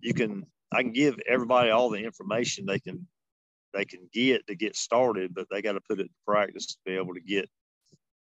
you 0.00 0.14
can, 0.14 0.46
I 0.72 0.82
can 0.82 0.92
give 0.92 1.18
everybody 1.28 1.70
all 1.70 1.90
the 1.90 2.02
information 2.02 2.64
they 2.64 2.78
can, 2.78 3.06
they 3.74 3.84
can 3.84 4.08
get 4.12 4.46
to 4.46 4.54
get 4.54 4.76
started, 4.76 5.34
but 5.34 5.46
they 5.50 5.60
got 5.60 5.72
to 5.72 5.80
put 5.80 6.00
it 6.00 6.04
to 6.04 6.14
practice 6.26 6.66
to 6.66 6.76
be 6.86 6.92
able 6.92 7.14
to 7.14 7.20
get 7.20 7.50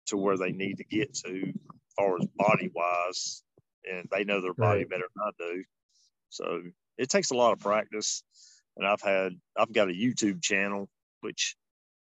to 0.08 0.18
where 0.18 0.38
they 0.38 0.51
need 0.51 0.78
to 0.78 0.84
get 0.84 1.14
to 1.14 1.41
as 1.47 1.93
far 1.97 2.18
as 2.18 2.28
body 2.36 2.70
wise. 2.74 3.43
And 3.89 4.08
they 4.12 4.24
know 4.24 4.41
their 4.41 4.53
body 4.53 4.80
right. 4.80 4.89
better 4.89 5.05
than 5.16 5.24
I 5.26 5.32
do. 5.38 5.64
So 6.30 6.62
it 6.97 7.10
takes 7.10 7.32
a 7.32 7.36
lot 7.36 7.53
of 7.53 7.60
practice 7.60 8.24
and 8.78 8.88
I've 8.88 9.01
had 9.01 9.34
I've 9.58 9.74
got 9.74 9.89
a 9.89 9.93
YouTube 9.93 10.41
channel 10.41 10.88
which 11.22 11.55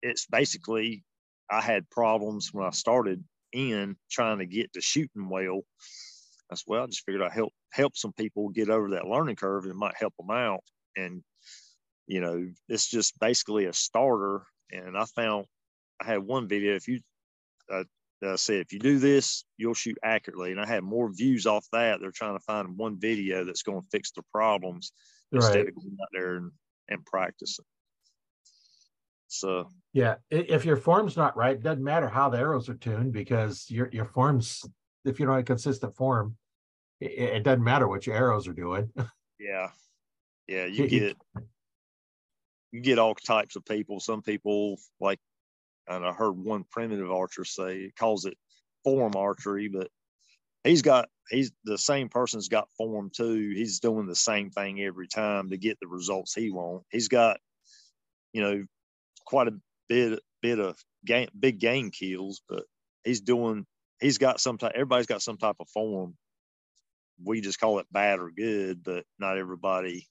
it's 0.01 0.25
basically 0.27 1.03
I 1.49 1.61
had 1.61 1.89
problems 1.89 2.53
when 2.53 2.65
I 2.65 2.69
started 2.69 3.23
in 3.51 3.95
trying 4.09 4.37
to 4.37 4.45
get 4.45 4.71
to 4.73 4.81
shooting 4.81 5.29
well. 5.29 5.61
That's 6.49 6.63
well, 6.67 6.83
I 6.83 6.85
just 6.87 7.03
figured 7.05 7.23
I'd 7.23 7.31
help 7.31 7.51
help 7.71 7.97
some 7.97 8.13
people 8.13 8.49
get 8.49 8.69
over 8.69 8.91
that 8.91 9.07
learning 9.07 9.35
curve 9.35 9.63
and 9.63 9.71
it 9.71 9.77
might 9.77 9.97
help 9.97 10.13
them 10.17 10.31
out. 10.31 10.63
And 10.95 11.23
you 12.07 12.21
know, 12.21 12.49
it's 12.67 12.87
just 12.87 13.19
basically 13.19 13.65
a 13.65 13.73
starter. 13.73 14.43
And 14.71 14.97
I 14.97 15.05
found 15.05 15.45
I 16.01 16.05
had 16.05 16.23
one 16.23 16.47
video. 16.47 16.75
If 16.75 16.87
you 16.87 16.99
uh, 17.71 17.83
uh, 18.25 18.37
said 18.37 18.57
if 18.57 18.73
you 18.73 18.79
do 18.79 18.99
this, 18.99 19.45
you'll 19.57 19.73
shoot 19.73 19.97
accurately, 20.03 20.51
and 20.51 20.59
I 20.59 20.65
had 20.65 20.83
more 20.83 21.11
views 21.11 21.45
off 21.45 21.65
that. 21.71 21.99
They're 21.99 22.11
trying 22.11 22.37
to 22.37 22.43
find 22.43 22.77
one 22.77 22.99
video 22.99 23.45
that's 23.45 23.63
going 23.63 23.81
to 23.81 23.87
fix 23.91 24.11
the 24.11 24.23
problems 24.33 24.91
right. 25.31 25.37
instead 25.37 25.67
of 25.67 25.75
going 25.75 25.97
out 26.01 26.07
there 26.11 26.35
and, 26.35 26.51
and 26.89 27.05
practicing. 27.05 27.65
So 29.27 29.69
yeah, 29.93 30.15
if 30.31 30.65
your 30.65 30.75
form's 30.75 31.15
not 31.15 31.37
right, 31.37 31.55
it 31.55 31.63
doesn't 31.63 31.83
matter 31.83 32.09
how 32.09 32.29
the 32.29 32.39
arrows 32.39 32.67
are 32.67 32.75
tuned 32.75 33.13
because 33.13 33.65
your 33.69 33.89
your 33.91 34.05
form's 34.05 34.65
if 35.05 35.19
you 35.19 35.25
don't 35.25 35.35
have 35.35 35.43
a 35.43 35.45
consistent 35.45 35.95
form, 35.95 36.35
it, 36.99 37.11
it 37.11 37.43
doesn't 37.43 37.63
matter 37.63 37.87
what 37.87 38.05
your 38.07 38.15
arrows 38.15 38.47
are 38.47 38.53
doing. 38.53 38.91
Yeah, 39.41 39.69
yeah, 40.49 40.65
you 40.65 40.85
get 40.85 41.15
you 42.71 42.81
get 42.81 42.99
all 42.99 43.15
types 43.15 43.55
of 43.55 43.65
people. 43.65 43.99
Some 43.99 44.21
people 44.21 44.77
like, 44.99 45.19
and 45.89 46.05
I 46.05 46.13
heard 46.13 46.37
one 46.37 46.63
primitive 46.69 47.11
archer 47.11 47.43
say 47.43 47.77
it 47.77 47.95
calls 47.95 48.25
it 48.25 48.37
form 48.83 49.13
archery, 49.15 49.67
but 49.67 49.89
he's 50.63 50.81
got 50.81 51.09
he's 51.29 51.51
the 51.65 51.77
same 51.77 52.09
person's 52.09 52.47
got 52.47 52.69
form 52.77 53.11
too. 53.13 53.51
He's 53.55 53.79
doing 53.79 54.07
the 54.07 54.15
same 54.15 54.51
thing 54.51 54.81
every 54.81 55.07
time 55.07 55.49
to 55.49 55.57
get 55.57 55.77
the 55.79 55.87
results 55.87 56.33
he 56.33 56.51
wants. 56.51 56.85
He's 56.91 57.07
got, 57.07 57.39
you 58.33 58.41
know, 58.41 58.63
quite 59.25 59.47
a 59.47 59.59
bit 59.87 60.19
bit 60.41 60.59
of 60.59 60.77
game, 61.05 61.29
big 61.37 61.59
game 61.59 61.91
kills, 61.91 62.41
but 62.47 62.63
he's 63.03 63.21
doing 63.21 63.65
he's 63.99 64.17
got 64.17 64.39
some 64.39 64.57
type. 64.57 64.73
Everybody's 64.75 65.07
got 65.07 65.21
some 65.21 65.37
type 65.37 65.57
of 65.59 65.69
form. 65.69 66.15
We 67.23 67.41
just 67.41 67.59
call 67.59 67.79
it 67.79 67.87
bad 67.91 68.19
or 68.19 68.31
good, 68.31 68.83
but 68.83 69.03
not 69.19 69.37
everybody 69.37 70.07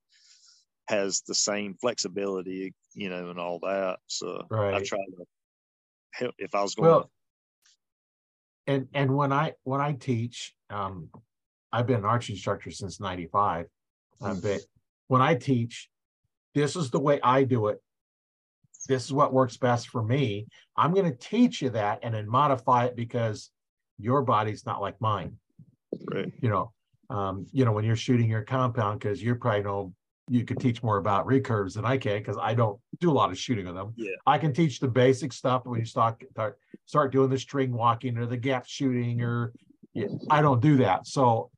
has 0.89 1.23
the 1.27 1.35
same 1.35 1.75
flexibility, 1.81 2.75
you 2.95 3.09
know, 3.09 3.31
and 3.31 3.39
all 3.39 3.61
that. 3.61 3.99
So 4.07 4.47
right. 4.51 4.75
I 4.75 4.83
try 4.83 4.99
to 4.99 5.25
if 6.39 6.55
I 6.55 6.63
was 6.63 6.75
going. 6.75 6.89
Well, 6.89 7.11
and 8.67 8.89
and 8.95 9.17
when 9.17 9.33
I 9.33 9.55
when 9.65 9.81
I 9.81 9.93
teach, 9.93 10.55
um, 10.71 11.09
I've 11.73 11.87
been 11.87 11.97
an 11.97 12.05
arch 12.05 12.31
instructor 12.31 12.71
since 12.71 13.01
'95, 13.01 13.67
uh, 14.21 14.35
hmm. 14.35 14.41
but 14.41 14.61
when 15.09 15.23
I 15.23 15.35
teach, 15.35 15.89
this 16.55 16.77
is 16.77 16.91
the 16.91 17.01
way 17.01 17.21
I 17.23 17.45
do 17.45 17.69
it. 17.69 17.81
This 18.87 19.05
is 19.05 19.13
what 19.13 19.33
works 19.33 19.57
best 19.57 19.89
for 19.89 20.03
me. 20.03 20.47
I'm 20.77 20.95
going 20.95 21.11
to 21.11 21.17
teach 21.17 21.61
you 21.61 21.71
that 21.71 22.01
and 22.03 22.15
then 22.15 22.29
modify 22.29 22.87
it 22.87 22.97
because 22.97 23.51
your 23.99 24.23
body's 24.23 24.65
not 24.65 24.81
like 24.81 25.01
mine. 25.01 25.37
Right. 26.11 26.33
You 26.41 26.49
know, 26.49 26.73
um, 27.11 27.47
you 27.53 27.65
know 27.65 27.73
when 27.73 27.85
you're 27.85 27.97
shooting 27.97 28.29
your 28.29 28.45
compound 28.45 29.01
because 29.01 29.23
you're 29.23 29.35
probably 29.35 29.63
know 29.63 29.95
you 30.29 30.45
could 30.45 30.61
teach 30.61 30.83
more 30.83 30.99
about 30.99 31.27
recurves 31.27 31.75
than 31.75 31.85
I 31.85 31.97
can 31.97 32.19
because 32.19 32.39
I 32.41 32.55
don't 32.55 32.79
do 33.01 33.11
a 33.11 33.13
lot 33.13 33.31
of 33.31 33.39
shooting 33.39 33.67
of 33.67 33.75
them. 33.75 33.95
Yeah. 33.97 34.13
I 34.27 34.39
can 34.39 34.53
teach 34.53 34.81
the 34.81 34.89
basic 34.89 35.33
stuff 35.33 35.65
when 35.65 35.81
you 35.81 35.87
start 35.87 36.23
start, 36.31 36.59
start 36.87 37.13
doing 37.13 37.31
the 37.31 37.39
string 37.39 37.73
walking 37.73 38.17
or 38.19 38.27
the 38.27 38.37
gap 38.37 38.67
shooting 38.67 39.23
or 39.23 39.55
yeah, 39.95 40.07
I 40.31 40.43
don't 40.43 40.61
do 40.61 40.79
that. 40.79 41.07
So 41.07 41.51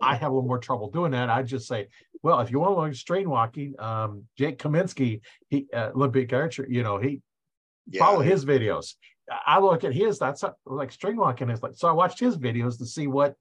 I 0.00 0.14
have 0.16 0.30
a 0.30 0.34
little 0.34 0.48
more 0.48 0.58
trouble 0.58 0.90
doing 0.90 1.12
that. 1.12 1.30
I 1.30 1.42
just 1.42 1.66
say, 1.66 1.88
well, 2.22 2.40
if 2.40 2.50
you 2.50 2.58
want 2.60 2.72
to 2.72 2.80
learn 2.80 2.94
string 2.94 3.28
walking, 3.28 3.74
um, 3.78 4.24
Jake 4.38 4.58
Kaminski, 4.58 5.20
he 5.48 5.66
uh, 5.72 5.90
Olympic 5.94 6.32
archer, 6.32 6.66
you 6.68 6.82
know, 6.82 6.98
he 6.98 7.20
Yeah. 7.90 8.00
follow 8.04 8.20
his 8.20 8.44
videos. 8.44 8.94
I 9.46 9.58
look 9.58 9.84
at 9.84 9.94
his, 9.94 10.18
that's 10.18 10.44
like 10.66 10.92
string 10.92 11.16
walking 11.16 11.48
is 11.50 11.62
like, 11.62 11.74
so 11.74 11.88
I 11.88 11.92
watched 11.92 12.20
his 12.20 12.36
videos 12.36 12.78
to 12.78 12.86
see 12.86 13.06
what, 13.06 13.34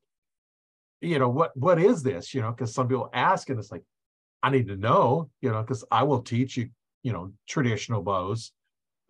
you 1.01 1.19
know, 1.19 1.27
what, 1.27 1.55
what 1.57 1.79
is 1.79 2.03
this, 2.03 2.33
you 2.33 2.41
know, 2.41 2.51
because 2.51 2.73
some 2.73 2.87
people 2.87 3.09
ask 3.13 3.49
and 3.49 3.59
it's 3.59 3.71
like, 3.71 3.83
I 4.43 4.51
need 4.51 4.67
to 4.67 4.77
know, 4.77 5.31
you 5.41 5.51
know, 5.51 5.61
because 5.61 5.83
I 5.89 6.03
will 6.03 6.21
teach 6.21 6.57
you, 6.57 6.69
you 7.01 7.13
know, 7.13 7.33
traditional 7.47 8.03
bows, 8.03 8.51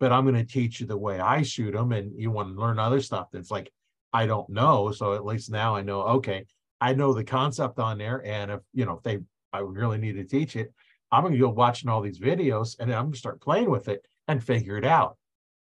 but 0.00 0.12
I'm 0.12 0.24
going 0.24 0.36
to 0.36 0.44
teach 0.44 0.80
you 0.80 0.86
the 0.86 0.96
way 0.96 1.20
I 1.20 1.42
shoot 1.42 1.72
them. 1.72 1.92
And 1.92 2.18
you 2.18 2.30
want 2.30 2.54
to 2.54 2.60
learn 2.60 2.78
other 2.78 3.02
stuff 3.02 3.28
that's 3.32 3.50
like, 3.50 3.70
I 4.12 4.26
don't 4.26 4.48
know. 4.48 4.92
So 4.92 5.14
at 5.14 5.26
least 5.26 5.50
now 5.50 5.74
I 5.76 5.82
know, 5.82 6.02
okay, 6.02 6.46
I 6.80 6.94
know 6.94 7.12
the 7.12 7.24
concept 7.24 7.78
on 7.78 7.98
there. 7.98 8.24
And 8.24 8.50
if, 8.52 8.60
you 8.72 8.86
know, 8.86 8.96
if 8.96 9.02
they, 9.02 9.18
I 9.52 9.58
really 9.58 9.98
need 9.98 10.14
to 10.14 10.24
teach 10.24 10.56
it, 10.56 10.72
I'm 11.12 11.22
going 11.22 11.34
to 11.34 11.38
go 11.38 11.50
watching 11.50 11.90
all 11.90 12.00
these 12.00 12.20
videos 12.20 12.76
and 12.78 12.90
then 12.90 12.96
I'm 12.96 13.04
going 13.06 13.12
to 13.12 13.18
start 13.18 13.42
playing 13.42 13.70
with 13.70 13.88
it 13.88 14.04
and 14.28 14.42
figure 14.42 14.78
it 14.78 14.84
out 14.84 15.18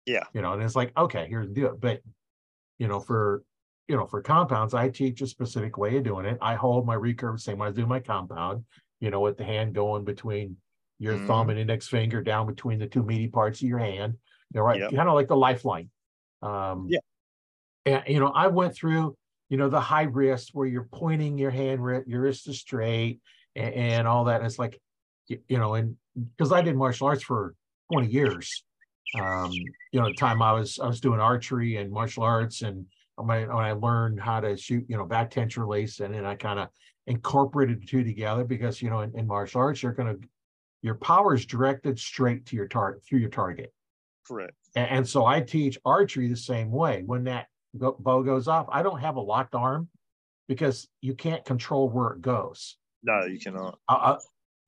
Yeah. 0.06 0.24
you 0.34 0.42
know, 0.42 0.54
and 0.54 0.64
it's 0.64 0.76
like, 0.76 0.96
okay, 0.98 1.28
here's 1.30 1.50
do 1.50 1.68
it. 1.68 1.80
But, 1.80 2.02
you 2.78 2.88
know, 2.88 3.00
for, 3.00 3.44
you 3.88 3.96
know, 3.96 4.06
for 4.06 4.22
compounds, 4.22 4.74
I 4.74 4.90
teach 4.90 5.22
a 5.22 5.28
specific 5.28 5.78
way 5.78 5.98
of 5.98 6.04
doing 6.04 6.26
it. 6.26 6.38
I 6.42 6.56
hold 6.56 6.86
my 6.86 6.96
recurve 6.96 7.40
same 7.40 7.58
way 7.58 7.68
I 7.68 7.72
do 7.72 7.86
my 7.86 8.00
compound, 8.00 8.66
you 9.04 9.10
know, 9.12 9.20
with 9.20 9.38
the 9.38 9.44
hand 9.44 9.76
going 9.76 10.06
between 10.06 10.56
your 10.98 11.18
thumb 11.28 11.48
Mhm. 11.48 11.52
and 11.52 11.60
index 11.60 11.90
finger 11.90 12.24
down 12.24 12.48
between 12.48 12.80
the 12.80 12.88
two 12.88 13.04
meaty 13.04 13.28
parts 13.28 13.62
of 13.62 13.68
your 13.68 13.80
hand, 13.80 14.14
you 14.50 14.60
know, 14.60 14.62
right? 14.64 14.80
Yep. 14.80 14.94
Kind 14.94 15.10
of 15.10 15.16
like 15.16 15.28
the 15.28 15.36
lifeline. 15.36 15.90
Um, 16.42 16.88
Yeah. 16.90 17.00
And, 17.86 18.04
you 18.08 18.22
know, 18.22 18.30
I 18.30 18.48
went 18.48 18.74
through, 18.74 19.18
you 19.50 19.58
know, 19.58 19.68
the 19.68 19.82
high 19.82 20.04
wrist 20.04 20.52
where 20.54 20.66
you're 20.66 20.88
pointing 20.90 21.38
your 21.38 21.52
hand, 21.52 21.82
your 22.08 22.22
wrist 22.22 22.48
is 22.48 22.60
straight 22.62 23.20
and, 23.58 23.74
and 23.74 24.08
all 24.08 24.24
that. 24.26 24.38
And 24.38 24.46
it's 24.46 24.58
like, 24.58 24.80
you, 25.28 25.42
you 25.50 25.58
know, 25.58 25.74
and 25.74 25.98
because 26.16 26.54
I 26.54 26.62
did 26.62 26.78
martial 26.78 27.08
arts 27.08 27.24
for 27.24 27.56
20 27.92 28.08
years, 28.08 28.64
um, 29.20 29.52
you 29.92 30.00
know, 30.00 30.08
the 30.08 30.14
time 30.14 30.42
I 30.42 30.54
was 30.54 30.80
I 30.80 30.88
was 30.88 31.02
doing 31.02 31.20
archery 31.20 31.76
and 31.76 31.92
martial 31.92 32.24
arts, 32.24 32.62
and 32.62 32.86
when 33.16 33.30
I, 33.30 33.54
when 33.54 33.66
I 33.66 33.74
learned 33.74 34.22
how 34.22 34.40
to 34.40 34.56
shoot, 34.56 34.86
you 34.88 34.96
know, 34.98 35.06
back 35.06 35.30
tension 35.30 35.62
release, 35.62 36.00
and 36.00 36.14
then 36.14 36.26
I 36.26 36.36
kind 36.36 36.60
of 36.60 36.70
incorporated 37.08 37.82
the 37.82 37.86
two 37.86 38.04
together 38.04 38.44
because 38.44 38.82
you 38.82 38.90
know, 38.90 39.02
in, 39.02 39.18
in 39.18 39.28
martial 39.28 39.62
arts, 39.62 39.84
you're 39.84 39.94
gonna 39.94 40.16
your 40.82 40.96
power 40.96 41.34
is 41.34 41.46
directed 41.46 41.98
straight 42.00 42.46
to 42.48 42.56
your 42.56 42.68
target 42.68 43.04
through 43.06 43.20
your 43.20 43.30
target, 43.30 43.74
Correct. 44.28 44.54
and, 44.76 44.90
and 44.90 45.08
so 45.08 45.26
I 45.26 45.42
teach 45.42 45.78
archery 45.86 46.28
the 46.28 46.36
same 46.38 46.72
way. 46.72 47.04
When 47.06 47.24
that 47.26 47.48
go, 47.78 47.96
bow 48.00 48.22
goes 48.24 48.48
off, 48.48 48.68
I 48.72 48.84
don't 48.84 49.00
have 49.00 49.16
a 49.16 49.22
locked 49.22 49.56
arm 49.56 49.90
because 50.48 50.88
you 51.02 51.16
can't 51.16 51.44
control 51.46 51.90
where 51.90 52.12
it 52.12 52.22
goes 52.22 52.78
No, 53.02 53.26
you 53.26 53.40
cannot. 53.40 53.80
uh, 53.88 53.94
uh, 53.94 54.20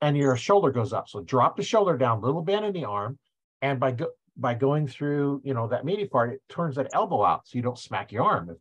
and 0.01 0.15
your 0.17 0.35
shoulder 0.37 0.71
goes 0.71 0.93
up. 0.93 1.09
So 1.09 1.21
drop 1.21 1.57
the 1.57 1.63
shoulder 1.63 1.97
down, 1.97 2.21
little 2.21 2.41
bend 2.41 2.65
in 2.65 2.73
the 2.73 2.85
arm, 2.85 3.19
and 3.61 3.79
by 3.79 3.91
go, 3.91 4.07
by 4.37 4.53
going 4.53 4.87
through, 4.87 5.41
you 5.43 5.53
know, 5.53 5.67
that 5.67 5.83
meaty 5.85 6.05
part, 6.07 6.33
it 6.33 6.41
turns 6.49 6.75
that 6.75 6.89
elbow 6.93 7.23
out, 7.25 7.47
so 7.47 7.57
you 7.57 7.61
don't 7.61 7.79
smack 7.79 8.11
your 8.11 8.23
arm. 8.23 8.49
If 8.49 8.57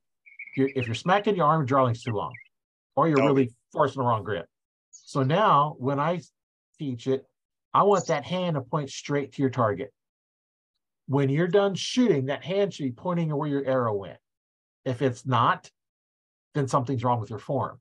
you're, 0.56 0.70
if 0.74 0.86
you're 0.86 0.94
smacking 0.94 1.36
your 1.36 1.46
arm, 1.46 1.66
drawing's 1.66 2.02
too 2.02 2.12
long, 2.12 2.32
or 2.96 3.08
you're 3.08 3.22
Oh. 3.22 3.26
really 3.26 3.52
forcing 3.74 4.00
the 4.00 4.08
wrong 4.08 4.24
grip. 4.24 4.46
So 4.90 5.22
now, 5.22 5.76
when 5.78 6.00
I 6.00 6.20
teach 6.78 7.06
it, 7.06 7.26
I 7.74 7.82
want 7.82 8.06
that 8.06 8.24
hand 8.24 8.54
to 8.54 8.62
point 8.62 8.88
straight 8.88 9.32
to 9.32 9.42
your 9.42 9.50
target. 9.50 9.92
When 11.06 11.28
you're 11.28 11.48
done 11.48 11.74
shooting, 11.74 12.26
that 12.26 12.42
hand 12.44 12.72
should 12.72 12.84
be 12.84 12.92
pointing 12.92 13.34
where 13.36 13.48
your 13.48 13.64
arrow 13.66 13.94
went. 13.94 14.18
If 14.84 15.02
it's 15.02 15.26
not, 15.26 15.70
then 16.54 16.68
something's 16.68 17.04
wrong 17.04 17.20
with 17.20 17.30
your 17.30 17.38
form. 17.38 17.80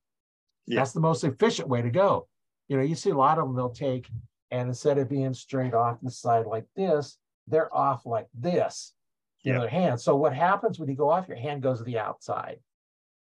Yeah. 0.65 0.79
That's 0.79 0.91
the 0.91 0.99
most 0.99 1.23
efficient 1.23 1.69
way 1.69 1.81
to 1.81 1.89
go. 1.89 2.27
You 2.67 2.77
know, 2.77 2.83
you 2.83 2.95
see 2.95 3.11
a 3.11 3.15
lot 3.17 3.37
of 3.37 3.45
them, 3.45 3.55
they'll 3.55 3.69
take 3.69 4.09
and 4.53 4.69
instead 4.69 4.99
of 4.99 5.09
being 5.09 5.33
straight 5.33 5.73
off 5.73 5.97
the 6.03 6.11
side 6.11 6.45
like 6.45 6.65
this, 6.75 7.17
they're 7.47 7.75
off 7.75 8.05
like 8.05 8.27
this 8.35 8.93
in 9.43 9.53
Yeah. 9.53 9.59
their 9.61 9.67
hand. 9.67 9.99
So 9.99 10.15
what 10.15 10.35
happens 10.35 10.77
when 10.77 10.89
you 10.89 10.95
go 10.95 11.09
off, 11.09 11.27
your 11.27 11.37
hand 11.37 11.63
goes 11.63 11.79
to 11.79 11.83
the 11.83 11.97
outside. 11.97 12.59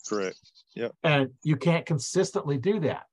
Correct. 0.07 0.37
Yeah. 0.75 0.89
And 1.03 1.31
you 1.43 1.57
can't 1.57 1.85
consistently 1.85 2.57
do 2.57 2.79
that. 2.81 3.03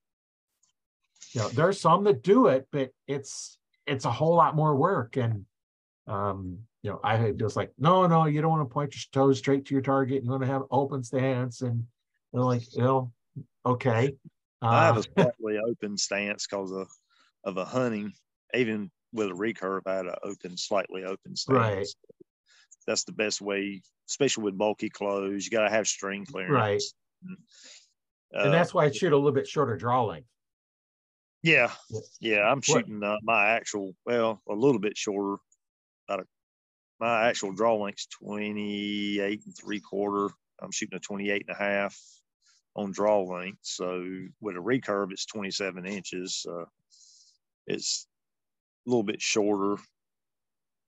You 1.32 1.42
know, 1.42 1.48
there's 1.48 1.80
some 1.80 2.04
that 2.04 2.22
do 2.22 2.46
it, 2.46 2.68
but 2.72 2.90
it's 3.06 3.58
it's 3.86 4.04
a 4.04 4.10
whole 4.10 4.34
lot 4.34 4.56
more 4.56 4.76
work. 4.76 5.16
And 5.16 5.44
um, 6.06 6.60
you 6.82 6.90
know, 6.90 7.00
I 7.02 7.16
had 7.16 7.38
just 7.38 7.56
like, 7.56 7.72
no, 7.78 8.06
no, 8.06 8.26
you 8.26 8.40
don't 8.40 8.50
want 8.50 8.68
to 8.68 8.72
point 8.72 8.94
your 8.94 9.02
toes 9.12 9.38
straight 9.38 9.66
to 9.66 9.74
your 9.74 9.82
target. 9.82 10.22
You 10.24 10.30
want 10.30 10.42
to 10.42 10.48
have 10.48 10.62
open 10.70 11.02
stance 11.02 11.60
and 11.60 11.84
they're 12.32 12.42
like, 12.42 12.62
you 12.74 12.82
know, 12.82 13.12
okay. 13.66 14.16
I 14.62 14.86
have 14.86 14.96
Uh, 14.96 15.00
a 15.00 15.22
slightly 15.22 15.58
open 15.58 15.96
stance 15.96 16.46
because 16.46 16.72
of 16.72 16.88
of 17.44 17.56
a 17.56 17.64
hunting. 17.64 18.12
Even 18.54 18.90
with 19.12 19.28
a 19.28 19.32
recurve, 19.32 19.82
I 19.86 19.96
had 19.96 20.06
an 20.06 20.14
open, 20.22 20.56
slightly 20.56 21.04
open 21.04 21.36
stance. 21.36 21.58
Right. 21.58 21.86
That's 22.88 23.04
the 23.04 23.12
best 23.12 23.42
way, 23.42 23.82
especially 24.08 24.44
with 24.44 24.56
bulky 24.56 24.88
clothes. 24.88 25.44
You 25.44 25.50
got 25.50 25.64
to 25.64 25.70
have 25.70 25.86
string 25.86 26.24
clearance. 26.24 26.94
Right. 27.22 27.34
Uh, 28.34 28.44
and 28.44 28.52
that's 28.54 28.72
why 28.72 28.86
I 28.86 28.90
shoot 28.90 29.12
a 29.12 29.16
little 29.16 29.30
bit 29.30 29.46
shorter 29.46 29.76
draw 29.76 30.06
length. 30.06 30.26
yeah, 31.42 31.70
Yeah. 31.90 32.00
yeah. 32.20 32.50
I'm 32.50 32.62
shooting 32.62 33.02
uh, 33.04 33.16
my 33.22 33.48
actual, 33.50 33.94
well, 34.06 34.40
a 34.48 34.54
little 34.54 34.80
bit 34.80 34.96
shorter. 34.96 35.36
About 36.08 36.20
a, 36.20 36.24
my 36.98 37.28
actual 37.28 37.52
draw 37.52 37.74
length's 37.76 38.06
28 38.06 39.42
and 39.44 39.54
three 39.54 39.80
quarter. 39.80 40.32
I'm 40.62 40.72
shooting 40.72 40.96
a 40.96 41.00
28 41.00 41.44
and 41.46 41.54
a 41.54 41.58
half 41.62 41.94
on 42.74 42.90
draw 42.90 43.20
length. 43.22 43.58
So 43.60 44.02
with 44.40 44.56
a 44.56 44.60
recurve, 44.60 45.12
it's 45.12 45.26
27 45.26 45.84
inches. 45.84 46.46
Uh, 46.50 46.64
it's 47.66 48.06
a 48.86 48.90
little 48.90 49.02
bit 49.02 49.20
shorter 49.20 49.76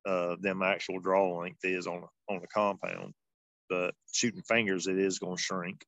uh, 0.07 0.37
than 0.41 0.59
my 0.59 0.73
actual 0.73 1.01
draw 1.01 1.39
length 1.39 1.65
is 1.65 1.87
on 1.87 2.05
on 2.29 2.43
a 2.43 2.47
compound. 2.47 3.15
But 3.69 3.95
shooting 4.13 4.43
fingers, 4.43 4.87
it 4.87 4.99
is 4.99 5.19
going 5.19 5.37
to 5.37 5.43
shrink 5.43 5.85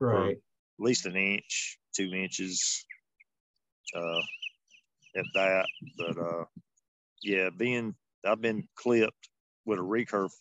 Right. 0.00 0.36
at 0.36 0.84
least 0.84 1.06
an 1.06 1.16
inch, 1.16 1.78
two 1.94 2.12
inches 2.14 2.84
uh, 3.94 4.22
at 5.16 5.24
that. 5.34 5.66
But 5.96 6.18
uh, 6.18 6.44
yeah, 7.22 7.50
being 7.50 7.94
I've 8.24 8.40
been 8.40 8.68
clipped 8.76 9.28
with 9.64 9.78
a 9.78 9.82
recurve 9.82 10.32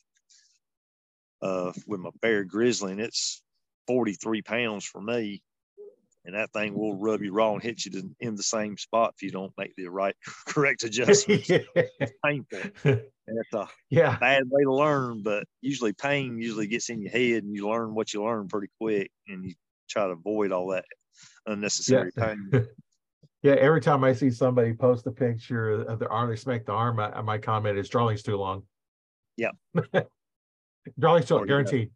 uh, 1.41 1.72
with 1.88 1.99
my 1.99 2.10
bear 2.22 2.44
grizzly, 2.44 2.91
and 2.91 3.02
it's 3.02 3.41
43 3.88 4.41
pounds 4.41 4.86
for 4.86 5.02
me. 5.02 5.41
And 6.28 6.36
that 6.36 6.52
thing 6.52 6.78
will 6.78 6.94
rub 6.94 7.22
you 7.22 7.32
raw 7.32 7.54
and 7.54 7.64
hit 7.64 7.86
you 7.86 8.14
in 8.20 8.36
the 8.36 8.44
same 8.44 8.78
spot 8.78 9.14
if 9.16 9.24
you 9.24 9.32
don't 9.32 9.54
make 9.58 9.74
the 9.78 9.88
right, 9.88 10.14
correct 10.48 10.84
adjustments. 10.84 11.49
It's 11.49 12.12
painful. 12.26 12.60
And 12.84 13.02
it's 13.28 13.54
a 13.54 13.70
yeah. 13.90 14.18
bad 14.18 14.44
way 14.49 14.64
to 14.64 14.74
learn, 14.74 15.24
but 15.24 15.45
usually 15.62 15.94
pain 15.94 16.38
usually 16.38 16.68
gets 16.68 16.90
in 16.90 17.02
your 17.02 17.12
head 17.12 17.44
and 17.44 17.56
you 17.56 17.70
learn 17.70 17.95
what 17.95 18.14
you 18.14 18.26
learn 18.26 18.49
pretty 18.49 18.68
quick 18.80 19.10
and 19.30 19.45
you 19.45 19.54
try 19.90 20.04
to 20.04 20.12
avoid 20.12 20.52
all 20.52 20.68
that 20.68 20.84
unnecessary 21.48 22.12
pain. 22.12 22.52
Yeah. 23.44 23.54
Every 23.54 23.80
time 23.82 24.04
I 24.04 24.14
see 24.14 24.32
somebody 24.32 24.74
post 24.74 25.06
a 25.06 25.12
picture 25.12 25.84
of 25.84 25.99
their 25.99 26.12
arm, 26.12 26.28
they 26.30 26.36
smack 26.36 26.66
the 26.66 26.74
arm, 26.74 26.99
I, 26.99 27.22
my 27.22 27.38
comment 27.38 27.78
is 27.78 27.88
drawing's 27.88 28.24
too 28.24 28.36
long. 28.36 28.64
Yeah. 29.38 29.52
drawing's 30.99 31.28
too 31.28 31.38
got- 31.38 31.48
guaranteed. 31.48 31.91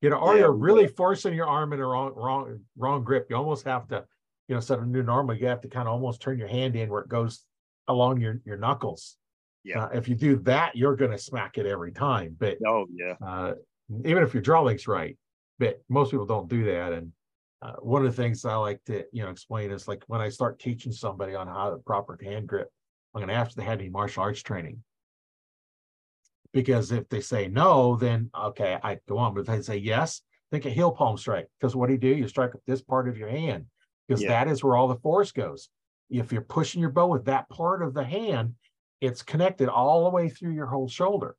You 0.00 0.10
know, 0.10 0.16
or 0.16 0.34
Yeah, 0.34 0.40
you're 0.40 0.52
really 0.52 0.86
forcing 0.86 1.34
your 1.34 1.46
arm 1.46 1.72
in 1.72 1.80
a 1.80 1.86
wrong, 1.86 2.12
wrong, 2.14 2.60
wrong 2.76 3.04
grip. 3.04 3.26
You 3.28 3.36
almost 3.36 3.64
have 3.66 3.86
to, 3.88 4.06
you 4.48 4.54
know, 4.54 4.56
instead 4.56 4.78
of 4.78 4.88
new 4.88 5.02
normal, 5.02 5.36
you 5.36 5.46
have 5.46 5.60
to 5.60 5.68
kind 5.68 5.86
of 5.86 5.92
almost 5.92 6.22
turn 6.22 6.38
your 6.38 6.48
hand 6.48 6.74
in 6.74 6.88
where 6.88 7.02
it 7.02 7.08
goes 7.08 7.44
along 7.86 8.20
your, 8.20 8.40
your 8.46 8.56
knuckles. 8.56 9.16
Yeah. 9.62 9.84
Uh, 9.84 9.88
if 9.92 10.08
you 10.08 10.14
do 10.14 10.36
that, 10.36 10.74
you're 10.74 10.96
going 10.96 11.10
to 11.10 11.18
smack 11.18 11.58
it 11.58 11.66
every 11.66 11.92
time. 11.92 12.34
But 12.38 12.58
Oh 12.66 12.86
yeah. 12.90 13.14
uh, 13.24 13.54
even 14.04 14.22
if 14.22 14.32
your 14.32 14.42
draw 14.42 14.62
length's 14.62 14.88
right, 14.88 15.18
but 15.58 15.82
most 15.88 16.12
people 16.12 16.26
don't 16.26 16.48
do 16.48 16.64
that. 16.64 16.94
And 16.94 17.12
uh, 17.60 17.74
one 17.80 18.06
of 18.06 18.14
the 18.14 18.22
things 18.22 18.44
I 18.46 18.54
like 18.54 18.82
to, 18.84 19.04
you 19.12 19.22
know, 19.22 19.28
explain 19.30 19.70
is 19.70 19.86
like 19.86 20.04
when 20.06 20.22
I 20.22 20.30
start 20.30 20.58
teaching 20.58 20.92
somebody 20.92 21.34
on 21.34 21.46
how 21.46 21.70
to 21.70 21.76
proper 21.76 22.18
hand 22.22 22.46
grip, 22.46 22.68
I'm 23.14 23.20
going 23.20 23.28
to 23.28 23.34
ask 23.34 23.50
if 23.50 23.56
they 23.56 23.64
had 23.64 23.80
any 23.80 23.90
martial 23.90 24.22
arts 24.22 24.42
training. 24.42 24.82
Because 26.52 26.90
if 26.92 27.08
they 27.08 27.20
say 27.20 27.48
no, 27.48 27.96
then 27.96 28.30
okay, 28.36 28.78
I 28.82 28.98
go 29.08 29.18
on. 29.18 29.34
But 29.34 29.42
if 29.42 29.46
they 29.46 29.62
say 29.62 29.76
yes, 29.76 30.22
think 30.50 30.66
a 30.66 30.70
heel 30.70 30.90
palm 30.90 31.16
strike. 31.16 31.48
Because 31.58 31.76
what 31.76 31.86
do 31.86 31.92
you 31.92 31.98
do? 31.98 32.08
You 32.08 32.26
strike 32.28 32.52
with 32.54 32.64
this 32.66 32.82
part 32.82 33.08
of 33.08 33.16
your 33.16 33.28
hand, 33.28 33.66
because 34.08 34.22
Yeah. 34.22 34.30
that 34.30 34.48
is 34.50 34.64
where 34.64 34.76
all 34.76 34.88
the 34.88 34.96
force 34.96 35.30
goes. 35.32 35.68
If 36.10 36.32
you're 36.32 36.42
pushing 36.42 36.80
your 36.80 36.90
bow 36.90 37.06
with 37.06 37.26
that 37.26 37.48
part 37.48 37.82
of 37.82 37.94
the 37.94 38.02
hand, 38.02 38.54
it's 39.00 39.22
connected 39.22 39.68
all 39.68 40.04
the 40.04 40.10
way 40.10 40.28
through 40.28 40.52
your 40.52 40.66
whole 40.66 40.88
shoulder. 40.88 41.36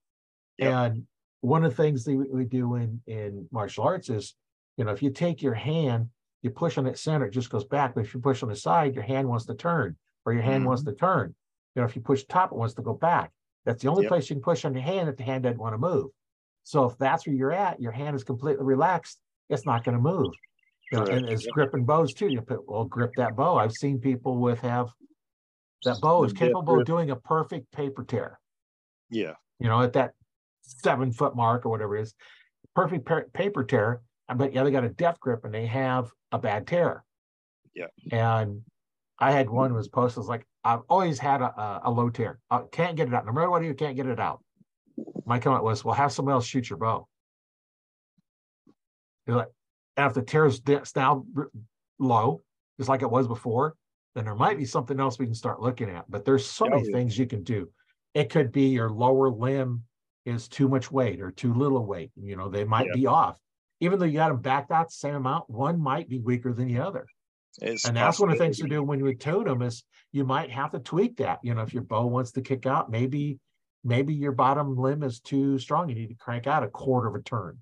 Yep. 0.57 0.71
And 0.73 1.07
one 1.41 1.65
of 1.65 1.75
the 1.75 1.83
things 1.83 2.05
that 2.05 2.15
we, 2.15 2.45
do 2.45 2.75
in 2.75 3.01
in 3.05 3.47
martial 3.51 3.83
arts 3.83 4.09
is, 4.09 4.35
you 4.77 4.85
know, 4.85 4.91
if 4.91 5.03
you 5.03 5.09
take 5.11 5.41
your 5.41 5.55
hand, 5.55 6.09
you 6.41 6.49
push 6.51 6.77
on 6.77 6.87
its 6.87 7.01
center, 7.01 7.25
it 7.25 7.31
just 7.31 7.49
goes 7.49 7.65
back. 7.65 7.95
But 7.95 8.05
if 8.05 8.13
you 8.13 8.19
push 8.21 8.41
on 8.43 8.49
the 8.49 8.55
side, 8.55 8.95
your 8.95 9.03
hand 9.03 9.27
wants 9.27 9.45
to 9.47 9.55
turn. 9.55 9.97
or 10.25 10.33
your 10.33 10.43
hand 10.43 10.61
Mm-hmm. 10.61 10.67
wants 10.67 10.83
to 10.83 10.93
turn. 10.93 11.33
You 11.75 11.81
know, 11.81 11.87
if 11.87 11.95
you 11.95 12.01
push 12.03 12.23
top, 12.25 12.51
it 12.51 12.57
wants 12.57 12.75
to 12.75 12.83
go 12.83 12.93
back. 12.93 13.31
That's 13.65 13.81
the 13.83 13.89
only 13.89 14.03
Yep. 14.03 14.09
place 14.09 14.29
you 14.29 14.35
can 14.35 14.43
push 14.43 14.65
on 14.65 14.73
your 14.73 14.83
hand 14.83 15.09
if 15.09 15.17
the 15.17 15.23
hand 15.23 15.43
doesn't 15.43 15.59
want 15.59 15.73
to 15.73 15.77
move. 15.77 16.11
So 16.63 16.85
if 16.85 16.97
that's 16.97 17.25
where 17.25 17.35
you're 17.35 17.51
at, 17.51 17.79
your 17.79 17.91
hand 17.91 18.15
is 18.15 18.23
completely 18.23 18.65
relaxed, 18.65 19.19
it's 19.49 19.65
not 19.65 19.83
going 19.83 19.95
to 19.97 20.01
move. 20.01 20.31
You 20.91 20.99
know, 20.99 21.05
and 21.05 21.27
it's 21.29 21.45
Yep. 21.45 21.53
gripping 21.53 21.85
bows 21.85 22.13
too. 22.13 22.27
You 22.27 22.41
put, 22.41 22.67
well, 22.67 22.85
grip 22.85 23.11
that 23.17 23.35
bow. 23.35 23.57
I've 23.57 23.71
seen 23.71 23.99
people 23.99 24.37
with 24.37 24.59
have 24.61 24.91
that 25.83 25.99
bow 26.01 26.23
is 26.23 26.33
capable 26.33 26.79
of 26.79 26.85
doing 26.85 27.09
a 27.09 27.15
perfect 27.15 27.71
paper 27.71 28.03
tear. 28.03 28.39
Yeah. 29.09 29.35
You 29.59 29.67
know, 29.67 29.81
at 29.81 29.93
that 29.93 30.13
seven 30.61 31.11
foot 31.11 31.35
mark 31.35 31.65
or 31.65 31.69
whatever 31.69 31.95
it 31.97 32.01
is, 32.01 32.13
perfect 32.75 33.05
pa- 33.05 33.23
paper 33.33 33.63
tear. 33.63 34.01
But 34.35 34.53
yeah, 34.53 34.63
they 34.63 34.71
got 34.71 34.83
a 34.83 34.89
death 34.89 35.19
grip 35.19 35.43
and 35.43 35.53
they 35.53 35.65
have 35.65 36.11
a 36.31 36.37
bad 36.39 36.67
tear. 36.67 37.03
Yeah. 37.73 37.87
And 38.11 38.63
I 39.21 39.31
had 39.31 39.49
one 39.49 39.73
was 39.73 39.87
posted 39.87 40.17
was 40.17 40.27
like, 40.27 40.47
I've 40.63 40.81
always 40.89 41.19
had 41.19 41.41
a, 41.41 41.45
a, 41.45 41.81
a 41.85 41.91
low 41.91 42.09
tear. 42.09 42.39
I 42.49 42.63
can't 42.71 42.97
get 42.97 43.07
it 43.07 43.13
out. 43.13 43.25
No 43.25 43.31
matter 43.31 43.51
what 43.51 43.63
you 43.63 43.75
can't 43.75 43.95
get 43.95 44.07
it 44.07 44.19
out. 44.19 44.43
My 45.25 45.37
comment 45.37 45.63
was, 45.63 45.85
well, 45.85 45.93
have 45.93 46.11
someone 46.11 46.33
else 46.33 46.45
shoot 46.45 46.69
your 46.69 46.79
bow. 46.79 47.07
You're 49.27 49.37
like, 49.37 49.49
and 49.95 50.07
if 50.07 50.15
the 50.15 50.23
tear 50.23 50.47
is 50.47 50.61
now 50.95 51.23
low, 51.99 52.41
just 52.79 52.89
like 52.89 53.03
it 53.03 53.11
was 53.11 53.27
before, 53.27 53.75
then 54.15 54.25
there 54.25 54.35
might 54.35 54.57
be 54.57 54.65
something 54.65 54.99
else 54.99 55.19
we 55.19 55.27
can 55.27 55.35
start 55.35 55.61
looking 55.61 55.89
at. 55.89 56.09
But 56.09 56.25
there's 56.25 56.45
so 56.45 56.65
Yeah, 56.65 56.71
many 56.71 56.87
yeah. 56.87 56.97
things 56.97 57.17
you 57.17 57.27
can 57.27 57.43
do. 57.43 57.69
It 58.15 58.29
could 58.31 58.51
be 58.51 58.69
your 58.69 58.89
lower 58.89 59.29
limb 59.29 59.83
is 60.25 60.47
too 60.47 60.67
much 60.67 60.91
weight 60.91 61.21
or 61.21 61.31
too 61.31 61.53
little 61.53 61.85
weight. 61.85 62.11
You 62.15 62.35
know, 62.35 62.49
they 62.49 62.63
might 62.63 62.87
Yeah. 62.87 62.95
be 62.95 63.05
off. 63.05 63.37
Even 63.79 63.99
though 63.99 64.05
you 64.05 64.13
got 64.13 64.29
them 64.29 64.41
backed 64.41 64.71
out 64.71 64.87
the 64.87 64.93
same 64.93 65.15
amount, 65.15 65.49
one 65.49 65.79
might 65.79 66.09
be 66.09 66.19
weaker 66.19 66.53
than 66.53 66.67
the 66.67 66.79
other. 66.79 67.05
It's 67.59 67.85
And 67.85 67.95
that's 67.97 68.19
one 68.19 68.29
of 68.31 68.37
the 68.37 68.43
things 68.43 68.57
to 68.59 68.67
do 68.67 68.81
when 68.83 68.99
you 68.99 69.13
tune 69.15 69.45
them 69.45 69.61
is 69.61 69.83
you 70.11 70.23
might 70.23 70.49
have 70.51 70.71
to 70.71 70.79
tweak 70.79 71.17
that. 71.17 71.39
You 71.43 71.53
know, 71.53 71.61
if 71.61 71.73
your 71.73 71.83
bow 71.83 72.05
wants 72.05 72.31
to 72.33 72.41
kick 72.41 72.65
out, 72.65 72.89
maybe 72.89 73.39
maybe 73.83 74.13
your 74.13 74.31
bottom 74.31 74.75
limb 74.77 75.03
is 75.03 75.19
too 75.19 75.57
strong. 75.57 75.89
You 75.89 75.95
need 75.95 76.09
to 76.09 76.15
crank 76.15 76.45
out 76.47 76.63
a 76.63 76.67
quarter 76.67 77.07
of 77.07 77.15
a 77.15 77.21
turn, 77.21 77.57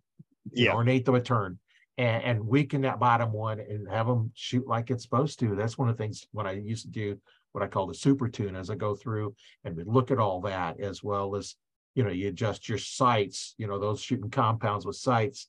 know, 0.45 0.64
Yeah. 0.64 0.74
or 0.74 0.82
an 0.82 0.90
eighth 0.90 1.07
of 1.07 1.16
a 1.16 1.22
turn, 1.22 1.60
and, 1.98 2.24
and 2.24 2.48
weaken 2.48 2.82
that 2.82 2.99
bottom 2.99 3.32
one 3.32 3.60
and 3.60 3.88
have 3.90 4.06
them 4.07 4.32
shoot 4.36 4.68
like 4.68 4.91
it's 4.91 5.03
supposed 5.03 5.40
to. 5.40 5.56
That's 5.56 5.78
one 5.78 5.88
of 5.90 5.98
the 5.98 6.03
things 6.03 6.28
when 6.32 6.45
I 6.45 6.52
used 6.53 6.84
to 6.86 6.91
do 6.91 7.20
what 7.53 7.64
I 7.64 7.68
call 7.68 7.88
the 7.88 7.94
super 7.95 8.28
tune 8.28 8.56
as 8.56 8.70
I 8.70 8.76
go 8.76 8.95
through 8.95 9.34
and 9.64 9.76
we 9.76 9.84
look 9.84 10.11
at 10.11 10.20
all 10.20 10.41
that 10.41 10.80
as 10.80 11.02
well 11.03 11.36
as 11.36 11.56
you 11.95 12.03
know 12.03 12.11
you 12.11 12.28
adjust 12.28 12.70
your 12.70 12.78
sights. 12.78 13.56
You 13.57 13.68
know 13.68 13.80
those 13.80 14.02
shooting 14.02 14.30
compounds 14.30 14.86
with 14.86 14.98
sights. 14.98 15.48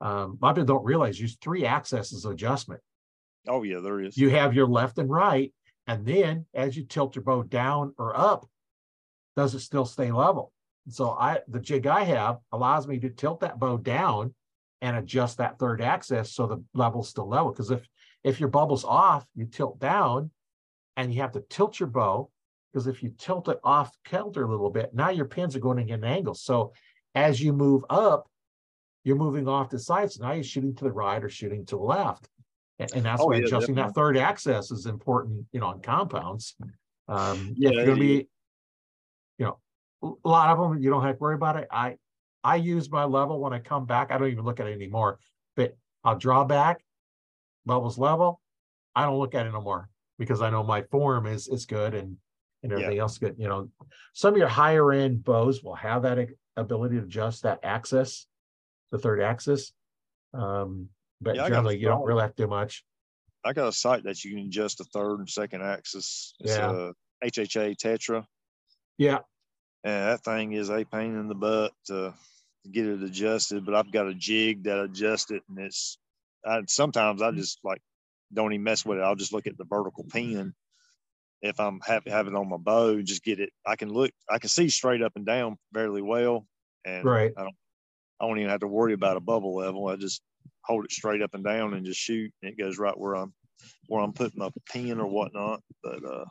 Um, 0.00 0.38
a 0.40 0.44
lot 0.44 0.50
of 0.50 0.56
people 0.56 0.76
don't 0.76 0.84
realize 0.84 1.20
use 1.20 1.36
three 1.40 1.64
accesses 1.66 2.24
of 2.24 2.32
adjustment 2.32 2.80
Oh 3.48 3.62
yeah, 3.62 3.80
there 3.80 4.00
is. 4.00 4.16
you 4.16 4.30
have 4.30 4.54
your 4.54 4.66
left 4.66 4.98
and 4.98 5.10
right, 5.10 5.52
and 5.86 6.04
then 6.04 6.46
as 6.54 6.76
you 6.76 6.84
tilt 6.84 7.14
your 7.14 7.24
bow 7.24 7.42
down 7.42 7.94
or 7.98 8.16
up, 8.16 8.46
does 9.36 9.54
it 9.54 9.60
still 9.60 9.84
stay 9.84 10.10
level? 10.10 10.52
So 10.88 11.10
I 11.10 11.40
the 11.48 11.60
jig 11.60 11.86
I 11.86 12.04
have 12.04 12.38
allows 12.52 12.86
me 12.86 12.98
to 13.00 13.10
tilt 13.10 13.40
that 13.40 13.58
bow 13.58 13.76
down 13.76 14.34
and 14.82 14.96
adjust 14.96 15.38
that 15.38 15.58
third 15.58 15.80
axis 15.80 16.32
so 16.32 16.46
the 16.46 16.62
level's 16.74 17.08
still 17.08 17.28
level. 17.28 17.50
Because 17.50 17.70
if 17.70 17.86
if 18.24 18.40
your 18.40 18.48
bubble's 18.48 18.84
off, 18.84 19.26
you 19.34 19.46
tilt 19.46 19.78
down 19.78 20.30
and 20.96 21.12
you 21.12 21.20
have 21.20 21.32
to 21.32 21.44
tilt 21.48 21.80
your 21.80 21.88
bow. 21.88 22.30
Because 22.72 22.86
if 22.86 23.02
you 23.02 23.12
tilt 23.18 23.48
it 23.48 23.58
off 23.64 23.90
kilter 24.04 24.44
a 24.44 24.50
little 24.50 24.70
bit, 24.70 24.94
now 24.94 25.10
your 25.10 25.24
pins 25.24 25.56
are 25.56 25.60
going 25.60 25.88
in 25.88 25.94
an 25.94 26.04
angle. 26.04 26.34
So 26.34 26.72
as 27.14 27.40
you 27.40 27.52
move 27.52 27.84
up, 27.88 28.28
you're 29.04 29.16
moving 29.16 29.48
off 29.48 29.70
the 29.70 29.78
sides. 29.78 30.18
Now 30.18 30.32
you're 30.32 30.44
shooting 30.44 30.74
to 30.76 30.84
the 30.84 30.92
right 30.92 31.22
or 31.22 31.28
shooting 31.28 31.64
to 31.66 31.76
the 31.76 31.82
left. 31.82 32.28
And, 32.78 33.04
that's 33.04 33.22
Oh, 33.22 33.26
why 33.26 33.36
yeah, 33.36 33.46
adjusting 33.46 33.74
that 33.76 33.94
third 33.94 34.18
axis 34.18 34.70
is 34.70 34.86
important, 34.86 35.46
you 35.52 35.60
know, 35.60 35.66
on 35.68 35.80
compounds. 35.80 36.56
Um, 37.08 37.54
Yeah, 37.56 37.70
if 37.70 37.76
you're 37.76 37.84
gonna 37.86 37.96
be, 37.96 38.28
you 39.38 39.46
know, 39.46 39.58
a 40.02 40.28
lot 40.28 40.50
of 40.50 40.58
them, 40.58 40.82
you 40.82 40.90
don't 40.90 41.02
have 41.02 41.16
to 41.16 41.20
worry 41.20 41.34
about 41.34 41.56
it. 41.56 41.68
I, 41.70 41.96
I 42.44 42.56
use 42.56 42.90
my 42.90 43.04
level 43.04 43.40
when 43.40 43.52
I 43.54 43.60
come 43.60 43.86
back. 43.86 44.10
I 44.10 44.18
don't 44.18 44.30
even 44.30 44.44
look 44.44 44.60
at 44.60 44.66
it 44.66 44.74
anymore, 44.74 45.18
but 45.56 45.76
I'll 46.04 46.18
draw 46.18 46.44
back, 46.44 46.84
levels 47.64 47.98
level. 47.98 48.40
I 48.94 49.04
don't 49.04 49.18
look 49.18 49.34
at 49.34 49.46
it 49.46 49.52
no 49.52 49.60
more 49.62 49.88
because 50.18 50.42
I 50.42 50.50
know 50.50 50.62
my 50.62 50.82
form 50.82 51.26
is, 51.26 51.48
is 51.48 51.64
good 51.64 51.94
and, 51.94 52.16
and 52.62 52.72
Yeah. 52.72 52.78
everything 52.78 52.98
else 52.98 53.18
good. 53.18 53.36
You 53.38 53.48
know, 53.48 53.70
some 54.12 54.34
of 54.34 54.38
your 54.38 54.48
higher 54.48 54.92
end 54.92 55.24
bows 55.24 55.62
will 55.62 55.74
have 55.74 56.02
that 56.02 56.28
ability 56.56 56.96
to 56.96 57.02
adjust 57.02 57.42
that 57.44 57.60
axis, 57.62 58.26
the 58.90 58.98
third 58.98 59.22
axis. 59.22 59.72
Um, 60.34 60.90
but 61.20 61.36
Yeah, 61.36 61.44
I 61.44 61.48
got 61.48 61.52
a 61.52 61.56
generally 61.56 61.78
you 61.78 61.88
don't 61.88 62.04
really 62.04 62.22
have 62.22 62.34
to 62.36 62.42
do 62.44 62.48
much. 62.48 62.84
I 63.44 63.52
got 63.52 63.68
a 63.68 63.72
sight 63.72 64.04
that 64.04 64.24
you 64.24 64.34
can 64.34 64.46
adjust 64.46 64.78
the 64.78 64.84
third 64.84 65.18
and 65.20 65.28
second 65.28 65.62
axis. 65.62 66.34
It's 66.40 66.56
Yeah. 66.56 66.92
a 67.22 67.26
HHA 67.26 67.76
Tetra. 67.76 68.26
Yeah, 68.98 69.20
And 69.84 70.10
that 70.10 70.24
thing 70.24 70.52
is 70.52 70.70
a 70.70 70.84
pain 70.84 71.14
in 71.16 71.28
the 71.28 71.34
butt 71.34 71.72
to 71.86 72.14
get 72.72 72.86
it 72.86 73.02
adjusted, 73.02 73.64
but 73.64 73.74
I've 73.74 73.92
got 73.92 74.08
a 74.08 74.14
jig 74.14 74.64
that 74.64 74.80
adjusts 74.80 75.30
it 75.30 75.42
and 75.48 75.58
it's 75.58 75.98
I 76.44 76.62
sometimes 76.66 77.22
I 77.22 77.30
hmm. 77.30 77.36
just 77.36 77.58
like 77.64 77.80
don't 78.32 78.52
even 78.52 78.64
mess 78.64 78.84
with 78.84 78.98
it. 78.98 79.02
I'll 79.02 79.14
just 79.14 79.32
look 79.32 79.46
at 79.46 79.56
the 79.58 79.64
vertical 79.64 80.04
pin. 80.04 80.54
If 81.42 81.60
I'm 81.60 81.80
happy 81.80 82.10
have 82.10 82.26
it 82.26 82.34
on 82.34 82.48
my 82.48 82.56
bow, 82.56 83.00
just 83.02 83.22
get 83.22 83.40
it. 83.40 83.50
I 83.64 83.76
can 83.76 83.90
look, 83.92 84.10
I 84.28 84.38
can 84.38 84.48
see 84.48 84.68
straight 84.68 85.02
up 85.02 85.12
and 85.16 85.26
down 85.26 85.58
fairly 85.74 86.02
well. 86.02 86.46
And 86.84 87.04
right. 87.04 87.32
I 87.36 87.42
don't 87.42 87.56
I 88.20 88.26
don't 88.26 88.38
even 88.38 88.50
have 88.50 88.60
to 88.60 88.66
worry 88.66 88.94
about 88.94 89.16
a 89.16 89.20
bubble 89.20 89.54
level. 89.56 89.88
I 89.88 89.96
just 89.96 90.22
hold 90.66 90.84
it 90.84 90.92
straight 90.92 91.22
up 91.22 91.34
and 91.34 91.44
down 91.44 91.74
and 91.74 91.86
just 91.86 92.00
shoot 92.00 92.32
and 92.42 92.50
it 92.50 92.58
goes 92.58 92.78
right 92.78 92.98
where 92.98 93.14
I'm 93.14 93.32
where 93.88 94.02
I'm 94.02 94.12
putting 94.12 94.38
my 94.38 94.50
pin 94.70 95.00
or 95.00 95.06
whatnot. 95.06 95.60
But 95.82 96.04
uh 96.04 96.24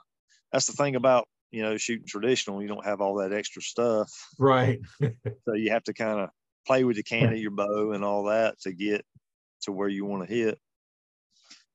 that's 0.52 0.68
the 0.68 0.74
thing 0.74 0.95
about 0.95 1.28
you 1.52 1.64
know 1.64 1.78
shooting 1.78 2.06
traditional, 2.07 2.62
you 2.62 2.68
don't 2.68 2.86
have 2.86 3.02
all 3.02 3.16
that 3.16 3.34
extra 3.34 3.62
stuff. 3.62 4.12
Right. 4.38 4.80
So 5.48 5.53
you 5.53 5.72
have 5.72 5.84
to 5.84 5.94
kind 5.94 6.20
of 6.20 6.30
play 6.66 6.84
with 6.84 6.95
the 6.95 7.03
can 7.03 7.32
of 7.32 7.38
your 7.38 7.52
bow 7.52 7.91
and 7.91 8.03
all 8.03 8.26
that 8.26 8.60
to 8.62 8.74
get 8.74 9.06
to 9.62 9.72
where 9.72 9.88
you 9.88 10.06
want 10.06 10.28
to 10.28 10.34
hit, 10.34 10.57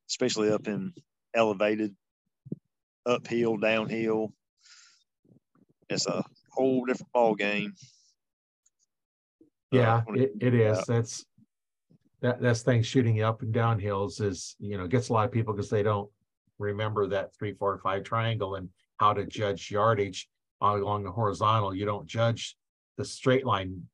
especially 0.09 0.51
up 0.51 0.67
in 0.67 0.93
elevated, 1.35 1.95
uphill, 3.07 3.57
downhill. 3.57 4.33
It's 5.89 6.07
a 6.07 6.25
whole 6.51 6.85
different 6.85 7.13
ball 7.13 7.35
game. 7.35 7.75
uh, 9.73 9.77
Yeah, 9.79 10.03
when 10.05 10.21
it, 10.21 10.33
it 10.41 10.55
yeah. 10.55 10.83
That's 10.87 11.25
that 12.21 12.41
that's 12.41 12.63
thing 12.63 12.83
shooting 12.83 13.17
you 13.17 13.25
up 13.25 13.43
and 13.43 13.53
down 13.53 13.79
hills 13.79 14.21
is, 14.21 14.57
you 14.59 14.77
know, 14.77 14.87
gets 14.87 15.09
a 15.09 15.13
lot 15.13 15.25
of 15.25 15.33
people 15.33 15.55
because 15.55 15.71
they 15.71 15.83
don't 15.83 16.11
remember 16.59 17.07
that 17.09 17.35
three, 17.35 17.55
four, 17.55 17.79
five 17.79 18.05
triangle 18.05 18.57
and 18.57 18.69
how 18.99 19.13
to 19.15 19.27
judge 19.27 19.71
yardage 19.71 20.29
along 20.61 21.05
the 21.05 21.11
horizontal. 21.11 21.75
You 21.75 21.87
don't 21.87 22.07
judge 22.07 22.57
the 22.99 23.05
straight 23.05 23.47
line 23.47 23.85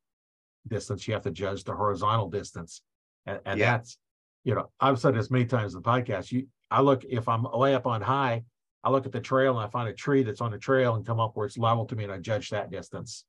distance, 0.67 1.07
you 1.07 1.15
have 1.15 1.23
to 1.23 1.31
judge 1.31 1.63
the 1.65 1.75
horizontal 1.75 2.29
distance. 2.29 2.83
And 3.27 3.41
and 3.47 3.61
Yeah. 3.61 3.77
that's, 3.79 3.99
you 4.45 4.55
know, 4.55 4.71
I've 4.81 4.99
said 4.99 5.15
this 5.15 5.31
many 5.31 5.47
times 5.47 5.75
in 5.75 5.83
the 5.83 5.89
podcast. 5.89 6.33
You 6.33 6.49
I 6.71 6.81
look 6.81 7.05
if 7.05 7.29
I'm 7.29 7.45
way 7.45 7.75
up 7.75 7.87
on 7.87 8.03
high, 8.03 8.45
I 8.83 8.91
look 8.91 9.07
at 9.07 9.13
the 9.13 9.21
trail 9.21 9.57
and 9.57 9.65
I 9.65 9.71
find 9.71 9.89
a 9.89 9.93
tree 9.93 10.25
that's 10.25 10.41
on 10.41 10.51
the 10.51 10.59
trail 10.59 10.97
and 10.97 11.07
come 11.07 11.21
up 11.21 11.37
where 11.37 11.47
it's 11.47 11.57
level 11.57 11.87
to 11.87 11.95
me 11.95 12.05
and 12.05 12.13
I 12.13 12.19
judge 12.19 12.51
that 12.51 12.71
distance. 12.71 13.25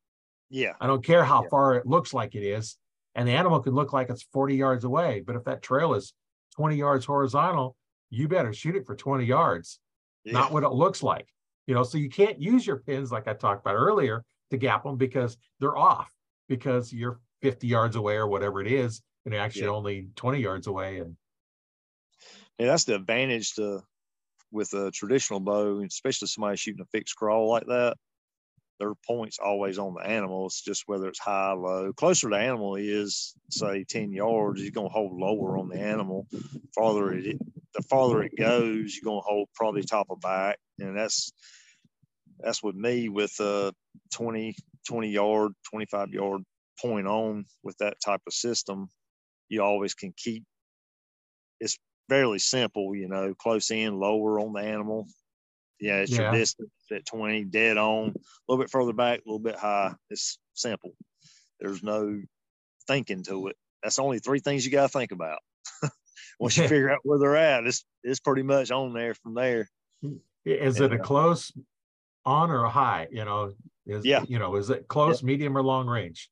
Yeah, 0.49 0.73
I 0.81 0.87
don't 0.87 1.03
care 1.03 1.23
how 1.23 1.43
Yeah. 1.43 1.49
far 1.49 1.75
it 1.75 1.85
looks 1.85 2.13
like 2.13 2.33
it 2.33 2.43
is. 2.43 2.77
And 3.17 3.27
the 3.27 3.33
animal 3.33 3.59
can 3.59 3.73
look 3.73 3.91
like 3.91 4.09
it's 4.09 4.23
40 4.31 4.55
yards 4.55 4.83
away. 4.85 5.21
But 5.25 5.35
if 5.35 5.43
that 5.45 5.63
trail 5.63 5.95
is 5.95 6.13
20 6.55 6.75
yards 6.77 7.03
horizontal, 7.03 7.75
you 8.09 8.27
better 8.29 8.53
shoot 8.53 8.75
it 8.75 8.85
for 8.85 8.95
20 8.95 9.25
yards, 9.25 9.79
yeah. 10.23 10.33
not 10.33 10.53
what 10.53 10.63
it 10.63 10.69
looks 10.69 11.03
like. 11.03 11.27
You 11.65 11.73
know, 11.73 11.83
so 11.83 11.97
you 11.97 12.09
can't 12.09 12.39
use 12.39 12.65
your 12.65 12.77
pins 12.77 13.11
like 13.11 13.27
I 13.27 13.33
talked 13.33 13.65
about 13.65 13.75
earlier 13.75 14.23
to 14.51 14.57
gap 14.57 14.83
them 14.83 14.95
because 14.95 15.35
they're 15.59 15.75
off 15.75 16.13
because 16.47 16.93
you're 16.93 17.19
50 17.41 17.67
yards 17.67 17.95
away 17.97 18.15
or 18.15 18.27
whatever 18.27 18.61
it 18.61 18.71
is, 18.71 19.01
and 19.25 19.33
they're 19.33 19.41
actually 19.41 19.63
Yeah. 19.63 19.71
only 19.71 20.09
20 20.15 20.39
yards 20.39 20.67
away. 20.67 20.99
And 20.99 21.17
Yeah, 22.57 22.67
that's 22.67 22.85
the 22.85 22.95
advantage 22.95 23.55
to 23.55 23.83
with 24.51 24.73
a 24.73 24.91
traditional 24.91 25.39
bow, 25.39 25.81
especially 25.81 26.27
somebody 26.27 26.55
shooting 26.55 26.81
a 26.81 26.85
fixed 26.85 27.15
crawl 27.17 27.49
like 27.49 27.65
that. 27.65 27.97
Their 28.79 28.93
points 29.07 29.39
always 29.43 29.79
on 29.79 29.95
the 29.95 30.07
animal. 30.07 30.45
It's 30.45 30.61
just 30.61 30.83
whether 30.85 31.07
it's 31.07 31.19
high, 31.19 31.53
low. 31.53 31.91
Closer 31.93 32.29
the 32.29 32.37
animal 32.37 32.75
is, 32.75 33.35
say, 33.49 33.83
ten 33.83 34.11
yards, 34.11 34.61
you're 34.61 34.71
gonna 34.71 34.89
hold 34.89 35.13
lower 35.13 35.57
on 35.57 35.69
the 35.69 35.79
animal. 35.79 36.27
Farther 36.75 37.13
it, 37.13 37.37
the 37.73 37.81
farther 37.83 38.21
it 38.23 38.35
goes, 38.37 38.95
you're 38.95 39.09
gonna 39.09 39.21
hold 39.21 39.49
probably 39.55 39.83
top 39.83 40.07
of 40.09 40.21
back, 40.21 40.57
and 40.79 40.95
that's 40.95 41.31
that's 42.39 42.61
with 42.61 42.75
me 42.75 43.09
with 43.09 43.33
a 43.39 43.73
20, 44.13 44.55
20 44.87 45.09
yard, 45.09 45.53
25 45.71 46.09
yard 46.09 46.43
point 46.79 47.07
on 47.07 47.45
with 47.63 47.75
that 47.79 47.97
type 48.05 48.21
of 48.27 48.33
system. 48.33 48.87
You 49.49 49.63
always 49.63 49.95
can 49.95 50.13
keep 50.15 50.43
it's 51.59 51.77
fairly 52.09 52.39
simple, 52.39 52.95
you 52.95 53.07
know, 53.07 53.33
close 53.33 53.71
in, 53.71 53.99
lower 53.99 54.39
on 54.39 54.53
the 54.53 54.61
animal. 54.61 55.07
Yeah, 55.79 55.97
it's 55.97 56.11
Yeah. 56.11 56.23
your 56.23 56.31
distance 56.31 56.71
at 56.91 57.05
20, 57.05 57.45
dead 57.45 57.77
on, 57.77 58.09
a 58.09 58.13
little 58.47 58.63
bit 58.63 58.71
further 58.71 58.93
back, 58.93 59.19
a 59.19 59.23
little 59.25 59.39
bit 59.39 59.55
high. 59.55 59.93
It's 60.09 60.39
simple. 60.53 60.95
There's 61.59 61.83
no 61.83 62.21
thinking 62.87 63.23
to 63.23 63.47
it. 63.47 63.55
That's 63.83 63.99
only 63.99 64.19
three 64.19 64.39
things 64.39 64.65
you 64.65 64.71
got 64.71 64.83
to 64.83 64.89
think 64.89 65.11
about. 65.11 65.39
Once 66.39 66.57
you 66.57 66.67
figure 66.67 66.89
out 66.89 66.99
where 67.03 67.19
they're 67.19 67.35
at, 67.35 67.65
it's 67.65 67.83
it's 68.03 68.19
pretty 68.19 68.43
much 68.43 68.71
on 68.71 68.93
there 68.93 69.13
from 69.15 69.33
there. 69.33 69.69
Is 70.45 70.79
it 70.79 70.93
a 70.93 70.97
close 70.99 71.51
on 72.25 72.49
or 72.51 72.63
a 72.63 72.69
high, 72.69 73.07
you 73.11 73.25
know? 73.25 73.53
Is, 73.85 74.05
Yeah. 74.05 74.23
you 74.27 74.37
know, 74.39 74.55
is 74.55 74.69
it 74.69 74.87
close, 74.87 75.23
medium 75.23 75.57
or 75.57 75.61
long 75.63 75.87
range? 75.87 76.29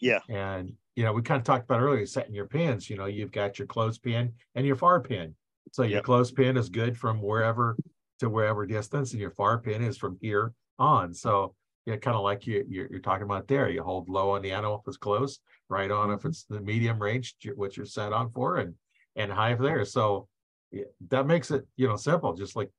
Yeah. 0.00 0.20
And, 0.28 0.74
you 0.94 1.04
know, 1.04 1.12
we 1.12 1.22
kind 1.22 1.38
of 1.38 1.44
talked 1.44 1.64
about 1.64 1.80
earlier, 1.80 2.04
setting 2.06 2.34
your 2.34 2.46
pins, 2.46 2.90
you 2.90 2.96
know, 2.96 3.06
you've 3.06 3.32
got 3.32 3.58
your 3.58 3.66
close 3.66 3.96
pin 3.98 4.34
and 4.54 4.66
your 4.66 4.76
far 4.76 5.00
pin. 5.00 5.34
So 5.72 5.82
your 5.82 5.96
Yep. 5.98 6.04
close 6.04 6.30
pin 6.32 6.56
is 6.56 6.68
good 6.68 6.96
from 6.98 7.20
wherever 7.22 7.76
to 8.20 8.28
wherever 8.28 8.66
distance 8.66 9.12
and 9.12 9.20
your 9.20 9.30
far 9.30 9.58
pin 9.58 9.82
is 9.82 9.96
from 9.96 10.18
here 10.20 10.52
on. 10.78 11.14
So 11.14 11.54
yeah, 11.86 11.96
kind 11.96 12.16
of 12.16 12.22
like 12.22 12.46
you, 12.46 12.64
you're, 12.68 12.88
you're 12.90 13.00
talking 13.00 13.24
about 13.24 13.46
there, 13.46 13.68
you 13.68 13.82
hold 13.82 14.08
low 14.08 14.30
on 14.30 14.42
the 14.42 14.52
animal 14.52 14.80
if 14.80 14.88
it's 14.88 14.96
close, 14.96 15.38
right 15.68 15.90
on 15.90 16.10
if 16.10 16.20
mm-hmm. 16.20 16.28
it's 16.28 16.44
the 16.44 16.60
medium 16.60 16.98
range, 16.98 17.36
what 17.54 17.76
you're 17.76 17.86
set 17.86 18.12
on 18.12 18.30
for 18.32 18.56
and, 18.56 18.74
and 19.14 19.30
high 19.30 19.54
there. 19.54 19.84
So 19.84 20.28
yeah, 20.72 20.84
that 21.08 21.26
makes 21.26 21.50
it, 21.50 21.66
you 21.76 21.86
know, 21.86 21.96
simple, 21.96 22.34
just 22.34 22.56
like, 22.56 22.70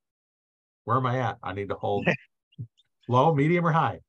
where 0.84 0.98
am 0.98 1.06
I 1.06 1.20
at? 1.20 1.38
I 1.42 1.52
need 1.54 1.70
to 1.70 1.74
hold 1.74 2.06
low, 3.08 3.34
medium 3.34 3.66
or 3.66 3.72
high. 3.72 4.00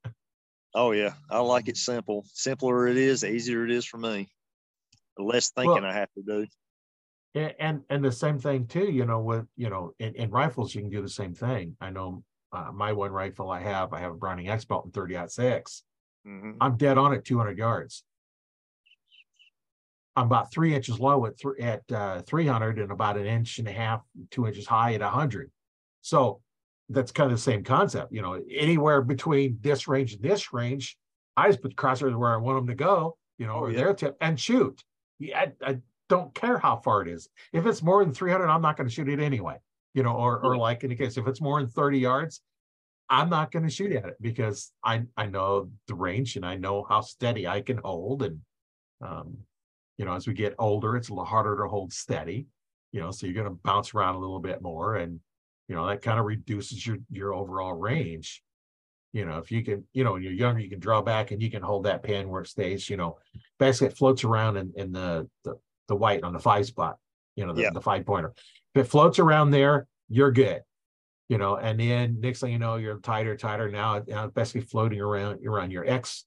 Oh 0.75 0.91
yeah, 0.91 1.13
I 1.31 1.39
like 1.39 1.67
it 1.67 1.77
simple. 1.77 2.25
Simpler 2.33 2.87
it 2.87 2.97
is, 2.97 3.21
the 3.21 3.31
easier 3.31 3.65
it 3.65 3.71
is 3.71 3.85
for 3.85 3.97
me. 3.97 4.29
The 5.17 5.23
less 5.23 5.51
thinking 5.51 5.83
I 5.83 5.93
have 5.93 6.11
to 6.13 6.21
do. 6.21 6.45
And, 7.35 7.53
and 7.59 7.81
and 7.89 8.03
the 8.03 8.11
same 8.11 8.39
thing 8.39 8.65
too, 8.67 8.89
you 8.91 9.05
know, 9.05 9.19
with 9.21 9.45
you 9.55 9.69
know, 9.69 9.93
in, 9.99 10.15
in 10.15 10.31
rifles 10.31 10.73
you 10.73 10.81
can 10.81 10.89
do 10.89 11.01
the 11.01 11.09
same 11.09 11.33
thing. 11.33 11.75
I 11.79 11.89
know 11.91 12.23
uh, 12.51 12.71
my 12.73 12.91
one 12.93 13.11
rifle 13.11 13.51
I 13.51 13.59
have, 13.61 13.93
I 13.93 13.99
have 13.99 14.11
a 14.13 14.15
Browning 14.15 14.49
X-Bolt 14.49 14.85
in 14.85 14.91
30 14.91 15.15
aught 15.17 15.31
six. 15.31 15.83
Mhm. 16.27 16.57
I'm 16.59 16.75
dead 16.77 16.97
on 16.97 17.13
at 17.13 17.23
200 17.25 17.57
yards. 17.57 18.03
I'm 20.15 20.25
about 20.25 20.51
three 20.51 20.73
inches 20.75 20.99
low 20.99 21.25
at 21.27 21.39
three 21.39 21.59
at 21.61 21.83
uh, 21.91 22.21
300 22.23 22.79
and 22.79 22.91
about 22.91 23.17
an 23.17 23.25
inch 23.25 23.59
and 23.59 23.67
a 23.67 23.71
half, 23.71 24.01
two 24.31 24.47
inches 24.47 24.65
high 24.67 24.93
at 24.95 25.01
100. 25.01 25.51
So 26.01 26.41
that's 26.89 27.11
kind 27.11 27.31
of 27.31 27.37
the 27.37 27.41
same 27.41 27.63
concept. 27.63 28.11
You 28.11 28.21
know, 28.21 28.41
anywhere 28.51 29.01
between 29.01 29.59
this 29.61 29.87
range 29.87 30.13
and 30.13 30.23
this 30.23 30.51
range, 30.51 30.97
I 31.37 31.47
just 31.47 31.61
put 31.61 31.75
crosshairs 31.75 32.17
where 32.17 32.33
I 32.33 32.37
want 32.37 32.57
them 32.57 32.67
to 32.67 32.75
go. 32.75 33.17
You 33.37 33.47
know, 33.47 33.53
Oh, 33.55 33.59
or 33.65 33.71
yeah. 33.71 33.77
their 33.77 33.93
tip 33.93 34.17
and 34.19 34.37
shoot. 34.37 34.83
Yeah, 35.19 35.45
I, 35.61 35.69
I 35.71 35.77
don't 36.09 36.33
care 36.33 36.57
how 36.57 36.77
far 36.77 37.01
it 37.01 37.07
is. 37.07 37.29
If 37.53 37.65
it's 37.65 37.81
more 37.81 38.03
than 38.03 38.13
300, 38.13 38.47
I'm 38.47 38.61
not 38.61 38.75
going 38.75 38.87
to 38.87 38.93
shoot 38.93 39.07
it 39.07 39.19
anyway. 39.19 39.57
You 39.93 40.03
know, 40.03 40.13
or 40.13 40.39
or 40.43 40.57
like 40.57 40.83
in 40.83 40.89
the 40.89 40.95
case 40.95 41.17
if 41.17 41.27
it's 41.27 41.41
more 41.41 41.59
than 41.59 41.69
30 41.69 41.97
yards, 41.99 42.41
I'm 43.09 43.29
not 43.29 43.51
going 43.51 43.63
to 43.63 43.71
shoot 43.71 43.91
at 43.91 44.05
it 44.05 44.17
because 44.21 44.71
I 44.83 45.03
I 45.17 45.25
know 45.25 45.69
the 45.87 45.95
range 45.95 46.35
and 46.35 46.45
I 46.45 46.55
know 46.55 46.85
how 46.87 47.01
steady 47.01 47.47
I 47.47 47.61
can 47.61 47.77
hold 47.77 48.23
and 48.23 48.39
um 49.01 49.37
you 49.97 50.05
know 50.05 50.13
as 50.13 50.27
we 50.27 50.33
get 50.33 50.55
older 50.59 50.95
it's 50.95 51.09
a 51.09 51.13
little 51.13 51.25
harder 51.25 51.55
to 51.55 51.67
hold 51.67 51.93
steady 51.93 52.47
you 52.91 52.99
know 52.99 53.11
so 53.11 53.25
you're 53.25 53.33
going 53.33 53.47
to 53.47 53.61
bounce 53.63 53.93
around 53.93 54.15
a 54.15 54.19
little 54.19 54.39
bit 54.39 54.61
more 54.61 54.97
and 54.97 55.19
you 55.67 55.75
know 55.75 55.87
that 55.87 56.01
kind 56.01 56.19
of 56.19 56.25
reduces 56.25 56.85
your 56.85 56.97
your 57.09 57.33
overall 57.33 57.73
range 57.73 58.43
you 59.13 59.25
know 59.25 59.37
if 59.37 59.51
you 59.51 59.63
can 59.63 59.85
you 59.93 60.03
know 60.03 60.13
when 60.13 60.23
you're 60.23 60.31
younger 60.31 60.59
you 60.59 60.69
can 60.69 60.79
draw 60.79 61.01
back 61.01 61.31
and 61.31 61.41
you 61.41 61.49
can 61.49 61.61
hold 61.61 61.85
that 61.85 62.03
pin 62.03 62.29
where 62.29 62.41
it 62.41 62.47
stays 62.47 62.89
you 62.89 62.97
know 62.97 63.17
basically 63.57 63.87
it 63.87 63.97
floats 63.97 64.23
around 64.23 64.57
in 64.57 64.71
in 64.75 64.91
the 64.91 65.27
the, 65.43 65.57
the 65.89 65.95
white 65.95 66.23
on 66.23 66.31
the 66.31 66.39
five 66.39 66.65
spot 66.65 66.97
you 67.35 67.45
know 67.45 67.51
the, 67.53 67.63
Yeah. 67.63 67.71
the 67.73 67.81
five 67.81 68.05
pointer 68.05 68.33
if 68.73 68.85
it 68.85 68.89
floats 68.89 69.19
around 69.19 69.51
there 69.51 69.87
you're 70.07 70.31
good 70.31 70.61
you 71.29 71.37
know, 71.37 71.57
and 71.57 71.79
then 71.79 72.19
next 72.19 72.39
thing 72.39 72.51
you 72.51 72.57
know, 72.57 72.77
you're 72.77 72.97
tighter, 72.97 73.37
tighter. 73.37 73.69
Now, 73.69 74.01
now 74.07 74.23
it's 74.25 74.33
basically 74.33 74.61
floating 74.61 74.99
around 74.99 75.45
around 75.45 75.69
your 75.69 75.85
X 75.87 76.25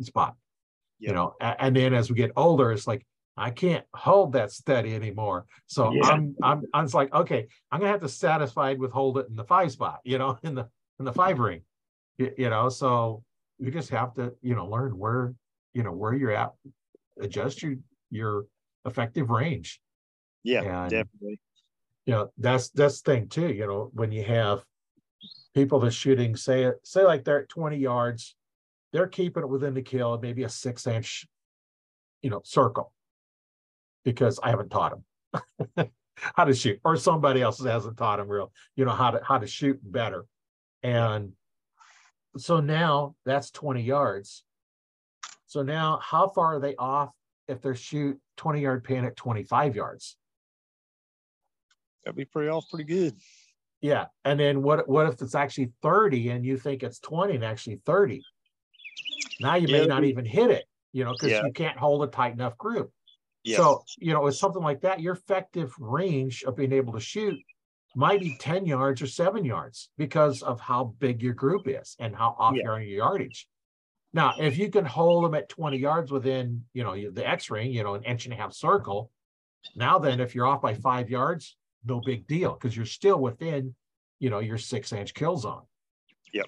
spot. 0.00 0.36
You 0.98 1.12
know, 1.12 1.34
and 1.38 1.76
then 1.76 1.92
as 1.92 2.08
we 2.08 2.16
get 2.16 2.32
older, 2.34 2.72
it's 2.72 2.86
like 2.86 3.06
I 3.36 3.50
can't 3.50 3.84
hold 3.94 4.32
that 4.32 4.50
steady 4.50 4.94
anymore. 4.94 5.44
So 5.66 5.92
Yeah. 5.92 6.06
I'm 6.08 6.34
I'm 6.42 6.62
I'm 6.72 6.84
just 6.86 6.94
like, 6.94 7.12
okay, 7.12 7.46
I'm 7.70 7.78
gonna 7.80 7.92
have 7.92 8.00
to 8.00 8.08
satisfied 8.08 8.78
with 8.78 8.90
hold 8.90 9.18
it 9.18 9.26
in 9.28 9.36
the 9.36 9.44
five 9.44 9.70
spot, 9.70 10.00
you 10.02 10.16
know, 10.16 10.38
in 10.42 10.54
the 10.54 10.66
in 10.98 11.04
the 11.04 11.12
five 11.12 11.38
ring. 11.38 11.60
You, 12.16 12.32
you 12.38 12.48
know, 12.48 12.70
so 12.70 13.22
you 13.58 13.70
just 13.70 13.90
have 13.90 14.14
to, 14.14 14.32
you 14.40 14.54
know, 14.54 14.66
learn 14.66 14.96
where, 14.96 15.34
you 15.74 15.82
know, 15.82 15.92
where 15.92 16.14
you're 16.14 16.32
at, 16.32 16.52
adjust 17.20 17.62
your 17.62 17.74
your 18.10 18.46
effective 18.84 19.30
range. 19.30 19.80
Yeah, 20.44 20.82
And- 20.82 20.90
definitely. 20.90 21.40
you 22.06 22.12
know 22.14 22.30
that's 22.38 22.70
that's 22.70 23.00
the 23.02 23.12
thing 23.12 23.28
too 23.28 23.52
you 23.52 23.66
know 23.66 23.90
when 23.92 24.10
you 24.12 24.22
have 24.24 24.64
people 25.54 25.78
that's 25.80 25.94
shooting 25.94 26.36
say 26.36 26.70
say 26.82 27.02
like 27.04 27.22
they're 27.24 27.42
at 27.42 27.48
20 27.50 27.76
yards 27.76 28.34
they're 28.92 29.08
keeping 29.08 29.42
it 29.42 29.48
within 29.48 29.74
the 29.74 29.82
kill 29.82 30.18
maybe 30.22 30.44
a 30.44 30.48
six 30.48 30.86
inch 30.86 31.26
you 32.22 32.30
know 32.30 32.40
circle 32.44 32.92
because 34.04 34.38
i 34.42 34.48
haven't 34.48 34.70
taught 34.70 34.94
them 35.74 35.90
how 36.36 36.44
to 36.44 36.54
shoot 36.54 36.80
or 36.84 36.96
somebody 36.96 37.42
else 37.42 37.62
hasn't 37.62 37.96
taught 37.98 38.16
them 38.16 38.28
real 38.28 38.50
you 38.74 38.84
know 38.86 38.92
how 38.92 39.10
to 39.10 39.20
how 39.22 39.36
to 39.38 39.46
shoot 39.46 39.78
better. 39.82 40.24
And 40.82 41.32
so 42.38 42.60
now 42.60 43.16
that's 43.26 43.50
20 43.50 43.82
yards. 43.82 44.44
So 45.46 45.62
now 45.62 45.98
how 46.02 46.28
far 46.28 46.56
are 46.56 46.60
they 46.60 46.76
off 46.76 47.10
if 47.48 47.60
they're 47.62 47.74
shoot 47.74 48.18
20 48.36 48.60
yard 48.60 48.84
pin 48.84 49.04
at 49.04 49.16
25 49.16 49.74
yards 49.74 50.16
That'd 52.04 52.16
be 52.16 52.24
pretty 52.24 52.48
off 52.48 52.64
pretty 52.70 52.84
good. 52.84 53.16
Yeah, 53.80 54.06
and 54.24 54.40
then 54.40 54.62
what, 54.62 54.88
what 54.88 55.06
if 55.08 55.20
it's 55.20 55.34
actually 55.34 55.72
thirty 55.82 56.30
and 56.30 56.44
you 56.44 56.56
think 56.56 56.82
it's 56.82 57.00
twenty 57.00 57.34
and 57.34 57.44
actually 57.44 57.80
thirty? 57.84 58.22
Now 59.40 59.56
you 59.56 59.68
may 59.68 59.80
Yeah, 59.80 59.86
not 59.86 60.04
even 60.04 60.24
hit 60.24 60.50
it, 60.50 60.64
you 60.92 61.04
know, 61.04 61.12
because 61.12 61.32
Yeah. 61.32 61.44
you 61.44 61.52
can't 61.52 61.76
hold 61.76 62.02
a 62.04 62.06
tight 62.06 62.32
enough 62.32 62.56
group. 62.56 62.90
Yeah. 63.44 63.58
So, 63.58 63.84
you 63.98 64.14
know, 64.14 64.22
with 64.22 64.36
something 64.36 64.62
like 64.62 64.80
that, 64.82 65.00
your 65.00 65.14
effective 65.14 65.74
range 65.78 66.44
of 66.44 66.56
being 66.56 66.72
able 66.72 66.92
to 66.94 67.00
shoot 67.00 67.38
might 67.94 68.20
be 68.20 68.36
ten 68.38 68.64
yards 68.64 69.02
or 69.02 69.06
seven 69.06 69.44
yards 69.44 69.90
because 69.98 70.42
of 70.42 70.60
how 70.60 70.94
big 70.98 71.20
your 71.22 71.34
group 71.34 71.68
is 71.68 71.94
and 71.98 72.16
how 72.16 72.36
off 72.38 72.54
Yeah. 72.54 72.62
you 72.62 72.68
are 72.70 72.74
on 72.76 72.82
your 72.82 72.96
yardage. 72.98 73.48
Now, 74.12 74.34
if 74.38 74.56
you 74.56 74.70
can 74.70 74.84
hold 74.84 75.24
them 75.24 75.34
at 75.34 75.48
twenty 75.48 75.76
yards 75.76 76.10
within, 76.10 76.64
you 76.72 76.82
know, 76.82 77.10
the 77.10 77.28
X 77.28 77.50
ring, 77.50 77.72
you 77.72 77.82
know, 77.84 77.94
an 77.94 78.04
inch 78.04 78.24
and 78.24 78.34
a 78.34 78.36
half 78.36 78.52
circle. 78.54 79.10
Now 79.74 79.98
then, 79.98 80.20
if 80.20 80.34
you're 80.34 80.46
off 80.46 80.62
by 80.62 80.74
five 80.74 81.10
yards, 81.10 81.56
no 81.84 82.00
big 82.00 82.26
deal, 82.26 82.54
because 82.54 82.76
you're 82.76 82.86
still 82.86 83.18
within, 83.18 83.74
you 84.18 84.30
know, 84.30 84.38
your 84.38 84.58
six 84.58 84.92
inch 84.92 85.12
kill 85.12 85.36
zone. 85.36 85.62
Yep. 86.32 86.46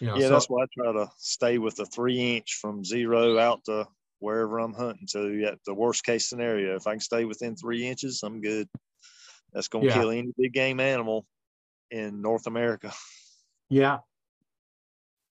You 0.00 0.06
know, 0.08 0.16
yeah, 0.16 0.26
so, 0.26 0.30
that's 0.30 0.50
why 0.50 0.62
I 0.62 0.66
try 0.76 0.92
to 0.92 1.10
stay 1.18 1.58
with 1.58 1.76
the 1.76 1.86
three 1.86 2.36
inch 2.36 2.58
from 2.60 2.84
zero 2.84 3.38
out 3.38 3.64
to 3.66 3.86
wherever 4.18 4.58
I'm 4.58 4.72
hunting 4.74 5.06
to. 5.12 5.44
At 5.44 5.58
the 5.64 5.74
worst 5.74 6.04
case 6.04 6.28
scenario, 6.28 6.74
if 6.74 6.86
I 6.86 6.92
can 6.92 7.00
stay 7.00 7.24
within 7.24 7.54
three 7.54 7.86
inches, 7.86 8.22
I'm 8.24 8.40
good. 8.40 8.68
That's 9.52 9.68
gonna 9.68 9.86
Yeah. 9.86 9.94
kill 9.94 10.10
any 10.10 10.32
big 10.36 10.52
game 10.52 10.80
animal 10.80 11.26
in 11.90 12.22
North 12.22 12.46
America. 12.46 12.92
yeah. 13.68 13.98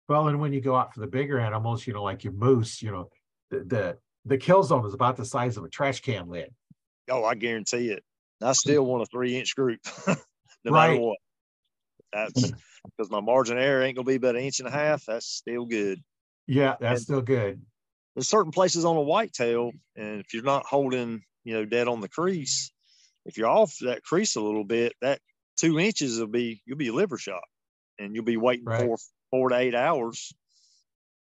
Well, 0.09 0.29
and 0.29 0.41
when 0.41 0.53
you 0.53 0.61
go 0.61 0.77
out 0.77 0.95
for 0.95 1.01
the 1.01 1.07
bigger 1.07 1.39
animals, 1.41 1.87
you 1.87 1.93
know, 1.93 2.03
like 2.03 2.23
your 2.25 2.33
moose, 2.33 2.81
you 2.83 2.91
know, 2.93 3.11
the, 3.51 3.59
the, 3.65 3.99
the 4.25 4.39
kill 4.39 4.63
zone 4.63 4.87
is 4.87 4.95
about 4.95 5.17
the 5.17 5.25
size 5.25 5.57
of 5.57 5.65
a 5.65 5.69
trash 5.69 6.01
can 6.01 6.29
lid. 6.29 6.53
Oh, 7.11 7.25
I 7.25 7.35
guarantee 7.35 7.91
it. 7.91 8.03
I 8.43 8.53
still 8.53 8.85
want 8.85 9.03
a 9.03 9.07
three 9.07 9.37
inch 9.37 9.57
group, 9.57 9.81
no 10.07 10.15
Right. 10.67 10.91
matter 10.91 11.01
what. 11.01 11.17
That's 12.13 12.53
because 12.85 13.11
my 13.11 13.21
margin 13.21 13.57
of 13.57 13.63
error 13.63 13.83
ain't 13.83 13.97
gonna 13.97 14.07
be 14.07 14.19
but 14.19 14.37
an 14.37 14.43
inch 14.43 14.61
and 14.61 14.69
a 14.69 14.73
half. 14.73 15.05
That's 15.07 15.27
still 15.27 15.65
good. 15.67 16.01
Yeah, 16.47 16.77
that's 16.81 17.01
And- 17.01 17.05
still 17.05 17.23
good. 17.23 17.61
there's 18.15 18.29
certain 18.29 18.53
places 18.53 18.85
on 18.85 18.97
a 18.97 19.03
whitetail, 19.03 19.73
and 19.97 20.21
if 20.21 20.33
you're 20.35 20.43
not 20.45 20.67
holding, 20.67 21.23
you 21.45 21.55
know, 21.55 21.65
dead 21.65 21.89
on 21.89 22.01
the 22.01 22.09
crease, 22.09 22.71
if 23.25 23.37
you're 23.39 23.49
off 23.49 23.75
that 23.81 24.03
crease 24.05 24.37
a 24.37 24.41
little 24.41 24.65
bit, 24.65 24.93
that 25.01 25.21
two 25.57 25.79
inches 25.81 26.19
will 26.21 26.27
be 26.29 26.63
you'll 26.67 26.79
be 26.79 26.89
a 26.89 26.93
liver 26.95 27.19
shot, 27.19 27.43
and 27.99 28.15
you'll 28.15 28.25
be 28.25 28.37
waiting 28.37 28.65
Right. 28.67 28.83
for 28.83 28.97
four 29.31 29.51
to 29.51 29.57
eight 29.57 29.75
hours 29.75 30.35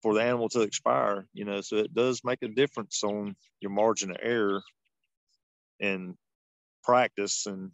for 0.03 0.15
the 0.15 0.23
animal 0.23 0.49
to 0.51 0.63
expire. 0.63 1.27
You 1.33 1.45
know, 1.45 1.61
so 1.61 1.77
it 1.77 1.95
does 1.95 2.23
make 2.25 2.43
a 2.43 2.49
difference 2.49 3.03
on 3.05 3.37
your 3.61 3.71
margin 3.71 4.11
of 4.11 4.17
error 4.23 4.63
and 5.81 6.15
practice. 6.83 7.47
And, 7.47 7.71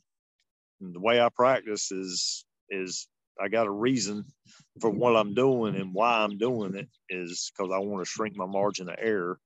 and 0.81 0.95
the 0.95 1.01
way 1.01 1.21
I 1.21 1.29
practice 1.29 1.91
is 1.93 2.45
is 2.69 3.09
I 3.41 3.49
got 3.49 3.67
a 3.67 3.71
reason 3.71 4.25
for 4.81 4.91
what 4.91 5.17
I'm 5.17 5.35
doing 5.35 5.77
and 5.77 5.93
why 5.93 6.23
I'm 6.23 6.39
doing 6.39 6.75
it 6.75 6.89
is 7.09 7.53
because 7.57 7.71
I 7.73 7.79
want 7.79 8.05
to 8.05 8.11
shrink 8.11 8.37
my 8.37 8.47
margin 8.47 8.89
of 8.89 8.97
error 8.99 9.39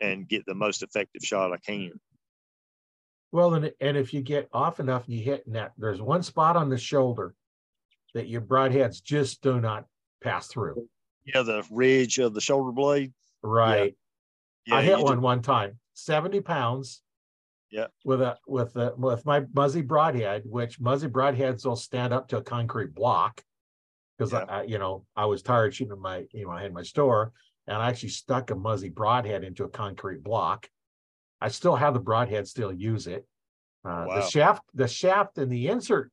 and 0.00 0.28
get 0.28 0.44
the 0.46 0.54
most 0.54 0.82
effective 0.82 1.22
shot 1.22 1.52
I 1.52 1.58
can. 1.58 1.92
Well, 3.30 3.54
and, 3.54 3.72
and 3.80 3.96
if 3.96 4.12
you 4.12 4.20
get 4.20 4.48
off 4.52 4.80
enough 4.80 5.04
you 5.06 5.22
hit 5.22 5.50
that, 5.52 5.72
there's 5.78 6.02
one 6.02 6.22
spot 6.22 6.56
on 6.56 6.68
the 6.68 6.76
shoulder 6.76 7.34
that 8.14 8.28
your 8.28 8.40
broadheads 8.40 9.02
just 9.02 9.42
do 9.42 9.60
not 9.60 9.86
pass 10.22 10.46
through. 10.48 10.88
Yeah, 11.24 11.42
the 11.42 11.62
ridge 11.70 12.18
of 12.18 12.34
the 12.34 12.40
shoulder 12.40 12.72
blade. 12.72 13.12
Right. 13.42 13.96
Yeah, 14.66 14.76
I 14.76 14.82
hit 14.82 14.98
one 14.98 15.06
just- 15.14 15.20
one 15.22 15.42
time, 15.42 15.78
70 15.94 16.40
pounds. 16.40 17.02
Yeah. 17.70 17.86
With 18.04 18.20
a 18.20 18.36
with 18.46 18.76
a 18.76 18.92
with 18.98 19.24
my 19.24 19.46
Muzzy 19.54 19.80
broadhead, 19.80 20.42
which 20.44 20.78
Muzzy 20.78 21.08
broadheads 21.08 21.64
will 21.64 21.74
stand 21.76 22.12
up 22.12 22.28
to 22.28 22.36
a 22.36 22.42
concrete 22.42 22.94
block. 22.94 23.42
Because 24.18 24.32
Yeah. 24.32 24.44
I, 24.46 24.58
I, 24.60 24.62
you 24.64 24.78
know, 24.78 25.06
I 25.16 25.24
was 25.24 25.40
tired 25.42 25.74
shooting 25.74 25.98
my, 25.98 26.26
you 26.32 26.44
know, 26.44 26.50
I 26.50 26.62
had 26.62 26.74
my 26.74 26.82
store 26.82 27.32
and 27.66 27.78
I 27.78 27.88
actually 27.88 28.10
stuck 28.10 28.50
a 28.50 28.54
Muzzy 28.54 28.90
broadhead 28.90 29.42
into 29.42 29.64
a 29.64 29.70
concrete 29.70 30.22
block. 30.22 30.68
I 31.40 31.48
still 31.48 31.74
have 31.74 31.94
the 31.94 32.00
broadhead, 32.00 32.46
still 32.46 32.72
use 32.72 33.06
it. 33.06 33.26
Uh, 33.86 34.04
Wow. 34.06 34.14
the 34.16 34.28
shaft, 34.28 34.62
the 34.74 34.86
shaft 34.86 35.38
and 35.38 35.50
the 35.50 35.68
insert 35.68 36.12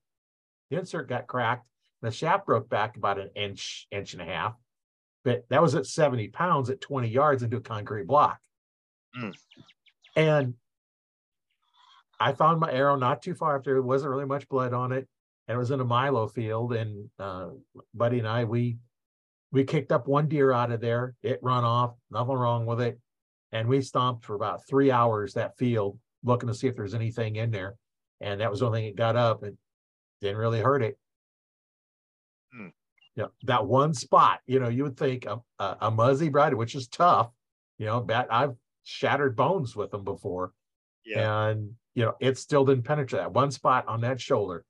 The 0.71 0.77
insert 0.77 1.09
got 1.09 1.27
cracked. 1.27 1.67
The 2.01 2.11
shaft 2.11 2.45
broke 2.45 2.69
back 2.69 2.95
about 2.95 3.19
an 3.19 3.29
inch, 3.35 3.87
inch 3.91 4.13
and 4.13 4.21
a 4.21 4.25
half. 4.25 4.55
But 5.25 5.43
that 5.49 5.61
was 5.61 5.75
at 5.75 5.85
70 5.85 6.29
pounds 6.29 6.69
at 6.69 6.79
20 6.81 7.09
yards 7.09 7.43
into 7.43 7.57
a 7.57 7.61
concrete 7.61 8.07
block. 8.07 8.39
Mm. 9.17 9.35
And 10.15 10.53
I 12.19 12.33
found 12.33 12.59
my 12.59 12.71
arrow 12.71 12.95
not 12.95 13.21
too 13.21 13.33
far 13.33 13.57
after. 13.57 13.75
It 13.75 13.81
wasn't 13.81 14.11
really 14.11 14.25
much 14.25 14.47
blood 14.47 14.73
on 14.73 14.91
it, 14.91 15.07
and 15.47 15.55
it 15.55 15.59
was 15.59 15.71
in 15.71 15.79
a 15.79 15.85
milo 15.85 16.27
field. 16.27 16.73
And 16.73 17.09
uh, 17.19 17.49
Buddy 17.93 18.19
and 18.19 18.27
I, 18.27 18.45
we 18.45 18.77
we 19.51 19.63
kicked 19.63 19.91
up 19.91 20.07
one 20.07 20.27
deer 20.27 20.51
out 20.51 20.71
of 20.71 20.81
there. 20.81 21.15
It 21.21 21.39
run 21.41 21.63
off, 21.63 21.95
nothing 22.11 22.35
wrong 22.35 22.65
with 22.65 22.81
it, 22.81 22.99
and 23.51 23.67
we 23.67 23.81
stomped 23.81 24.25
for 24.25 24.35
about 24.35 24.67
three 24.67 24.91
hours 24.91 25.33
that 25.33 25.57
field 25.57 25.97
looking 26.23 26.49
to 26.49 26.55
see 26.55 26.67
if 26.67 26.75
there's 26.75 26.93
anything 26.93 27.37
in 27.37 27.51
there. 27.51 27.75
And 28.21 28.41
that 28.41 28.51
was 28.51 28.59
the 28.59 28.65
only 28.65 28.81
thing 28.81 28.89
it 28.89 28.95
got 28.95 29.15
up. 29.15 29.43
and 29.43 29.57
didn't 30.21 30.37
really 30.37 30.61
hurt 30.61 30.83
it. 30.83 30.97
Hmm. 33.19 33.25
Yeah, 33.25 33.27
that 33.43 33.65
one 33.67 33.93
spot, 33.93 34.39
you 34.47 34.59
know, 34.59 34.69
you 34.69 34.83
would 34.83 34.97
think 34.97 35.25
a, 35.25 35.41
a, 35.59 35.77
a 35.81 35.91
muzzy 35.91 36.29
bride, 36.29 36.53
which 36.53 36.75
is 36.75 36.87
tough. 36.87 37.31
You 37.77 37.85
know, 37.85 38.03
that 38.05 38.27
I've 38.31 38.55
shattered 38.83 39.35
bones 39.35 39.75
with 39.75 39.91
them 39.91 40.03
before, 40.03 40.53
Yeah. 41.05 41.49
and 41.49 41.75
you 41.95 42.05
know, 42.05 42.15
it 42.19 42.37
still 42.37 42.65
didn't 42.65 42.83
penetrate 42.83 43.21
that 43.21 43.33
one 43.33 43.51
spot 43.51 43.87
on 43.87 44.01
that 44.01 44.19
shoulder. 44.21 44.65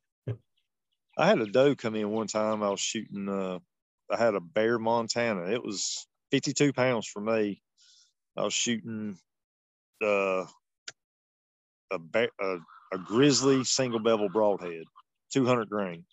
I 1.18 1.28
had 1.28 1.40
a 1.40 1.46
doe 1.48 1.76
come 1.76 1.96
in 1.96 2.10
one 2.12 2.28
time. 2.28 2.64
I 2.64 2.70
was 2.70 2.80
shooting. 2.80 3.28
Uh, 3.28 3.60
I 4.10 4.18
had 4.18 4.36
a 4.36 4.40
bear 4.40 4.80
Montana. 4.80 5.52
It 5.52 5.64
was 5.64 6.08
52 6.32 6.72
pounds 6.72 7.08
for 7.08 7.20
me. 7.20 7.62
I 8.38 8.44
was 8.44 8.54
shooting 8.54 9.18
uh, 10.02 10.46
a 11.92 12.00
bear, 12.00 12.30
a, 12.40 12.58
a 12.94 12.98
grizzly 13.04 13.64
single 13.66 14.00
bevel 14.00 14.30
broadhead, 14.30 14.84
200 15.34 15.68
grain, 15.70 16.06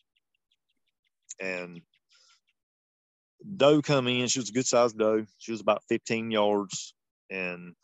and 1.40 1.82
doe 3.56 3.82
come 3.82 4.08
in. 4.08 4.28
She 4.28 4.40
was 4.40 4.50
a 4.50 4.52
good 4.52 4.66
sized 4.66 4.98
doe. 4.98 5.26
She 5.38 5.52
was 5.52 5.60
about 5.60 5.84
15 5.88 6.30
yards, 6.30 6.94
and 7.30 7.74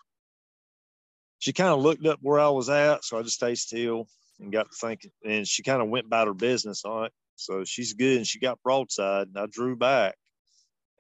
she 1.39 1.53
kind 1.53 1.71
of 1.71 1.81
looked 1.81 2.07
up 2.07 2.19
where 2.23 2.41
I 2.41 2.49
was 2.49 2.69
at, 2.69 3.05
so 3.05 3.19
I 3.19 3.23
just 3.23 3.37
stayed 3.37 3.59
still 3.59 4.07
and 4.41 4.53
got 4.53 4.71
to 4.71 4.77
thinking. 4.81 5.11
And 5.25 5.47
she 5.47 5.63
kind 5.63 5.83
of 5.83 5.89
went 5.89 6.07
about 6.07 6.27
her 6.27 6.35
business 6.35 6.85
on 6.85 7.07
it. 7.07 7.13
So 7.37 7.65
she's 7.65 7.93
good, 7.95 8.19
and 8.19 8.27
she 8.27 8.39
got 8.39 8.63
broadside, 8.63 9.29
and 9.29 9.39
I 9.39 9.47
drew 9.47 9.77
back. 9.77 10.15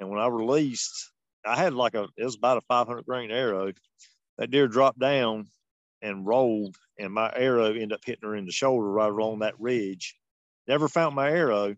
And 0.00 0.08
when 0.10 0.18
I 0.18 0.26
released, 0.26 1.12
I 1.44 1.56
had 1.56 1.74
like 1.74 1.94
a 1.94 2.08
it 2.16 2.24
was 2.24 2.36
about 2.36 2.58
a 2.58 2.62
500 2.62 3.04
grain 3.04 3.30
arrow. 3.30 3.72
That 4.38 4.50
deer 4.50 4.66
dropped 4.66 4.98
down 4.98 5.46
and 6.00 6.26
rolled, 6.26 6.76
and 6.98 7.12
my 7.12 7.32
arrow 7.34 7.66
ended 7.66 7.92
up 7.92 8.00
hitting 8.04 8.28
her 8.28 8.34
in 8.34 8.46
the 8.46 8.52
shoulder 8.52 8.90
right 8.90 9.10
along 9.10 9.40
that 9.40 9.60
ridge. 9.60 10.16
Never 10.66 10.88
found 10.88 11.14
my 11.14 11.30
arrow. 11.30 11.76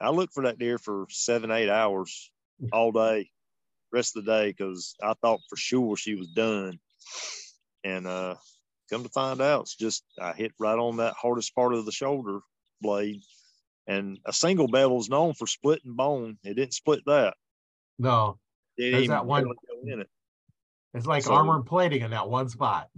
I 0.00 0.10
looked 0.10 0.34
for 0.34 0.44
that 0.44 0.58
deer 0.58 0.78
for 0.78 1.06
seven, 1.10 1.50
eight 1.50 1.70
hours 1.70 2.30
all 2.72 2.92
day, 2.92 3.30
rest 3.92 4.16
of 4.16 4.24
the 4.24 4.30
day, 4.32 4.48
because 4.50 4.94
I 5.02 5.14
thought 5.22 5.40
for 5.48 5.56
sure 5.56 5.96
she 5.96 6.14
was 6.14 6.28
done. 6.28 6.78
And 7.84 8.06
uh, 8.06 8.34
come 8.90 9.02
to 9.04 9.08
find 9.10 9.40
out, 9.40 9.62
it's 9.62 9.76
just 9.76 10.04
I 10.20 10.32
hit 10.32 10.52
right 10.58 10.78
on 10.78 10.96
that 10.98 11.14
hardest 11.14 11.54
part 11.54 11.74
of 11.74 11.84
the 11.86 11.92
shoulder 11.92 12.40
blade. 12.80 13.22
And 13.86 14.18
a 14.26 14.32
single 14.32 14.66
bevel 14.68 14.98
is 14.98 15.08
known 15.08 15.34
for 15.34 15.46
splitting 15.46 15.94
bone. 15.94 16.38
It 16.42 16.54
didn't 16.54 16.74
split 16.74 17.02
that. 17.06 17.34
No, 17.98 18.38
It 18.76 18.90
There's 18.90 19.08
that 19.08 19.24
one- 19.24 19.46
in 19.86 20.00
it. 20.00 20.08
it's 20.92 21.06
like 21.06 21.22
So- 21.22 21.32
armor 21.34 21.54
and 21.56 21.64
plating 21.64 22.02
in 22.02 22.10
that 22.10 22.28
one 22.28 22.48
spot, 22.48 22.90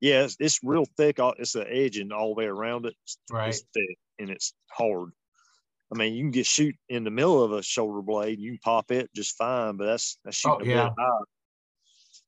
Yeah, 0.00 0.24
it's, 0.24 0.36
it's 0.40 0.58
real 0.64 0.86
thick. 0.96 1.16
It's 1.18 1.54
an 1.54 1.66
edging 1.68 2.10
all 2.10 2.28
the 2.28 2.34
way 2.38 2.46
around 2.46 2.86
it. 2.86 2.96
It's, 3.04 3.18
right? 3.30 3.50
it's 3.50 3.62
thick 3.74 3.98
and 4.18 4.30
it's 4.30 4.54
hard. 4.70 5.10
I 5.92 5.96
mean, 5.96 6.14
you 6.14 6.22
can 6.22 6.30
get 6.30 6.46
shoot 6.46 6.76
in 6.88 7.04
the 7.04 7.10
middle 7.10 7.42
of 7.42 7.52
a 7.52 7.62
shoulder 7.62 8.00
blade. 8.02 8.38
You 8.38 8.52
can 8.52 8.58
pop 8.58 8.90
it 8.92 9.10
just 9.14 9.36
fine, 9.36 9.76
but 9.76 9.86
that's 9.86 10.18
that's 10.24 10.36
shooting 10.36 10.60
Oh, 10.60 10.64
a 10.64 10.66
yeah. 10.66 10.84
bit 10.88 10.92
high. 10.98 11.24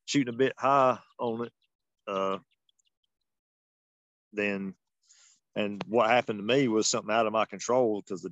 Shooting 0.07 0.35
a 0.35 0.37
bit 0.37 0.53
high 0.59 0.99
on 1.19 1.47
it. 1.47 1.53
Uh, 2.07 2.39
then, 4.33 4.75
and 5.55 5.83
what 5.87 6.11
happened 6.11 6.39
to 6.39 6.45
me 6.45 6.69
was 6.69 6.89
something 6.89 7.15
out 7.15 7.27
of 7.27 7.33
my 7.33 7.45
control 7.45 8.03
because 8.03 8.23
the 8.23 8.31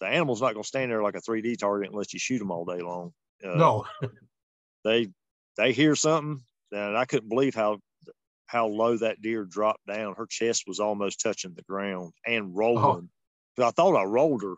the 0.00 0.06
animal's 0.08 0.40
not 0.42 0.52
going 0.54 0.64
to 0.64 0.68
stand 0.68 0.90
there 0.90 1.02
like 1.02 1.14
a 1.14 1.20
3D 1.20 1.56
target 1.58 1.90
unless 1.92 2.12
you 2.12 2.18
shoot 2.18 2.38
them 2.40 2.50
all 2.50 2.64
day 2.64 2.80
long. 2.80 3.12
Uh, 3.44 3.50
no, 3.56 3.86
they 4.84 5.08
they 5.56 5.72
hear 5.72 5.94
something 5.94 6.42
and 6.72 6.96
i 6.96 7.04
couldn't 7.04 7.28
believe 7.28 7.54
how 7.54 7.78
how 8.46 8.66
low 8.66 8.96
that 8.96 9.20
deer 9.20 9.44
dropped 9.44 9.84
down 9.86 10.14
her 10.16 10.26
chest 10.26 10.64
was 10.66 10.80
almost 10.80 11.20
touching 11.20 11.52
the 11.54 11.62
ground 11.62 12.12
and 12.26 12.56
rolling 12.56 13.10
'Cause 13.56 13.64
i 13.66 13.70
thought 13.70 13.96
i 13.96 14.04
rolled 14.04 14.42
her 14.42 14.54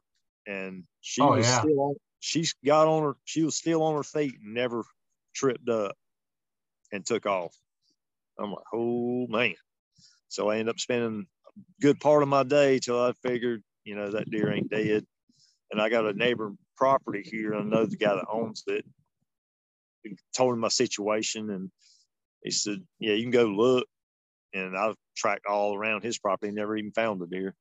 and 0.46 0.84
she 1.00 1.22
Oh, 1.22 1.36
was 1.36 1.46
yeah. 1.46 1.60
still 1.60 1.80
on 1.80 1.96
she's 2.20 2.54
got 2.64 2.88
on 2.88 3.02
her 3.02 3.14
she 3.24 3.42
was 3.44 3.56
still 3.56 3.82
on 3.82 3.96
her 3.96 4.02
feet 4.02 4.34
and 4.42 4.54
never 4.54 4.84
tripped 5.34 5.68
up 5.68 5.96
and 6.92 7.04
took 7.04 7.26
off 7.26 7.54
i'm 8.38 8.50
like 8.52 8.64
oh 8.74 9.26
man 9.28 9.54
so 10.28 10.48
i 10.50 10.54
ended 10.56 10.70
up 10.70 10.80
spending 10.80 11.26
a 11.48 11.50
good 11.82 12.00
part 12.00 12.22
of 12.22 12.28
my 12.28 12.42
day 12.42 12.78
till 12.78 13.00
i 13.02 13.12
figured 13.22 13.62
you 13.84 13.94
know 13.94 14.10
that 14.10 14.30
deer 14.30 14.52
ain't 14.52 14.70
dead 14.70 15.04
and 15.70 15.80
i 15.82 15.88
got 15.88 16.06
a 16.06 16.12
neighbor 16.14 16.52
property 16.76 17.22
here 17.22 17.54
i 17.54 17.62
know 17.62 17.86
the 17.86 17.96
guy 17.96 18.14
that 18.14 18.26
owns 18.30 18.64
it 18.68 18.84
told 20.36 20.54
him 20.54 20.60
my 20.60 20.68
situation 20.68 21.50
and 21.50 21.70
he 22.42 22.50
said, 22.50 22.78
Yeah, 22.98 23.14
you 23.14 23.22
can 23.22 23.30
go 23.30 23.46
look. 23.46 23.86
And 24.54 24.76
I 24.76 24.94
tracked 25.16 25.46
all 25.46 25.76
around 25.76 26.04
his 26.04 26.18
property, 26.18 26.52
never 26.52 26.76
even 26.76 26.92
found 26.92 27.20
the 27.20 27.26
deer. 27.26 27.54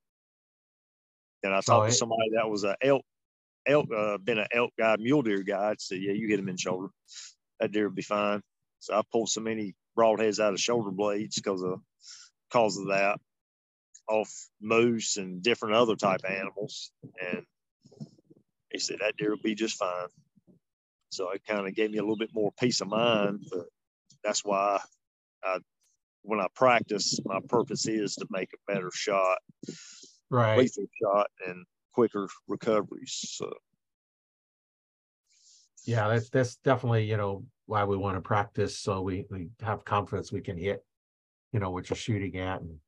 And 1.44 1.54
I 1.54 1.60
So 1.60 1.74
talked 1.74 1.88
to 1.88 1.92
somebody 1.94 2.30
that 2.36 2.50
was 2.50 2.64
a 2.64 2.76
elk, 2.82 3.04
elk, 3.66 3.88
uh, 3.96 4.18
been 4.18 4.38
an 4.38 4.48
elk 4.52 4.72
guy, 4.78 4.96
mule 4.98 5.22
deer 5.22 5.42
guy. 5.42 5.70
I 5.70 5.74
said, 5.78 6.00
Yeah, 6.02 6.12
you 6.12 6.28
hit 6.28 6.40
him 6.40 6.48
in 6.48 6.56
the 6.56 6.60
shoulder. 6.60 6.88
That 7.60 7.72
deer 7.72 7.88
will 7.88 7.94
be 7.94 8.02
fine. 8.02 8.42
So 8.80 8.94
I 8.94 9.02
pulled 9.12 9.30
so 9.30 9.42
many 9.42 9.74
broadheads 9.98 10.40
out 10.40 10.54
of 10.54 10.60
shoulder 10.60 10.90
blades 10.90 11.36
because 11.36 11.62
of 11.62 11.80
cause 12.50 12.78
of 12.78 12.88
that 12.88 13.20
off 14.08 14.48
moose 14.60 15.16
and 15.16 15.42
different 15.42 15.76
other 15.76 15.96
type 15.96 16.20
of 16.24 16.30
animals. 16.30 16.92
And 17.20 17.46
he 18.70 18.78
said 18.78 18.98
that 19.00 19.16
deer 19.16 19.30
will 19.30 19.42
be 19.42 19.54
just 19.54 19.78
fine. 19.78 20.08
So 21.10 21.30
it 21.30 21.44
kind 21.46 21.66
of 21.68 21.74
gave 21.74 21.90
me 21.90 21.98
a 21.98 22.02
little 22.02 22.16
bit 22.16 22.34
more 22.34 22.52
peace 22.58 22.80
of 22.80 22.88
mind. 22.88 23.46
But 23.50 23.66
that's 24.24 24.44
why 24.44 24.80
I, 25.44 25.58
when 26.22 26.40
I 26.40 26.48
practice, 26.54 27.20
my 27.24 27.40
purpose 27.48 27.86
is 27.88 28.16
to 28.16 28.26
make 28.30 28.50
a 28.54 28.72
better 28.72 28.90
shot, 28.92 29.38
right. 30.34 30.58
lethal 30.58 30.86
shot, 31.00 31.26
and 31.46 31.64
quicker 31.92 32.28
recoveries. 32.48 33.24
So 33.36 33.52
Yeah, 35.86 36.08
that's 36.08 36.30
that's 36.30 36.56
definitely 36.56 37.04
you 37.04 37.16
know 37.16 37.44
why 37.66 37.84
we 37.84 37.96
want 37.96 38.16
to 38.16 38.20
practice 38.20 38.78
so 38.78 39.00
we 39.00 39.26
we 39.30 39.48
have 39.62 39.84
confidence 39.84 40.32
we 40.32 40.40
can 40.40 40.58
hit, 40.58 40.84
you 41.52 41.60
know, 41.60 41.70
what 41.70 41.88
you're 41.88 41.96
shooting 41.96 42.36
at, 42.36 42.60
and 42.60 42.78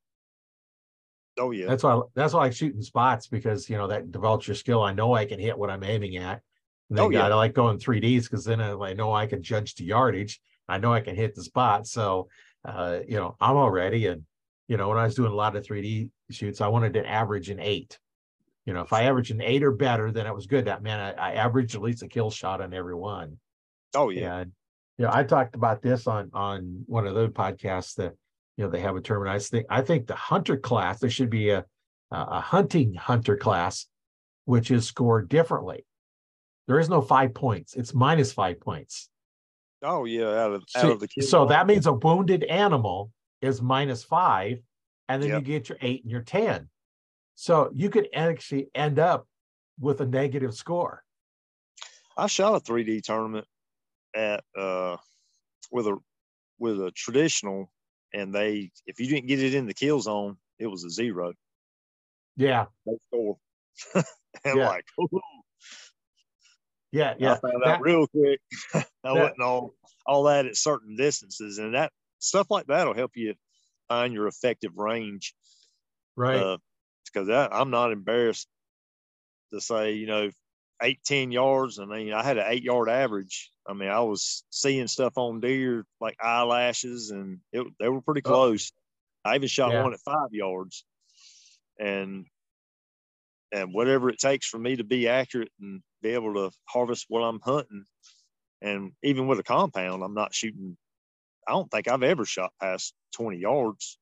oh 1.38 1.50
yeah, 1.50 1.66
that's 1.66 1.82
why 1.82 2.00
that's 2.14 2.34
why 2.34 2.40
I 2.40 2.42
like 2.44 2.52
shooting 2.52 2.82
spots 2.82 3.26
because 3.28 3.70
you 3.70 3.76
know 3.76 3.88
that 3.88 4.12
develops 4.12 4.48
your 4.48 4.56
skill. 4.56 4.82
I 4.82 4.92
know 4.92 5.14
I 5.14 5.24
can 5.24 5.40
hit 5.40 5.58
what 5.58 5.70
I'm 5.70 5.84
aiming 5.84 6.16
at. 6.16 6.42
And 6.88 6.98
then 6.98 7.06
Oh, 7.06 7.10
yeah. 7.10 7.26
I 7.26 7.34
like 7.34 7.52
going 7.52 7.78
3Ds 7.78 8.24
because 8.24 8.44
then 8.44 8.60
I, 8.60 8.72
I 8.72 8.92
know 8.92 9.12
I 9.12 9.26
can 9.26 9.42
judge 9.42 9.74
the 9.74 9.84
yardage. 9.84 10.40
I 10.68 10.78
know 10.78 10.92
I 10.92 11.00
can 11.00 11.16
hit 11.16 11.34
the 11.34 11.42
spot. 11.42 11.86
So 11.88 12.28
uh, 12.64 13.00
you 13.06 13.16
know, 13.16 13.36
I'm 13.40 13.56
all 13.56 13.70
ready. 13.70 14.06
And 14.06 14.22
you 14.68 14.76
know, 14.76 14.88
when 14.88 14.98
I 14.98 15.04
was 15.04 15.14
doing 15.14 15.32
a 15.32 15.34
lot 15.34 15.56
of 15.56 15.64
3D 15.64 16.10
shoots, 16.30 16.60
I 16.60 16.68
wanted 16.68 16.94
to 16.94 17.08
average 17.08 17.50
an 17.50 17.60
eight. 17.60 17.98
You 18.64 18.72
know, 18.74 18.80
if 18.80 18.92
I 18.92 19.04
averaged 19.04 19.30
an 19.30 19.40
eight 19.40 19.62
or 19.62 19.70
better, 19.72 20.10
then 20.10 20.26
it 20.26 20.34
was 20.34 20.46
good. 20.46 20.64
That 20.64 20.82
man, 20.82 20.98
I, 20.98 21.30
I 21.30 21.32
averaged 21.34 21.74
at 21.76 21.82
least 21.82 22.02
a 22.02 22.08
kill 22.08 22.30
shot 22.30 22.60
on 22.60 22.74
every 22.74 22.94
one. 22.94 23.38
oh 23.94 24.10
yeah, 24.10 24.38
And 24.38 24.52
you 24.98 25.04
know, 25.04 25.10
I 25.12 25.22
talked 25.24 25.54
about 25.54 25.82
this 25.82 26.06
on 26.06 26.30
on 26.32 26.82
one 26.86 27.06
of 27.06 27.14
those 27.14 27.30
podcasts 27.30 27.94
that 27.96 28.14
you 28.56 28.64
know 28.64 28.70
they 28.70 28.80
have 28.80 28.96
a 28.96 29.00
term. 29.00 29.22
And 29.22 29.30
I 29.30 29.38
think 29.38 29.66
I 29.70 29.82
think 29.82 30.06
the 30.06 30.16
hunter 30.16 30.56
class 30.56 30.98
there 31.00 31.10
should 31.10 31.30
be 31.30 31.50
a 31.50 31.64
a 32.10 32.40
hunting 32.40 32.94
hunter 32.94 33.36
class, 33.36 33.86
which 34.44 34.70
is 34.70 34.86
scored 34.86 35.28
differently. 35.28 35.84
There 36.66 36.80
is 36.80 36.88
no 36.88 37.00
five 37.00 37.34
points; 37.34 37.74
it's 37.74 37.94
minus 37.94 38.32
five 38.32 38.60
points. 38.60 39.08
oh 39.82 40.04
yeah. 40.06 40.26
Out 40.42 40.52
of 40.54 40.62
out 40.74 40.82
So, 40.82 40.90
of 40.92 41.00
the 41.00 41.08
kill 41.08 41.24
so 41.26 41.46
that 41.46 41.66
means 41.68 41.86
a 41.86 41.92
wounded 41.92 42.42
animal 42.44 43.12
is 43.42 43.60
minus 43.62 44.02
five, 44.02 44.58
and 45.08 45.22
then 45.22 45.30
Yep. 45.30 45.40
you 45.40 45.46
get 45.46 45.68
your 45.68 45.78
eight 45.80 46.02
and 46.02 46.10
your 46.10 46.22
ten. 46.22 46.68
So 47.34 47.70
you 47.74 47.90
could 47.90 48.08
actually 48.14 48.70
end 48.74 48.98
up 48.98 49.26
with 49.78 50.00
a 50.00 50.06
negative 50.06 50.54
score. 50.54 51.02
I 52.16 52.26
shot 52.28 52.54
a 52.56 52.60
3D 52.60 53.02
tournament 53.02 53.46
at 54.14 54.42
uh 54.56 54.96
with 55.70 55.86
a 55.86 55.98
with 56.58 56.80
a 56.80 56.90
traditional, 56.92 57.70
and 58.14 58.34
they 58.34 58.70
if 58.86 58.98
you 58.98 59.06
didn't 59.06 59.26
get 59.26 59.42
it 59.42 59.54
in 59.54 59.66
the 59.66 59.74
kill 59.74 60.00
zone, 60.00 60.38
it 60.58 60.66
was 60.66 60.84
a 60.84 60.90
zero. 60.90 61.34
Yeah, 62.36 62.66
No 62.86 62.98
score. 63.08 63.38
and 63.94 64.56
Yeah. 64.58 64.68
like, 64.68 64.84
ooh, 65.00 65.20
yeah, 66.92 67.14
yeah. 67.18 67.32
I 67.34 67.38
found 67.40 67.62
That- 67.64 67.68
out 67.76 67.80
real 67.82 68.06
quick. 68.06 68.40
I 68.74 68.84
that- 69.04 69.14
wasn't 69.14 69.40
all 69.42 69.74
all 70.06 70.22
that 70.24 70.46
at 70.46 70.56
certain 70.56 70.96
distances, 70.96 71.58
and 71.58 71.74
that 71.74 71.92
stuff 72.18 72.50
like 72.50 72.66
that 72.68 72.86
will 72.86 72.94
help 72.94 73.12
you 73.16 73.34
find 73.88 74.12
your 74.12 74.26
effective 74.26 74.76
range. 74.76 75.34
right. 76.16 76.36
Uh, 76.36 76.58
because 77.12 77.28
I'm 77.30 77.70
not 77.70 77.92
embarrassed 77.92 78.48
to 79.52 79.60
say, 79.60 79.92
you 79.92 80.06
know, 80.06 80.30
18 80.82 81.32
yards. 81.32 81.78
I 81.78 81.84
mean, 81.84 82.12
I 82.12 82.22
had 82.22 82.38
an 82.38 82.46
eight 82.48 82.62
yard 82.62 82.88
average. 82.88 83.50
I 83.66 83.72
mean, 83.72 83.88
I 83.88 84.00
was 84.00 84.44
seeing 84.50 84.86
stuff 84.86 85.14
on 85.16 85.40
deer 85.40 85.84
like 86.00 86.16
eyelashes, 86.22 87.10
and 87.10 87.38
it, 87.52 87.66
they 87.80 87.88
were 87.88 88.00
pretty 88.00 88.22
oh. 88.24 88.28
close. 88.28 88.72
Oh. 89.24 89.30
I 89.30 89.34
even 89.36 89.48
shot 89.48 89.72
yeah. 89.72 89.82
one 89.82 89.92
at 89.92 90.00
five 90.00 90.32
yards, 90.32 90.84
and 91.78 92.26
and 93.52 93.72
whatever 93.72 94.08
it 94.08 94.18
takes 94.18 94.46
for 94.46 94.58
me 94.58 94.76
to 94.76 94.84
be 94.84 95.08
accurate 95.08 95.50
and 95.60 95.82
be 96.02 96.10
able 96.10 96.34
to 96.34 96.50
harvest 96.66 97.06
what 97.08 97.20
I'm 97.20 97.40
hunting, 97.40 97.84
and 98.62 98.92
even 99.02 99.26
with 99.26 99.40
a 99.40 99.44
compound, 99.44 100.02
I'm 100.02 100.14
not 100.14 100.34
shooting. 100.34 100.76
I 101.46 101.52
don't 101.52 101.70
think 101.70 101.88
I've 101.88 102.02
ever 102.02 102.24
shot 102.24 102.52
past 102.60 102.94
20 103.14 103.38
yards. 103.38 103.98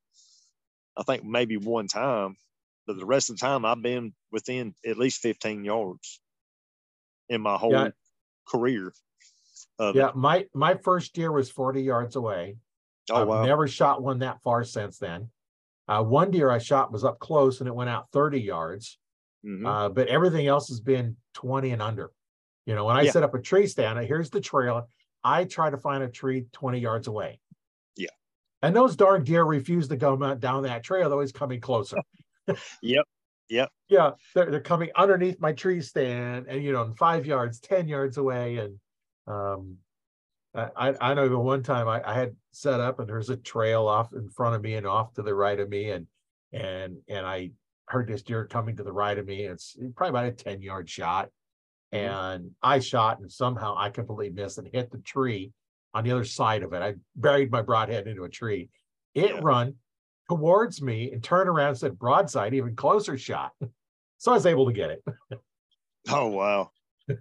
I 0.97 1.03
think 1.03 1.25
maybe 1.25 1.57
one 1.57 1.89
time, 1.89 2.37
but 2.87 2.99
the 2.99 3.07
rest 3.07 3.31
of 3.31 3.37
the 3.37 3.41
time 3.41 3.65
I've 3.65 3.83
been 3.83 4.15
within 4.31 4.75
at 4.87 4.99
least 4.99 5.21
15 5.21 5.65
yards 5.65 6.21
in 7.29 7.41
my 7.41 7.57
whole 7.57 7.73
yeah. 7.73 7.89
career. 8.47 8.93
yeah, 9.79 10.09
it. 10.09 10.17
my 10.17 10.47
my 10.55 10.75
first 10.75 11.15
deer 11.15 11.33
was 11.33 11.51
40 11.51 11.83
yards 11.83 12.17
away. 12.17 12.57
Oh, 13.11 13.23
I've 13.23 13.29
wow. 13.29 13.45
never 13.45 13.67
shot 13.67 14.03
one 14.03 14.21
that 14.21 14.41
far 14.43 14.65
since 14.65 14.99
then. 14.99 15.31
Uh, 15.87 16.03
one 16.03 16.31
deer 16.31 16.51
I 16.51 16.59
shot 16.59 16.93
was 16.93 17.05
up 17.05 17.19
close 17.19 17.61
and 17.61 17.69
it 17.69 17.75
went 17.75 17.91
out 17.91 18.07
30 18.13 18.41
yards. 18.41 18.99
Mm-hmm. 19.45 19.67
Uh, 19.67 19.89
but 19.91 20.09
everything 20.09 20.47
else 20.47 20.69
has 20.69 20.81
been 20.81 21.17
20 21.35 21.71
and 21.73 21.83
under. 21.83 22.11
You 22.65 22.75
know, 22.75 22.87
when 22.87 22.97
I 22.97 23.03
yeah. 23.03 23.11
set 23.11 23.23
up 23.23 23.35
a 23.35 23.41
tree 23.41 23.67
stand, 23.67 23.99
here's 24.07 24.31
the 24.31 24.41
trail. 24.41 24.89
I 25.25 25.45
try 25.45 25.71
to 25.71 25.79
find 25.79 26.03
a 26.05 26.09
tree 26.09 26.47
20 26.53 26.79
yards 26.79 27.07
away. 27.07 27.41
Yeah. 27.97 28.09
And 28.63 28.77
those 28.77 28.95
darn 28.95 29.25
deer 29.25 29.45
refuse 29.45 29.89
to 29.89 29.97
go 29.97 30.17
down 30.35 30.63
that 30.63 30.85
trail, 30.85 31.09
they're 31.09 31.15
always 31.15 31.33
coming 31.33 31.61
closer. 31.61 31.97
yep. 32.83 33.05
Yep. 33.49 33.71
Yeah. 33.89 34.11
They're, 34.35 34.51
they're 34.51 34.61
coming 34.61 34.91
underneath 34.97 35.41
my 35.41 35.53
tree 35.53 35.81
stand 35.81 36.47
and, 36.49 36.63
you 36.63 36.73
know, 36.73 36.93
five 36.99 37.27
yards, 37.27 37.61
10 37.61 37.89
yards 37.89 38.19
away. 38.19 38.59
And 38.59 38.79
um, 39.27 39.79
I, 40.55 40.95
I 41.01 41.15
know 41.15 41.39
one 41.39 41.63
time 41.63 41.89
I, 41.89 42.03
I 42.09 42.15
had 42.15 42.37
set 42.53 42.81
up 42.81 43.01
and 43.01 43.09
there's 43.09 43.31
a 43.31 43.37
trail 43.37 43.89
off 43.89 44.13
in 44.13 44.29
front 44.29 44.57
of 44.57 44.63
me 44.63 44.75
and 44.75 44.87
off 44.87 45.15
to 45.15 45.23
the 45.23 45.35
right 45.35 45.59
of 45.59 45.69
me. 45.69 45.91
And, 45.91 46.07
and, 46.53 46.99
and 47.09 47.27
I 47.27 47.51
heard 47.87 48.09
this 48.09 48.23
deer 48.23 48.47
coming 48.47 48.77
to 48.77 48.83
the 48.83 48.93
right 48.93 49.19
of 49.19 49.27
me. 49.27 49.45
It's 49.45 49.77
probably 49.97 50.11
about 50.11 50.27
a 50.27 50.33
10 50.33 50.63
yard 50.63 50.89
shot. 50.89 51.31
Mm-hmm. 51.95 52.35
And 52.35 52.51
I 52.63 52.81
shot 52.81 53.21
and 53.21 53.31
somehow 53.31 53.77
I 53.77 53.91
completely 53.91 54.31
missed 54.31 54.59
and 54.59 54.69
hit 54.73 54.91
the 54.91 54.99
tree 54.99 55.53
on 55.95 56.05
the 56.05 56.11
other 56.11 56.25
side 56.25 56.63
of 56.63 56.73
it. 56.73 56.83
I 56.83 56.95
buried 57.15 57.51
my 57.51 57.63
broadhead 57.63 58.09
into 58.09 58.25
a 58.25 58.29
tree. 58.29 58.69
It 59.15 59.31
yeah. 59.31 59.41
run 59.43 59.75
towards 60.29 60.83
me 60.83 61.13
and 61.13 61.23
turned 61.23 61.49
around 61.49 61.69
and 61.69 61.79
said 61.79 61.99
broadside, 61.99 62.55
even 62.55 62.77
closer 62.77 63.17
shot. 63.17 63.53
So 64.17 64.31
I 64.31 64.37
was 64.37 64.47
able 64.47 64.65
to 64.67 64.73
get 64.73 64.89
it. 64.91 65.05
Oh 66.09 66.29
wow. 66.29 66.71
you 67.09 67.19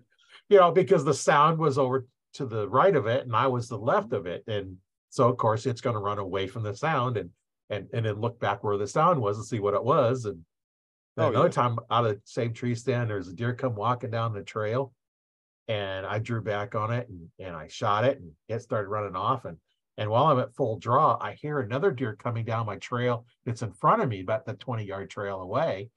know, 0.57 0.71
because 0.71 1.03
the 1.03 1.13
sound 1.13 1.57
was 1.57 1.77
over 1.77 2.05
to 2.35 2.45
the 2.45 2.69
right 2.69 2.95
of 2.95 3.07
it 3.07 3.25
and 3.25 3.35
I 3.35 3.47
was 3.47 3.67
the 3.67 3.77
left 3.77 4.13
of 4.13 4.25
it. 4.25 4.43
And 4.47 4.77
so 5.09 5.27
of 5.27 5.35
course 5.35 5.65
it's 5.65 5.81
going 5.81 5.95
to 5.95 5.99
run 6.01 6.19
away 6.19 6.47
from 6.47 6.63
the 6.63 6.73
sound 6.75 7.17
and 7.17 7.29
and 7.69 7.89
and 7.93 8.05
then 8.05 8.21
look 8.21 8.39
back 8.39 8.63
where 8.63 8.77
the 8.77 8.87
sound 8.87 9.21
was 9.21 9.37
and 9.37 9.45
see 9.45 9.59
what 9.59 9.73
it 9.73 9.83
was. 9.83 10.23
And 10.23 10.45
oh, 11.17 11.29
another 11.29 11.47
yeah. 11.47 11.51
time 11.51 11.79
out 11.91 12.05
of 12.05 12.15
the 12.15 12.21
same 12.25 12.53
tree 12.53 12.75
stand, 12.75 13.09
there's 13.09 13.27
a 13.27 13.33
deer 13.33 13.53
come 13.53 13.75
walking 13.75 14.11
down 14.11 14.33
the 14.33 14.43
trail 14.43 14.93
and 15.67 16.05
I 16.05 16.19
drew 16.19 16.41
back 16.41 16.75
on 16.75 16.91
it 16.91 17.07
and, 17.09 17.29
and 17.39 17.55
I 17.55 17.67
shot 17.67 18.05
it 18.05 18.19
and 18.19 18.31
it 18.49 18.61
started 18.61 18.89
running 18.89 19.15
off. 19.15 19.45
And 19.45 19.57
and 19.97 20.09
while 20.09 20.25
I'm 20.25 20.39
at 20.39 20.55
full 20.55 20.79
draw, 20.79 21.17
I 21.21 21.33
hear 21.33 21.59
another 21.59 21.91
deer 21.91 22.15
coming 22.15 22.45
down 22.45 22.65
my 22.65 22.77
trail 22.77 23.25
that's 23.45 23.61
in 23.61 23.71
front 23.73 24.01
of 24.01 24.09
me, 24.09 24.21
about 24.21 24.45
the 24.45 24.53
20 24.53 24.83
yard 24.83 25.09
trail 25.09 25.41
away. 25.41 25.89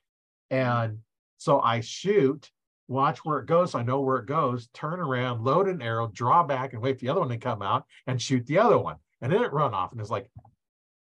Mm-hmm. 0.52 0.56
And 0.56 0.98
so 1.38 1.60
I 1.60 1.80
shoot, 1.80 2.50
watch 2.88 3.24
where 3.24 3.38
it 3.38 3.46
goes. 3.46 3.72
So 3.72 3.78
I 3.78 3.82
know 3.82 4.00
where 4.00 4.18
it 4.18 4.26
goes, 4.26 4.68
turn 4.74 5.00
around, 5.00 5.44
load 5.44 5.68
an 5.68 5.80
arrow, 5.80 6.08
draw 6.08 6.44
back, 6.44 6.72
and 6.72 6.82
wait 6.82 6.98
for 6.98 7.06
the 7.06 7.10
other 7.10 7.20
one 7.20 7.30
to 7.30 7.38
come 7.38 7.62
out 7.62 7.84
and 8.06 8.20
shoot 8.20 8.44
the 8.46 8.58
other 8.58 8.78
one. 8.78 8.96
And 9.22 9.32
then 9.32 9.42
it 9.42 9.52
run 9.52 9.72
off. 9.72 9.92
And 9.92 10.00
it's 10.00 10.10
like, 10.10 10.30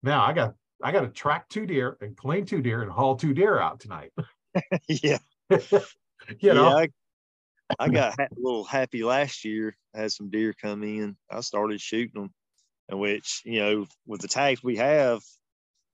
now 0.03 0.25
I 0.25 0.33
got 0.33 0.55
I 0.83 0.93
got 0.93 1.03
to 1.03 1.09
track 1.09 1.49
two 1.49 1.67
deer 1.67 1.97
and 2.01 2.17
clean 2.17 2.47
two 2.47 2.63
deer 2.63 2.83
and 2.83 2.91
haul 2.91 3.17
two 3.17 3.35
deer 3.35 3.59
out 3.59 3.81
tonight. 3.81 4.13
yeah. 4.89 5.19
you 5.51 6.55
know, 6.55 6.69
yeah, 6.69 6.75
I, 6.77 6.89
I, 7.79 7.89
got 7.91 8.19
a 8.19 8.29
little 8.37 8.65
happy 8.65 9.03
last 9.03 9.45
year. 9.45 9.77
I 9.95 10.01
had 10.01 10.13
some 10.13 10.31
deer 10.31 10.55
come 10.61 10.83
in. 10.83 11.17
I 11.31 11.41
started 11.41 11.81
shooting 11.81 12.23
them, 12.23 12.35
in 12.89 12.99
which, 12.99 13.43
you 13.45 13.61
know, 13.61 13.87
with 14.07 14.21
the 14.21 14.29
tags 14.29 14.63
we 14.63 14.77
have, 14.77 15.21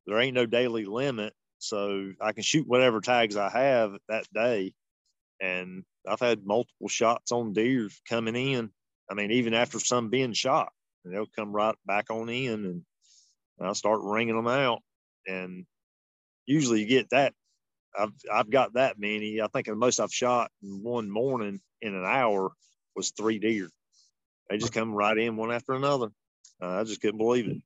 there 0.07 0.19
ain't 0.19 0.35
no 0.35 0.47
daily 0.47 0.85
limit. 0.85 1.33
So 1.59 2.13
I 2.21 2.33
can 2.33 2.43
shoot 2.43 2.67
whatever 2.67 3.01
tags 3.01 3.37
I 3.37 3.51
have 3.51 3.97
that 4.09 4.27
day. 4.33 4.75
And 5.41 5.85
I've 6.07 6.21
had 6.21 6.47
multiple 6.47 6.89
shots 6.89 7.33
on 7.33 7.53
deer 7.53 7.89
coming 8.09 8.37
in. 8.37 8.71
I 9.11 9.15
mean, 9.15 9.31
even 9.33 9.55
after 9.55 9.79
some 9.81 10.11
being 10.11 10.33
shot, 10.33 10.73
and 11.05 11.15
they'll 11.15 11.27
come 11.27 11.53
right 11.53 11.75
back 11.87 12.11
on 12.11 12.29
in 12.29 12.65
and 12.67 12.83
I 13.61 13.73
start 13.73 14.01
ringing 14.03 14.37
them 14.37 14.49
out, 14.49 14.83
and 15.27 15.67
usually 16.45 16.81
you 16.81 16.87
get 16.87 17.11
that. 17.11 17.35
I've 17.99 18.13
I've 18.33 18.51
got 18.51 18.75
that 18.75 18.99
many. 18.99 19.41
I 19.41 19.49
think 19.49 19.67
the 19.67 19.75
most 19.75 20.01
I've 20.01 20.13
shot 20.13 20.51
in 20.63 20.83
one 20.83 21.11
morning 21.11 21.61
in 21.81 21.95
an 21.95 22.05
hour 22.05 22.53
was 22.95 23.11
three 23.11 23.39
deer. 23.39 23.69
They 24.49 24.59
just 24.59 24.73
come 24.73 24.93
right 24.95 25.17
in 25.17 25.37
one 25.37 25.53
after 25.53 25.73
another. 25.73 26.09
Uh, 26.63 26.81
I 26.81 26.85
just 26.85 27.01
couldn't 27.01 27.19
believe 27.19 27.49
it. 27.49 27.63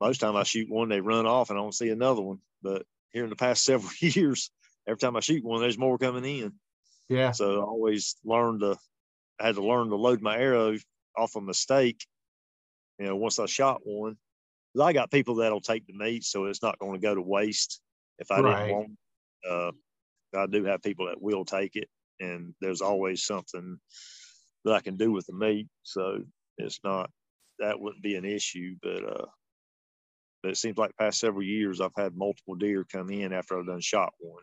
Most 0.00 0.18
time 0.20 0.36
I 0.36 0.42
shoot 0.42 0.70
one, 0.70 0.88
they 0.88 1.00
run 1.00 1.26
off 1.26 1.50
and 1.50 1.58
I 1.58 1.62
don't 1.62 1.74
see 1.74 1.88
another 1.88 2.22
one. 2.22 2.38
But 2.62 2.82
here 3.12 3.24
in 3.24 3.30
the 3.30 3.36
past 3.36 3.64
several 3.64 3.92
years, 4.00 4.50
every 4.86 4.98
time 4.98 5.16
I 5.16 5.20
shoot 5.20 5.44
one, 5.44 5.60
there's 5.60 5.78
more 5.78 5.98
coming 5.98 6.24
in. 6.24 6.52
Yeah. 7.08 7.32
So 7.32 7.60
I 7.60 7.64
always 7.64 8.16
learned 8.24 8.60
to. 8.60 8.76
I 9.38 9.46
had 9.46 9.56
to 9.56 9.66
learn 9.66 9.90
to 9.90 9.96
load 9.96 10.22
my 10.22 10.36
arrow 10.38 10.76
off 11.16 11.36
a 11.36 11.40
mistake. 11.40 12.06
You 12.98 13.06
know, 13.06 13.16
once 13.16 13.38
I 13.38 13.46
shot 13.46 13.82
one, 13.84 14.16
I 14.80 14.92
got 14.92 15.10
people 15.10 15.36
that'll 15.36 15.60
take 15.60 15.86
the 15.86 15.96
meat, 15.96 16.24
so 16.24 16.46
it's 16.46 16.62
not 16.62 16.78
going 16.78 16.94
to 16.94 17.04
go 17.06 17.14
to 17.14 17.22
waste. 17.22 17.80
If 18.18 18.30
I 18.30 18.40
right. 18.40 18.66
didn't 18.66 18.74
want, 18.74 18.90
uh, 19.48 19.72
I 20.38 20.46
do 20.46 20.64
have 20.64 20.82
people 20.82 21.06
that 21.06 21.20
will 21.20 21.44
take 21.44 21.76
it, 21.76 21.88
and 22.20 22.54
there's 22.60 22.80
always 22.80 23.24
something 23.24 23.78
that 24.64 24.74
I 24.74 24.80
can 24.80 24.96
do 24.96 25.12
with 25.12 25.26
the 25.26 25.34
meat. 25.34 25.68
So 25.82 26.20
it's 26.58 26.80
not 26.84 27.10
that 27.58 27.80
wouldn't 27.80 28.02
be 28.02 28.16
an 28.16 28.24
issue, 28.24 28.76
but 28.82 29.04
uh, 29.04 29.26
but 30.42 30.52
it 30.52 30.56
seems 30.56 30.78
like 30.78 30.96
past 30.98 31.18
several 31.18 31.42
years 31.42 31.80
I've 31.80 31.90
had 31.96 32.16
multiple 32.16 32.54
deer 32.54 32.84
come 32.90 33.10
in 33.10 33.32
after 33.32 33.58
I've 33.58 33.66
done 33.66 33.80
shot 33.80 34.12
one. 34.18 34.42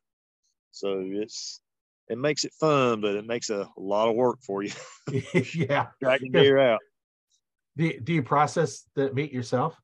So 0.71 1.01
it's 1.05 1.61
it 2.09 2.17
makes 2.17 2.43
it 2.43 2.53
fun, 2.59 3.01
but 3.01 3.15
it 3.15 3.25
makes 3.25 3.49
a 3.49 3.69
lot 3.77 4.09
of 4.09 4.15
work 4.15 4.39
for 4.45 4.63
you. 4.63 4.71
yeah, 5.53 5.87
dragging 6.01 6.31
deer 6.31 6.59
out. 6.59 6.79
Do, 7.75 7.99
do 7.99 8.13
you 8.13 8.21
process 8.21 8.83
the 8.93 9.11
meat 9.13 9.33
yourself? 9.33 9.75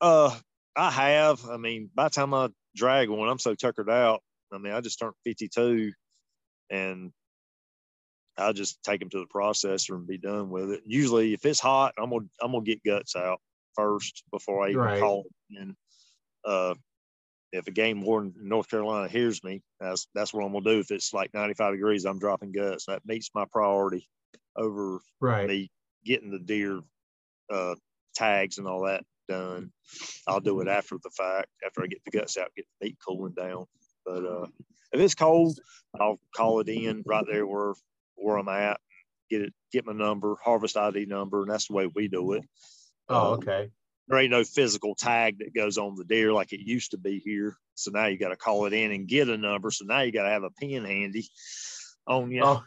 Uh, 0.00 0.36
I 0.76 0.90
have. 0.90 1.48
I 1.48 1.56
mean, 1.56 1.90
by 1.94 2.04
the 2.04 2.10
time 2.10 2.34
I 2.34 2.48
drag 2.74 3.08
one, 3.08 3.28
I'm 3.28 3.38
so 3.38 3.54
tuckered 3.54 3.90
out. 3.90 4.22
I 4.52 4.58
mean, 4.58 4.72
I 4.72 4.80
just 4.80 4.98
turned 4.98 5.14
52, 5.24 5.92
and 6.70 7.12
I 8.36 8.52
just 8.52 8.82
take 8.82 9.00
them 9.00 9.10
to 9.10 9.20
the 9.20 9.26
processor 9.26 9.94
and 9.94 10.06
be 10.06 10.18
done 10.18 10.50
with 10.50 10.70
it. 10.70 10.82
Usually, 10.86 11.34
if 11.34 11.44
it's 11.44 11.60
hot, 11.60 11.94
I'm 11.98 12.10
gonna 12.10 12.26
I'm 12.42 12.52
gonna 12.52 12.64
get 12.64 12.84
guts 12.84 13.16
out 13.16 13.40
first 13.74 14.24
before 14.32 14.64
I 14.64 14.70
even 14.70 14.80
right. 14.80 15.00
call. 15.00 15.26
And 15.56 15.74
uh, 16.44 16.74
if 17.52 17.66
a 17.68 17.70
game 17.70 18.02
warden 18.02 18.34
in 18.40 18.48
North 18.48 18.68
Carolina 18.68 19.08
hears 19.08 19.42
me, 19.44 19.62
that's 19.80 20.08
that's 20.14 20.34
what 20.34 20.44
I'm 20.44 20.52
gonna 20.52 20.64
do. 20.64 20.80
If 20.80 20.90
it's 20.90 21.14
like 21.14 21.32
95 21.34 21.74
degrees, 21.74 22.04
I'm 22.04 22.18
dropping 22.18 22.52
guts. 22.52 22.86
That 22.86 23.02
meets 23.06 23.30
my 23.34 23.44
priority 23.50 24.08
over 24.56 25.00
right. 25.20 25.48
me 25.48 25.70
getting 26.04 26.30
the 26.30 26.38
deer 26.38 26.80
uh, 27.52 27.74
tags 28.14 28.58
and 28.58 28.66
all 28.66 28.84
that 28.86 29.04
done. 29.28 29.70
I'll 30.26 30.40
do 30.40 30.60
it 30.60 30.68
after 30.68 30.96
the 31.02 31.10
fact, 31.10 31.48
after 31.64 31.82
I 31.82 31.86
get 31.86 32.04
the 32.04 32.10
guts 32.10 32.36
out, 32.36 32.54
get 32.56 32.66
the 32.80 32.86
meat 32.86 32.98
cooling 33.06 33.34
down. 33.34 33.66
But 34.04 34.24
uh, 34.24 34.46
if 34.92 35.00
it's 35.00 35.14
cold, 35.14 35.58
I'll 35.98 36.20
call 36.34 36.60
it 36.60 36.68
in 36.68 37.02
right 37.06 37.24
there 37.30 37.46
where 37.46 37.74
where 38.16 38.38
I'm 38.38 38.48
at, 38.48 38.80
get 39.30 39.42
it, 39.42 39.54
get 39.72 39.86
my 39.86 39.92
number, 39.92 40.36
harvest 40.42 40.76
ID 40.76 41.06
number, 41.06 41.42
and 41.42 41.50
that's 41.50 41.68
the 41.68 41.74
way 41.74 41.90
we 41.92 42.08
do 42.08 42.32
it. 42.32 42.44
Oh, 43.08 43.32
um, 43.32 43.38
okay. 43.38 43.70
There 44.08 44.18
ain't 44.18 44.30
no 44.30 44.44
physical 44.44 44.94
tag 44.94 45.38
that 45.38 45.54
goes 45.54 45.78
on 45.78 45.96
the 45.96 46.04
deer 46.04 46.32
like 46.32 46.52
it 46.52 46.60
used 46.60 46.90
to 46.90 46.98
be 46.98 47.18
here. 47.18 47.56
So 47.74 47.90
now 47.90 48.06
you 48.06 48.18
got 48.18 48.28
to 48.28 48.36
call 48.36 48.66
it 48.66 48.72
in 48.72 48.92
and 48.92 49.08
get 49.08 49.28
a 49.28 49.36
number. 49.36 49.70
So 49.70 49.86
now 49.86 50.02
you 50.02 50.12
got 50.12 50.24
to 50.24 50.30
have 50.30 50.42
a 50.42 50.50
pen 50.50 50.84
handy 50.84 51.26
on 52.06 52.30
you 52.30 52.42
oh. 52.44 52.62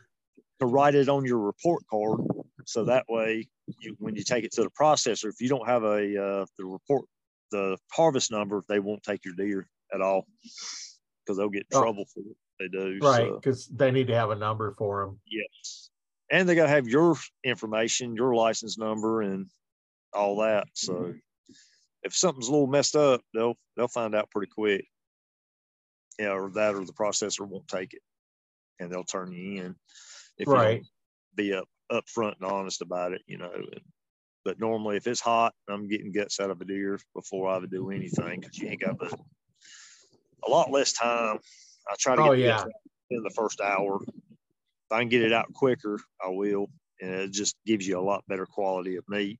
to 0.59 0.65
write 0.65 0.95
it 0.95 1.09
on 1.09 1.25
your 1.25 1.37
report 1.37 1.83
card. 1.89 2.21
So 2.65 2.85
that 2.85 3.05
way 3.07 3.47
you, 3.79 3.95
when 3.99 4.15
you 4.15 4.23
take 4.23 4.43
it 4.43 4.51
to 4.53 4.63
the 4.63 4.69
processor, 4.69 5.29
if 5.29 5.41
you 5.41 5.49
don't 5.49 5.67
have 5.67 5.83
a 5.83 6.23
uh, 6.23 6.45
the 6.57 6.65
report 6.65 7.05
the 7.51 7.77
harvest 7.91 8.31
number, 8.31 8.61
they 8.67 8.79
won't 8.79 9.03
take 9.03 9.23
your 9.23 9.33
deer 9.35 9.67
at 9.93 10.01
all 10.01 10.25
because 11.25 11.37
they'll 11.37 11.49
get 11.49 11.65
in 11.71 11.77
oh. 11.77 11.81
trouble 11.81 12.05
for 12.13 12.19
it. 12.19 12.37
they 12.59 12.67
do. 12.67 12.99
Right, 13.01 13.31
because 13.33 13.65
so. 13.65 13.73
they 13.75 13.91
need 13.91 14.07
to 14.07 14.15
have 14.15 14.31
a 14.31 14.35
number 14.35 14.73
for 14.77 15.05
them. 15.05 15.19
Yes, 15.25 15.89
and 16.31 16.47
they 16.47 16.55
got 16.55 16.63
to 16.63 16.69
have 16.69 16.87
your 16.87 17.15
information, 17.43 18.15
your 18.15 18.35
license 18.35 18.77
number, 18.77 19.21
and 19.21 19.47
all 20.13 20.37
that. 20.37 20.67
So 20.73 20.93
mm-hmm. 20.93 21.17
if 22.03 22.15
something's 22.15 22.47
a 22.47 22.51
little 22.51 22.67
messed 22.67 22.95
up, 22.95 23.21
they'll 23.33 23.55
they'll 23.75 23.87
find 23.87 24.15
out 24.15 24.31
pretty 24.31 24.51
quick. 24.51 24.85
Yeah, 26.19 26.29
or 26.29 26.49
that 26.51 26.73
or 26.73 26.83
the 26.83 26.93
processor 26.93 27.47
won't 27.47 27.67
take 27.67 27.93
it, 27.93 28.01
and 28.79 28.91
they'll 28.91 29.03
turn 29.03 29.31
you 29.31 29.61
in 29.63 29.75
if 30.37 30.47
Right. 30.47 30.79
you 30.79 30.85
be 31.35 31.53
up 31.53 31.67
upfront 31.91 32.35
and 32.41 32.51
honest 32.51 32.81
about 32.81 33.13
it. 33.13 33.21
You 33.27 33.37
know. 33.37 33.51
And, 33.53 33.81
but 34.45 34.59
normally, 34.59 34.95
if 34.95 35.07
it's 35.07 35.19
hot, 35.19 35.53
I'm 35.69 35.89
getting 35.89 36.13
guts 36.13 36.39
out 36.39 36.49
of 36.49 36.61
a 36.61 36.65
deer 36.65 36.99
before 37.13 37.49
I 37.49 37.57
would 37.57 37.69
do 37.69 37.91
anything 37.91 38.39
because 38.39 38.57
you 38.57 38.69
ain't 38.69 38.79
got 38.79 38.97
but 38.97 39.11
a 40.45 40.49
lot 40.49 40.71
less 40.71 40.93
time. 40.93 41.39
I 41.89 41.95
try 41.99 42.15
to 42.15 42.21
get 42.21 42.29
Oh, 42.29 42.35
the 42.35 42.41
yeah. 42.41 42.63
in 43.09 43.23
the 43.23 43.29
first 43.31 43.59
hour. 43.59 43.99
If 44.01 44.91
I 44.91 44.99
can 44.99 45.09
get 45.09 45.21
it 45.21 45.33
out 45.33 45.51
quicker, 45.53 45.99
I 46.23 46.29
will, 46.29 46.69
and 47.01 47.13
it 47.13 47.31
just 47.33 47.55
gives 47.65 47.85
you 47.85 47.99
a 47.99 48.01
lot 48.01 48.23
better 48.29 48.45
quality 48.45 48.95
of 48.95 49.03
meat, 49.09 49.39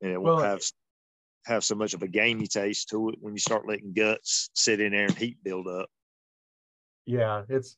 and 0.00 0.12
it 0.12 0.22
won't 0.22 0.44
have 0.44 0.62
have 1.46 1.64
so 1.64 1.74
much 1.74 1.94
of 1.94 2.02
a 2.02 2.08
gamey 2.08 2.46
taste 2.46 2.90
to 2.90 3.08
it 3.08 3.16
when 3.20 3.32
you 3.34 3.40
start 3.40 3.66
letting 3.66 3.92
guts 3.92 4.50
sit 4.54 4.80
in 4.80 4.92
there 4.92 5.06
and 5.06 5.18
heat 5.18 5.38
build 5.42 5.66
up. 5.66 5.88
Yeah, 7.06 7.42
it's 7.48 7.74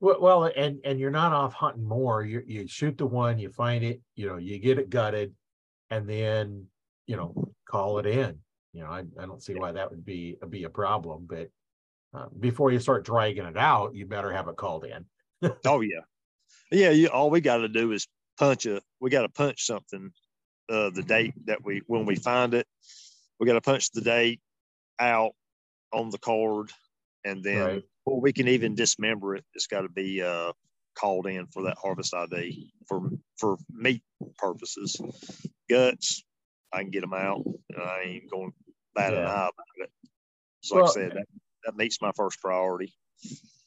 well, 0.00 0.20
well, 0.20 0.44
and 0.56 0.80
and 0.84 0.98
you're 1.00 1.10
not 1.10 1.32
off 1.32 1.54
hunting 1.54 1.84
more. 1.84 2.22
You 2.22 2.42
you 2.46 2.68
shoot 2.68 2.98
the 2.98 3.06
one, 3.06 3.38
you 3.38 3.50
find 3.50 3.82
it, 3.82 4.00
you 4.14 4.26
know, 4.26 4.36
you 4.36 4.58
get 4.58 4.78
it 4.78 4.90
gutted, 4.90 5.34
and 5.90 6.08
then 6.08 6.66
you 7.06 7.16
know 7.16 7.52
call 7.68 7.98
it 7.98 8.06
in. 8.06 8.38
You 8.72 8.82
know, 8.82 8.88
I, 8.88 9.04
I 9.18 9.26
don't 9.26 9.42
see 9.42 9.54
why 9.54 9.72
that 9.72 9.90
would 9.90 10.04
be 10.04 10.36
be 10.50 10.64
a 10.64 10.70
problem. 10.70 11.26
But 11.28 11.48
uh, 12.14 12.26
before 12.38 12.70
you 12.70 12.78
start 12.78 13.06
dragging 13.06 13.46
it 13.46 13.56
out, 13.56 13.94
you 13.94 14.06
better 14.06 14.30
have 14.32 14.48
it 14.48 14.56
called 14.56 14.84
in. 14.84 15.06
Oh 15.64 15.80
yeah, 15.80 16.00
yeah. 16.70 16.90
You, 16.90 17.08
all 17.08 17.30
we 17.30 17.40
got 17.40 17.58
to 17.58 17.68
do 17.68 17.92
is 17.92 18.06
punch 18.38 18.66
a. 18.66 18.82
We 19.00 19.10
got 19.10 19.22
to 19.22 19.28
punch 19.28 19.64
something. 19.64 20.10
Uh, 20.68 20.90
the 20.90 21.02
date 21.02 21.32
that 21.46 21.64
we 21.64 21.82
when 21.86 22.04
we 22.06 22.16
find 22.16 22.52
it, 22.52 22.66
we 23.38 23.46
got 23.46 23.54
to 23.54 23.60
punch 23.60 23.92
the 23.92 24.00
date 24.00 24.40
out 24.98 25.32
on 25.92 26.10
the 26.10 26.18
card, 26.18 26.70
and 27.24 27.42
then 27.42 27.64
Right. 27.64 27.84
Before 28.06 28.20
we 28.20 28.32
can 28.32 28.48
even 28.48 28.74
dismember 28.74 29.36
it, 29.36 29.44
it's 29.54 29.66
got 29.66 29.82
to 29.82 29.88
be 29.88 30.22
uh, 30.22 30.52
called 30.94 31.26
in 31.26 31.46
for 31.48 31.64
that 31.64 31.76
harvest 31.76 32.14
ID 32.14 32.72
for 32.86 33.10
for 33.36 33.56
meat 33.70 34.02
purposes. 34.38 35.00
Guts, 35.68 36.22
I 36.72 36.82
can 36.82 36.90
get 36.90 37.00
them 37.00 37.14
out, 37.14 37.44
and 37.44 37.82
I 37.82 38.02
ain't 38.06 38.30
going 38.30 38.50
to 38.50 38.56
bat 38.94 39.12
an 39.12 39.24
eye 39.24 39.48
about 39.48 39.52
it. 39.78 39.90
So 40.60 40.76
like 40.76 40.84
I 40.84 40.92
said, 40.92 41.10
that, 41.12 41.26
that 41.64 41.76
meets 41.76 42.00
my 42.00 42.12
first 42.16 42.40
priority. 42.40 42.94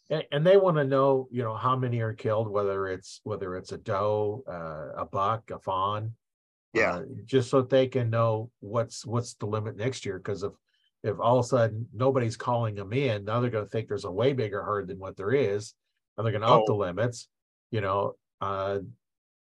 And, 0.09 0.23
and 0.31 0.47
they 0.47 0.57
want 0.57 0.77
to 0.77 0.85
know, 0.85 1.27
you 1.31 1.43
know, 1.43 1.55
how 1.55 1.75
many 1.75 1.99
are 1.99 2.13
killed, 2.13 2.49
whether 2.49 2.87
it's 2.87 3.19
whether 3.23 3.55
it's 3.57 3.73
a 3.73 3.77
doe, 3.77 4.43
uh, 4.47 5.01
a 5.01 5.05
buck, 5.05 5.51
a 5.51 5.59
fawn. 5.59 6.13
Yeah. 6.73 6.97
uh, 6.97 7.03
just 7.25 7.49
so 7.49 7.63
they 7.63 7.87
can 7.87 8.09
know 8.09 8.51
what's 8.59 9.05
what's 9.05 9.33
the 9.33 9.47
limit 9.47 9.75
next 9.75 10.05
year. 10.05 10.17
Because 10.17 10.43
if 10.43 10.53
if 11.03 11.19
all 11.19 11.39
of 11.39 11.45
a 11.45 11.47
sudden 11.47 11.87
nobody's 11.93 12.37
calling 12.37 12.75
them 12.75 12.93
in, 12.93 13.23
now 13.25 13.39
they're 13.39 13.49
going 13.49 13.65
to 13.65 13.69
think 13.69 13.87
there's 13.87 14.05
a 14.05 14.11
way 14.11 14.33
bigger 14.33 14.61
herd 14.63 14.87
than 14.87 14.99
what 14.99 15.15
there 15.15 15.31
is, 15.31 15.73
and 16.17 16.25
they're 16.25 16.31
going 16.33 16.41
to 16.41 16.47
up 16.47 16.65
the 16.65 16.73
Oh. 16.73 16.77
limits. 16.77 17.27
You 17.71 17.81
know, 17.81 18.15
uh, 18.41 18.79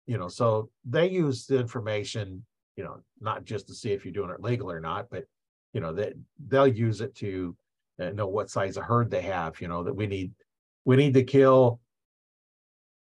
you 0.06 0.18
know, 0.18 0.28
so 0.28 0.70
they 0.84 1.08
use 1.08 1.46
the 1.46 1.58
information, 1.58 2.44
you 2.76 2.84
know, 2.84 3.02
not 3.20 3.44
just 3.44 3.68
to 3.68 3.74
see 3.74 3.92
if 3.92 4.04
you're 4.04 4.12
doing 4.12 4.30
it 4.30 4.40
legal 4.40 4.70
or 4.70 4.80
not, 4.80 5.08
but 5.10 5.24
you 5.72 5.80
know 5.80 5.92
that 5.94 6.14
they'll 6.48 6.66
use 6.66 7.00
it 7.00 7.14
to 7.16 7.56
uh, 8.00 8.10
know 8.10 8.26
what 8.28 8.50
size 8.50 8.76
of 8.76 8.84
herd 8.84 9.10
they 9.10 9.22
have. 9.22 9.60
You 9.60 9.68
know 9.68 9.84
that 9.84 9.94
we 9.94 10.06
need 10.06 10.32
we 10.84 10.96
need 10.96 11.14
to 11.14 11.24
kill 11.24 11.80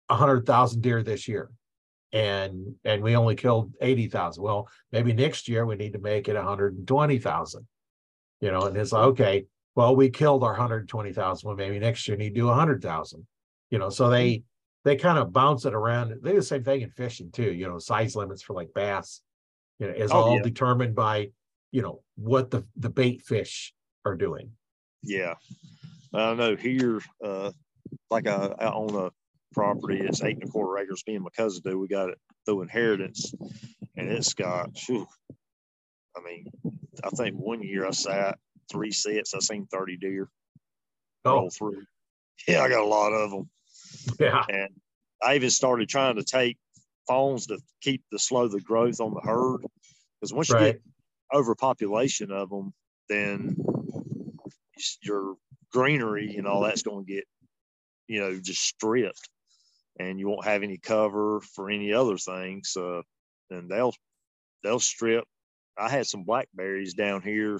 a 0.09 0.15
hundred 0.15 0.45
thousand 0.45 0.81
deer 0.81 1.03
this 1.03 1.27
year 1.27 1.49
and 2.13 2.75
and 2.85 3.03
we 3.03 3.15
only 3.17 3.35
killed 3.35 3.73
80,000 3.81 4.41
well 4.41 4.69
maybe 4.93 5.11
next 5.11 5.49
year 5.49 5.65
we 5.65 5.75
need 5.75 5.91
to 5.91 5.99
make 5.99 6.29
it 6.29 6.35
120,000 6.35 7.67
you 8.41 8.51
know 8.51 8.61
and 8.63 8.77
it's 8.77 8.91
like 8.91 9.03
okay 9.03 9.45
well 9.75 9.95
we 9.95 10.09
killed 10.09 10.43
our 10.43 10.51
120,000 10.51 11.47
well 11.47 11.55
maybe 11.55 11.79
next 11.79 12.07
year 12.07 12.17
need 12.17 12.29
to 12.29 12.41
do 12.41 12.47
100,000 12.47 13.27
you 13.71 13.79
know 13.79 13.89
so 13.89 14.09
they 14.09 14.43
they 14.85 14.95
kind 14.95 15.17
of 15.17 15.33
bounce 15.33 15.65
it 15.65 15.73
around 15.73 16.13
they 16.21 16.31
do 16.31 16.37
the 16.37 16.43
same 16.43 16.63
thing 16.63 16.81
in 16.81 16.89
fishing 16.91 17.31
too 17.31 17.51
you 17.51 17.67
know 17.67 17.79
size 17.79 18.15
limits 18.15 18.41
for 18.41 18.53
like 18.53 18.73
bass 18.73 19.21
you 19.79 19.87
know 19.87 19.93
is 19.93 20.11
Oh, 20.11 20.21
all 20.21 20.35
yeah. 20.35 20.41
determined 20.43 20.95
by 20.95 21.29
you 21.71 21.81
know 21.81 22.01
what 22.15 22.51
the 22.51 22.65
the 22.75 22.89
bait 22.89 23.21
fish 23.21 23.73
are 24.05 24.15
doing 24.15 24.51
Yeah, 25.03 25.35
I 26.13 26.33
know 26.33 26.55
here, 26.55 27.01
uh, 27.23 27.51
like 28.09 28.27
I, 28.27 28.53
I 28.59 28.71
own 28.71 28.95
a 28.95 29.11
property. 29.53 29.99
It's 30.01 30.21
eight 30.23 30.35
and 30.39 30.43
a 30.43 30.47
quarter 30.47 30.81
acres. 30.81 31.03
Me 31.07 31.15
and 31.15 31.23
my 31.23 31.29
cousin 31.35 31.61
do. 31.65 31.77
We 31.79 31.87
got 31.87 32.09
it 32.09 32.17
through 32.45 32.61
inheritance, 32.63 33.33
and 33.95 34.09
it's 34.09 34.33
got. 34.33 34.69
Whew, 34.87 35.07
I 36.17 36.23
mean, 36.23 36.45
I 37.03 37.09
think 37.09 37.35
one 37.35 37.61
year 37.61 37.85
I 37.85 37.91
sat 37.91 38.39
three 38.71 38.91
sets. 38.91 39.33
I 39.33 39.39
seen 39.39 39.67
thirty 39.67 39.97
deer 39.97 40.29
oh 41.25 41.33
roll 41.33 41.49
through. 41.49 41.83
Yeah, 42.47 42.63
I 42.63 42.69
got 42.69 42.83
a 42.83 42.85
lot 42.85 43.13
of 43.13 43.31
them, 43.31 43.49
yeah 44.19 44.43
and 44.49 44.69
I 45.23 45.35
even 45.35 45.49
started 45.49 45.89
trying 45.89 46.15
to 46.15 46.23
take 46.23 46.57
phones 47.07 47.47
to 47.47 47.59
keep 47.81 48.03
the 48.11 48.19
slow 48.19 48.47
the 48.47 48.59
growth 48.59 48.99
on 48.99 49.13
the 49.13 49.21
herd. 49.21 49.65
Because 50.19 50.33
once 50.33 50.49
you 50.49 50.57
get 50.57 50.81
overpopulation 51.33 52.31
of 52.31 52.49
them, 52.49 52.73
then 53.09 53.55
your 55.01 55.35
greenery 55.71 56.35
and 56.37 56.47
all 56.47 56.61
that's 56.61 56.81
going 56.81 57.05
to 57.05 57.13
get, 57.13 57.23
you 58.07 58.19
know, 58.19 58.39
just 58.39 58.63
stripped, 58.63 59.29
and 59.99 60.19
you 60.19 60.27
won't 60.27 60.45
have 60.45 60.63
any 60.63 60.77
cover 60.77 61.41
for 61.41 61.69
any 61.69 61.93
other 61.93 62.17
things. 62.17 62.75
Uh, 62.75 63.01
and 63.49 63.69
they'll 63.69 63.93
they'll 64.63 64.79
strip. 64.79 65.25
I 65.79 65.89
had 65.89 66.07
some 66.07 66.23
blackberries 66.23 66.93
down 66.93 67.21
here 67.21 67.59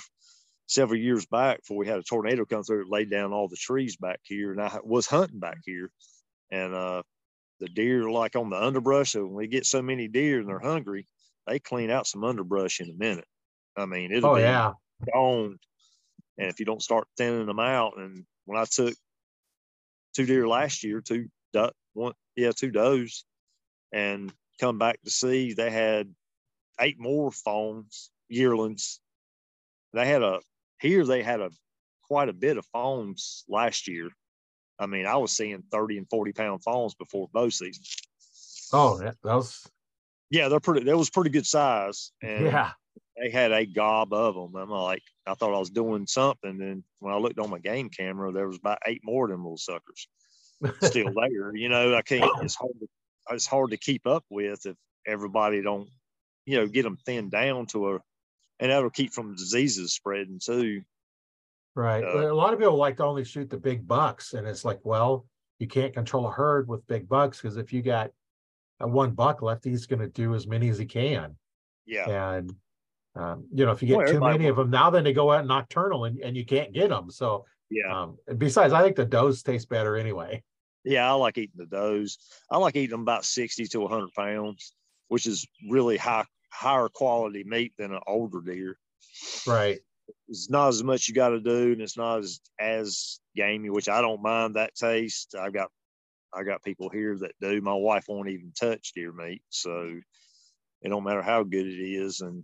several 0.67 0.99
years 0.99 1.25
back 1.25 1.59
before 1.59 1.77
we 1.77 1.87
had 1.87 1.99
a 1.99 2.03
tornado 2.03 2.45
come 2.45 2.63
through. 2.63 2.81
It 2.81 2.89
laid 2.89 3.09
down 3.09 3.33
all 3.33 3.47
the 3.47 3.55
trees 3.55 3.95
back 3.95 4.19
here, 4.23 4.51
and 4.51 4.61
I 4.61 4.79
was 4.83 5.07
hunting 5.07 5.39
back 5.39 5.59
here, 5.65 5.91
and 6.51 6.73
uh, 6.73 7.03
the 7.59 7.67
deer 7.67 8.09
like 8.09 8.35
on 8.35 8.49
the 8.49 8.61
underbrush. 8.61 9.11
So 9.11 9.25
when 9.25 9.35
we 9.35 9.47
get 9.47 9.65
so 9.65 9.81
many 9.81 10.07
deer 10.07 10.39
and 10.39 10.47
they're 10.47 10.59
hungry, 10.59 11.07
they 11.45 11.59
clean 11.59 11.89
out 11.89 12.07
some 12.07 12.23
underbrush 12.23 12.79
in 12.79 12.89
a 12.89 12.93
minute. 12.93 13.27
I 13.75 13.85
mean, 13.85 14.11
it'll 14.11 14.31
oh 14.31 14.35
be 14.35 14.41
yeah 14.41 14.73
gone. 15.13 15.57
And 16.37 16.49
if 16.49 16.59
you 16.59 16.65
don't 16.65 16.83
start 16.83 17.07
thinning 17.17 17.47
them 17.47 17.59
out, 17.59 17.93
and 17.97 18.25
when 18.45 18.59
I 18.59 18.65
took 18.65 18.93
two 20.15 20.25
deer 20.25 20.47
last 20.47 20.83
year, 20.83 21.01
two 21.01 21.27
duck, 21.53 21.73
one, 21.93 22.13
yeah, 22.35 22.51
two 22.55 22.71
does, 22.71 23.25
and 23.91 24.31
come 24.59 24.77
back 24.77 25.01
to 25.03 25.11
see 25.11 25.53
they 25.53 25.71
had 25.71 26.13
eight 26.79 26.99
more 26.99 27.31
fawns, 27.31 28.11
yearlings. 28.29 28.99
They 29.93 30.07
had 30.07 30.23
a 30.23 30.39
here 30.79 31.05
they 31.05 31.23
had 31.23 31.41
a 31.41 31.49
quite 32.03 32.29
a 32.29 32.33
bit 32.33 32.57
of 32.57 32.65
fawns 32.67 33.43
last 33.47 33.87
year. 33.87 34.09
I 34.79 34.85
mean, 34.85 35.05
I 35.05 35.17
was 35.17 35.31
seeing 35.31 35.63
30 35.71 35.97
and 35.97 36.09
40 36.09 36.33
pound 36.33 36.63
fawns 36.63 36.93
before 36.95 37.29
bow 37.33 37.49
season. 37.49 37.83
oh 38.73 38.99
that, 38.99 39.15
was 39.23 39.67
Yeah, 40.29 40.49
they're 40.49 40.59
pretty 40.59 40.85
that 40.85 40.97
was 40.97 41.09
pretty 41.09 41.31
good 41.31 41.47
size. 41.47 42.11
And 42.21 42.47
yeah 42.47 42.71
they 43.17 43.29
had 43.29 43.51
a 43.51 43.65
gob 43.65 44.13
of 44.13 44.35
them. 44.35 44.55
I'm 44.55 44.69
like, 44.69 45.03
I 45.25 45.33
thought 45.33 45.53
I 45.53 45.59
was 45.59 45.69
doing 45.69 46.05
something. 46.05 46.61
And 46.61 46.83
when 46.99 47.13
I 47.13 47.17
looked 47.17 47.39
on 47.39 47.49
my 47.49 47.59
game 47.59 47.89
camera, 47.89 48.31
there 48.31 48.47
was 48.47 48.57
about 48.57 48.79
eight 48.85 49.01
more 49.03 49.25
of 49.25 49.31
them 49.31 49.43
little 49.43 49.57
suckers 49.57 50.07
still 50.81 51.11
there. 51.15 51.55
You 51.55 51.69
know, 51.69 51.95
I 51.95 52.01
can't. 52.01 52.29
It's 52.41 52.55
hard. 52.55 52.73
To, 52.79 52.87
it's 53.31 53.47
hard 53.47 53.71
to 53.71 53.77
keep 53.77 54.05
up 54.05 54.23
with 54.29 54.65
if 54.65 54.75
everybody 55.05 55.61
don't, 55.61 55.89
you 56.47 56.57
know, 56.57 56.65
get 56.65 56.83
them 56.83 56.97
thinned 57.05 57.29
down 57.29 57.67
to 57.67 57.89
a, 57.89 57.99
and 58.59 58.71
that'll 58.71 58.89
keep 58.89 59.13
from 59.13 59.35
diseases 59.35 59.93
spreading 59.93 60.39
too. 60.43 60.81
Right. 61.75 62.03
Uh, 62.03 62.31
a 62.31 62.33
lot 62.33 62.53
of 62.53 62.59
people 62.59 62.75
like 62.75 62.97
to 62.97 63.03
only 63.03 63.23
shoot 63.23 63.51
the 63.51 63.57
big 63.57 63.87
bucks, 63.87 64.33
and 64.33 64.47
it's 64.47 64.65
like, 64.65 64.79
well, 64.83 65.27
you 65.59 65.67
can't 65.67 65.93
control 65.93 66.25
a 66.25 66.31
herd 66.31 66.67
with 66.67 66.87
big 66.87 67.07
bucks 67.07 67.39
because 67.39 67.57
if 67.57 67.71
you 67.71 67.83
got 67.83 68.09
a 68.79 68.87
one 68.87 69.11
buck 69.11 69.41
left, 69.43 69.65
he's 69.65 69.85
going 69.85 69.99
to 69.99 70.07
do 70.07 70.33
as 70.33 70.47
many 70.47 70.69
as 70.69 70.79
he 70.79 70.85
can. 70.85 71.35
Yeah, 71.85 72.31
And 72.33 72.55
um, 73.15 73.45
you 73.53 73.65
know, 73.65 73.71
if 73.71 73.81
you 73.81 73.87
get 73.89 73.97
Well, 73.97 74.07
too 74.07 74.19
many 74.19 74.47
of 74.47 74.55
them, 74.55 74.69
now 74.69 74.89
then 74.89 75.03
they 75.03 75.13
go 75.13 75.31
out 75.31 75.45
nocturnal, 75.45 76.05
and, 76.05 76.19
and 76.19 76.37
you 76.37 76.45
can't 76.45 76.73
get 76.73 76.89
them. 76.89 77.09
So, 77.09 77.45
yeah, 77.69 78.03
um, 78.03 78.17
and 78.27 78.39
besides, 78.39 78.73
I 78.73 78.81
think 78.83 78.95
the 78.95 79.05
does 79.05 79.43
taste 79.43 79.69
better 79.69 79.97
anyway. 79.97 80.43
yeah. 80.85 81.09
I 81.09 81.13
like 81.13 81.37
eating 81.37 81.57
the 81.57 81.65
does. 81.65 82.17
I 82.49 82.57
like 82.57 82.75
eating 82.75 82.91
them 82.91 83.01
about 83.01 83.25
sixty 83.25 83.65
to 83.65 83.87
hundred 83.87 84.13
pounds, 84.13 84.73
which 85.07 85.25
is 85.25 85.47
really 85.69 85.97
high, 85.97 86.25
higher 86.51 86.89
quality 86.89 87.43
meat 87.43 87.73
than 87.77 87.93
an 87.93 88.01
older 88.07 88.41
deer. 88.41 88.77
Right. 89.45 89.79
it's 90.27 90.49
not 90.49 90.69
as 90.69 90.83
much 90.83 91.07
you 91.07 91.13
got 91.13 91.29
to 91.29 91.39
do 91.39 91.73
and 91.73 91.81
it's 91.81 91.97
not 91.97 92.19
as 92.19 92.39
as 92.59 93.19
gamey 93.35 93.69
which 93.69 93.89
i 93.89 94.01
don't 94.01 94.21
mind 94.21 94.55
that 94.55 94.75
taste 94.75 95.35
I've 95.35 95.53
got 95.53 95.69
i 96.33 96.43
got 96.43 96.63
people 96.63 96.89
here 96.89 97.17
that 97.19 97.33
do 97.41 97.61
my 97.61 97.73
wife 97.73 98.05
won't 98.07 98.29
even 98.29 98.51
touch 98.53 98.93
deer 98.93 99.11
meat 99.11 99.41
so 99.49 99.99
it 100.81 100.89
don't 100.89 101.03
matter 101.03 101.21
how 101.21 101.43
good 101.43 101.67
it 101.67 101.79
is 101.79 102.21
and 102.21 102.43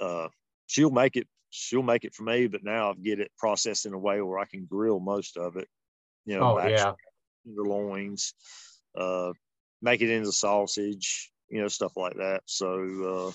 uh 0.00 0.28
she'll 0.66 0.90
make 0.90 1.16
it 1.16 1.26
she'll 1.50 1.82
make 1.82 2.04
it 2.04 2.14
for 2.14 2.22
me 2.24 2.46
but 2.46 2.64
now 2.64 2.90
i 2.90 2.94
get 2.94 3.20
it 3.20 3.30
processed 3.38 3.86
in 3.86 3.94
a 3.94 3.98
way 3.98 4.20
where 4.20 4.38
i 4.38 4.44
can 4.44 4.66
grill 4.66 5.00
most 5.00 5.36
of 5.36 5.56
it 5.56 5.68
you 6.24 6.36
know 6.36 6.46
Oh 6.46 6.54
back 6.54 6.70
yeah. 6.70 6.92
tenderloins 7.46 8.34
uh 8.98 9.32
make 9.82 10.00
it 10.02 10.10
into 10.10 10.32
sausage 10.32 11.32
you 11.48 11.60
know 11.60 11.68
stuff 11.68 11.96
like 11.96 12.16
that 12.16 12.42
so 12.46 12.68
uh 13.28 13.32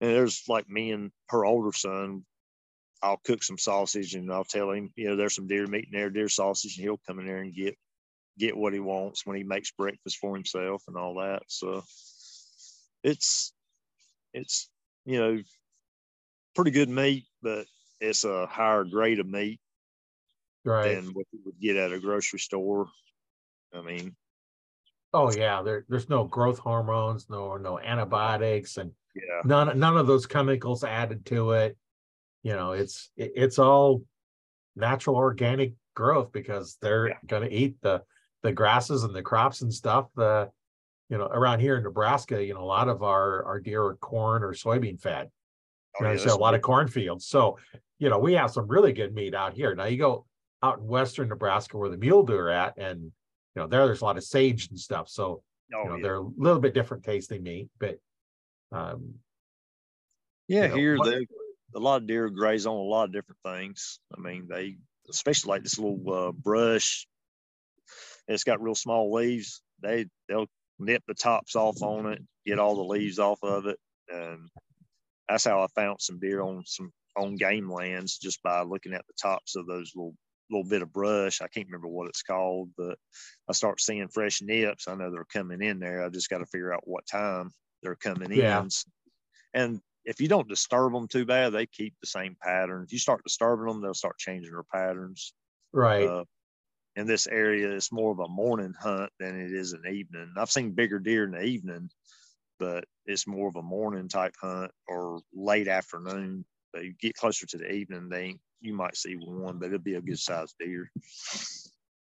and 0.00 0.14
there's 0.14 0.44
like 0.48 0.68
me 0.68 0.92
and 0.92 1.10
her 1.28 1.44
older 1.44 1.72
son 1.72 2.24
I'll 3.02 3.20
cook 3.24 3.42
some 3.42 3.58
sausage 3.58 4.14
and 4.14 4.32
I'll 4.32 4.44
tell 4.44 4.70
him, 4.70 4.90
you 4.96 5.08
know, 5.08 5.16
there's 5.16 5.34
some 5.34 5.46
deer 5.46 5.66
meat 5.66 5.88
in 5.92 5.98
there, 5.98 6.10
deer 6.10 6.28
sausage, 6.28 6.76
and 6.76 6.84
he'll 6.84 7.00
come 7.06 7.18
in 7.20 7.26
there 7.26 7.38
and 7.38 7.54
get 7.54 7.76
get 8.38 8.56
what 8.56 8.72
he 8.72 8.78
wants 8.80 9.26
when 9.26 9.36
he 9.36 9.42
makes 9.42 9.72
breakfast 9.72 10.18
for 10.18 10.34
himself 10.34 10.82
and 10.86 10.96
all 10.96 11.16
that. 11.16 11.42
So 11.48 11.82
it's 13.02 13.52
it's 14.32 14.68
you 15.04 15.18
know 15.18 15.42
pretty 16.54 16.70
good 16.70 16.88
meat, 16.88 17.24
but 17.42 17.66
it's 18.00 18.24
a 18.24 18.46
higher 18.46 18.84
grade 18.84 19.20
of 19.20 19.26
meat 19.26 19.60
right. 20.64 20.94
than 20.94 21.06
what 21.14 21.26
you 21.32 21.40
would 21.44 21.60
get 21.60 21.76
at 21.76 21.92
a 21.92 22.00
grocery 22.00 22.40
store. 22.40 22.88
I 23.72 23.82
mean, 23.82 24.16
oh 25.14 25.30
yeah, 25.32 25.62
there, 25.62 25.84
there's 25.88 26.08
no 26.08 26.24
growth 26.24 26.58
hormones, 26.58 27.28
no 27.30 27.56
no 27.56 27.78
antibiotics, 27.78 28.76
and 28.76 28.92
yeah, 29.14 29.40
none 29.44 29.78
none 29.78 29.96
of 29.96 30.06
those 30.06 30.26
chemicals 30.26 30.84
added 30.84 31.24
to 31.26 31.52
it. 31.52 31.76
You 32.42 32.54
know, 32.54 32.72
it's 32.72 33.10
it, 33.16 33.32
it's 33.36 33.58
all 33.58 34.02
natural 34.76 35.16
organic 35.16 35.74
growth 35.94 36.32
because 36.32 36.76
they're 36.80 37.08
Yeah. 37.08 37.14
going 37.26 37.42
to 37.48 37.54
eat 37.54 37.76
the 37.80 38.02
the 38.42 38.52
grasses 38.52 39.02
and 39.02 39.14
the 39.14 39.22
crops 39.22 39.62
and 39.62 39.72
stuff. 39.72 40.06
The 40.14 40.50
you 41.08 41.18
know 41.18 41.26
around 41.26 41.60
here 41.60 41.76
in 41.76 41.82
Nebraska, 41.82 42.42
you 42.44 42.54
know, 42.54 42.62
a 42.62 42.64
lot 42.64 42.88
of 42.88 43.02
our 43.02 43.44
our 43.44 43.60
deer 43.60 43.82
are 43.84 43.96
corn 43.96 44.42
or 44.42 44.52
soybean 44.52 45.00
fed. 45.00 45.30
Oh, 45.96 46.04
You 46.04 46.06
know, 46.08 46.12
yeah, 46.12 46.18
so 46.28 46.36
a 46.36 46.38
lot 46.38 46.54
of 46.54 46.62
cornfields. 46.62 47.26
So, 47.26 47.58
you 47.98 48.08
know, 48.10 48.18
we 48.18 48.34
have 48.34 48.50
some 48.50 48.68
really 48.68 48.92
good 48.92 49.14
meat 49.14 49.34
out 49.34 49.54
here. 49.54 49.74
Now 49.74 49.86
you 49.86 49.96
go 49.98 50.26
out 50.62 50.78
in 50.78 50.86
western 50.86 51.28
Nebraska 51.28 51.76
where 51.78 51.88
the 51.88 51.96
mule 51.96 52.24
deer 52.24 52.48
are 52.48 52.50
at, 52.50 52.76
and 52.78 53.10
you 53.58 53.64
know, 53.64 53.68
there 53.68 53.86
there's 53.86 54.02
a 54.02 54.04
lot 54.04 54.16
of 54.16 54.22
sage 54.22 54.68
and 54.68 54.78
stuff. 54.78 55.08
So, 55.08 55.42
Oh, 55.74 55.82
you 55.82 55.88
know, 55.90 55.96
yeah. 55.96 56.02
they're 56.02 56.14
a 56.16 56.20
little 56.20 56.60
bit 56.60 56.74
different 56.74 57.02
tasting 57.04 57.42
meat, 57.42 57.68
but 57.80 57.98
um, 58.70 59.16
Yeah, 60.46 60.62
you 60.64 60.68
know, 60.68 60.76
here 60.76 60.96
what- 60.98 61.10
they 61.10 61.26
a 61.74 61.78
lot 61.80 62.00
of 62.00 62.06
deer 62.06 62.30
graze 62.30 62.66
on 62.66 62.76
a 62.76 62.80
lot 62.80 63.04
of 63.04 63.12
different 63.12 63.40
things. 63.44 64.00
I 64.16 64.20
mean, 64.20 64.46
they 64.48 64.78
especially 65.10 65.48
like 65.50 65.62
this 65.64 65.78
little 65.78 66.10
uh, 66.12 66.32
brush. 66.32 67.06
It's 68.28 68.44
got 68.44 68.62
real 68.62 68.74
small 68.74 69.12
leaves. 69.12 69.62
They 69.82 70.06
they'll 70.28 70.46
nip 70.78 71.02
the 71.08 71.14
tops 71.14 71.56
off 71.56 71.82
on 71.82 72.06
it, 72.12 72.22
get 72.46 72.58
all 72.58 72.76
the 72.76 72.84
leaves 72.84 73.18
off 73.18 73.40
of 73.42 73.66
it, 73.66 73.78
and 74.08 74.48
that's 75.28 75.44
how 75.44 75.60
I 75.62 75.66
found 75.74 76.00
some 76.00 76.18
deer 76.20 76.40
on 76.42 76.62
some 76.64 76.92
on 77.16 77.34
game 77.36 77.70
lands 77.70 78.16
just 78.18 78.40
by 78.42 78.62
looking 78.62 78.94
at 78.94 79.06
the 79.06 79.14
tops 79.20 79.56
of 79.56 79.66
those 79.66 79.92
little 79.96 80.14
little 80.50 80.68
bit 80.68 80.82
of 80.82 80.92
brush. 80.92 81.40
I 81.40 81.48
can't 81.48 81.66
remember 81.68 81.88
what 81.88 82.08
it's 82.08 82.22
called, 82.22 82.70
but 82.76 82.98
I 83.48 83.52
start 83.52 83.80
seeing 83.80 84.08
fresh 84.08 84.42
nips. 84.42 84.88
I 84.88 84.94
know 84.94 85.10
they're 85.10 85.24
coming 85.24 85.62
in 85.62 85.78
there. 85.80 86.04
I 86.04 86.08
just 86.10 86.30
got 86.30 86.38
to 86.38 86.46
figure 86.46 86.72
out 86.72 86.86
what 86.88 87.06
time 87.06 87.50
they're 87.82 87.96
coming 87.96 88.32
Yeah. 88.32 88.64
in. 88.64 88.68
And 89.54 89.80
if 90.04 90.20
you 90.20 90.28
don't 90.28 90.48
disturb 90.48 90.92
them 90.92 91.08
too 91.08 91.26
bad, 91.26 91.50
they 91.50 91.66
keep 91.66 91.94
the 92.00 92.06
same 92.06 92.36
pattern. 92.40 92.84
If 92.84 92.92
you 92.92 92.98
start 92.98 93.24
disturbing 93.24 93.66
them, 93.66 93.80
they'll 93.82 93.94
start 93.94 94.18
changing 94.18 94.52
their 94.52 94.64
patterns. 94.64 95.34
right. 95.72 96.12
Uh, 96.12 96.24
in 96.96 97.06
this 97.06 97.26
area, 97.28 97.70
it's 97.74 97.92
more 97.92 98.12
of 98.12 98.20
a 98.20 98.28
morning 98.28 98.74
hunt 98.78 99.12
than 99.20 99.40
it 99.40 99.52
is 99.52 99.72
an 99.72 99.84
evening. 99.86 100.34
I've 100.36 100.50
seen 100.50 100.72
bigger 100.74 100.98
deer 100.98 101.24
in 101.24 101.32
the 101.32 101.42
evening, 101.42 101.90
but 102.58 102.86
it's 103.06 103.26
more 103.26 103.48
of 103.48 103.56
a 103.56 103.62
morning 103.62 104.08
type 104.08 104.34
hunt 104.40 104.72
or 104.88 105.22
late 105.32 105.68
afternoon. 105.68 106.46
But 106.72 106.84
you 106.84 106.94
get 107.00 107.16
closer 107.16 107.46
to 107.46 107.58
the 107.58 107.70
evening, 107.72 108.08
they 108.08 108.38
you 108.60 108.74
might 108.74 108.96
see 108.96 109.14
one, 109.14 109.58
but 109.58 109.66
it'll 109.66 109.78
be 109.78 109.94
a 109.94 110.00
good 110.00 110.18
sized 110.18 110.56
deer 110.58 110.90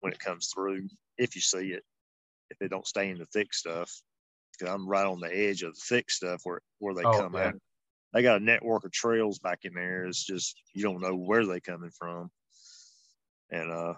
when 0.01 0.13
it 0.13 0.19
comes 0.19 0.49
through 0.53 0.87
if 1.17 1.35
you 1.35 1.41
see 1.41 1.71
it. 1.73 1.83
If 2.49 2.57
they 2.59 2.67
don't 2.67 2.87
stay 2.87 3.09
in 3.09 3.17
the 3.17 3.25
thick 3.25 3.53
stuff, 3.53 3.91
because 4.51 4.73
I'm 4.73 4.87
right 4.87 5.05
on 5.05 5.19
the 5.19 5.35
edge 5.35 5.63
of 5.63 5.75
the 5.75 5.81
thick 5.81 6.09
stuff 6.09 6.41
where 6.43 6.61
where 6.79 6.95
they 6.95 7.03
Oh, 7.05 7.11
come 7.17 7.35
yeah. 7.35 7.51
out. 7.51 7.55
They 8.13 8.21
got 8.23 8.41
a 8.41 8.45
network 8.45 8.85
of 8.85 8.91
trails 8.91 9.39
back 9.39 9.65
in 9.65 9.73
there. 9.73 10.05
It's 10.07 10.25
just 10.25 10.61
you 10.73 10.83
don't 10.83 11.01
know 11.01 11.15
where 11.15 11.45
they 11.45 11.59
coming 11.59 11.91
from, 11.91 12.31
and 13.49 13.71
uh, 13.71 13.95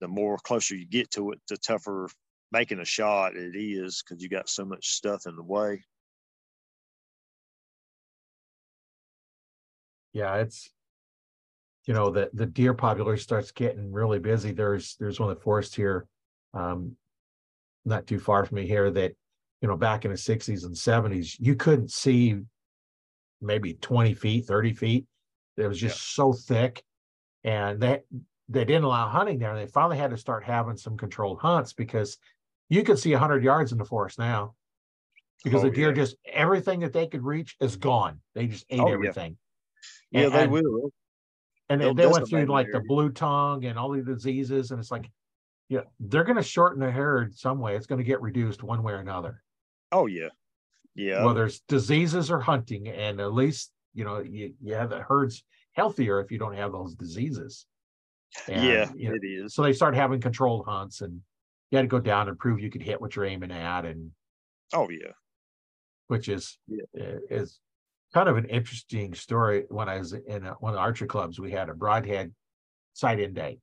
the 0.00 0.08
more 0.08 0.38
closer 0.38 0.74
you 0.74 0.86
get 0.86 1.10
to 1.12 1.32
it, 1.32 1.40
the 1.48 1.56
tougher 1.56 2.08
making 2.52 2.80
a 2.80 2.84
shot 2.84 3.36
it 3.36 3.54
is 3.54 4.02
because 4.02 4.22
you 4.22 4.28
got 4.28 4.48
so 4.48 4.64
much 4.64 4.88
stuff 4.88 5.26
in 5.26 5.36
the 5.36 5.42
way. 5.42 5.82
Yeah 10.12 10.36
it's 10.36 10.70
you 11.86 11.94
know 11.94 12.10
the 12.10 12.30
the 12.34 12.46
deer 12.46 12.74
population 12.74 13.22
starts 13.22 13.52
getting 13.52 13.92
really 13.92 14.18
busy. 14.18 14.52
There's 14.52 14.96
there's 14.96 15.18
one 15.18 15.30
of 15.30 15.36
the 15.36 15.42
forests 15.42 15.74
here 15.74 16.06
um 16.54 16.96
not 17.84 18.06
too 18.06 18.18
far 18.18 18.44
from 18.44 18.56
me 18.56 18.66
here 18.66 18.90
that 18.90 19.12
you 19.60 19.68
know 19.68 19.76
back 19.76 20.04
in 20.04 20.10
the 20.10 20.16
60s 20.16 20.64
and 20.64 20.76
70s 20.76 21.36
you 21.40 21.56
couldn't 21.56 21.90
see 21.90 22.36
maybe 23.40 23.74
20 23.74 24.14
feet 24.14 24.46
30 24.46 24.72
feet. 24.74 25.06
It 25.56 25.66
was 25.66 25.80
just 25.80 26.14
so 26.14 26.32
thick 26.32 26.82
and 27.44 27.80
they 27.80 28.02
they 28.48 28.64
didn't 28.64 28.84
allow 28.84 29.08
hunting 29.08 29.38
there 29.38 29.50
and 29.54 29.58
they 29.58 29.70
finally 29.70 29.96
had 29.96 30.10
to 30.10 30.16
start 30.16 30.44
having 30.44 30.76
some 30.76 30.96
controlled 30.96 31.40
hunts 31.40 31.72
because 31.72 32.18
you 32.68 32.82
could 32.82 32.98
see 32.98 33.12
100 33.12 33.42
yards 33.42 33.72
in 33.72 33.78
the 33.78 33.84
forest 33.84 34.18
now 34.18 34.54
because 35.44 35.62
Oh, 35.62 35.64
the 35.64 35.70
deer 35.70 35.90
yeah. 35.90 35.96
just 36.02 36.16
everything 36.26 36.80
that 36.80 36.92
they 36.92 37.06
could 37.06 37.24
reach 37.24 37.56
is 37.60 37.76
gone. 37.76 38.20
They 38.34 38.46
just 38.46 38.66
ate 38.68 38.80
Oh, 38.80 38.86
yeah. 38.88 38.92
everything 38.92 39.36
Yeah, 40.10 40.28
they 40.28 40.46
will. 40.46 40.90
and 41.68 41.80
They'll 41.80 41.94
they 41.94 42.06
went 42.06 42.28
through 42.28 42.46
like 42.46 42.66
the 42.72 42.80
blue 42.80 43.10
tongue 43.10 43.64
and 43.64 43.78
all 43.78 43.90
the 43.90 44.02
diseases, 44.02 44.70
and 44.70 44.80
it's 44.80 44.90
like, 44.90 45.10
yeah, 45.68 45.82
they're 46.00 46.24
going 46.24 46.36
to 46.36 46.42
shorten 46.42 46.80
the 46.80 46.90
herd 46.90 47.34
some 47.36 47.58
way. 47.60 47.76
It's 47.76 47.86
going 47.86 47.98
to 48.00 48.04
get 48.04 48.20
reduced 48.20 48.62
one 48.62 48.82
way 48.82 48.92
or 48.92 48.98
another. 48.98 49.42
Oh 49.92 50.06
yeah, 50.06 50.28
yeah. 50.94 51.24
Whether 51.24 51.46
it's 51.46 51.60
diseases 51.60 52.30
or 52.30 52.40
hunting, 52.40 52.88
and 52.88 53.20
at 53.20 53.32
least 53.32 53.72
you 53.94 54.04
know 54.04 54.20
you, 54.20 54.54
you 54.60 54.74
have 54.74 54.90
the 54.90 55.00
herds 55.00 55.44
healthier 55.72 56.20
if 56.20 56.30
you 56.32 56.38
don't 56.38 56.56
have 56.56 56.72
those 56.72 56.94
diseases. 56.94 57.66
And, 58.48 58.64
yeah, 58.64 58.90
you 58.94 59.08
know, 59.08 59.14
it 59.20 59.26
is. 59.26 59.54
so 59.54 59.62
they 59.62 59.72
start 59.72 59.94
having 59.94 60.20
controlled 60.20 60.66
hunts, 60.66 61.00
and 61.00 61.20
you 61.70 61.76
had 61.76 61.82
to 61.82 61.88
go 61.88 62.00
down 62.00 62.28
and 62.28 62.38
prove 62.38 62.60
you 62.60 62.70
could 62.70 62.82
hit 62.82 63.00
what 63.00 63.14
you're 63.14 63.24
aiming 63.24 63.52
at, 63.52 63.84
and 63.84 64.10
Oh 64.72 64.88
yeah. 64.88 65.12
which 66.08 66.28
is 66.28 66.58
Yeah. 66.68 66.84
uh, 67.00 67.18
is 67.30 67.58
kind 68.12 68.28
of 68.28 68.36
an 68.36 68.46
interesting 68.46 69.14
story. 69.14 69.64
When 69.68 69.88
I 69.88 69.98
was 69.98 70.12
in 70.12 70.44
a, 70.44 70.52
one 70.54 70.72
of 70.72 70.76
the 70.76 70.80
archery 70.80 71.08
clubs, 71.08 71.38
we 71.38 71.50
had 71.50 71.68
a 71.68 71.74
broadhead 71.74 72.32
sight 72.92 73.20
in 73.20 73.34
day, 73.34 73.58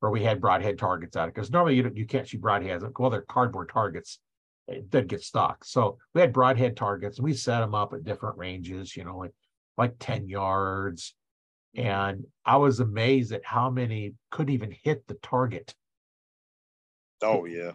where 0.00 0.10
we 0.10 0.22
had 0.22 0.40
broadhead 0.40 0.78
targets 0.78 1.16
out 1.16 1.32
because 1.32 1.50
normally 1.50 1.76
you 1.76 1.82
don't, 1.82 1.96
you 1.96 2.06
can't 2.06 2.28
shoot 2.28 2.40
broadheads. 2.40 2.90
Well, 2.98 3.10
they're 3.10 3.22
cardboard 3.22 3.70
targets 3.72 4.20
eh, 4.68 4.80
that 4.90 5.08
get 5.08 5.22
stuck. 5.22 5.64
So 5.64 5.98
we 6.14 6.20
had 6.20 6.32
broadhead 6.32 6.76
targets, 6.76 7.18
and 7.18 7.24
we 7.24 7.34
set 7.34 7.60
them 7.60 7.74
up 7.74 7.92
at 7.94 8.04
different 8.04 8.38
ranges. 8.38 8.96
You 8.96 9.04
know, 9.04 9.18
like 9.18 9.34
like 9.76 9.94
ten 9.98 10.28
yards. 10.28 11.14
And 11.76 12.24
I 12.44 12.56
was 12.56 12.80
amazed 12.80 13.32
at 13.32 13.44
how 13.44 13.70
many 13.70 14.14
couldn't 14.30 14.54
even 14.54 14.74
hit 14.82 15.06
the 15.06 15.14
target. 15.22 15.74
Oh 17.22 17.44
yeah. 17.44 17.72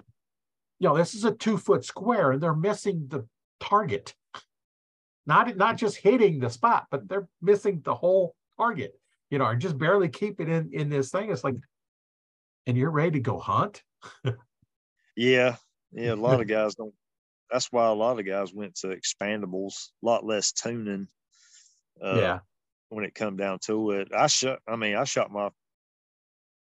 you 0.79 0.89
know, 0.89 0.97
this 0.97 1.13
is 1.13 1.23
a 1.23 1.31
two 1.31 1.57
foot 1.57 1.85
square 1.85 2.31
and 2.31 2.41
they're 2.41 2.53
missing 2.53 3.05
the 3.07 3.25
target. 3.61 4.13
Not 5.25 5.55
not 5.55 5.77
just 5.77 5.97
hitting 5.97 6.39
the 6.39 6.49
spot, 6.49 6.87
but 6.91 7.07
they're 7.07 7.27
missing 7.41 7.81
the 7.83 7.95
whole 7.95 8.35
target, 8.57 8.93
you 9.29 9.37
know, 9.37 9.45
and 9.45 9.61
just 9.61 9.77
barely 9.77 10.09
keep 10.09 10.41
it 10.41 10.49
in 10.49 10.69
in 10.73 10.89
this 10.89 11.11
thing. 11.11 11.31
It's 11.31 11.43
like, 11.43 11.55
and 12.67 12.77
you're 12.77 12.91
ready 12.91 13.11
to 13.11 13.19
go 13.19 13.39
hunt. 13.39 13.83
Yeah, 15.15 15.55
yeah. 15.91 16.13
A 16.13 16.15
lot 16.15 16.41
of 16.41 16.47
guys 16.49 16.75
don't. 16.75 16.93
That's 17.51 17.71
why 17.71 17.87
a 17.87 17.93
lot 17.93 18.19
of 18.19 18.25
guys 18.25 18.53
went 18.53 18.75
to 18.77 18.87
expandables. 18.87 19.89
A 20.01 20.05
lot 20.05 20.25
less 20.25 20.51
tuning. 20.51 21.07
Uh, 22.03 22.15
yeah. 22.15 22.39
When 22.89 23.05
it 23.05 23.15
come 23.15 23.37
down 23.37 23.59
to 23.65 23.91
it, 23.91 24.09
I 24.13 24.27
shot. 24.27 24.59
I 24.67 24.75
mean, 24.75 24.95
I 24.95 25.03
shot 25.03 25.31
my 25.31 25.49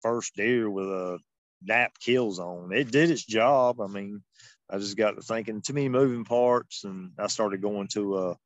first 0.03 0.35
deer 0.35 0.69
with 0.69 0.87
a 0.87 1.19
NAP 1.65 1.93
Killzone. 2.05 2.75
It 2.75 2.91
did 2.91 3.11
its 3.11 3.25
job. 3.25 3.81
I 3.81 3.87
mean, 3.87 4.23
I 4.73 4.79
just 4.79 4.97
got 4.97 5.17
to 5.17 5.23
thinking 5.23 5.61
too 5.61 5.75
many 5.75 5.91
moving 5.91 6.25
parts, 6.25 6.85
and 6.85 7.13
I 7.19 7.27
started 7.27 7.61
going 7.61 7.89
to 7.89 8.19
a 8.19 8.37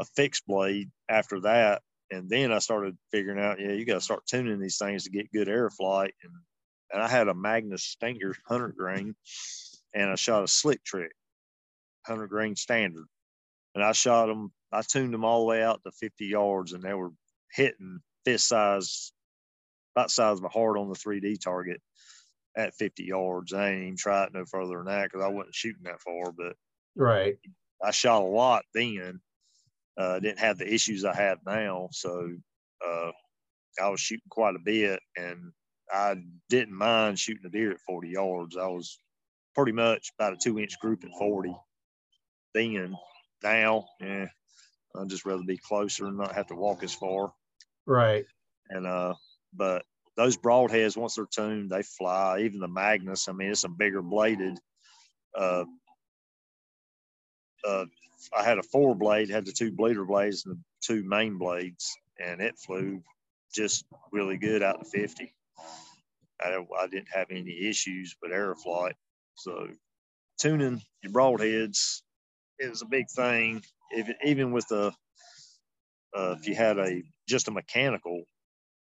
a 0.00 0.04
fixed 0.04 0.46
blade 0.46 0.90
after 1.08 1.40
that. 1.40 1.82
And 2.10 2.28
then 2.28 2.50
I 2.50 2.58
started 2.58 2.96
figuring 3.12 3.38
out, 3.38 3.60
yeah, 3.60 3.72
you 3.72 3.84
got 3.84 3.94
to 3.94 4.00
start 4.00 4.26
tuning 4.26 4.58
these 4.58 4.78
things 4.78 5.04
to 5.04 5.10
get 5.10 5.30
good 5.32 5.48
air 5.48 5.70
flight. 5.70 6.14
And 6.24 6.32
and 6.92 7.00
I 7.00 7.06
had 7.06 7.28
a 7.28 7.34
Magnus 7.34 7.84
Stinger 7.84 8.34
hundred 8.48 8.76
grain, 8.76 9.14
and 9.94 10.10
I 10.10 10.16
shot 10.16 10.42
a 10.42 10.48
Slick 10.48 10.82
Trick, 10.82 11.12
hundred 12.04 12.28
grain 12.28 12.56
standard, 12.56 13.06
and 13.76 13.84
I 13.84 13.92
shot 13.92 14.26
them. 14.26 14.52
I 14.72 14.82
tuned 14.82 15.14
them 15.14 15.24
all 15.24 15.40
the 15.40 15.46
way 15.46 15.62
out 15.62 15.82
to 15.84 15.92
fifty 15.92 16.26
yards, 16.26 16.72
and 16.72 16.82
they 16.82 16.94
were 16.94 17.12
hitting 17.52 18.00
fist 18.24 18.48
size, 18.48 19.12
about 19.94 20.10
size 20.10 20.38
of 20.38 20.44
a 20.44 20.48
heart 20.48 20.78
on 20.78 20.88
the 20.88 20.94
3D 20.94 21.40
target 21.40 21.80
at 22.56 22.74
50 22.74 23.04
yards. 23.04 23.52
I 23.52 23.70
ain't 23.70 23.82
even 23.82 23.96
tried 23.96 24.26
it 24.26 24.34
no 24.34 24.44
further 24.44 24.76
than 24.78 24.86
that 24.86 25.04
because 25.10 25.24
I 25.24 25.28
wasn't 25.28 25.54
shooting 25.54 25.84
that 25.84 26.00
far, 26.00 26.32
but 26.32 26.56
Right. 26.96 27.38
I 27.82 27.90
shot 27.90 28.22
a 28.22 28.24
lot 28.24 28.64
then. 28.74 29.20
Uh, 29.96 30.18
didn't 30.20 30.38
have 30.38 30.58
the 30.58 30.72
issues 30.72 31.04
I 31.04 31.14
have 31.14 31.38
now, 31.46 31.88
so 31.92 32.34
uh, 32.84 33.10
I 33.80 33.88
was 33.88 34.00
shooting 34.00 34.28
quite 34.30 34.56
a 34.56 34.60
bit, 34.60 35.00
and 35.16 35.52
I 35.92 36.16
didn't 36.48 36.76
mind 36.76 37.18
shooting 37.18 37.46
a 37.46 37.50
deer 37.50 37.72
at 37.72 37.80
40 37.80 38.08
yards. 38.08 38.56
I 38.56 38.66
was 38.68 38.98
pretty 39.54 39.72
much 39.72 40.10
about 40.18 40.34
a 40.34 40.36
two-inch 40.36 40.78
group 40.80 41.04
at 41.04 41.10
40. 41.18 41.54
Then, 42.54 42.96
now, 43.42 43.86
yeah, 44.00 44.26
I'd 44.96 45.08
just 45.08 45.24
rather 45.26 45.42
be 45.44 45.58
closer 45.58 46.06
and 46.06 46.18
not 46.18 46.34
have 46.34 46.48
to 46.48 46.54
walk 46.56 46.82
as 46.82 46.94
far. 46.94 47.32
Right. 47.86 48.26
And 48.68 48.86
uh, 48.86 49.14
but 49.52 49.84
those 50.16 50.36
broadheads 50.36 50.96
once 50.96 51.14
they're 51.14 51.26
tuned, 51.26 51.70
they 51.70 51.82
fly. 51.82 52.40
Even 52.40 52.60
the 52.60 52.68
Magnus, 52.68 53.28
I 53.28 53.32
mean, 53.32 53.50
it's 53.50 53.64
a 53.64 53.68
bigger 53.68 54.02
bladed. 54.02 54.58
Uh, 55.36 55.64
uh, 57.66 57.84
I 58.36 58.42
had 58.42 58.58
a 58.58 58.62
four 58.62 58.94
blade, 58.94 59.30
had 59.30 59.46
the 59.46 59.52
two 59.52 59.72
bleeder 59.72 60.04
blades 60.04 60.44
and 60.44 60.56
the 60.56 60.60
two 60.82 61.02
main 61.04 61.38
blades, 61.38 61.96
and 62.18 62.40
it 62.40 62.58
flew 62.58 63.02
just 63.54 63.84
really 64.12 64.36
good 64.36 64.62
out 64.62 64.80
to 64.80 64.84
50. 64.84 65.32
I, 66.40 66.58
I 66.78 66.86
didn't 66.86 67.08
have 67.12 67.28
any 67.30 67.68
issues 67.68 68.16
with 68.22 68.32
arrow 68.32 68.54
flight. 68.56 68.94
So 69.34 69.68
tuning 70.38 70.82
your 71.02 71.12
broadheads 71.12 72.02
is 72.58 72.82
a 72.82 72.86
big 72.86 73.10
thing. 73.10 73.62
If 73.90 74.08
even 74.24 74.52
with 74.52 74.66
the 74.68 74.92
uh, 76.16 76.36
if 76.38 76.46
you 76.46 76.54
had 76.54 76.78
a 76.78 77.02
just 77.28 77.48
a 77.48 77.52
mechanical, 77.52 78.24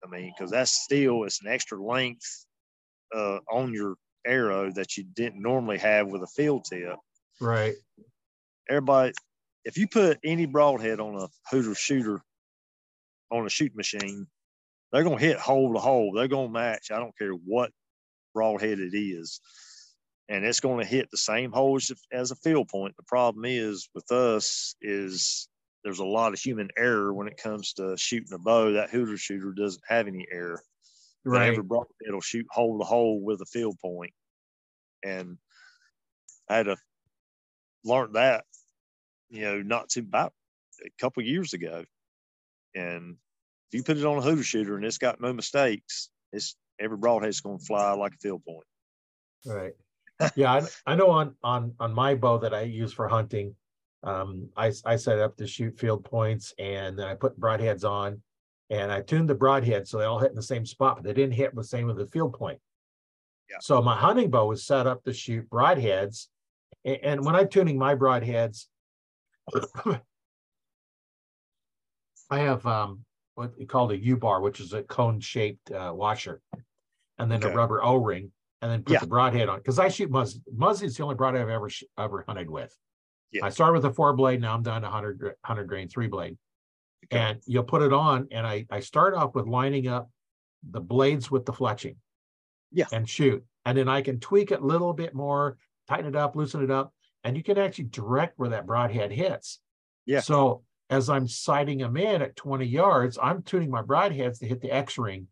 I 0.04 0.08
mean, 0.08 0.32
because 0.36 0.50
that's 0.50 0.72
still 0.72 1.24
it's 1.24 1.42
an 1.42 1.48
extra 1.50 1.82
length 1.82 2.46
uh, 3.14 3.38
on 3.50 3.72
your 3.72 3.96
arrow 4.26 4.70
that 4.72 4.96
you 4.96 5.04
didn't 5.14 5.42
normally 5.42 5.78
have 5.78 6.08
with 6.08 6.22
a 6.22 6.26
field 6.26 6.64
tip. 6.64 6.96
Right. 7.40 7.74
Everybody, 8.68 9.12
if 9.64 9.76
you 9.76 9.88
put 9.88 10.18
any 10.24 10.46
broadhead 10.46 11.00
on 11.00 11.16
a 11.16 11.28
Hooter 11.50 11.74
Shooter 11.74 12.22
on 13.30 13.46
a 13.46 13.50
shoot 13.50 13.74
machine, 13.76 14.26
they're 14.92 15.04
gonna 15.04 15.18
hit 15.18 15.38
hole 15.38 15.72
to 15.74 15.80
hole. 15.80 16.12
They're 16.12 16.28
gonna 16.28 16.50
match. 16.50 16.90
I 16.90 16.98
don't 16.98 17.16
care 17.16 17.32
what 17.32 17.70
broadhead 18.34 18.78
it 18.78 18.96
is 18.96 19.40
and 20.30 20.44
it's 20.44 20.60
going 20.60 20.78
to 20.78 20.86
hit 20.86 21.10
the 21.10 21.16
same 21.18 21.50
holes 21.50 21.92
as 22.12 22.30
a 22.30 22.36
field 22.36 22.68
point. 22.68 22.96
The 22.96 23.02
problem 23.02 23.44
is 23.44 23.88
with 23.94 24.10
us 24.12 24.76
is 24.80 25.48
there's 25.84 25.98
a 25.98 26.04
lot 26.04 26.32
of 26.32 26.40
human 26.40 26.68
error 26.76 27.12
when 27.12 27.28
it 27.28 27.36
comes 27.36 27.72
to 27.74 27.96
shooting 27.96 28.32
a 28.32 28.38
bow. 28.38 28.72
That 28.72 28.90
Hooter 28.90 29.16
Shooter 29.16 29.52
doesn't 29.52 29.82
have 29.88 30.06
any 30.06 30.26
error. 30.30 30.62
Right. 31.24 31.48
Every 31.48 31.62
broadhead 31.62 32.12
will 32.12 32.20
shoot 32.20 32.46
hole 32.50 32.78
to 32.78 32.84
hole 32.84 33.20
with 33.22 33.40
a 33.40 33.46
field 33.46 33.78
point. 33.78 34.12
And 35.04 35.38
I 36.48 36.56
had 36.56 36.66
to 36.66 36.76
learn 37.84 38.12
that, 38.12 38.44
you 39.28 39.42
know, 39.42 39.62
not 39.62 39.88
too 39.88 40.00
about 40.00 40.32
a 40.84 40.90
couple 41.00 41.22
years 41.22 41.52
ago. 41.52 41.84
And 42.74 43.16
if 43.68 43.78
you 43.78 43.82
put 43.82 43.98
it 43.98 44.04
on 44.04 44.18
a 44.18 44.22
Hooter 44.22 44.42
Shooter 44.42 44.76
and 44.76 44.84
it's 44.84 44.98
got 44.98 45.20
no 45.20 45.32
mistakes, 45.32 46.10
it's 46.32 46.56
every 46.78 46.96
broadhead's 46.96 47.40
going 47.40 47.58
to 47.58 47.64
fly 47.64 47.92
like 47.92 48.14
a 48.14 48.18
field 48.18 48.42
point. 48.44 48.66
Right 49.46 49.74
yeah, 50.36 50.52
I, 50.52 50.92
I, 50.92 50.94
know 50.94 51.10
on 51.10 51.34
on 51.42 51.74
on 51.80 51.94
my 51.94 52.14
bow 52.14 52.38
that 52.38 52.54
I 52.54 52.62
use 52.62 52.92
for 52.92 53.08
hunting, 53.08 53.54
um, 54.02 54.48
I 54.56 54.72
I 54.84 54.96
set 54.96 55.18
up 55.18 55.36
to 55.36 55.46
shoot 55.46 55.78
field 55.78 56.04
points, 56.04 56.54
and 56.58 56.98
then 56.98 57.06
I 57.06 57.14
put 57.14 57.38
broadheads 57.38 57.84
on, 57.88 58.22
and 58.70 58.90
I 58.90 59.02
tuned 59.02 59.28
the 59.28 59.34
broadhead 59.34 59.86
so 59.86 59.98
they 59.98 60.04
all 60.04 60.18
hit 60.18 60.30
in 60.30 60.36
the 60.36 60.42
same 60.42 60.64
spot, 60.64 60.96
but 60.96 61.04
they 61.04 61.12
didn't 61.12 61.34
hit 61.34 61.54
the 61.54 61.64
same 61.64 61.86
with 61.86 61.98
the 61.98 62.06
field 62.06 62.32
point. 62.34 62.58
Yeah. 63.50 63.56
So 63.60 63.82
my 63.82 63.96
hunting 63.96 64.30
bow 64.30 64.46
was 64.46 64.64
set 64.64 64.86
up 64.86 65.04
to 65.04 65.12
shoot 65.12 65.48
broadheads, 65.50 66.28
and, 66.84 66.98
and 67.02 67.24
when 67.24 67.36
I'm 67.36 67.48
tuning 67.48 67.78
my 67.78 67.94
broadheads, 67.94 68.66
I 72.30 72.38
have 72.38 72.64
um, 72.64 73.04
what 73.34 73.52
we 73.58 73.66
call 73.66 73.90
a 73.90 73.94
U 73.94 74.16
bar, 74.16 74.40
which 74.40 74.60
is 74.60 74.72
a 74.72 74.82
cone 74.82 75.20
shaped 75.20 75.70
uh, 75.72 75.92
washer, 75.94 76.40
and 77.18 77.30
then 77.30 77.44
okay. 77.44 77.52
a 77.52 77.56
rubber 77.56 77.82
O 77.84 77.96
ring 77.96 78.32
and 78.62 78.70
then 78.70 78.82
put 78.82 78.94
yeah. 78.94 79.00
the 79.00 79.06
broadhead 79.06 79.48
on 79.48 79.58
because 79.58 79.78
I 79.78 79.88
shoot 79.88 80.10
Muzzy. 80.10 80.40
Muzzy 80.54 80.86
is 80.86 80.96
the 80.96 81.02
only 81.02 81.14
broadhead 81.14 81.42
I've 81.42 81.48
ever 81.48 81.70
ever 81.98 82.24
hunted 82.26 82.48
with. 82.50 82.74
Yeah. 83.32 83.44
I 83.44 83.50
started 83.50 83.74
with 83.74 83.84
a 83.84 83.94
four 83.94 84.12
blade. 84.12 84.40
Now 84.40 84.54
I'm 84.54 84.62
down 84.62 84.82
to 84.82 84.88
100 84.88 85.20
100 85.22 85.64
grain 85.64 85.88
three 85.88 86.08
blade, 86.08 86.36
okay. 87.06 87.22
and 87.22 87.40
you'll 87.46 87.64
put 87.64 87.82
it 87.82 87.92
on. 87.92 88.28
And 88.30 88.46
I 88.46 88.66
I 88.70 88.80
start 88.80 89.14
off 89.14 89.34
with 89.34 89.46
lining 89.46 89.86
up 89.88 90.10
the 90.68 90.80
blades 90.80 91.30
with 91.30 91.44
the 91.44 91.52
fletching, 91.52 91.96
yeah, 92.72 92.86
and 92.92 93.08
shoot, 93.08 93.44
and 93.64 93.78
then 93.78 93.88
I 93.88 94.02
can 94.02 94.20
tweak 94.20 94.50
it 94.50 94.60
a 94.60 94.66
little 94.66 94.92
bit 94.92 95.14
more, 95.14 95.58
tighten 95.88 96.06
it 96.06 96.16
up, 96.16 96.36
loosen 96.36 96.62
it 96.62 96.70
up, 96.70 96.92
and 97.24 97.36
you 97.36 97.42
can 97.42 97.58
actually 97.58 97.84
direct 97.84 98.38
where 98.38 98.50
that 98.50 98.66
broadhead 98.66 99.12
hits. 99.12 99.60
Yeah. 100.06 100.20
So 100.20 100.64
as 100.88 101.08
I'm 101.08 101.28
sighting 101.28 101.78
them 101.78 101.96
in 101.96 102.20
at 102.20 102.34
20 102.34 102.66
yards, 102.66 103.16
I'm 103.22 103.42
tuning 103.42 103.70
my 103.70 103.82
broadheads 103.82 104.40
to 104.40 104.46
hit 104.46 104.60
the 104.60 104.72
X 104.72 104.98
ring 104.98 105.28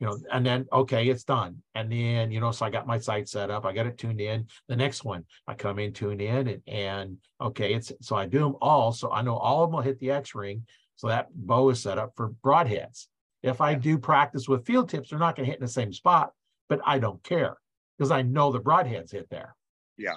you 0.00 0.06
know, 0.06 0.18
and 0.32 0.44
then 0.44 0.66
okay, 0.72 1.08
it's 1.08 1.24
done. 1.24 1.62
And 1.74 1.92
then, 1.92 2.30
you 2.30 2.40
know, 2.40 2.50
so 2.52 2.64
I 2.64 2.70
got 2.70 2.86
my 2.86 2.98
sight 2.98 3.28
set 3.28 3.50
up, 3.50 3.66
I 3.66 3.72
got 3.72 3.86
it 3.86 3.98
tuned 3.98 4.20
in. 4.20 4.46
The 4.66 4.76
next 4.76 5.04
one, 5.04 5.24
I 5.46 5.54
come 5.54 5.78
in, 5.78 5.92
tune 5.92 6.20
in, 6.20 6.48
and 6.48 6.62
and 6.66 7.16
okay, 7.40 7.74
it's 7.74 7.92
so 8.00 8.16
I 8.16 8.26
do 8.26 8.38
them 8.38 8.56
all. 8.62 8.92
So 8.92 9.12
I 9.12 9.20
know 9.22 9.36
all 9.36 9.62
of 9.62 9.70
them 9.70 9.76
will 9.76 9.82
hit 9.82 10.00
the 10.00 10.10
X 10.10 10.34
ring. 10.34 10.66
So 10.96 11.08
that 11.08 11.28
bow 11.34 11.68
is 11.70 11.82
set 11.82 11.98
up 11.98 12.12
for 12.16 12.30
broadheads. 12.44 13.06
If 13.42 13.60
I 13.60 13.74
do 13.74 13.98
practice 13.98 14.48
with 14.48 14.66
field 14.66 14.88
tips, 14.88 15.10
they're 15.10 15.18
not 15.18 15.36
going 15.36 15.46
to 15.46 15.50
hit 15.50 15.60
in 15.60 15.64
the 15.64 15.72
same 15.72 15.92
spot, 15.94 16.32
but 16.68 16.80
I 16.84 16.98
don't 16.98 17.22
care 17.22 17.56
because 17.96 18.10
I 18.10 18.20
know 18.20 18.52
the 18.52 18.60
broadheads 18.60 19.12
hit 19.12 19.28
there. 19.30 19.54
Yeah. 19.96 20.16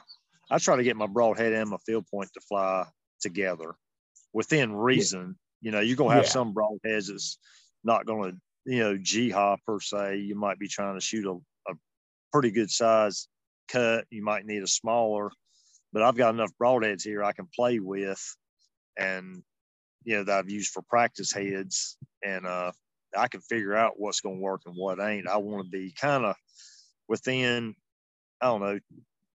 I 0.52 0.58
try 0.58 0.76
to 0.76 0.84
get 0.84 0.98
my 0.98 1.08
broadhead 1.08 1.54
and 1.54 1.70
my 1.70 1.78
field 1.86 2.06
point 2.12 2.30
to 2.34 2.42
fly 2.42 2.86
together 3.22 3.76
within 4.34 4.74
reason. 4.74 5.38
Yeah. 5.62 5.68
You 5.68 5.72
know, 5.72 5.80
you're 5.80 5.96
gonna 5.96 6.16
have 6.16 6.26
yeah. 6.26 6.30
some 6.30 6.54
broadheads 6.54 7.08
that's 7.08 7.38
not 7.86 8.06
gonna 8.06 8.34
you 8.66 8.80
know, 8.80 8.98
jihad 8.98 9.60
per 9.66 9.80
se. 9.80 10.18
You 10.18 10.36
might 10.36 10.60
be 10.60 10.68
trying 10.68 10.96
to 10.96 11.02
shoot 11.02 11.26
a, 11.26 11.72
a 11.72 11.76
pretty 12.32 12.52
good 12.52 12.70
size 12.70 13.28
cut. 13.68 14.06
You 14.10 14.24
might 14.24 14.46
need 14.46 14.64
a 14.64 14.68
smaller, 14.68 15.32
but 15.92 16.04
I've 16.04 16.18
got 16.18 16.34
enough 16.34 16.52
broadheads 16.62 17.04
here 17.04 17.24
I 17.24 17.34
can 17.34 17.48
play 17.54 17.80
with, 17.80 18.24
and 18.98 19.44
you 20.04 20.18
know 20.18 20.24
that 20.24 20.40
I've 20.40 20.50
used 20.50 20.72
for 20.72 20.82
practice 20.82 21.32
heads, 21.32 21.98
and 22.24 22.46
uh, 22.46 22.72
I 23.18 23.28
can 23.28 23.42
figure 23.42 23.76
out 23.76 23.94
what's 24.00 24.22
going 24.22 24.38
to 24.38 24.42
work 24.42 24.62
and 24.66 24.76
what 24.76 25.00
ain't. 25.00 25.28
I 25.28 25.38
want 25.38 25.66
to 25.66 25.70
be 25.70 25.94
kind 26.00 26.26
of 26.26 26.36
within, 27.08 27.76
I 28.42 28.48
don't 28.48 28.62
know, 28.62 28.80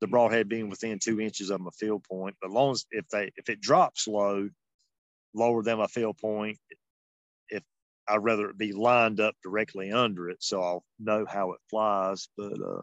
the 0.01 0.07
broadhead 0.07 0.49
being 0.49 0.69
within 0.69 0.99
two 0.99 1.19
inches 1.19 1.49
of 1.49 1.61
my 1.61 1.71
field 1.71 2.03
point. 2.03 2.35
But 2.41 2.51
long 2.51 2.71
as 2.71 2.85
if 2.91 3.07
they 3.09 3.31
if 3.37 3.49
it 3.49 3.61
drops 3.61 4.07
low, 4.07 4.49
lower 5.33 5.63
than 5.63 5.77
my 5.77 5.87
field 5.87 6.17
point, 6.17 6.57
I'd 8.07 8.23
rather 8.23 8.49
it 8.49 8.57
be 8.57 8.71
lined 8.71 9.19
up 9.19 9.35
directly 9.43 9.91
under 9.91 10.29
it 10.29 10.37
so 10.41 10.61
I'll 10.61 10.85
know 10.99 11.25
how 11.27 11.53
it 11.53 11.59
flies. 11.69 12.27
But 12.37 12.53
uh, 12.53 12.81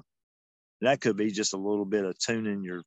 that 0.80 1.00
could 1.00 1.16
be 1.16 1.30
just 1.30 1.54
a 1.54 1.58
little 1.58 1.84
bit 1.84 2.04
of 2.04 2.18
tuning 2.18 2.62
your 2.64 2.82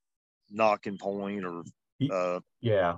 knocking 0.50 0.98
point 0.98 1.46
or 1.46 1.64
uh, 2.12 2.40
yeah, 2.62 2.98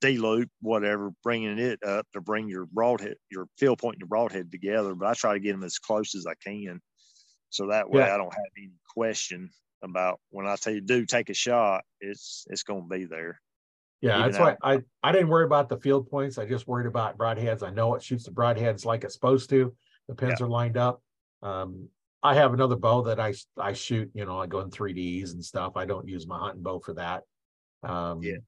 D 0.00 0.18
loop, 0.18 0.50
whatever, 0.60 1.10
bringing 1.22 1.58
it 1.58 1.82
up 1.84 2.06
to 2.12 2.20
bring 2.20 2.48
your 2.48 2.66
broadhead, 2.66 3.16
your 3.30 3.46
field 3.58 3.78
point 3.78 3.96
and 3.96 4.00
your 4.00 4.08
broadhead 4.08 4.50
together. 4.50 4.94
But 4.94 5.08
I 5.08 5.14
try 5.14 5.34
to 5.34 5.40
get 5.40 5.52
them 5.52 5.64
as 5.64 5.78
close 5.78 6.14
as 6.14 6.26
I 6.26 6.34
can. 6.42 6.80
So 7.50 7.68
that 7.68 7.90
way 7.90 8.00
yeah. 8.00 8.14
I 8.14 8.16
don't 8.16 8.32
have 8.32 8.52
any 8.56 8.70
question 8.94 9.50
about 9.82 10.20
when 10.30 10.46
I 10.46 10.56
tell 10.56 10.72
you, 10.72 10.80
do 10.80 11.04
take 11.04 11.28
a 11.28 11.34
shot, 11.34 11.84
it's 12.00 12.46
it's 12.48 12.62
going 12.62 12.82
to 12.82 12.88
be 12.88 13.04
there. 13.04 13.40
Yeah, 14.02 14.18
that's 14.18 14.38
why 14.38 14.56
I, 14.62 14.80
I 15.04 15.12
didn't 15.12 15.28
worry 15.28 15.44
about 15.44 15.68
the 15.68 15.76
field 15.76 16.10
points. 16.10 16.36
I 16.36 16.44
just 16.44 16.66
worried 16.66 16.88
about 16.88 17.16
broadheads. 17.16 17.62
I 17.62 17.70
know 17.70 17.94
it 17.94 18.02
shoots 18.02 18.24
the 18.24 18.32
broadheads 18.32 18.84
like 18.84 19.04
it's 19.04 19.14
supposed 19.14 19.48
to. 19.50 19.72
The 20.08 20.16
pins 20.16 20.40
yeah. 20.40 20.46
are 20.46 20.48
lined 20.48 20.76
up. 20.76 21.00
Um, 21.40 21.88
I 22.20 22.34
have 22.34 22.52
another 22.52 22.76
bow 22.76 23.02
that 23.02 23.20
I 23.20 23.32
I 23.56 23.72
shoot. 23.72 24.10
You 24.12 24.24
know, 24.24 24.38
I 24.40 24.46
go 24.48 24.60
in 24.60 24.70
3ds 24.70 25.32
and 25.32 25.44
stuff. 25.44 25.76
I 25.76 25.84
don't 25.84 26.08
use 26.08 26.26
my 26.26 26.38
hunting 26.38 26.62
bow 26.62 26.80
for 26.80 26.94
that. 26.94 27.22
Um, 27.84 28.22
yeah. 28.22 28.38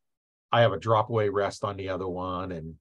I 0.50 0.60
have 0.60 0.72
a 0.72 0.78
drop 0.78 1.08
away 1.08 1.28
rest 1.28 1.64
on 1.64 1.76
the 1.76 1.88
other 1.88 2.08
one, 2.08 2.50
and 2.50 2.74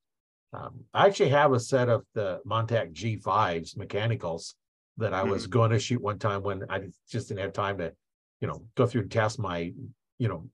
um, 0.52 0.82
I 0.94 1.06
actually 1.06 1.30
have 1.30 1.54
a 1.54 1.60
set 1.60 1.90
of 1.90 2.04
the 2.16 2.42
Montec 2.46 2.94
G5s 2.94 3.78
mechanicals 3.78 4.56
that 4.98 5.14
I 5.14 5.22
mm-hmm. 5.22 5.32
was 5.32 5.48
going 5.48 5.72
to 5.72 5.80
shoot 5.80 6.02
one 6.02 6.20
time 6.20 6.42
when 6.44 6.64
I 6.70 6.82
just 7.10 7.28
didn't 7.28 7.42
have 7.42 7.54
time 7.54 7.80
to, 7.80 7.94
you 8.42 8.48
know, 8.48 8.64
go 8.76 8.86
through 8.86 9.02
and 9.02 9.12
test 9.12 9.40
my, 9.40 9.74
you 10.20 10.28
know, 10.28 10.48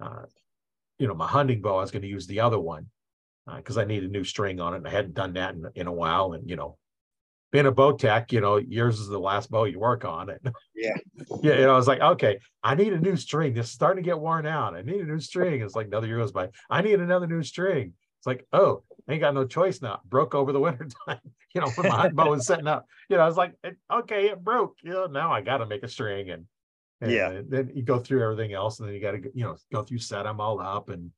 uh, 0.00 0.24
you 0.98 1.06
know, 1.06 1.14
my 1.14 1.26
hunting 1.26 1.60
bow, 1.60 1.78
I 1.78 1.80
was 1.82 1.90
going 1.90 2.02
to 2.02 2.08
use 2.08 2.26
the 2.26 2.40
other 2.40 2.58
one 2.58 2.86
because 3.56 3.78
uh, 3.78 3.82
I 3.82 3.84
need 3.84 4.04
a 4.04 4.08
new 4.08 4.24
string 4.24 4.60
on 4.60 4.74
it. 4.74 4.78
And 4.78 4.88
I 4.88 4.90
hadn't 4.90 5.14
done 5.14 5.34
that 5.34 5.54
in, 5.54 5.66
in 5.74 5.86
a 5.86 5.92
while. 5.92 6.32
And, 6.32 6.48
you 6.48 6.56
know, 6.56 6.78
being 7.52 7.66
a 7.66 7.72
bow 7.72 7.92
tech, 7.92 8.32
you 8.32 8.40
know, 8.40 8.56
yours 8.56 8.98
is 8.98 9.08
the 9.08 9.18
last 9.18 9.50
bow 9.50 9.64
you 9.64 9.78
work 9.78 10.04
on. 10.04 10.30
it. 10.30 10.40
yeah. 10.74 10.96
Yeah. 11.42 11.54
You 11.54 11.62
know, 11.62 11.74
I 11.74 11.76
was 11.76 11.88
like, 11.88 12.00
okay, 12.00 12.38
I 12.62 12.74
need 12.74 12.92
a 12.92 13.00
new 13.00 13.16
string. 13.16 13.54
This 13.54 13.66
is 13.66 13.72
starting 13.72 14.02
to 14.02 14.08
get 14.08 14.18
worn 14.18 14.46
out. 14.46 14.74
I 14.74 14.82
need 14.82 15.00
a 15.00 15.04
new 15.04 15.20
string. 15.20 15.62
It's 15.62 15.76
like 15.76 15.86
another 15.86 16.06
year 16.06 16.18
goes 16.18 16.32
by. 16.32 16.48
I 16.68 16.82
need 16.82 17.00
another 17.00 17.26
new 17.26 17.42
string. 17.42 17.92
It's 18.18 18.26
like, 18.26 18.46
oh, 18.52 18.82
I 19.08 19.12
ain't 19.12 19.20
got 19.20 19.34
no 19.34 19.46
choice 19.46 19.80
now. 19.80 20.00
Broke 20.06 20.34
over 20.34 20.52
the 20.52 20.60
winter 20.60 20.88
time. 21.06 21.20
you 21.54 21.60
know, 21.60 21.68
when 21.68 21.88
my 21.88 21.96
hunting 21.96 22.16
bow 22.16 22.30
was 22.30 22.46
setting 22.46 22.66
up. 22.66 22.86
You 23.08 23.16
know, 23.16 23.22
I 23.22 23.26
was 23.26 23.36
like, 23.36 23.54
okay, 23.92 24.26
it 24.26 24.42
broke. 24.42 24.76
You 24.82 24.90
know, 24.90 25.06
now 25.06 25.32
I 25.32 25.40
got 25.40 25.58
to 25.58 25.66
make 25.66 25.84
a 25.84 25.88
string. 25.88 26.30
And 26.30 26.46
and 27.00 27.10
yeah. 27.10 27.40
Then 27.46 27.70
you 27.74 27.82
go 27.82 27.98
through 27.98 28.22
everything 28.22 28.52
else, 28.52 28.80
and 28.80 28.88
then 28.88 28.94
you 28.94 29.00
got 29.00 29.12
to 29.12 29.30
you 29.34 29.44
know 29.44 29.56
go 29.72 29.82
through 29.82 29.98
set 29.98 30.22
them 30.24 30.40
all 30.40 30.60
up, 30.60 30.88
and 30.88 31.10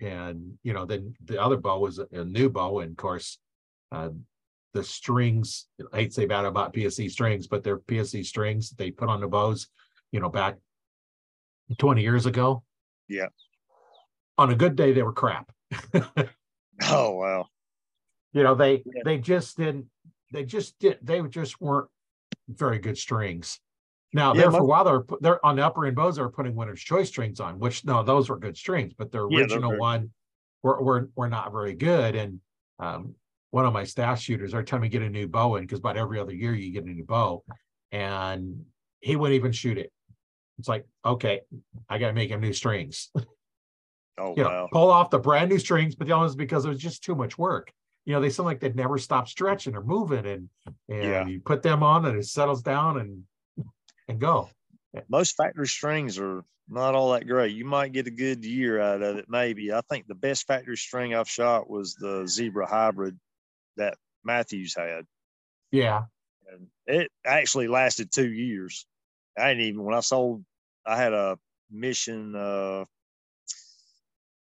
and 0.00 0.58
you 0.62 0.72
know 0.72 0.84
then 0.84 1.14
the 1.24 1.40
other 1.40 1.56
bow 1.56 1.78
was 1.78 1.98
a, 1.98 2.24
new 2.24 2.48
bow, 2.48 2.80
and 2.80 2.92
of 2.92 2.96
course, 2.96 3.38
uh, 3.90 4.10
the 4.72 4.82
strings. 4.82 5.66
I 5.92 5.98
hate 5.98 6.06
to 6.08 6.12
say 6.12 6.26
bad 6.26 6.44
about 6.44 6.72
PSE 6.74 7.10
strings, 7.10 7.46
but 7.46 7.62
they're 7.62 7.78
PSE 7.78 8.24
strings 8.24 8.70
they 8.70 8.90
put 8.90 9.08
on 9.08 9.20
the 9.20 9.28
bows. 9.28 9.68
You 10.12 10.20
know, 10.20 10.28
back 10.30 10.56
twenty 11.78 12.02
years 12.02 12.26
ago. 12.26 12.62
Yeah. 13.08 13.28
On 14.38 14.50
a 14.50 14.56
good 14.56 14.76
day, 14.76 14.92
they 14.92 15.02
were 15.02 15.12
crap. 15.12 15.52
oh 16.84 17.10
wow. 17.10 17.46
You 18.32 18.42
know, 18.42 18.54
they 18.54 18.82
Yeah. 18.86 19.02
they 19.04 19.18
just 19.18 19.58
didn't. 19.58 19.86
They 20.32 20.44
just 20.46 20.78
did. 20.78 20.98
They 21.02 21.20
just 21.22 21.60
weren't 21.60 21.88
very 22.48 22.78
good 22.78 22.96
strings. 22.96 23.60
Now, 24.14 24.34
Yeah, 24.34 24.42
there 24.42 24.50
for 24.50 24.58
a 24.58 24.64
while, 24.64 24.84
they're 24.84 25.04
they're 25.20 25.46
on 25.46 25.56
the 25.56 25.64
upper 25.64 25.86
end 25.86 25.96
bows. 25.96 26.16
They 26.16 26.22
were 26.22 26.30
putting 26.30 26.54
Winner's 26.54 26.82
Choice 26.82 27.08
strings 27.08 27.40
on, 27.40 27.58
which 27.58 27.84
no, 27.84 28.02
those 28.02 28.28
were 28.28 28.38
good 28.38 28.56
strings, 28.56 28.92
but 28.92 29.10
the 29.10 29.20
original 29.20 29.70
very- 29.70 29.80
one 29.80 30.10
were, 30.62 30.82
were 30.82 31.08
were 31.16 31.28
not 31.28 31.52
very 31.52 31.74
good. 31.74 32.14
And 32.14 32.40
um, 32.78 33.14
one 33.50 33.64
of 33.64 33.72
my 33.72 33.84
staff 33.84 34.20
shooters, 34.20 34.52
every 34.52 34.64
time 34.64 34.82
we 34.82 34.88
get 34.90 35.02
a 35.02 35.08
new 35.08 35.28
bow 35.28 35.56
in, 35.56 35.62
because 35.64 35.78
about 35.78 35.96
every 35.96 36.18
other 36.20 36.34
year 36.34 36.54
you 36.54 36.72
get 36.72 36.84
a 36.84 36.88
new 36.88 37.04
bow, 37.04 37.42
and 37.90 38.64
he 39.00 39.16
wouldn't 39.16 39.36
even 39.36 39.52
shoot 39.52 39.78
it. 39.78 39.90
It's 40.58 40.68
like, 40.68 40.86
okay, 41.04 41.40
I 41.88 41.98
got 41.98 42.08
to 42.08 42.12
make 42.12 42.30
him 42.30 42.40
new 42.40 42.52
strings. 42.52 43.10
Oh 44.18 44.34
you 44.36 44.44
know, 44.44 44.68
pull 44.70 44.90
off 44.90 45.08
the 45.08 45.18
brand 45.18 45.48
new 45.50 45.58
strings, 45.58 45.94
but 45.94 46.06
the 46.06 46.12
only 46.12 46.26
is 46.26 46.36
because 46.36 46.66
it 46.66 46.68
was 46.68 46.78
just 46.78 47.02
too 47.02 47.14
much 47.14 47.38
work. 47.38 47.72
You 48.04 48.12
know, 48.12 48.20
they 48.20 48.28
sound 48.28 48.46
like 48.46 48.60
they'd 48.60 48.76
never 48.76 48.98
stop 48.98 49.26
stretching 49.26 49.74
or 49.74 49.82
moving, 49.82 50.26
and 50.26 50.48
and 50.90 51.02
Yeah. 51.02 51.26
you 51.26 51.40
put 51.40 51.62
them 51.62 51.82
on, 51.82 52.04
and 52.04 52.18
it 52.18 52.26
settles 52.26 52.60
down 52.62 53.00
and 53.00 53.22
and 54.08 54.20
go. 54.20 54.48
Most 55.08 55.36
factory 55.36 55.66
strings 55.66 56.18
are 56.18 56.44
not 56.68 56.94
all 56.94 57.12
that 57.12 57.26
great. 57.26 57.54
You 57.54 57.64
might 57.64 57.92
get 57.92 58.06
a 58.06 58.10
good 58.10 58.44
year 58.44 58.80
out 58.80 59.02
of 59.02 59.16
it, 59.16 59.26
maybe. 59.28 59.72
I 59.72 59.80
think 59.88 60.06
the 60.06 60.14
best 60.14 60.46
factory 60.46 60.76
string 60.76 61.14
I've 61.14 61.28
shot 61.28 61.68
was 61.68 61.94
the 61.94 62.26
Zebra 62.26 62.66
Hybrid 62.66 63.18
that 63.76 63.96
Mathews 64.24 64.74
had. 64.76 65.06
Yeah, 65.70 66.02
and 66.52 66.66
it 66.86 67.10
actually 67.24 67.68
lasted 67.68 68.12
two 68.12 68.30
years. 68.30 68.86
I 69.36 69.48
didn't 69.48 69.64
even 69.64 69.84
when 69.84 69.94
I 69.94 70.00
sold. 70.00 70.44
I 70.86 70.96
had 70.96 71.12
a 71.12 71.38
mission. 71.70 72.34
Uh, 72.36 72.84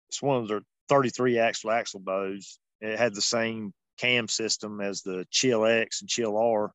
it's 0.10 0.22
one 0.22 0.42
of 0.42 0.48
their 0.48 0.62
33 0.90 1.40
axle 1.40 1.72
axle 1.72 2.00
bows. 2.00 2.60
It 2.82 2.98
had 3.00 3.16
the 3.16 3.22
same 3.22 3.74
cam 3.98 4.28
system 4.28 4.82
as 4.82 5.02
the 5.02 5.26
Chill 5.32 5.66
X 5.66 6.02
and 6.02 6.10
Chill 6.10 6.38
R, 6.38 6.74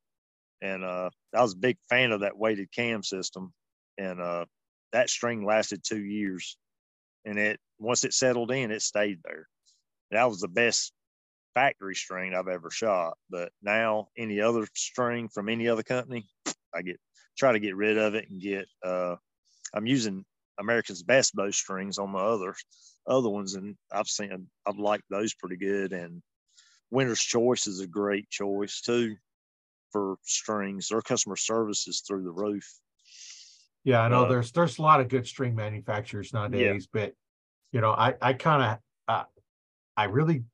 and 0.62 0.85
uh, 0.85 1.11
I 1.35 1.43
was 1.43 1.55
a 1.55 1.59
big 1.59 1.78
fan 1.89 2.12
of 2.12 2.20
that 2.20 2.37
weighted 2.37 2.73
cam 2.73 3.03
system. 3.03 3.53
And 3.99 4.20
uh, 4.20 4.47
that 4.93 5.11
string 5.11 5.45
lasted 5.45 5.82
two 5.85 6.03
years, 6.03 6.57
and 7.24 7.39
it 7.39 7.61
once 7.78 8.05
it 8.05 8.15
settled 8.15 8.51
in, 8.51 8.70
it 8.70 8.82
stayed 8.82 9.20
there. 9.24 9.47
That 10.11 10.28
was 10.28 10.41
the 10.41 10.49
best 10.49 10.93
factory 11.55 11.95
string 11.95 12.35
I've 12.35 12.49
ever 12.49 12.70
shot. 12.70 13.16
But 13.28 13.53
now 13.62 14.09
any 14.16 14.41
other 14.41 14.66
string 14.74 15.28
from 15.28 15.49
any 15.49 15.69
other 15.69 15.82
company, 15.82 16.27
I 16.74 16.82
get 16.82 16.99
try 17.37 17.53
to 17.53 17.61
get 17.61 17.77
rid 17.77 17.99
of 17.99 18.15
it 18.15 18.28
and 18.31 18.41
get 18.41 18.66
uh 18.85 19.16
I'm 19.74 19.87
using 19.87 20.24
American's 20.59 21.03
best 21.03 21.35
bow 21.35 21.51
strings 21.51 21.99
on 21.99 22.11
my 22.11 22.20
other 22.20 22.55
other 23.07 23.28
ones 23.28 23.55
and 23.55 23.77
I've 23.93 24.09
seen 24.09 24.49
I've 24.66 24.78
liked 24.78 25.05
those 25.11 25.35
pretty 25.35 25.57
good 25.57 25.93
and 25.93 26.23
Winner's 26.91 27.20
Choice 27.20 27.66
is 27.66 27.81
a 27.81 27.87
great 27.87 28.28
choice 28.31 28.81
too 28.81 29.16
for 29.92 30.16
strings. 30.24 30.88
Their 30.88 31.02
customer 31.02 31.36
service 31.36 31.86
is 31.88 32.02
through 32.06 32.24
the 32.24 32.32
roof. 32.32 32.80
yeah. 33.84 34.00
I 34.02 34.08
know 34.08 34.24
Uh, 34.24 34.26
there's 34.26 34.52
there's 34.52 34.78
a 34.78 34.82
lot 34.82 35.00
of 35.00 35.08
good 35.08 35.26
string 35.26 35.54
manufacturers 35.54 36.32
nowadays, 36.32 36.88
but 36.92 37.14
you 37.72 37.80
know, 37.80 37.90
I 37.92 38.14
I 38.20 38.32
kind 38.34 38.62
of 38.62 38.78
uh, 39.08 39.24
I 39.96 40.04
really 40.04 40.44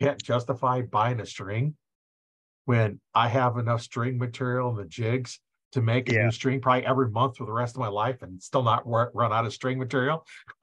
can't 0.00 0.22
justify 0.22 0.82
buying 0.82 1.20
a 1.20 1.26
string 1.26 1.76
when 2.66 3.00
I 3.14 3.28
have 3.28 3.58
enough 3.58 3.82
string 3.82 4.18
material 4.18 4.70
and 4.70 4.78
the 4.78 4.86
jigs 4.86 5.40
to 5.72 5.82
make 5.82 6.08
a 6.08 6.12
Yeah. 6.12 6.16
new 6.16 6.30
string 6.32 6.60
probably 6.60 6.86
every 6.86 7.10
month 7.10 7.38
for 7.38 7.46
the 7.46 7.52
rest 7.52 7.76
of 7.76 7.80
my 7.80 7.88
life 7.88 8.22
and 8.22 8.42
still 8.42 8.62
not 8.62 8.86
ru- 8.86 9.10
run 9.14 9.32
out 9.32 9.46
of 9.46 9.52
string 9.54 9.78
material. 9.78 10.26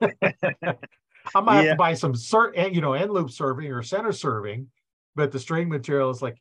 I 1.34 1.40
might 1.40 1.56
have 1.56 1.68
to 1.68 1.74
buy 1.74 1.94
some 1.94 2.14
cert, 2.14 2.74
you 2.74 2.80
know, 2.80 2.94
end 2.94 3.10
loop 3.12 3.30
serving 3.30 3.70
or 3.70 3.82
center 3.82 4.12
serving, 4.12 4.70
but 5.14 5.32
the 5.32 5.38
string 5.38 5.68
material 5.68 6.10
is 6.10 6.22
like, 6.22 6.38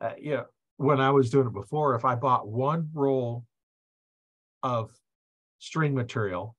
uh, 0.00 0.14
you 0.18 0.32
know, 0.32 0.46
when 0.76 1.00
I 1.00 1.10
was 1.10 1.30
doing 1.30 1.46
it 1.46 1.52
before, 1.52 1.94
if 1.94 2.04
I 2.04 2.14
bought 2.14 2.48
one 2.48 2.90
roll 2.92 3.44
of 4.62 4.90
string 5.58 5.94
material, 5.94 6.56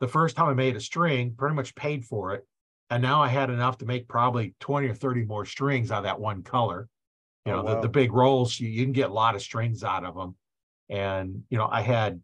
the 0.00 0.08
first 0.08 0.36
time 0.36 0.48
I 0.48 0.54
made 0.54 0.76
a 0.76 0.80
string, 0.80 1.34
pretty 1.36 1.54
much 1.54 1.74
paid 1.74 2.04
for 2.04 2.34
it, 2.34 2.46
and 2.90 3.02
now 3.02 3.22
I 3.22 3.28
had 3.28 3.50
enough 3.50 3.78
to 3.78 3.86
make 3.86 4.08
probably 4.08 4.54
twenty 4.60 4.88
or 4.88 4.94
thirty 4.94 5.24
more 5.24 5.44
strings 5.46 5.90
out 5.90 5.98
of 5.98 6.04
that 6.04 6.20
one 6.20 6.42
color. 6.42 6.88
You 7.44 7.52
Oh, 7.52 7.56
know, 7.56 7.62
the, 7.62 7.80
the 7.80 7.88
big 7.88 8.12
rolls, 8.12 8.58
you, 8.60 8.68
you 8.68 8.84
can 8.84 8.92
get 8.92 9.10
a 9.10 9.12
lot 9.12 9.34
of 9.34 9.42
strings 9.42 9.82
out 9.82 10.04
of 10.04 10.14
them, 10.14 10.36
and 10.88 11.42
you 11.50 11.58
know, 11.58 11.68
I 11.70 11.82
had 11.82 12.20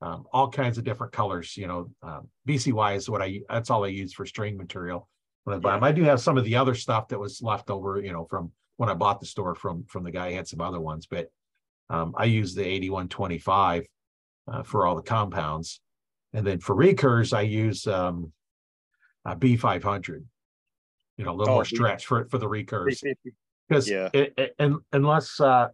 um, 0.00 0.24
all 0.32 0.50
kinds 0.50 0.78
of 0.78 0.84
different 0.84 1.12
colors. 1.12 1.56
You 1.56 1.66
know, 1.68 1.90
um, 2.02 2.28
BCY 2.46 2.96
is 2.96 3.08
what 3.08 3.22
I 3.22 3.40
that's 3.48 3.70
all 3.70 3.84
I 3.84 3.88
use 3.88 4.12
for 4.12 4.26
string 4.26 4.56
material 4.56 5.08
when 5.44 5.56
I 5.56 5.58
buy 5.60 5.72
Yeah. 5.72 5.76
them. 5.76 5.84
I 5.84 5.92
do 5.92 6.02
have 6.04 6.20
some 6.20 6.36
of 6.38 6.44
the 6.44 6.56
other 6.56 6.74
stuff 6.74 7.08
that 7.08 7.18
was 7.18 7.40
left 7.42 7.70
over, 7.70 8.00
you 8.00 8.12
know, 8.12 8.24
from 8.24 8.52
when 8.82 8.88
I 8.90 8.94
bought 8.94 9.20
the 9.20 9.26
store 9.26 9.54
from 9.54 9.84
from 9.84 10.02
the 10.02 10.10
guy. 10.10 10.30
He 10.30 10.34
had 10.34 10.48
some 10.48 10.60
other 10.60 10.80
ones, 10.80 11.06
but 11.08 11.28
um, 11.88 12.14
I 12.16 12.24
use 12.24 12.52
the 12.52 12.66
eighty 12.66 12.90
one 12.90 13.06
twenty 13.08 13.38
five 13.38 13.86
uh, 14.52 14.64
for 14.64 14.88
all 14.88 14.96
the 14.96 15.02
compounds, 15.02 15.80
and 16.32 16.44
then 16.44 16.58
for 16.58 16.74
recurs 16.74 17.32
I 17.32 17.42
use 17.42 17.86
um, 17.86 18.32
a 19.24 19.36
B 19.36 19.56
five 19.56 19.84
hundred. 19.84 20.26
You 21.16 21.24
know, 21.24 21.30
a 21.30 21.36
little 21.36 21.52
Oh, 21.52 21.56
more 21.58 21.64
stretch 21.64 22.06
for 22.06 22.24
for 22.28 22.38
the 22.38 22.48
recurs 22.48 23.00
because 23.68 23.88
Yeah. 23.88 24.08
it, 24.12 24.34
it- 24.36 24.54
and 24.58 24.78
unless 24.92 25.38
uh 25.40 25.68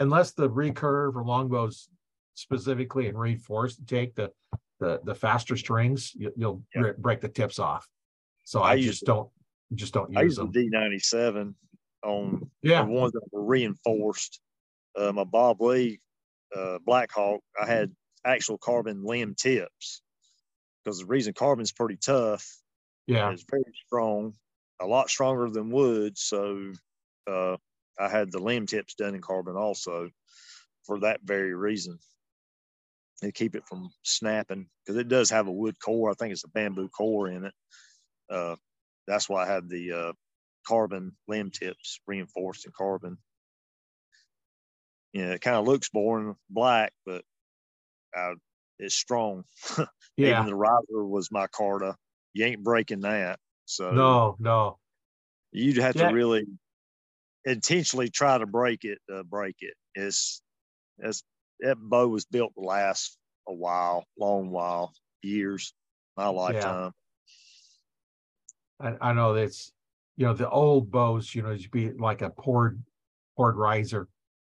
unless 0.00 0.32
the 0.32 0.48
recurve 0.48 1.16
or 1.16 1.22
longbows 1.22 1.90
specifically 2.32 3.08
and 3.08 3.18
reinforced 3.18 3.86
take 3.86 4.14
the 4.14 4.30
the 4.80 5.00
the 5.04 5.14
faster 5.14 5.54
strings 5.58 6.12
you, 6.14 6.32
you'll 6.34 6.62
Yeah. 6.74 6.80
bre- 6.80 7.00
break 7.06 7.20
the 7.20 7.28
tips 7.28 7.58
off 7.58 7.86
so 8.44 8.62
I 8.62 8.72
i, 8.72 8.80
just 8.80 9.04
don't 9.04 9.28
just 9.74 9.92
don't 9.92 10.16
I 10.16 10.22
use 10.22 10.36
them 10.36 10.50
D97 10.50 11.54
on 12.04 12.50
yeah 12.62 12.82
the 12.82 12.92
ones 12.92 13.12
that 13.12 13.22
were 13.32 13.44
reinforced. 13.44 14.40
Uh, 14.96 15.12
my 15.12 15.24
Bob 15.24 15.60
Lee 15.62 16.00
uh, 16.56 16.78
Black 16.84 17.12
Hawk, 17.12 17.42
I 17.60 17.66
had 17.66 17.94
actual 18.24 18.58
carbon 18.58 19.04
limb 19.04 19.34
tips 19.36 20.02
because 20.84 20.98
the 21.00 21.06
reason 21.06 21.34
carbon's 21.34 21.72
pretty 21.72 21.96
tough 21.96 22.46
yeah 23.06 23.32
it's 23.32 23.44
very 23.50 23.72
strong, 23.86 24.34
a 24.80 24.86
lot 24.86 25.10
stronger 25.10 25.50
than 25.50 25.70
wood. 25.70 26.18
So 26.18 26.72
uh, 27.26 27.56
I 27.98 28.08
had 28.08 28.32
the 28.32 28.40
limb 28.40 28.66
tips 28.66 28.94
done 28.94 29.14
in 29.14 29.22
carbon 29.22 29.56
also 29.56 30.10
for 30.84 31.00
that 31.00 31.20
very 31.22 31.54
reason. 31.54 31.98
To 33.22 33.32
keep 33.32 33.54
it 33.54 33.66
from 33.66 33.90
snapping 34.02 34.68
because 34.84 34.96
it 34.96 35.08
does 35.08 35.30
have 35.30 35.46
a 35.46 35.52
wood 35.52 35.78
core. 35.80 36.10
I 36.10 36.14
think 36.14 36.32
it's 36.32 36.44
a 36.44 36.48
bamboo 36.48 36.88
core 36.88 37.28
in 37.28 37.44
it. 37.44 37.54
Uh, 38.30 38.56
that's 39.06 39.28
why 39.28 39.44
I 39.44 39.46
had 39.46 39.68
the 39.68 39.92
uh, 39.92 40.12
carbon 40.66 41.16
limb 41.28 41.50
tips 41.50 42.00
reinforced 42.06 42.66
in 42.66 42.72
carbon. 42.76 43.18
You 45.12 45.26
know, 45.26 45.32
it 45.32 45.40
kind 45.40 45.56
of 45.56 45.66
looks 45.66 45.88
boring 45.88 46.36
black, 46.50 46.92
but 47.06 47.24
uh, 48.16 48.34
it's 48.78 48.94
strong. 48.94 49.44
yeah 50.16 50.30
Even 50.30 50.46
the 50.46 50.54
riser 50.54 51.04
was 51.04 51.28
Micarta. 51.30 51.96
You 52.34 52.46
ain't 52.46 52.64
breaking 52.64 53.00
that. 53.02 53.40
So 53.66 53.94
no 53.94 54.36
no 54.38 54.78
you'd 55.52 55.76
have 55.78 55.96
Yeah. 55.96 56.08
to 56.08 56.12
really 56.14 56.46
intentionally 57.44 58.08
try 58.10 58.38
to 58.38 58.46
break 58.46 58.84
it 58.84 58.98
to 59.08 59.24
break 59.24 59.56
it. 59.60 59.74
It's 59.94 60.42
it's 60.98 61.22
that 61.60 61.76
bow 61.78 62.08
was 62.08 62.24
built 62.26 62.54
to 62.54 62.60
last 62.60 63.18
a 63.48 63.54
while, 63.54 64.04
long 64.18 64.50
while, 64.50 64.92
years, 65.22 65.74
my 66.16 66.28
lifetime. 66.28 66.92
I, 68.80 68.96
I 69.00 69.12
know 69.12 69.34
that's 69.34 69.72
you 70.16 70.26
know 70.26 70.34
the 70.34 70.48
old 70.48 70.90
bows 70.90 71.34
you 71.34 71.42
know 71.42 71.56
to 71.56 71.68
be 71.70 71.90
like 71.92 72.22
a 72.22 72.30
poured 72.30 72.82
poured 73.36 73.56
riser. 73.56 74.08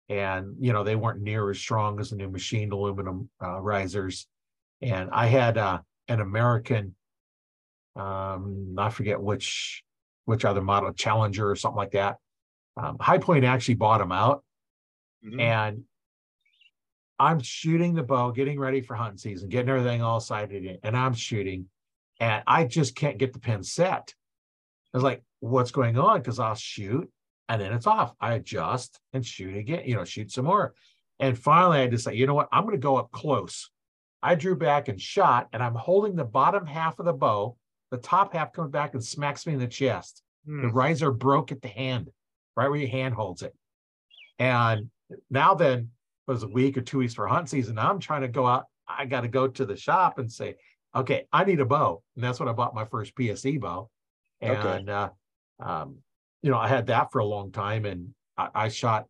And 0.10 0.56
you 0.60 0.74
know 0.74 0.84
they 0.84 0.96
weren't 0.96 1.22
near 1.22 1.50
as 1.52 1.60
strong 1.60 2.00
as 2.00 2.10
the 2.10 2.16
new 2.16 2.30
machined 2.30 2.74
aluminum 2.74 3.30
uh, 3.44 3.60
risers. 3.62 4.28
And 4.82 5.10
i 5.12 5.28
had 5.28 5.58
uh, 5.58 5.80
an 6.08 6.22
american 6.22 6.96
um 7.96 8.76
i 8.78 8.90
forget 8.90 9.22
which 9.22 9.84
which 10.26 10.46
other 10.46 10.62
model 10.62 10.94
challenger 10.94 11.50
or 11.50 11.56
something 11.56 11.78
like 11.78 11.92
that. 11.92 12.18
Um, 12.78 12.98
high 13.00 13.18
point 13.18 13.46
actually 13.46 13.76
bought 13.76 13.98
them 14.00 14.12
out. 14.12 14.44
Mhm. 15.26 15.42
and 15.42 15.84
I'm 17.20 17.42
shooting 17.42 17.94
the 17.96 18.04
bow, 18.04 18.32
getting 18.32 18.58
ready 18.58 18.80
for 18.80 18.96
hunting 18.96 19.18
season, 19.18 19.50
getting 19.50 19.70
everything 19.70 20.02
all 20.02 20.22
sighted 20.22 20.64
in, 20.66 20.78
and 20.84 20.96
I'm 20.96 21.14
shooting, 21.14 21.68
and 22.22 22.44
I 22.48 22.64
just 22.64 22.96
can't 22.96 23.18
get 23.18 23.34
the 23.34 23.40
pin 23.40 23.62
set. 23.62 24.14
I 24.94 24.98
was 24.98 25.04
like, 25.04 25.24
"What's 25.40 25.72
going 25.72 25.98
on?" 25.98 26.20
Because 26.20 26.40
I'll 26.40 26.56
shoot, 26.56 27.10
and 27.48 27.62
then 27.62 27.74
it's 27.74 27.88
off. 27.88 28.14
I 28.20 28.34
adjust 28.34 29.00
and 29.14 29.26
shoot 29.26 29.56
again, 29.56 29.84
you 29.86 29.96
know, 29.96 30.06
shoot 30.06 30.32
some 30.32 30.46
more, 30.46 30.74
and 31.20 31.38
finally 31.38 31.80
I 31.80 31.88
decide, 31.88 32.16
you 32.16 32.28
know 32.28 32.34
what? 32.34 32.50
I'm 32.52 32.64
going 32.64 32.76
to 32.76 32.82
go 32.82 32.98
up 32.98 33.12
close. 33.12 33.70
I 34.22 34.36
drew 34.36 34.56
back 34.56 34.88
and 34.88 35.00
shot, 35.00 35.48
and 35.54 35.64
I'm 35.64 35.76
holding 35.76 36.16
the 36.16 36.26
bottom 36.26 36.66
half 36.66 37.00
of 37.00 37.06
the 37.06 37.14
bow. 37.14 37.56
The 37.92 37.98
top 37.98 38.34
half 38.34 38.54
comes 38.54 38.70
back 38.72 38.94
and 38.94 39.04
smacks 39.04 39.48
me 39.48 39.54
in 39.54 39.60
the 39.60 39.68
chest 39.68 40.22
Hmm. 40.46 40.62
the 40.62 40.70
riser 40.70 41.12
broke 41.12 41.52
at 41.52 41.62
the 41.62 41.68
hand, 41.68 42.10
right 42.56 42.70
where 42.70 42.80
your 42.80 42.90
hand 42.90 43.14
holds 43.14 43.42
it. 43.42 43.54
And 44.38 44.90
now 45.30 45.54
then 45.54 45.80
it 46.28 46.32
was 46.32 46.44
a 46.44 46.48
week 46.48 46.78
or 46.78 46.82
two 46.82 47.00
weeks 47.00 47.14
for 47.14 47.28
hunt 47.28 47.50
season. 47.50 47.76
Now 47.76 47.90
I'm 47.90 48.00
trying 48.00 48.22
to 48.22 48.28
go 48.28 48.46
out. 48.46 48.66
I 48.88 49.06
got 49.06 49.22
to 49.22 49.28
go 49.28 49.48
to 49.48 49.66
the 49.66 49.76
shop 49.76 50.18
and 50.18 50.32
say, 50.32 50.56
okay, 50.96 51.26
I 51.32 51.44
need 51.44 51.60
a 51.60 51.66
bow. 51.66 52.02
And 52.16 52.24
that's 52.24 52.40
when 52.40 52.50
I 52.50 52.54
bought 52.54 52.74
my 52.74 52.86
first 52.86 53.16
PSE 53.16 53.60
bow. 53.60 53.90
Okay. 54.42 54.78
And 54.78 54.90
uh, 54.90 55.10
um, 55.60 55.98
you 56.42 56.52
know, 56.52 56.58
I 56.58 56.68
had 56.68 56.88
that 56.88 57.12
for 57.12 57.20
a 57.20 57.26
long 57.26 57.52
time 57.52 57.86
and 57.86 58.14
I, 58.38 58.50
I 58.56 58.70
shot 58.70 59.06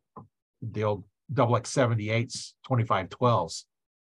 the 0.62 0.84
old 0.84 1.04
double 1.32 1.56
X 1.56 1.72
78s, 1.72 2.54
2512s, 2.68 3.66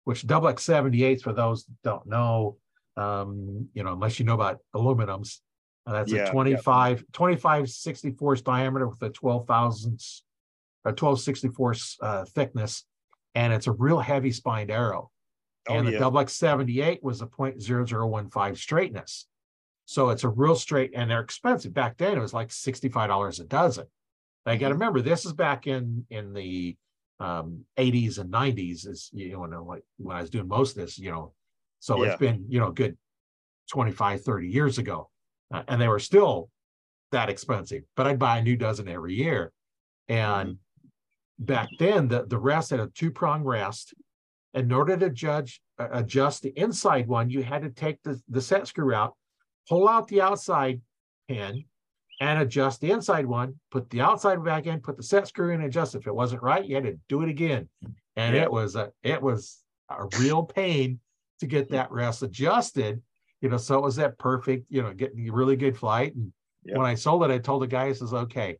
which 0.05 0.25
double 0.25 0.47
X 0.47 0.65
78s, 0.65 1.21
for 1.21 1.33
those 1.33 1.65
don't 1.83 2.05
know, 2.07 2.57
um, 2.97 3.69
you 3.73 3.83
know, 3.83 3.93
unless 3.93 4.19
you 4.19 4.25
know 4.25 4.33
about 4.33 4.59
aluminums, 4.75 5.39
uh, 5.85 5.93
that's 5.93 6.11
Yeah, 6.11 6.27
a 6.27 6.31
25, 6.31 7.03
25 7.11 7.69
64 7.69 8.35
diameter 8.37 8.87
with 8.87 9.01
a 9.01 9.09
12 9.09 9.47
thousandths 9.47 10.23
or 10.85 10.91
12 10.93 11.19
64 11.21 11.75
uh, 12.01 12.25
thickness. 12.25 12.85
And 13.33 13.53
it's 13.53 13.67
a 13.67 13.71
real 13.71 13.99
heavy 13.99 14.31
spined 14.31 14.71
arrow. 14.71 15.09
Oh, 15.69 15.75
And 15.75 15.87
the 15.87 15.93
yeah. 15.93 15.99
double 15.99 16.19
X 16.19 16.33
78 16.33 17.03
was 17.03 17.21
a 17.21 17.27
0.0015 17.27 18.57
straightness. 18.57 19.27
So 19.91 20.07
it's 20.07 20.23
a 20.23 20.29
real 20.29 20.55
straight, 20.55 20.91
and 20.95 21.11
they're 21.11 21.19
expensive. 21.19 21.73
Back 21.73 21.97
then, 21.97 22.17
it 22.17 22.21
was 22.21 22.33
like 22.33 22.47
$65 22.47 23.41
a 23.41 23.43
dozen. 23.43 23.87
I 24.45 24.55
got 24.55 24.69
to 24.69 24.75
remember, 24.75 25.01
this 25.01 25.25
is 25.25 25.33
back 25.33 25.67
in 25.67 26.05
in 26.09 26.31
the 26.31 26.77
um, 27.19 27.65
80s 27.77 28.17
and 28.17 28.31
90s, 28.31 28.87
is 28.87 29.09
you 29.11 29.31
know, 29.31 29.65
like 29.65 29.83
when 29.97 30.15
I 30.15 30.21
was 30.21 30.29
doing 30.29 30.47
most 30.47 30.77
of 30.77 30.81
this, 30.81 30.97
you 30.97 31.11
know. 31.11 31.33
So 31.81 32.01
Yeah. 32.01 32.11
it's 32.11 32.19
been, 32.19 32.45
you 32.47 32.61
know, 32.61 32.69
a 32.69 32.73
good 32.73 32.97
25, 33.69 34.21
30 34.21 34.47
years 34.47 34.77
ago. 34.77 35.09
Uh, 35.53 35.63
and 35.67 35.81
they 35.81 35.89
were 35.89 35.99
still 35.99 36.49
that 37.11 37.29
expensive, 37.29 37.83
but 37.97 38.07
I'd 38.07 38.17
buy 38.17 38.37
a 38.37 38.41
new 38.41 38.55
dozen 38.55 38.87
every 38.87 39.15
year. 39.15 39.51
And 40.07 40.57
back 41.37 41.67
then, 41.79 42.07
the, 42.07 42.25
the 42.25 42.39
rest 42.39 42.69
had 42.69 42.79
a 42.79 42.87
two 42.87 43.11
prong 43.11 43.43
rest. 43.43 43.93
In 44.53 44.71
order 44.71 44.95
to 44.95 45.09
judge 45.09 45.61
uh, 45.77 45.89
adjust 45.91 46.43
the 46.43 46.57
inside 46.57 47.07
one, 47.09 47.29
you 47.29 47.43
had 47.43 47.63
to 47.63 47.69
take 47.69 48.01
the, 48.03 48.21
the 48.29 48.41
set 48.41 48.67
screw 48.67 48.93
out, 48.93 49.15
pull 49.71 49.87
out 49.87 50.05
the 50.09 50.19
outside 50.19 50.81
pin, 51.29 51.63
and 52.19 52.41
adjust 52.41 52.81
the 52.81 52.91
inside 52.91 53.25
one, 53.25 53.57
put 53.71 53.89
the 53.89 54.01
outside 54.01 54.43
back 54.43 54.67
in, 54.67 54.81
put 54.81 54.97
the 54.97 55.01
set 55.01 55.27
screw 55.27 55.49
in, 55.49 55.61
and 55.61 55.63
adjust. 55.63 55.95
If 55.95 56.05
it 56.05 56.13
wasn't 56.13 56.43
right, 56.43 56.63
you 56.63 56.75
had 56.75 56.83
to 56.83 56.99
do 57.07 57.21
it 57.21 57.29
again. 57.29 57.69
And 58.17 58.35
Yeah. 58.35 58.43
it 58.43 58.51
was 58.51 58.75
a 58.75 58.91
it 59.01 59.21
was 59.21 59.63
a 59.89 60.05
real 60.19 60.43
pain 60.43 60.99
to 61.39 61.47
get 61.47 61.69
that 61.69 61.89
rest 61.89 62.21
adjusted. 62.21 63.01
You 63.39 63.49
know, 63.49 63.57
so 63.57 63.77
it 63.77 63.81
was 63.81 63.95
that 63.95 64.19
perfect, 64.19 64.67
you 64.69 64.83
know, 64.83 64.93
getting 64.93 65.27
a 65.27 65.33
really 65.33 65.55
good 65.55 65.77
flight. 65.77 66.13
And 66.13 66.33
Yep. 66.65 66.77
when 66.77 66.85
I 66.85 66.93
sold 66.93 67.23
it, 67.23 67.31
I 67.31 67.39
told 67.39 67.63
the 67.63 67.67
guy, 67.67 67.85
I 67.85 67.93
says, 67.93 68.13
okay, 68.13 68.57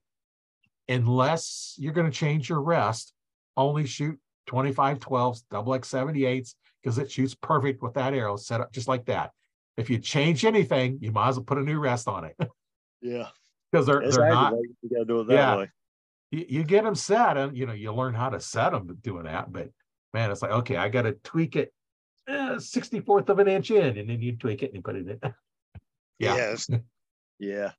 unless 0.89 1.75
you're 1.77 1.93
going 1.93 2.09
to 2.09 2.17
change 2.17 2.49
your 2.49 2.61
rest, 2.61 3.13
only 3.57 3.85
shoot 3.85 4.17
25 4.47 4.97
12s, 4.97 5.43
double 5.51 5.75
X 5.75 5.91
78s, 5.91 6.55
because 6.81 6.97
it 6.97 7.11
shoots 7.11 7.35
perfect 7.35 7.83
with 7.83 7.93
that 7.93 8.15
arrow 8.15 8.37
set 8.37 8.61
up 8.61 8.71
just 8.71 8.87
like 8.87 9.05
that. 9.05 9.31
If 9.77 9.89
you 9.89 9.99
change 9.99 10.45
anything, 10.45 10.99
you 11.01 11.11
might 11.11 11.29
as 11.29 11.37
well 11.37 11.45
put 11.45 11.57
a 11.57 11.61
new 11.61 11.79
rest 11.79 12.07
on 12.07 12.25
it 12.25 12.35
Yeah. 13.01 13.29
because 13.71 13.85
they're 13.85 14.01
It's 14.01 14.17
they're 14.17 14.27
not. 14.29 14.53
You 14.81 14.89
gotta 14.89 15.05
do 15.05 15.21
it 15.21 15.27
that 15.27 15.33
Yeah. 15.33 15.57
way. 15.57 15.71
You, 16.31 16.45
you 16.47 16.63
get 16.63 16.83
them 16.83 16.95
set, 16.95 17.37
and 17.37 17.57
you 17.57 17.65
know 17.65 17.73
you 17.73 17.93
learn 17.93 18.13
how 18.13 18.29
to 18.29 18.39
set 18.39 18.71
them 18.71 18.97
doing 19.01 19.23
that. 19.23 19.51
But 19.51 19.69
man, 20.13 20.31
it's 20.31 20.41
like 20.41 20.51
okay, 20.51 20.77
I 20.77 20.89
got 20.89 21.03
to 21.03 21.13
tweak 21.13 21.55
it 21.55 21.73
eh, 22.27 22.55
64th 22.55 23.29
of 23.29 23.39
an 23.39 23.47
inch 23.47 23.71
in, 23.71 23.97
and 23.97 24.09
then 24.09 24.21
you 24.21 24.37
tweak 24.37 24.63
it 24.63 24.67
and 24.67 24.75
you 24.75 24.81
put 24.81 24.95
it 24.95 25.07
in. 25.07 25.19
yeah, 26.19 26.35
Yes. 26.35 26.69
Yeah. 27.39 27.71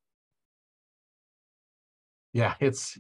yeah, 2.33 2.55
it's 2.59 2.99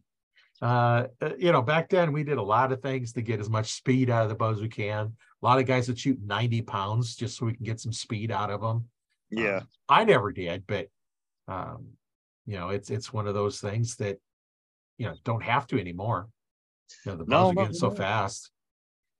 uh 0.60 1.08
uh, 1.20 1.30
you 1.38 1.50
know 1.50 1.60
back 1.62 1.88
then 1.88 2.12
we 2.12 2.22
did 2.22 2.38
a 2.38 2.42
lot 2.42 2.70
of 2.70 2.80
things 2.80 3.14
to 3.14 3.20
get 3.22 3.40
as 3.40 3.50
much 3.50 3.72
speed 3.72 4.10
out 4.10 4.22
of 4.22 4.28
the 4.28 4.36
bow 4.36 4.50
as 4.50 4.60
we 4.60 4.68
can. 4.68 5.16
A 5.42 5.46
lot 5.46 5.58
of 5.58 5.66
guys 5.66 5.88
that 5.88 5.98
shoot 5.98 6.18
90 6.24 6.62
pounds 6.62 7.16
just 7.16 7.36
so 7.36 7.46
we 7.46 7.54
can 7.54 7.64
get 7.64 7.80
some 7.80 7.92
speed 7.92 8.30
out 8.30 8.50
of 8.50 8.60
them. 8.60 8.88
Yeah. 9.30 9.58
Um, 9.58 9.68
I 9.88 10.04
never 10.04 10.30
did, 10.30 10.64
but 10.66 10.88
um, 11.48 11.88
you 12.46 12.56
know, 12.56 12.68
it's 12.68 12.90
it's 12.90 13.12
one 13.12 13.26
of 13.26 13.34
those 13.34 13.60
things 13.60 13.96
that 13.96 14.18
you 14.98 15.06
know 15.06 15.14
don't 15.24 15.42
have 15.42 15.66
to 15.68 15.80
anymore. 15.80 16.28
You 17.04 17.12
know, 17.12 17.18
the 17.18 17.24
No, 17.24 17.36
bows 17.44 17.50
are 17.50 17.54
getting 17.54 17.74
so 17.74 17.90
fast. 17.90 18.50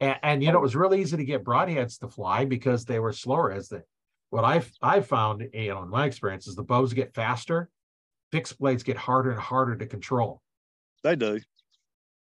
And, 0.01 0.19
and 0.23 0.43
you 0.43 0.53
know, 0.53 0.59
it 0.59 0.63
was 0.63 0.77
really 0.77 1.01
easy 1.01 1.17
to 1.17 1.25
get 1.25 1.45
broadheads 1.45 1.99
to 2.01 2.09
fly 2.09 2.45
because 2.45 2.85
they 2.85 2.99
were 2.99 3.13
slower 3.13 3.53
as 3.53 3.69
the 3.69 3.83
what 4.31 4.45
I've 4.45 4.71
I've 4.81 5.07
found, 5.07 5.49
you 5.53 5.69
know, 5.69 5.83
in 5.83 5.89
my 5.89 6.07
experience 6.07 6.47
is 6.47 6.55
the 6.55 6.63
bows 6.63 6.93
get 6.93 7.15
faster, 7.15 7.69
fixed 8.31 8.59
blades 8.59 8.83
get 8.83 8.97
harder 8.97 9.31
and 9.31 9.41
harder 9.41 9.77
to 9.77 9.87
control. 9.87 10.41
They 11.03 11.17
do. 11.17 11.41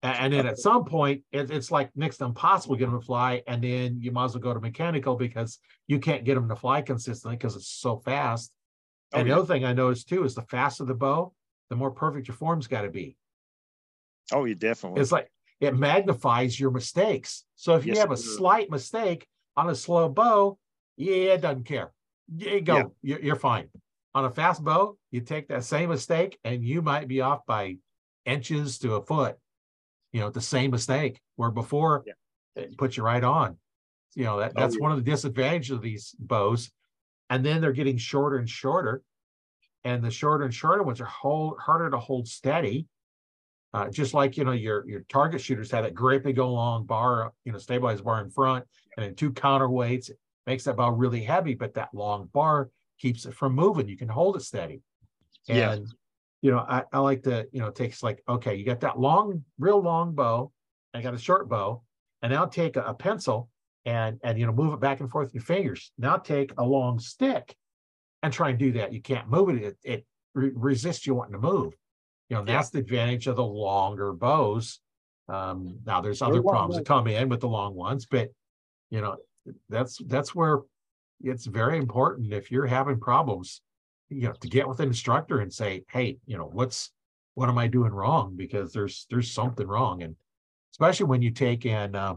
And 0.03 0.33
then 0.33 0.47
at 0.47 0.59
some 0.59 0.85
point, 0.85 1.25
it's 1.33 1.71
like 1.73 1.91
next 1.97 2.19
to 2.19 2.25
impossible 2.25 2.77
to 2.77 2.79
get 2.79 2.87
them 2.91 3.01
to 3.01 3.05
fly. 3.05 3.43
And 3.49 3.63
then 3.63 3.99
you 4.01 4.13
might 4.13 4.27
as 4.27 4.35
well 4.35 4.43
go 4.43 4.55
to 4.55 4.61
mechanical 4.61 5.17
because 5.17 5.59
you 5.89 5.99
can't 5.99 6.25
get 6.25 6.37
them 6.37 6.49
to 6.49 6.57
fly 6.57 6.83
consistently 6.83 7.37
because 7.37 7.57
it's 7.57 7.69
so 7.69 7.99
fast. 7.99 8.53
Oh, 9.13 9.19
And 9.19 9.29
the 9.29 9.35
other 9.37 9.47
thing 9.47 9.65
I 9.65 9.73
noticed 9.73 10.09
too 10.09 10.25
is 10.25 10.35
the 10.37 10.43
faster 10.43 10.85
the 10.85 10.95
bow, 10.95 11.33
the 11.69 11.77
more 11.77 11.91
perfect 11.91 12.29
your 12.29 12.37
form's 12.37 12.69
got 12.69 12.83
to 12.83 12.91
be. 12.91 13.17
Oh, 14.33 14.45
you 14.45 14.55
definitely. 14.55 15.01
It's 15.01 15.11
like 15.11 15.33
it 15.61 15.77
magnifies 15.77 16.59
your 16.61 16.71
mistakes. 16.71 17.45
So 17.57 17.75
if 17.75 17.85
you 17.85 17.95
Yes, 17.95 17.99
have 18.03 18.13
a 18.13 18.17
slight 18.17 18.71
mistake 18.71 19.27
on 19.57 19.69
a 19.69 19.75
slow 19.75 20.09
bow, 20.09 20.59
yeah, 20.97 21.35
it 21.35 21.41
doesn't 21.41 21.65
care. 21.65 21.93
You 22.37 22.61
go, 22.61 22.77
Yeah. 22.77 22.85
you're, 23.03 23.21
you're 23.21 23.37
fine. 23.37 23.69
On 24.15 24.25
a 24.25 24.31
fast 24.31 24.63
bow, 24.63 24.97
you 25.11 25.23
take 25.23 25.49
that 25.49 25.65
same 25.65 25.89
mistake 25.89 26.39
and 26.45 26.63
you 26.65 26.83
might 26.83 27.09
be 27.09 27.21
off 27.21 27.45
by 27.47 27.79
inches 28.25 28.79
to 28.79 28.95
a 28.95 29.03
foot. 29.03 29.37
You 30.13 30.21
know, 30.21 30.31
the 30.31 30.41
same 30.41 30.71
mistake 30.71 31.21
where 31.37 31.51
before 31.51 32.05
Yeah. 32.07 32.15
it 32.57 32.77
puts 32.79 32.97
you 32.97 33.03
right 33.03 33.23
on. 33.23 33.59
You 34.15 34.25
know, 34.25 34.39
that, 34.39 34.53
Oh, 34.57 34.61
that's 34.61 34.75
yeah. 34.77 34.81
one 34.83 34.93
of 34.93 34.99
the 34.99 35.11
disadvantages 35.11 35.71
of 35.71 35.83
these 35.83 36.15
bows. 36.19 36.71
And 37.31 37.45
then 37.45 37.61
they're 37.61 37.73
getting 37.73 37.99
shorter 37.99 38.37
and 38.39 38.49
shorter. 38.49 39.03
And 39.85 40.03
the 40.03 40.11
shorter 40.11 40.45
and 40.45 40.55
shorter 40.55 40.83
ones 40.83 41.01
are 41.01 41.05
hold, 41.07 41.59
harder 41.61 41.91
to 41.91 41.99
hold 41.99 42.27
steady. 42.27 42.87
Uh, 43.75 43.91
just 43.91 44.15
like 44.15 44.39
you 44.39 44.45
know, 44.45 44.53
your 44.53 44.89
your 44.89 45.01
target 45.11 45.43
shooters 45.43 45.71
have 45.71 45.85
that 45.85 45.95
great 45.95 46.25
big 46.25 46.39
old 46.39 46.55
long 46.55 46.87
bar, 46.87 47.35
you 47.45 47.53
know, 47.53 47.59
stabilized 47.59 48.03
bar 48.03 48.23
in 48.23 48.31
front, 48.31 48.65
and 48.97 49.05
then 49.05 49.15
two 49.15 49.31
counterweights. 49.31 50.09
It 50.09 50.19
makes 50.47 50.65
that 50.65 50.77
bow 50.77 50.91
really 50.91 51.23
heavy, 51.23 51.55
but 51.55 51.75
that 51.75 51.91
long 51.93 52.31
bar 52.33 52.71
keeps 52.99 53.27
it 53.27 53.35
from 53.35 53.55
moving. 53.55 53.87
You 53.87 53.97
can 53.99 54.09
hold 54.09 54.37
it 54.37 54.43
steady. 54.43 54.81
Yeah. 55.47 55.73
And 55.73 55.87
you 56.43 56.51
know, 56.51 56.59
I, 56.59 56.85
I 56.93 56.99
like 56.99 57.23
to, 57.25 57.47
you 57.53 57.61
know, 57.61 57.71
takes 57.71 58.03
like, 58.03 58.23
okay, 58.29 58.55
you 58.55 58.65
got 58.65 58.81
that 58.81 58.99
long, 58.99 59.45
real 59.59 59.81
long 59.81 60.15
bow, 60.15 60.53
I 60.95 61.03
got 61.03 61.15
a 61.15 61.19
short 61.19 61.49
bow, 61.49 61.83
and 62.23 62.33
now 62.33 62.47
take 62.47 62.77
a, 62.77 62.83
a 62.83 62.95
pencil 62.95 63.49
and 63.85 64.19
and 64.23 64.39
you 64.39 64.47
know, 64.47 64.53
move 64.53 64.75
it 64.75 64.81
back 64.81 65.01
and 65.01 65.11
forth 65.11 65.27
with 65.29 65.35
your 65.35 65.43
fingers. 65.43 65.93
Now 65.99 66.17
take 66.17 66.53
a 66.59 66.65
long 66.65 66.99
stick 66.99 67.57
and 68.23 68.33
try 68.33 68.51
and 68.51 68.59
do 68.59 68.73
that. 68.73 68.93
You 68.93 69.01
can't 69.01 69.29
move 69.29 69.49
it. 69.51 69.63
It, 69.63 69.79
it 69.85 70.07
re- 70.35 70.53
resists 70.55 71.07
you 71.07 71.15
wanting 71.15 71.33
to 71.33 71.39
move. 71.39 71.75
You 72.29 72.37
know, 72.37 72.45
Yeah. 72.47 72.57
that's 72.57 72.71
the 72.71 72.81
advantage 72.81 73.27
of 73.27 73.37
the 73.37 73.45
longer 73.45 74.13
bows. 74.13 74.81
Um, 75.29 75.79
now 75.87 76.01
there's 76.01 76.23
other 76.23 76.43
problems 76.43 76.77
that 76.77 76.87
come 76.87 77.07
in 77.07 77.29
with 77.29 77.41
the 77.41 77.49
long 77.49 77.75
ones, 77.75 78.07
but 78.07 78.31
you 78.91 79.01
know, 79.01 79.17
that's 79.69 79.99
that's 80.07 80.35
where 80.35 80.61
it's 81.23 81.47
very 81.47 81.79
important 81.79 82.33
if 82.33 82.51
you're 82.51 82.67
having 82.67 82.99
problems, 83.01 83.61
you 84.09 84.29
know, 84.29 84.33
to 84.33 84.49
get 84.49 84.69
with 84.69 84.81
an 84.81 84.89
instructor 84.89 85.41
and 85.41 85.53
say, 85.53 85.85
hey, 85.91 86.19
you 86.27 86.37
know, 86.37 86.49
what's 86.53 86.93
what 87.35 87.49
am 87.49 87.59
I 87.59 87.69
doing 87.69 87.93
wrong? 87.93 88.35
Because 88.37 88.73
there's 88.73 89.07
there's 89.11 89.31
something 89.31 89.67
wrong. 89.67 90.03
And 90.03 90.17
especially 90.73 91.07
when 91.07 91.23
you 91.23 91.31
take 91.31 91.67
in 91.67 91.95
uh, 91.95 92.15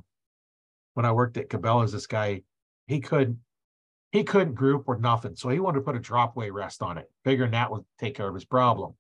when 0.93 1.05
I 1.05 1.11
worked 1.11 1.37
at 1.37 1.49
Cabela's, 1.49 1.91
this 1.91 2.07
guy, 2.07 2.41
he 2.87 2.99
couldn't 2.99 3.37
he 4.11 4.23
couldn't 4.23 4.55
group 4.55 4.85
or 4.87 4.97
nothing. 4.97 5.35
So 5.35 5.49
he 5.49 5.59
wanted 5.59 5.79
to 5.79 5.85
put 5.85 5.95
a 5.95 5.99
dropway 5.99 6.51
rest 6.51 6.81
on 6.81 6.97
it, 6.97 7.09
figuring 7.23 7.51
that 7.51 7.71
would 7.71 7.83
take 7.99 8.15
care 8.15 8.27
of 8.27 8.33
his 8.33 8.45
problem. 8.45 8.93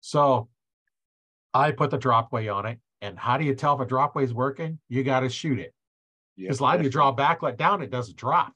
So 0.00 0.48
I 1.52 1.72
put 1.72 1.90
the 1.90 1.98
dropway 1.98 2.54
on 2.54 2.66
it. 2.66 2.78
And 3.00 3.18
how 3.18 3.36
do 3.36 3.44
you 3.44 3.54
tell 3.54 3.74
if 3.74 3.80
a 3.80 3.86
dropway 3.86 4.24
is 4.24 4.32
working? 4.32 4.78
You 4.88 5.02
got 5.02 5.20
to 5.20 5.28
shoot 5.28 5.58
it. 5.58 5.74
Yeah, 6.36 6.46
Because 6.46 6.60
a 6.60 6.62
lot 6.62 6.76
of 6.76 6.84
you 6.84 6.90
draw 6.90 7.12
back, 7.12 7.42
let 7.42 7.56
down, 7.56 7.82
it 7.82 7.90
doesn't 7.90 8.16
drop. 8.16 8.52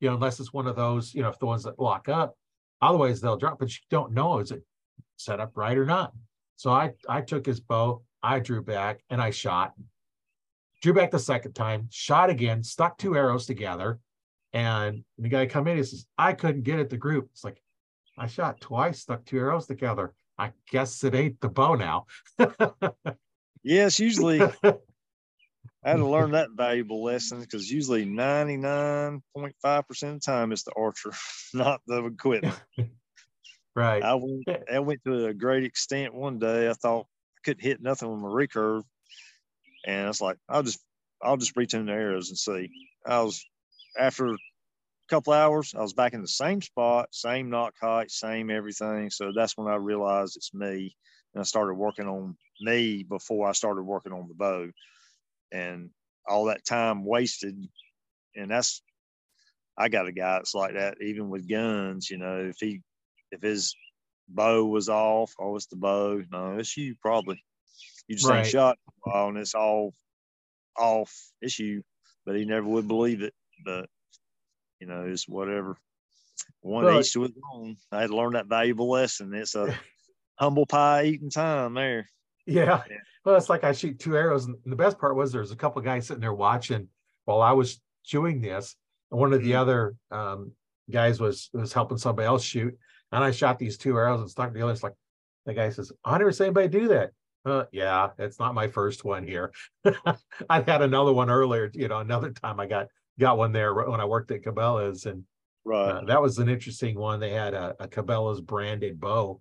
You 0.00 0.08
know, 0.08 0.14
unless 0.14 0.40
it's 0.40 0.52
one 0.52 0.66
of 0.66 0.76
those, 0.76 1.14
you 1.14 1.22
know, 1.22 1.28
if 1.28 1.38
the 1.38 1.46
ones 1.46 1.64
that 1.64 1.78
lock 1.78 2.08
up, 2.08 2.36
otherwise 2.80 3.20
they'll 3.20 3.36
drop, 3.36 3.58
but 3.58 3.70
you 3.70 3.80
don't 3.90 4.12
know 4.12 4.38
is 4.38 4.50
it 4.50 4.62
set 5.16 5.40
up 5.40 5.56
right 5.56 5.76
or 5.76 5.84
not. 5.84 6.12
So 6.56 6.70
I 6.70 6.92
I 7.08 7.20
took 7.20 7.46
his 7.46 7.60
bow, 7.60 8.02
I 8.22 8.40
drew 8.40 8.62
back 8.62 9.00
and 9.10 9.20
I 9.20 9.30
shot. 9.30 9.74
Drew 10.82 10.94
back 10.94 11.10
the 11.10 11.18
second 11.18 11.52
time, 11.52 11.88
shot 11.90 12.30
again, 12.30 12.62
stuck 12.62 12.96
two 12.96 13.16
arrows 13.16 13.46
together. 13.46 14.00
And 14.52 15.04
the 15.18 15.28
guy 15.28 15.46
come 15.46 15.68
in, 15.68 15.76
he 15.76 15.84
says, 15.84 16.06
I 16.16 16.32
couldn't 16.32 16.64
get 16.64 16.80
at 16.80 16.90
the 16.90 16.96
group. 16.96 17.28
It's 17.32 17.44
like, 17.44 17.62
I 18.18 18.26
shot 18.26 18.60
twice, 18.60 19.00
stuck 19.00 19.24
two 19.24 19.38
arrows 19.38 19.66
together. 19.66 20.14
I 20.38 20.52
guess 20.70 21.04
it 21.04 21.14
ain't 21.14 21.40
the 21.40 21.50
bow 21.50 21.74
now. 21.74 22.06
Yes, 23.62 23.98
usually 23.98 24.40
I 25.82 25.90
had 25.90 25.96
to 25.96 26.08
learn 26.08 26.32
that 26.32 26.50
valuable 26.50 27.02
lesson 27.02 27.40
because 27.40 27.70
usually 27.70 28.04
99.5% 28.04 29.22
of 30.08 30.14
the 30.14 30.20
time 30.20 30.52
it's 30.52 30.64
the 30.64 30.74
archer, 30.76 31.12
not 31.54 31.80
the 31.86 32.04
equipment. 32.04 32.60
right. 33.74 34.02
I 34.02 34.14
went, 34.14 34.48
I 34.70 34.78
went 34.80 35.02
to 35.04 35.26
a 35.26 35.34
great 35.34 35.64
extent 35.64 36.12
one 36.12 36.38
day. 36.38 36.68
I 36.68 36.74
thought 36.74 37.06
I 37.36 37.40
couldn't 37.44 37.64
hit 37.64 37.80
nothing 37.80 38.10
with 38.10 38.20
my 38.20 38.28
recurve. 38.28 38.84
And 39.86 40.04
I 40.04 40.08
was 40.08 40.20
like, 40.20 40.36
I'll 40.48 40.62
just 40.62 40.84
I'll 41.22 41.36
just 41.38 41.54
retune 41.54 41.86
the 41.86 41.92
arrows 41.92 42.28
and 42.28 42.38
see. 42.38 42.70
I 43.06 43.22
was 43.22 43.44
after 43.98 44.34
a 44.34 44.38
couple 45.08 45.32
hours, 45.32 45.74
I 45.74 45.80
was 45.80 45.94
back 45.94 46.12
in 46.12 46.22
the 46.22 46.28
same 46.28 46.60
spot, 46.60 47.08
same 47.14 47.50
nock 47.50 47.74
height, 47.80 48.10
same 48.10 48.50
everything. 48.50 49.10
So 49.10 49.32
that's 49.34 49.56
when 49.56 49.68
I 49.68 49.76
realized 49.76 50.36
it's 50.36 50.54
me. 50.54 50.96
And 51.34 51.40
I 51.40 51.44
started 51.44 51.74
working 51.74 52.06
on 52.06 52.36
me 52.60 53.02
before 53.02 53.48
I 53.48 53.52
started 53.52 53.82
working 53.82 54.12
on 54.12 54.28
the 54.28 54.34
bow. 54.34 54.70
And 55.52 55.90
all 56.28 56.46
that 56.46 56.64
time 56.64 57.04
wasted. 57.04 57.56
And 58.36 58.50
that's, 58.50 58.82
I 59.76 59.88
got 59.88 60.06
a 60.06 60.12
guy 60.12 60.38
that's 60.38 60.54
like 60.54 60.74
that, 60.74 60.98
even 61.02 61.30
with 61.30 61.48
guns, 61.48 62.10
you 62.10 62.18
know, 62.18 62.48
if 62.48 62.56
he, 62.60 62.82
if 63.32 63.42
his 63.42 63.74
bow 64.28 64.64
was 64.64 64.88
off, 64.88 65.34
oh, 65.38 65.56
it's 65.56 65.66
the 65.66 65.76
bow. 65.76 66.22
No, 66.30 66.58
it's 66.58 66.76
you 66.76 66.94
probably. 67.00 67.42
You 68.08 68.16
just 68.16 68.28
right. 68.28 68.38
ain't 68.38 68.48
shot 68.48 68.76
and 69.06 69.38
it's 69.38 69.54
all 69.54 69.94
off. 70.76 71.14
It's 71.40 71.58
you. 71.58 71.82
But 72.26 72.36
he 72.36 72.44
never 72.44 72.66
would 72.66 72.88
believe 72.88 73.22
it. 73.22 73.34
But 73.64 73.88
you 74.80 74.86
know, 74.86 75.04
it's 75.06 75.28
whatever. 75.28 75.76
One 76.62 76.84
well, 76.84 77.00
each 77.00 77.12
to 77.12 77.22
his 77.22 77.32
own. 77.54 77.76
I 77.92 78.02
had 78.02 78.10
learned 78.10 78.34
that 78.34 78.46
valuable 78.46 78.90
lesson. 78.90 79.34
It's 79.34 79.54
a 79.54 79.78
humble 80.38 80.66
pie 80.66 81.04
eating 81.04 81.30
time 81.30 81.74
there. 81.74 82.08
Yeah. 82.46 82.82
yeah. 82.90 82.96
Well, 83.24 83.36
it's 83.36 83.50
like 83.50 83.64
I 83.64 83.72
shoot 83.72 83.98
two 83.98 84.16
arrows. 84.16 84.46
And 84.46 84.56
the 84.64 84.76
best 84.76 84.98
part 84.98 85.16
was 85.16 85.32
there's 85.32 85.52
a 85.52 85.56
couple 85.56 85.82
guys 85.82 86.06
sitting 86.06 86.20
there 86.20 86.34
watching 86.34 86.88
while 87.24 87.42
I 87.42 87.52
was 87.52 87.80
chewing 88.04 88.40
this. 88.40 88.76
And 89.10 89.20
one 89.20 89.32
of 89.32 89.42
the 89.42 89.50
mm-hmm. 89.50 89.60
other 89.60 89.94
um, 90.10 90.52
guys 90.90 91.20
was 91.20 91.50
was 91.52 91.72
helping 91.72 91.98
somebody 91.98 92.26
else 92.26 92.42
shoot. 92.42 92.76
And 93.12 93.24
I 93.24 93.30
shot 93.30 93.58
these 93.58 93.76
two 93.76 93.96
arrows 93.96 94.20
and 94.20 94.30
stuck 94.30 94.52
together. 94.52 94.72
It's 94.72 94.82
like 94.82 94.94
the 95.46 95.54
guy 95.54 95.70
says, 95.70 95.92
I 96.04 96.18
never 96.18 96.32
seen 96.32 96.46
anybody 96.46 96.68
do 96.68 96.88
that. 96.88 97.10
Uh, 97.44 97.64
yeah, 97.72 98.10
it's 98.18 98.38
not 98.38 98.54
my 98.54 98.68
first 98.68 99.04
one 99.04 99.26
here. 99.26 99.52
I 100.50 100.60
had 100.60 100.82
another 100.82 101.12
one 101.12 101.30
earlier, 101.30 101.70
you 101.72 101.88
know, 101.88 101.98
another 101.98 102.30
time 102.30 102.60
I 102.60 102.66
got 102.66 102.88
got 103.18 103.38
one 103.38 103.52
there 103.52 103.72
when 103.74 104.00
I 104.00 104.04
worked 104.04 104.30
at 104.30 104.42
Cabela's, 104.42 105.06
and 105.06 105.24
right. 105.64 105.90
Uh, 105.90 106.04
that 106.04 106.20
was 106.20 106.38
an 106.38 106.48
interesting 106.48 106.98
one. 106.98 107.18
They 107.18 107.30
had 107.30 107.54
a, 107.54 107.74
a 107.80 107.88
Cabela's 107.88 108.40
branded 108.40 109.00
bow, 109.00 109.40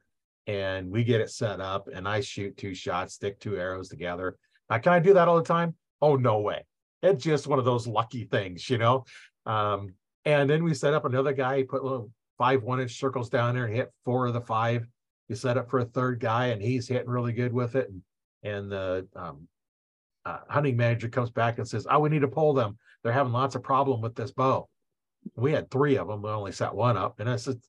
and 0.49 0.89
we 0.89 1.03
get 1.03 1.21
it 1.21 1.29
set 1.29 1.61
up, 1.61 1.87
and 1.93 2.07
I 2.07 2.21
shoot 2.21 2.57
two 2.57 2.73
shots, 2.73 3.13
stick 3.13 3.39
two 3.39 3.57
arrows 3.57 3.89
together. 3.89 4.37
Now, 4.69 4.79
can 4.79 4.93
I 4.93 4.99
do 4.99 5.13
that 5.13 5.27
all 5.27 5.37
the 5.37 5.43
time? 5.43 5.75
Oh 6.01 6.15
no 6.15 6.39
way! 6.39 6.65
It's 7.03 7.23
just 7.23 7.47
one 7.47 7.59
of 7.59 7.65
those 7.65 7.87
lucky 7.87 8.25
things, 8.25 8.69
you 8.69 8.77
know. 8.77 9.05
Um, 9.45 9.93
and 10.25 10.49
then 10.49 10.63
we 10.63 10.73
set 10.73 10.93
up 10.93 11.05
another 11.05 11.33
guy. 11.33 11.57
He 11.57 11.63
put 11.63 11.83
little 11.83 12.11
five 12.37 12.63
one 12.63 12.79
inch 12.79 12.99
circles 12.99 13.29
down 13.29 13.55
there 13.55 13.65
and 13.65 13.75
hit 13.75 13.91
four 14.05 14.27
of 14.27 14.33
the 14.33 14.41
five. 14.41 14.87
You 15.27 15.35
set 15.35 15.57
up 15.57 15.69
for 15.69 15.79
a 15.79 15.85
third 15.85 16.19
guy, 16.19 16.47
and 16.47 16.61
he's 16.61 16.87
hitting 16.87 17.09
really 17.09 17.33
good 17.33 17.53
with 17.53 17.75
it. 17.75 17.89
And, 17.89 18.01
and 18.43 18.71
the 18.71 19.07
um, 19.15 19.47
uh, 20.25 20.39
hunting 20.49 20.77
manager 20.77 21.09
comes 21.09 21.29
back 21.29 21.57
and 21.57 21.67
says, 21.67 21.85
"Oh, 21.89 21.99
we 21.99 22.09
need 22.09 22.21
to 22.21 22.27
pull 22.27 22.53
them 22.53 22.77
they're 23.03 23.13
having 23.13 23.33
lots 23.33 23.55
of 23.55 23.63
problem 23.63 24.01
with 24.01 24.15
this 24.15 24.31
bow. 24.31 24.67
We 25.35 25.51
had 25.51 25.69
three 25.69 25.97
of 25.97 26.07
them. 26.07 26.21
We 26.21 26.29
only 26.29 26.51
set 26.51 26.73
one 26.73 26.97
up. 26.97 27.19
And 27.19 27.29
I 27.29 27.37
said, 27.37 27.59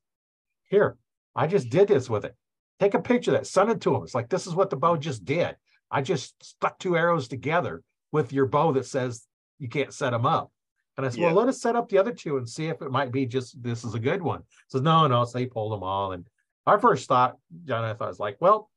here, 0.65 0.97
I 1.35 1.47
just 1.47 1.69
did 1.69 1.89
this 1.89 2.09
with 2.11 2.24
it. 2.24 2.35
Take 2.81 2.94
a 2.94 3.01
picture 3.01 3.32
of 3.32 3.36
that, 3.36 3.47
send 3.47 3.70
it 3.70 3.81
to 3.82 3.90
them. 3.90 4.02
It's 4.02 4.15
like, 4.15 4.28
this 4.28 4.47
is 4.47 4.55
what 4.55 4.70
the 4.70 4.77
bow 4.77 4.97
just 4.97 5.24
did. 5.24 5.55
I 5.90 6.02
just 6.02 6.43
stuck 6.43 6.78
two 6.78 6.97
arrows 6.97 7.28
together 7.28 7.82
with 8.11 8.32
your 8.32 8.47
bow 8.47 8.73
that 8.73 8.86
says 8.86 9.27
you 9.59 9.69
can't 9.69 9.93
set 9.93 10.11
them 10.11 10.27
up. 10.27 10.51
And 10.97 11.07
I 11.07 11.11
said, 11.11 11.20
yeah. 11.20 11.27
well, 11.27 11.36
let 11.36 11.48
us 11.48 11.61
set 11.61 11.77
up 11.77 11.89
the 11.89 11.98
other 11.98 12.12
two 12.12 12.36
and 12.36 12.48
see 12.48 12.66
if 12.66 12.82
it 12.82 12.90
might 12.90 13.12
be 13.12 13.27
just 13.27 13.62
this 13.62 13.85
is 13.85 13.94
a 13.94 13.98
good 13.98 14.23
one. 14.23 14.43
So 14.69 14.81
no, 14.81 15.07
no, 15.07 15.24
so 15.24 15.39
they 15.39 15.47
pulled 15.47 15.73
them 15.73 15.82
all. 15.82 16.12
And 16.12 16.27
our 16.66 16.78
first 16.78 17.09
thought, 17.09 17.36
John, 17.65 17.85
I 17.85 17.94
thought 17.94 18.09
was 18.09 18.19
like, 18.19 18.36
well, 18.40 18.70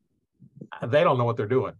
they 0.81 1.03
don't 1.03 1.17
know 1.17 1.25
what 1.25 1.37
they're 1.37 1.47
doing. 1.47 1.73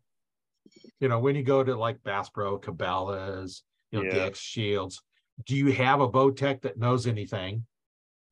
You 0.99 1.09
know, 1.09 1.19
when 1.19 1.35
you 1.35 1.43
go 1.43 1.63
to 1.63 1.75
like 1.75 2.03
Bass 2.03 2.29
Pro, 2.29 2.59
Cabela's, 2.59 3.63
you 3.91 3.99
know, 3.99 4.05
yeah. 4.05 4.25
Dick's 4.25 4.39
Scheels. 4.39 5.01
Do 5.45 5.55
you 5.55 5.71
have 5.73 5.99
a 5.99 6.07
bow 6.07 6.31
tech 6.31 6.61
that 6.61 6.77
knows 6.77 7.07
anything? 7.07 7.65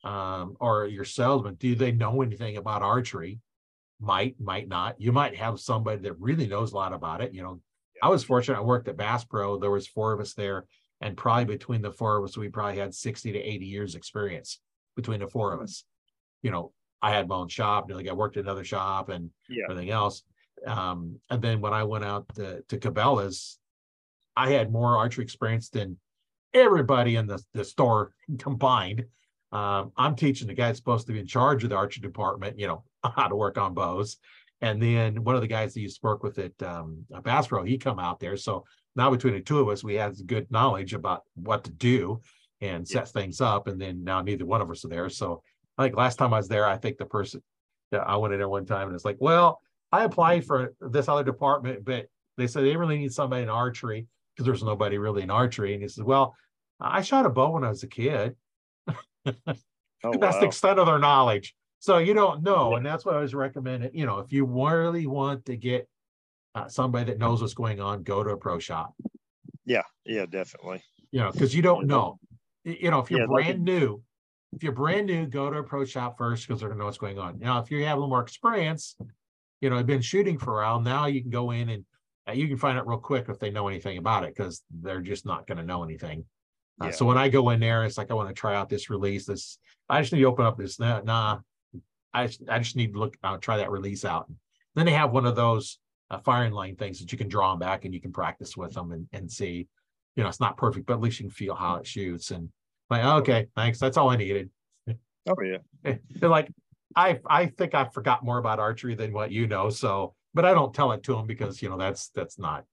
Um, 0.03 0.57
or 0.59 0.87
your 0.87 1.05
salesman, 1.05 1.55
do 1.55 1.75
they 1.75 1.91
know 1.91 2.21
anything 2.21 2.57
about 2.57 2.81
archery? 2.81 3.39
Might, 4.01 4.35
might 4.39 4.67
not. 4.67 4.99
You 4.99 5.11
might 5.11 5.35
have 5.37 5.59
somebody 5.59 6.01
that 6.01 6.19
really 6.19 6.47
knows 6.47 6.71
a 6.71 6.75
lot 6.75 6.93
about 6.93 7.21
it. 7.21 7.33
You 7.33 7.43
know. 7.43 7.61
I 8.01 8.09
was 8.09 8.23
fortunate. 8.23 8.57
I 8.57 8.61
worked 8.61 8.87
at 8.87 8.97
Bass 8.97 9.23
Pro. 9.23 9.59
There 9.59 9.69
was 9.69 9.87
four 9.87 10.11
of 10.11 10.19
us 10.19 10.33
there, 10.33 10.65
and 11.01 11.15
probably 11.15 11.45
between 11.45 11.81
the 11.81 11.91
four 11.91 12.17
of 12.17 12.23
us, 12.23 12.35
we 12.35 12.49
probably 12.49 12.79
had 12.79 12.95
60 12.95 13.31
to 13.31 13.39
80 13.39 13.65
years 13.65 13.95
experience 13.95 14.59
between 14.95 15.19
the 15.19 15.27
four 15.27 15.53
of 15.53 15.57
mm-hmm. 15.57 15.65
us. 15.65 15.83
You 16.41 16.51
know, 16.51 16.71
I 17.01 17.11
had 17.11 17.27
my 17.27 17.35
own 17.35 17.47
shop, 17.47 17.89
and 17.89 17.97
like 17.97 18.07
I 18.07 18.13
worked 18.13 18.37
at 18.37 18.43
another 18.43 18.63
shop 18.63 19.09
and 19.09 19.29
yeah. 19.49 19.65
everything 19.69 19.91
else. 19.91 20.23
Um, 20.65 21.19
and 21.29 21.41
then 21.41 21.61
when 21.61 21.73
I 21.73 21.83
went 21.83 22.05
out 22.05 22.27
to, 22.35 22.61
to 22.69 22.77
Cabela's, 22.77 23.57
I 24.35 24.51
had 24.51 24.71
more 24.71 24.97
archery 24.97 25.23
experience 25.23 25.69
than 25.69 25.97
everybody 26.53 27.15
in 27.15 27.27
the, 27.27 27.43
the 27.53 27.63
store 27.63 28.13
combined. 28.39 29.05
Um, 29.51 29.91
I'm 29.97 30.15
teaching 30.15 30.47
the 30.47 30.53
guy 30.53 30.67
that's 30.67 30.79
supposed 30.79 31.07
to 31.07 31.13
be 31.13 31.19
in 31.19 31.27
charge 31.27 31.63
of 31.63 31.71
the 31.71 31.75
archery 31.75 32.01
department, 32.01 32.57
you 32.57 32.67
know, 32.67 32.83
how 33.15 33.27
to 33.27 33.35
work 33.35 33.57
on 33.57 33.73
bows. 33.73 34.17
And 34.61 34.81
then 34.81 35.23
one 35.23 35.35
of 35.35 35.41
the 35.41 35.47
guys 35.47 35.73
that 35.73 35.81
used 35.81 36.01
to 36.01 36.07
work 36.07 36.23
with 36.23 36.37
it, 36.37 36.53
um, 36.61 37.05
Bass 37.23 37.47
Pro, 37.47 37.63
he 37.63 37.77
come 37.77 37.99
out 37.99 38.19
there. 38.19 38.37
So 38.37 38.65
now 38.95 39.09
between 39.09 39.33
the 39.33 39.41
two 39.41 39.59
of 39.59 39.67
us, 39.69 39.83
we 39.83 39.95
had 39.95 40.15
good 40.27 40.51
knowledge 40.51 40.93
about 40.93 41.23
what 41.35 41.63
to 41.63 41.71
do 41.71 42.21
and 42.61 42.87
set 42.87 43.07
yeah. 43.07 43.21
things 43.21 43.41
up. 43.41 43.67
And 43.67 43.81
then 43.81 44.03
now 44.03 44.21
neither 44.21 44.45
one 44.45 44.61
of 44.61 44.69
us 44.69 44.85
are 44.85 44.89
there. 44.89 45.09
So 45.09 45.41
I 45.77 45.83
think 45.83 45.95
last 45.95 46.17
time 46.17 46.33
I 46.33 46.37
was 46.37 46.47
there, 46.47 46.67
I 46.67 46.77
think 46.77 46.97
the 46.97 47.05
person 47.05 47.41
that 47.91 48.07
I 48.07 48.17
went 48.17 48.33
in 48.33 48.39
there 48.39 48.49
one 48.49 48.65
time 48.65 48.87
and 48.87 48.95
it's 48.95 49.05
like, 49.05 49.17
well, 49.19 49.61
I 49.91 50.03
applied 50.03 50.45
for 50.45 50.73
this 50.79 51.09
other 51.09 51.23
department, 51.23 51.83
but 51.83 52.07
they 52.37 52.47
said 52.47 52.63
they 52.63 52.77
really 52.77 52.97
need 52.97 53.13
somebody 53.13 53.43
in 53.43 53.49
archery 53.49 54.07
because 54.35 54.45
there's 54.45 54.63
nobody 54.63 54.97
really 54.97 55.23
in 55.23 55.29
archery. 55.29 55.73
And 55.73 55.81
he 55.81 55.89
says, 55.89 56.03
Well, 56.03 56.35
I 56.79 57.01
shot 57.01 57.25
a 57.25 57.29
bow 57.29 57.51
when 57.51 57.63
I 57.63 57.69
was 57.69 57.83
a 57.83 57.87
kid. 57.87 58.35
oh, 58.87 58.93
that's 59.25 59.63
wow. 60.03 60.39
the 60.39 60.45
extent 60.45 60.79
of 60.79 60.87
their 60.87 60.99
knowledge. 60.99 61.55
So 61.81 61.97
you 61.97 62.13
don't 62.13 62.43
know. 62.43 62.75
And 62.75 62.85
that's 62.85 63.05
what 63.05 63.15
I 63.15 63.19
was 63.19 63.33
recommending. 63.33 63.89
You 63.95 64.05
know, 64.05 64.19
if 64.19 64.31
you 64.31 64.45
really 64.45 65.07
want 65.07 65.45
to 65.47 65.57
get 65.57 65.89
uh, 66.53 66.67
somebody 66.67 67.05
that 67.05 67.17
knows 67.17 67.41
what's 67.41 67.55
going 67.55 67.81
on, 67.81 68.03
go 68.03 68.23
to 68.23 68.29
a 68.29 68.37
pro 68.37 68.59
shop. 68.59 68.93
Yeah. 69.65 69.81
Yeah, 70.05 70.27
definitely. 70.27 70.83
You 71.11 71.21
know, 71.21 71.31
because 71.31 71.55
you 71.55 71.63
don't 71.63 71.87
know. 71.87 72.19
You 72.63 72.91
know, 72.91 72.99
if 72.99 73.09
you're 73.09 73.21
yeah, 73.21 73.25
brand 73.25 73.63
new, 73.63 73.99
if 74.53 74.61
you're 74.61 74.73
brand 74.73 75.07
new, 75.07 75.25
go 75.25 75.49
to 75.49 75.57
a 75.57 75.63
pro 75.63 75.83
shop 75.83 76.19
first 76.19 76.47
because 76.47 76.59
they're 76.59 76.69
going 76.69 76.77
to 76.77 76.81
know 76.81 76.85
what's 76.85 76.99
going 76.99 77.17
on. 77.17 77.39
Now, 77.39 77.59
if 77.59 77.71
you 77.71 77.83
have 77.83 77.97
a 77.97 77.99
little 77.99 78.09
more 78.09 78.21
experience, 78.21 78.95
you 79.59 79.71
know, 79.71 79.77
I've 79.77 79.87
been 79.87 80.01
shooting 80.01 80.37
for 80.37 80.61
a 80.61 80.63
while. 80.63 80.81
Now 80.81 81.07
you 81.07 81.21
can 81.21 81.31
go 81.31 81.49
in 81.49 81.67
and 81.69 81.83
uh, 82.29 82.33
you 82.33 82.47
can 82.47 82.57
find 82.57 82.77
out 82.77 82.87
real 82.87 82.99
quick 82.99 83.25
if 83.27 83.39
they 83.39 83.49
know 83.49 83.67
anything 83.67 83.97
about 83.97 84.23
it 84.23 84.35
because 84.35 84.61
they're 84.69 85.01
just 85.01 85.25
not 85.25 85.47
going 85.47 85.57
to 85.57 85.63
know 85.63 85.83
anything. 85.83 86.25
Uh, 86.79 86.85
yeah. 86.85 86.91
So 86.91 87.07
when 87.07 87.17
I 87.17 87.27
go 87.27 87.49
in 87.49 87.59
there, 87.59 87.85
it's 87.85 87.97
like 87.97 88.11
I 88.11 88.13
want 88.13 88.29
to 88.29 88.35
try 88.35 88.55
out 88.55 88.69
this 88.69 88.91
release. 88.91 89.25
This 89.25 89.57
I 89.89 89.99
just 90.01 90.13
need 90.13 90.19
to 90.19 90.25
open 90.25 90.45
up 90.45 90.59
this. 90.59 90.79
Nah, 90.79 91.01
nah 91.01 91.39
I 92.13 92.29
I 92.49 92.59
just 92.59 92.75
need 92.75 92.93
to 92.93 92.99
look. 92.99 93.17
Uh, 93.23 93.37
try 93.37 93.57
that 93.57 93.71
release 93.71 94.05
out. 94.05 94.31
Then 94.75 94.85
they 94.85 94.93
have 94.93 95.11
one 95.11 95.25
of 95.25 95.35
those 95.35 95.79
uh, 96.09 96.19
firing 96.19 96.53
line 96.53 96.75
things 96.75 96.99
that 96.99 97.11
you 97.11 97.17
can 97.17 97.27
draw 97.27 97.51
them 97.51 97.59
back 97.59 97.85
and 97.85 97.93
you 97.93 98.01
can 98.01 98.11
practice 98.11 98.55
with 98.55 98.73
them 98.73 98.91
and, 98.91 99.07
and 99.13 99.31
see. 99.31 99.67
You 100.15 100.23
know, 100.23 100.29
it's 100.29 100.39
not 100.39 100.57
perfect, 100.57 100.85
but 100.85 100.93
at 100.93 101.01
least 101.01 101.19
you 101.19 101.25
can 101.25 101.31
feel 101.31 101.55
how 101.55 101.75
it 101.75 101.87
shoots. 101.87 102.31
And 102.31 102.49
like, 102.89 103.03
okay, 103.03 103.47
thanks. 103.55 103.79
That's 103.79 103.97
all 103.97 104.09
I 104.09 104.17
needed. 104.17 104.49
Oh 105.29 105.35
yeah. 105.43 105.93
They're 106.09 106.29
like, 106.29 106.49
I 106.95 107.19
I 107.25 107.45
think 107.47 107.73
I 107.73 107.85
forgot 107.85 108.23
more 108.23 108.37
about 108.37 108.59
archery 108.59 108.95
than 108.95 109.13
what 109.13 109.31
you 109.31 109.47
know. 109.47 109.69
So 109.69 110.15
but 110.33 110.45
I 110.45 110.53
don't 110.53 110.73
tell 110.73 110.91
it 110.91 111.03
to 111.03 111.15
them 111.15 111.27
because 111.27 111.61
you 111.61 111.69
know 111.69 111.77
that's 111.77 112.09
that's 112.09 112.39
not 112.39 112.65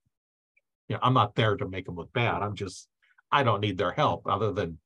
you 0.89 0.95
know 0.95 1.01
I'm 1.03 1.15
not 1.15 1.35
there 1.35 1.57
to 1.57 1.69
make 1.69 1.87
them 1.87 1.97
look 1.97 2.13
bad. 2.13 2.43
I'm 2.43 2.55
just 2.55 2.89
I 3.31 3.43
don't 3.43 3.61
need 3.61 3.79
their 3.79 3.93
help 3.93 4.27
other 4.27 4.53
than 4.53 4.79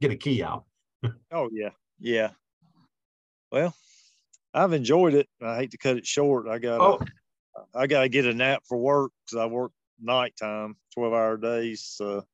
get 0.00 0.10
a 0.10 0.16
key 0.16 0.42
out. 0.42 0.64
oh 1.32 1.48
yeah, 1.52 1.70
yeah. 1.98 2.30
Well, 3.50 3.74
I've 4.56 4.72
enjoyed 4.72 5.14
it. 5.14 5.28
I 5.42 5.56
hate 5.56 5.70
to 5.72 5.78
cut 5.78 5.96
it 5.96 6.06
short. 6.06 6.48
I 6.48 6.58
got 6.58 6.80
oh. 6.80 7.00
I 7.74 7.86
got 7.86 8.02
to 8.02 8.08
get 8.08 8.24
a 8.24 8.34
nap 8.34 8.62
for 8.66 8.78
work 8.78 9.12
because 9.24 9.38
I 9.38 9.46
work 9.46 9.72
nighttime, 10.00 10.76
twelve 10.94 11.12
hour 11.12 11.36
days. 11.36 11.84
So. 11.84 12.24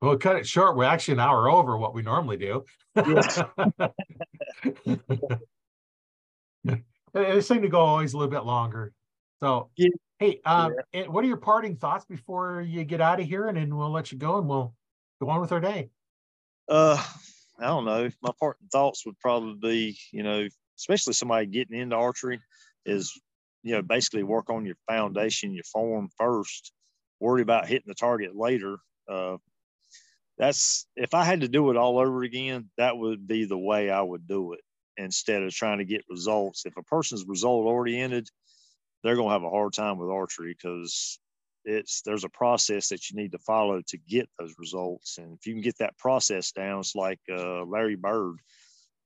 Well, 0.00 0.16
cut 0.18 0.34
it 0.34 0.48
short. 0.48 0.76
We're 0.76 0.84
actually 0.84 1.14
an 1.14 1.20
hour 1.20 1.48
over 1.48 1.78
what 1.78 1.94
we 1.94 2.02
normally 2.02 2.36
do. 2.36 2.64
Yes. 2.96 3.40
They 7.14 7.40
seem 7.42 7.62
to 7.62 7.68
go 7.68 7.80
always 7.80 8.14
a 8.14 8.16
little 8.16 8.30
bit 8.30 8.44
longer. 8.44 8.92
So, 9.40 9.70
yeah. 9.76 9.90
hey, 10.18 10.40
um, 10.44 10.74
yeah. 10.92 11.08
what 11.08 11.24
are 11.24 11.28
your 11.28 11.36
parting 11.36 11.76
thoughts 11.76 12.04
before 12.04 12.62
you 12.62 12.84
get 12.84 13.00
out 13.00 13.20
of 13.20 13.26
here? 13.26 13.48
And 13.48 13.56
then 13.56 13.76
we'll 13.76 13.90
let 13.90 14.12
you 14.12 14.18
go 14.18 14.38
and 14.38 14.48
we'll 14.48 14.74
go 15.20 15.28
on 15.28 15.40
with 15.40 15.52
our 15.52 15.60
day. 15.60 15.90
Uh, 16.68 17.02
I 17.58 17.66
don't 17.66 17.84
know. 17.84 18.08
My 18.22 18.30
parting 18.38 18.68
thoughts 18.72 19.04
would 19.04 19.18
probably 19.18 19.56
be, 19.60 19.98
you 20.10 20.22
know, 20.22 20.48
especially 20.78 21.12
somebody 21.12 21.46
getting 21.46 21.78
into 21.78 21.96
archery, 21.96 22.40
is 22.86 23.12
you 23.62 23.74
know 23.74 23.82
basically 23.82 24.22
work 24.22 24.50
on 24.50 24.66
your 24.66 24.76
foundation, 24.88 25.54
your 25.54 25.64
form 25.64 26.08
first. 26.18 26.72
Worry 27.20 27.42
about 27.42 27.68
hitting 27.68 27.88
the 27.88 27.94
target 27.94 28.34
later. 28.34 28.78
Uh, 29.08 29.36
that's 30.38 30.86
if 30.96 31.14
I 31.14 31.24
had 31.24 31.42
to 31.42 31.48
do 31.48 31.70
it 31.70 31.76
all 31.76 31.98
over 31.98 32.22
again, 32.22 32.70
that 32.78 32.96
would 32.96 33.26
be 33.26 33.44
the 33.44 33.58
way 33.58 33.90
I 33.90 34.02
would 34.02 34.26
do 34.26 34.54
it 34.54 34.60
instead 34.96 35.42
of 35.42 35.52
trying 35.52 35.78
to 35.78 35.84
get 35.84 36.04
results. 36.08 36.66
If 36.66 36.76
a 36.76 36.82
person's 36.82 37.24
result 37.26 37.66
oriented, 37.66 38.28
they're 39.02 39.16
going 39.16 39.28
to 39.28 39.32
have 39.32 39.44
a 39.44 39.50
hard 39.50 39.72
time 39.72 39.98
with 39.98 40.10
archery 40.10 40.54
because 40.54 41.18
it's 41.64 42.02
there's 42.02 42.24
a 42.24 42.28
process 42.28 42.88
that 42.88 43.08
you 43.08 43.16
need 43.16 43.32
to 43.32 43.38
follow 43.38 43.80
to 43.86 43.98
get 43.98 44.28
those 44.38 44.54
results. 44.58 45.18
And 45.18 45.36
if 45.38 45.46
you 45.46 45.54
can 45.54 45.62
get 45.62 45.78
that 45.78 45.96
process 45.98 46.52
down, 46.52 46.80
it's 46.80 46.94
like 46.94 47.20
uh, 47.30 47.64
Larry 47.64 47.96
Bird, 47.96 48.36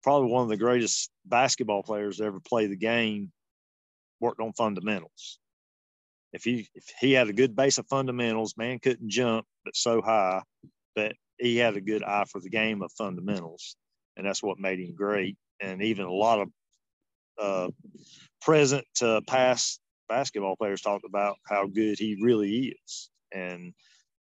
probably 0.07 0.31
one 0.31 0.45
of 0.45 0.49
the 0.49 0.57
greatest 0.57 1.11
basketball 1.25 1.83
players 1.83 2.19
to 2.19 2.25
ever 2.25 2.39
play 2.39 2.69
the 2.69 2.77
game, 2.77 3.33
worked 4.21 4.41
on 4.41 4.53
fundamentals. 4.53 5.41
If 6.33 6.45
he 6.45 6.69
if 6.77 6.85
he 7.01 7.13
had 7.13 7.29
a 7.29 7.33
good 7.33 7.57
base 7.57 7.79
of 7.79 7.89
fundamentals, 7.89 8.55
man 8.57 8.79
couldn't 8.79 9.11
jump 9.11 9.47
but 9.65 9.75
so 9.75 10.01
high, 10.01 10.43
but 10.95 11.15
he 11.39 11.57
had 11.57 11.77
a 11.77 11.81
good 11.81 12.05
eye 12.05 12.25
for 12.31 12.41
the 12.41 12.49
game 12.49 12.83
of 12.83 12.93
fundamentals, 12.93 13.75
and 14.17 14.25
that's 14.25 14.45
what 14.45 14.61
made 14.61 14.79
him 14.79 14.95
great. 14.95 15.37
And 15.61 15.83
even 15.83 16.07
a 16.07 16.13
lot 16.13 16.41
of 16.41 16.49
uh, 17.43 17.71
present 18.41 18.87
to 18.97 19.23
past 19.27 19.81
basketball 20.09 20.55
players 20.55 20.83
talked 20.83 21.05
about 21.05 21.37
how 21.49 21.67
good 21.67 21.99
he 21.99 22.17
really 22.21 22.77
is. 22.87 23.11
And 23.33 23.75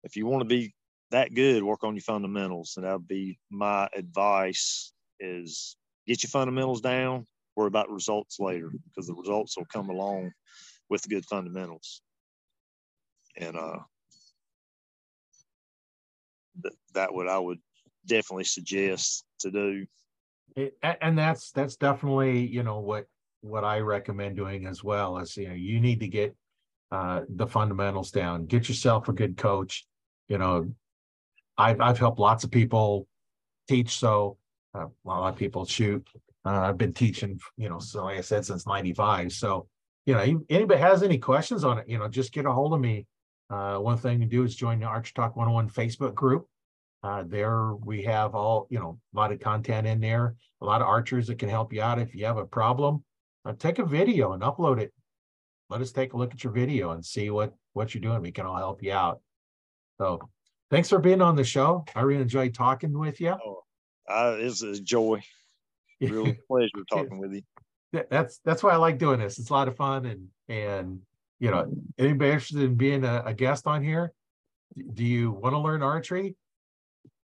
if 0.04 0.16
you 0.16 0.28
want 0.28 0.42
to 0.42 0.48
be 0.48 0.76
that 1.10 1.34
good, 1.34 1.64
work 1.64 1.84
on 1.84 1.96
your 1.96 2.04
fundamentals. 2.04 2.74
And 2.76 2.86
that 2.86 2.94
would 2.94 3.08
be 3.08 3.40
my 3.50 3.90
advice 3.96 4.94
is 5.22 5.78
get 6.08 6.24
your 6.24 6.30
fundamentals 6.30 6.82
down, 6.82 7.26
worry 7.56 7.68
about 7.68 7.90
results 7.90 8.40
later 8.40 8.70
because 8.90 9.08
the 9.08 9.14
results 9.14 9.56
will 9.58 9.68
come 9.72 9.90
along 9.90 10.32
with 10.90 11.08
good 11.10 11.26
fundamentals. 11.26 12.02
And 13.38 13.56
uh 13.56 13.80
th- 16.62 16.76
that 16.94 17.14
would 17.14 17.28
I 17.28 17.38
would 17.38 17.60
definitely 18.06 18.46
suggest 18.46 19.26
to 19.40 19.52
do. 19.52 19.86
It, 20.56 20.78
and 20.84 21.18
that's 21.18 21.52
that's 21.52 21.78
definitely 21.78 22.46
you 22.46 22.64
know 22.64 22.80
what 22.80 23.06
what 23.42 23.64
I 23.64 23.80
recommend 23.80 24.36
doing 24.36 24.66
as 24.66 24.84
well 24.84 25.18
is 25.18 25.38
you 25.38 25.48
know 25.48 25.54
you 25.54 25.80
need 25.80 26.00
to 26.02 26.08
get 26.08 26.36
uh, 26.92 27.22
the 27.30 27.48
fundamentals 27.48 28.12
down. 28.12 28.46
Get 28.46 28.68
yourself 28.68 29.08
a 29.08 29.14
good 29.14 29.38
coach. 29.38 29.88
You 30.28 30.38
know, 30.38 30.74
I've 31.58 31.80
I've 31.80 31.98
helped 31.98 32.20
lots 32.20 32.44
of 32.44 32.52
people 32.52 33.08
teach. 33.70 33.98
So 33.98 34.38
uh, 34.76 34.86
a 34.86 35.08
lot 35.08 35.34
of 35.34 35.38
people 35.38 35.66
shoot. 35.66 36.08
Uh, 36.46 36.62
I've 36.62 36.78
been 36.78 36.94
teaching, 36.94 37.40
you 37.58 37.70
know, 37.70 37.80
so 37.80 38.06
like 38.06 38.18
I 38.18 38.22
said, 38.22 38.46
since 38.46 38.66
'95. 38.66 39.32
So 39.32 39.68
you 40.06 40.16
know, 40.16 40.44
anybody 40.50 40.80
has 40.80 41.04
any 41.04 41.20
questions 41.20 41.64
on 41.64 41.78
it, 41.78 41.88
you 41.88 42.00
know, 42.00 42.08
just 42.08 42.34
get 42.34 42.48
a 42.48 42.52
hold 42.52 42.74
of 42.74 42.80
me. 42.80 43.06
Uh, 43.52 43.78
one 43.78 43.98
thing 43.98 44.20
to 44.20 44.26
do 44.26 44.44
is 44.44 44.56
join 44.56 44.80
the 44.80 44.86
Archery 44.86 45.12
Talk 45.14 45.36
101 45.36 45.70
Facebook 45.70 46.16
group. 46.16 46.48
Uh, 47.04 47.24
there 47.28 47.74
we 47.76 48.02
have 48.02 48.34
all, 48.34 48.66
you 48.70 48.80
know, 48.80 48.98
a 49.14 49.18
lot 49.18 49.32
of 49.32 49.40
content 49.40 49.86
in 49.86 50.00
there, 50.00 50.36
a 50.62 50.66
lot 50.66 50.82
of 50.82 50.88
archers 50.88 51.28
that 51.28 51.38
can 51.38 51.50
help 51.50 51.72
you 51.72 51.82
out 51.82 52.00
if 52.00 52.16
you 52.16 52.26
have 52.26 52.38
a 52.38 52.46
problem 52.46 53.04
uh, 53.46 53.54
take 53.58 53.80
a 53.80 53.86
video 53.86 54.34
and 54.34 54.44
upload 54.44 54.80
it. 54.80 54.94
Let 55.70 55.82
us 55.82 55.92
take 55.92 56.14
a 56.14 56.18
look 56.18 56.34
at 56.34 56.44
your 56.44 56.54
video 56.54 56.92
and 56.92 57.04
see 57.04 57.30
what 57.30 57.54
what 57.74 57.94
you're 57.94 58.02
doing. 58.02 58.22
We 58.22 58.32
can 58.32 58.46
all 58.46 58.58
help 58.58 58.84
you 58.84 58.92
out. 58.92 59.22
So, 60.00 60.20
thanks 60.70 60.90
for 60.90 61.00
being 61.00 61.22
on 61.22 61.36
the 61.36 61.44
show. 61.44 61.86
I 61.96 62.02
really 62.02 62.22
enjoyed 62.22 62.54
talking 62.54 62.98
with 62.98 63.22
you. 63.22 63.32
Oh, 63.32 63.64
uh, 64.12 64.38
it's 64.40 64.62
a 64.62 64.80
joy. 64.80 65.22
Real 66.00 66.34
pleasure 66.48 66.70
talking 66.92 67.20
with 67.20 67.34
you. 67.34 67.42
That's 68.10 68.40
that's 68.46 68.64
why 68.64 68.72
I 68.72 68.78
like 68.78 68.98
doing 68.98 69.20
this. 69.20 69.38
It's 69.38 69.50
a 69.50 69.54
lot 69.54 69.68
of 69.68 69.76
fun, 69.76 70.06
and 70.06 70.28
and 70.48 71.00
you 71.40 71.52
know, 71.52 71.72
anybody 71.98 72.32
interested 72.32 72.62
in 72.62 72.76
being 72.76 73.04
a, 73.04 73.24
a 73.26 73.34
guest 73.34 73.68
on 73.68 73.84
here? 73.84 74.14
Do 74.94 75.04
you 75.04 75.32
want 75.32 75.54
to 75.54 75.60
learn 75.60 75.84
archery? 75.84 76.36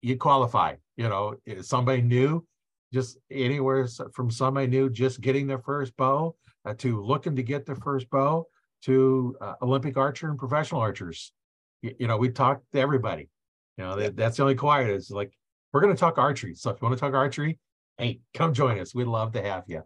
You 0.01 0.17
qualify. 0.17 0.75
You 0.97 1.09
know, 1.09 1.35
somebody 1.61 2.01
new 2.01 2.45
just 2.93 3.17
anywhere 3.31 3.87
from 4.13 4.29
somebody 4.29 4.67
new, 4.67 4.89
just 4.89 5.19
getting 5.19 5.47
their 5.47 5.59
first 5.59 5.97
bow 5.97 6.35
uh, 6.63 6.75
to 6.75 7.01
looking 7.01 7.35
to 7.35 7.43
get 7.43 7.65
their 7.65 7.75
first 7.75 8.07
bow 8.11 8.45
to 8.83 9.35
uh, 9.41 9.55
Olympic 9.63 9.97
archer 9.97 10.29
and 10.29 10.37
professional 10.37 10.79
archers. 10.79 11.33
You, 11.81 11.95
you 11.99 12.07
know, 12.07 12.17
we 12.17 12.29
talk 12.29 12.61
to 12.71 12.79
everybody. 12.79 13.29
You 13.77 13.85
know, 13.85 13.95
that, 13.95 14.15
that's 14.15 14.37
the 14.37 14.43
only 14.43 14.55
quiet 14.55 14.91
is 14.91 15.09
like, 15.09 15.33
we're 15.73 15.81
going 15.81 15.93
to 15.93 15.99
talk 15.99 16.17
archery. 16.17 16.53
So 16.53 16.69
if 16.69 16.81
you 16.81 16.87
want 16.87 16.97
to 16.97 17.01
talk 17.01 17.13
archery, 17.13 17.59
hey, 17.97 18.21
come 18.33 18.53
join 18.53 18.79
us. 18.79 18.93
We'd 18.93 19.05
love 19.05 19.33
to 19.33 19.41
have 19.41 19.63
you. 19.67 19.81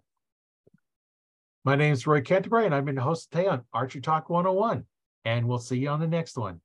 My 1.64 1.76
name 1.76 1.94
is 1.94 2.06
Roy 2.06 2.22
Canterbury, 2.22 2.66
and 2.66 2.76
I've 2.76 2.86
been 2.86 2.96
the 2.96 3.02
host 3.02 3.32
today 3.32 3.48
on 3.48 3.64
Archery 3.74 4.02
Talk 4.02 4.30
101. 4.30 4.86
And 5.26 5.48
we'll 5.48 5.60
see 5.60 5.78
you 5.78 5.90
on 5.90 6.00
the 6.00 6.08
next 6.08 6.38
one. 6.38 6.62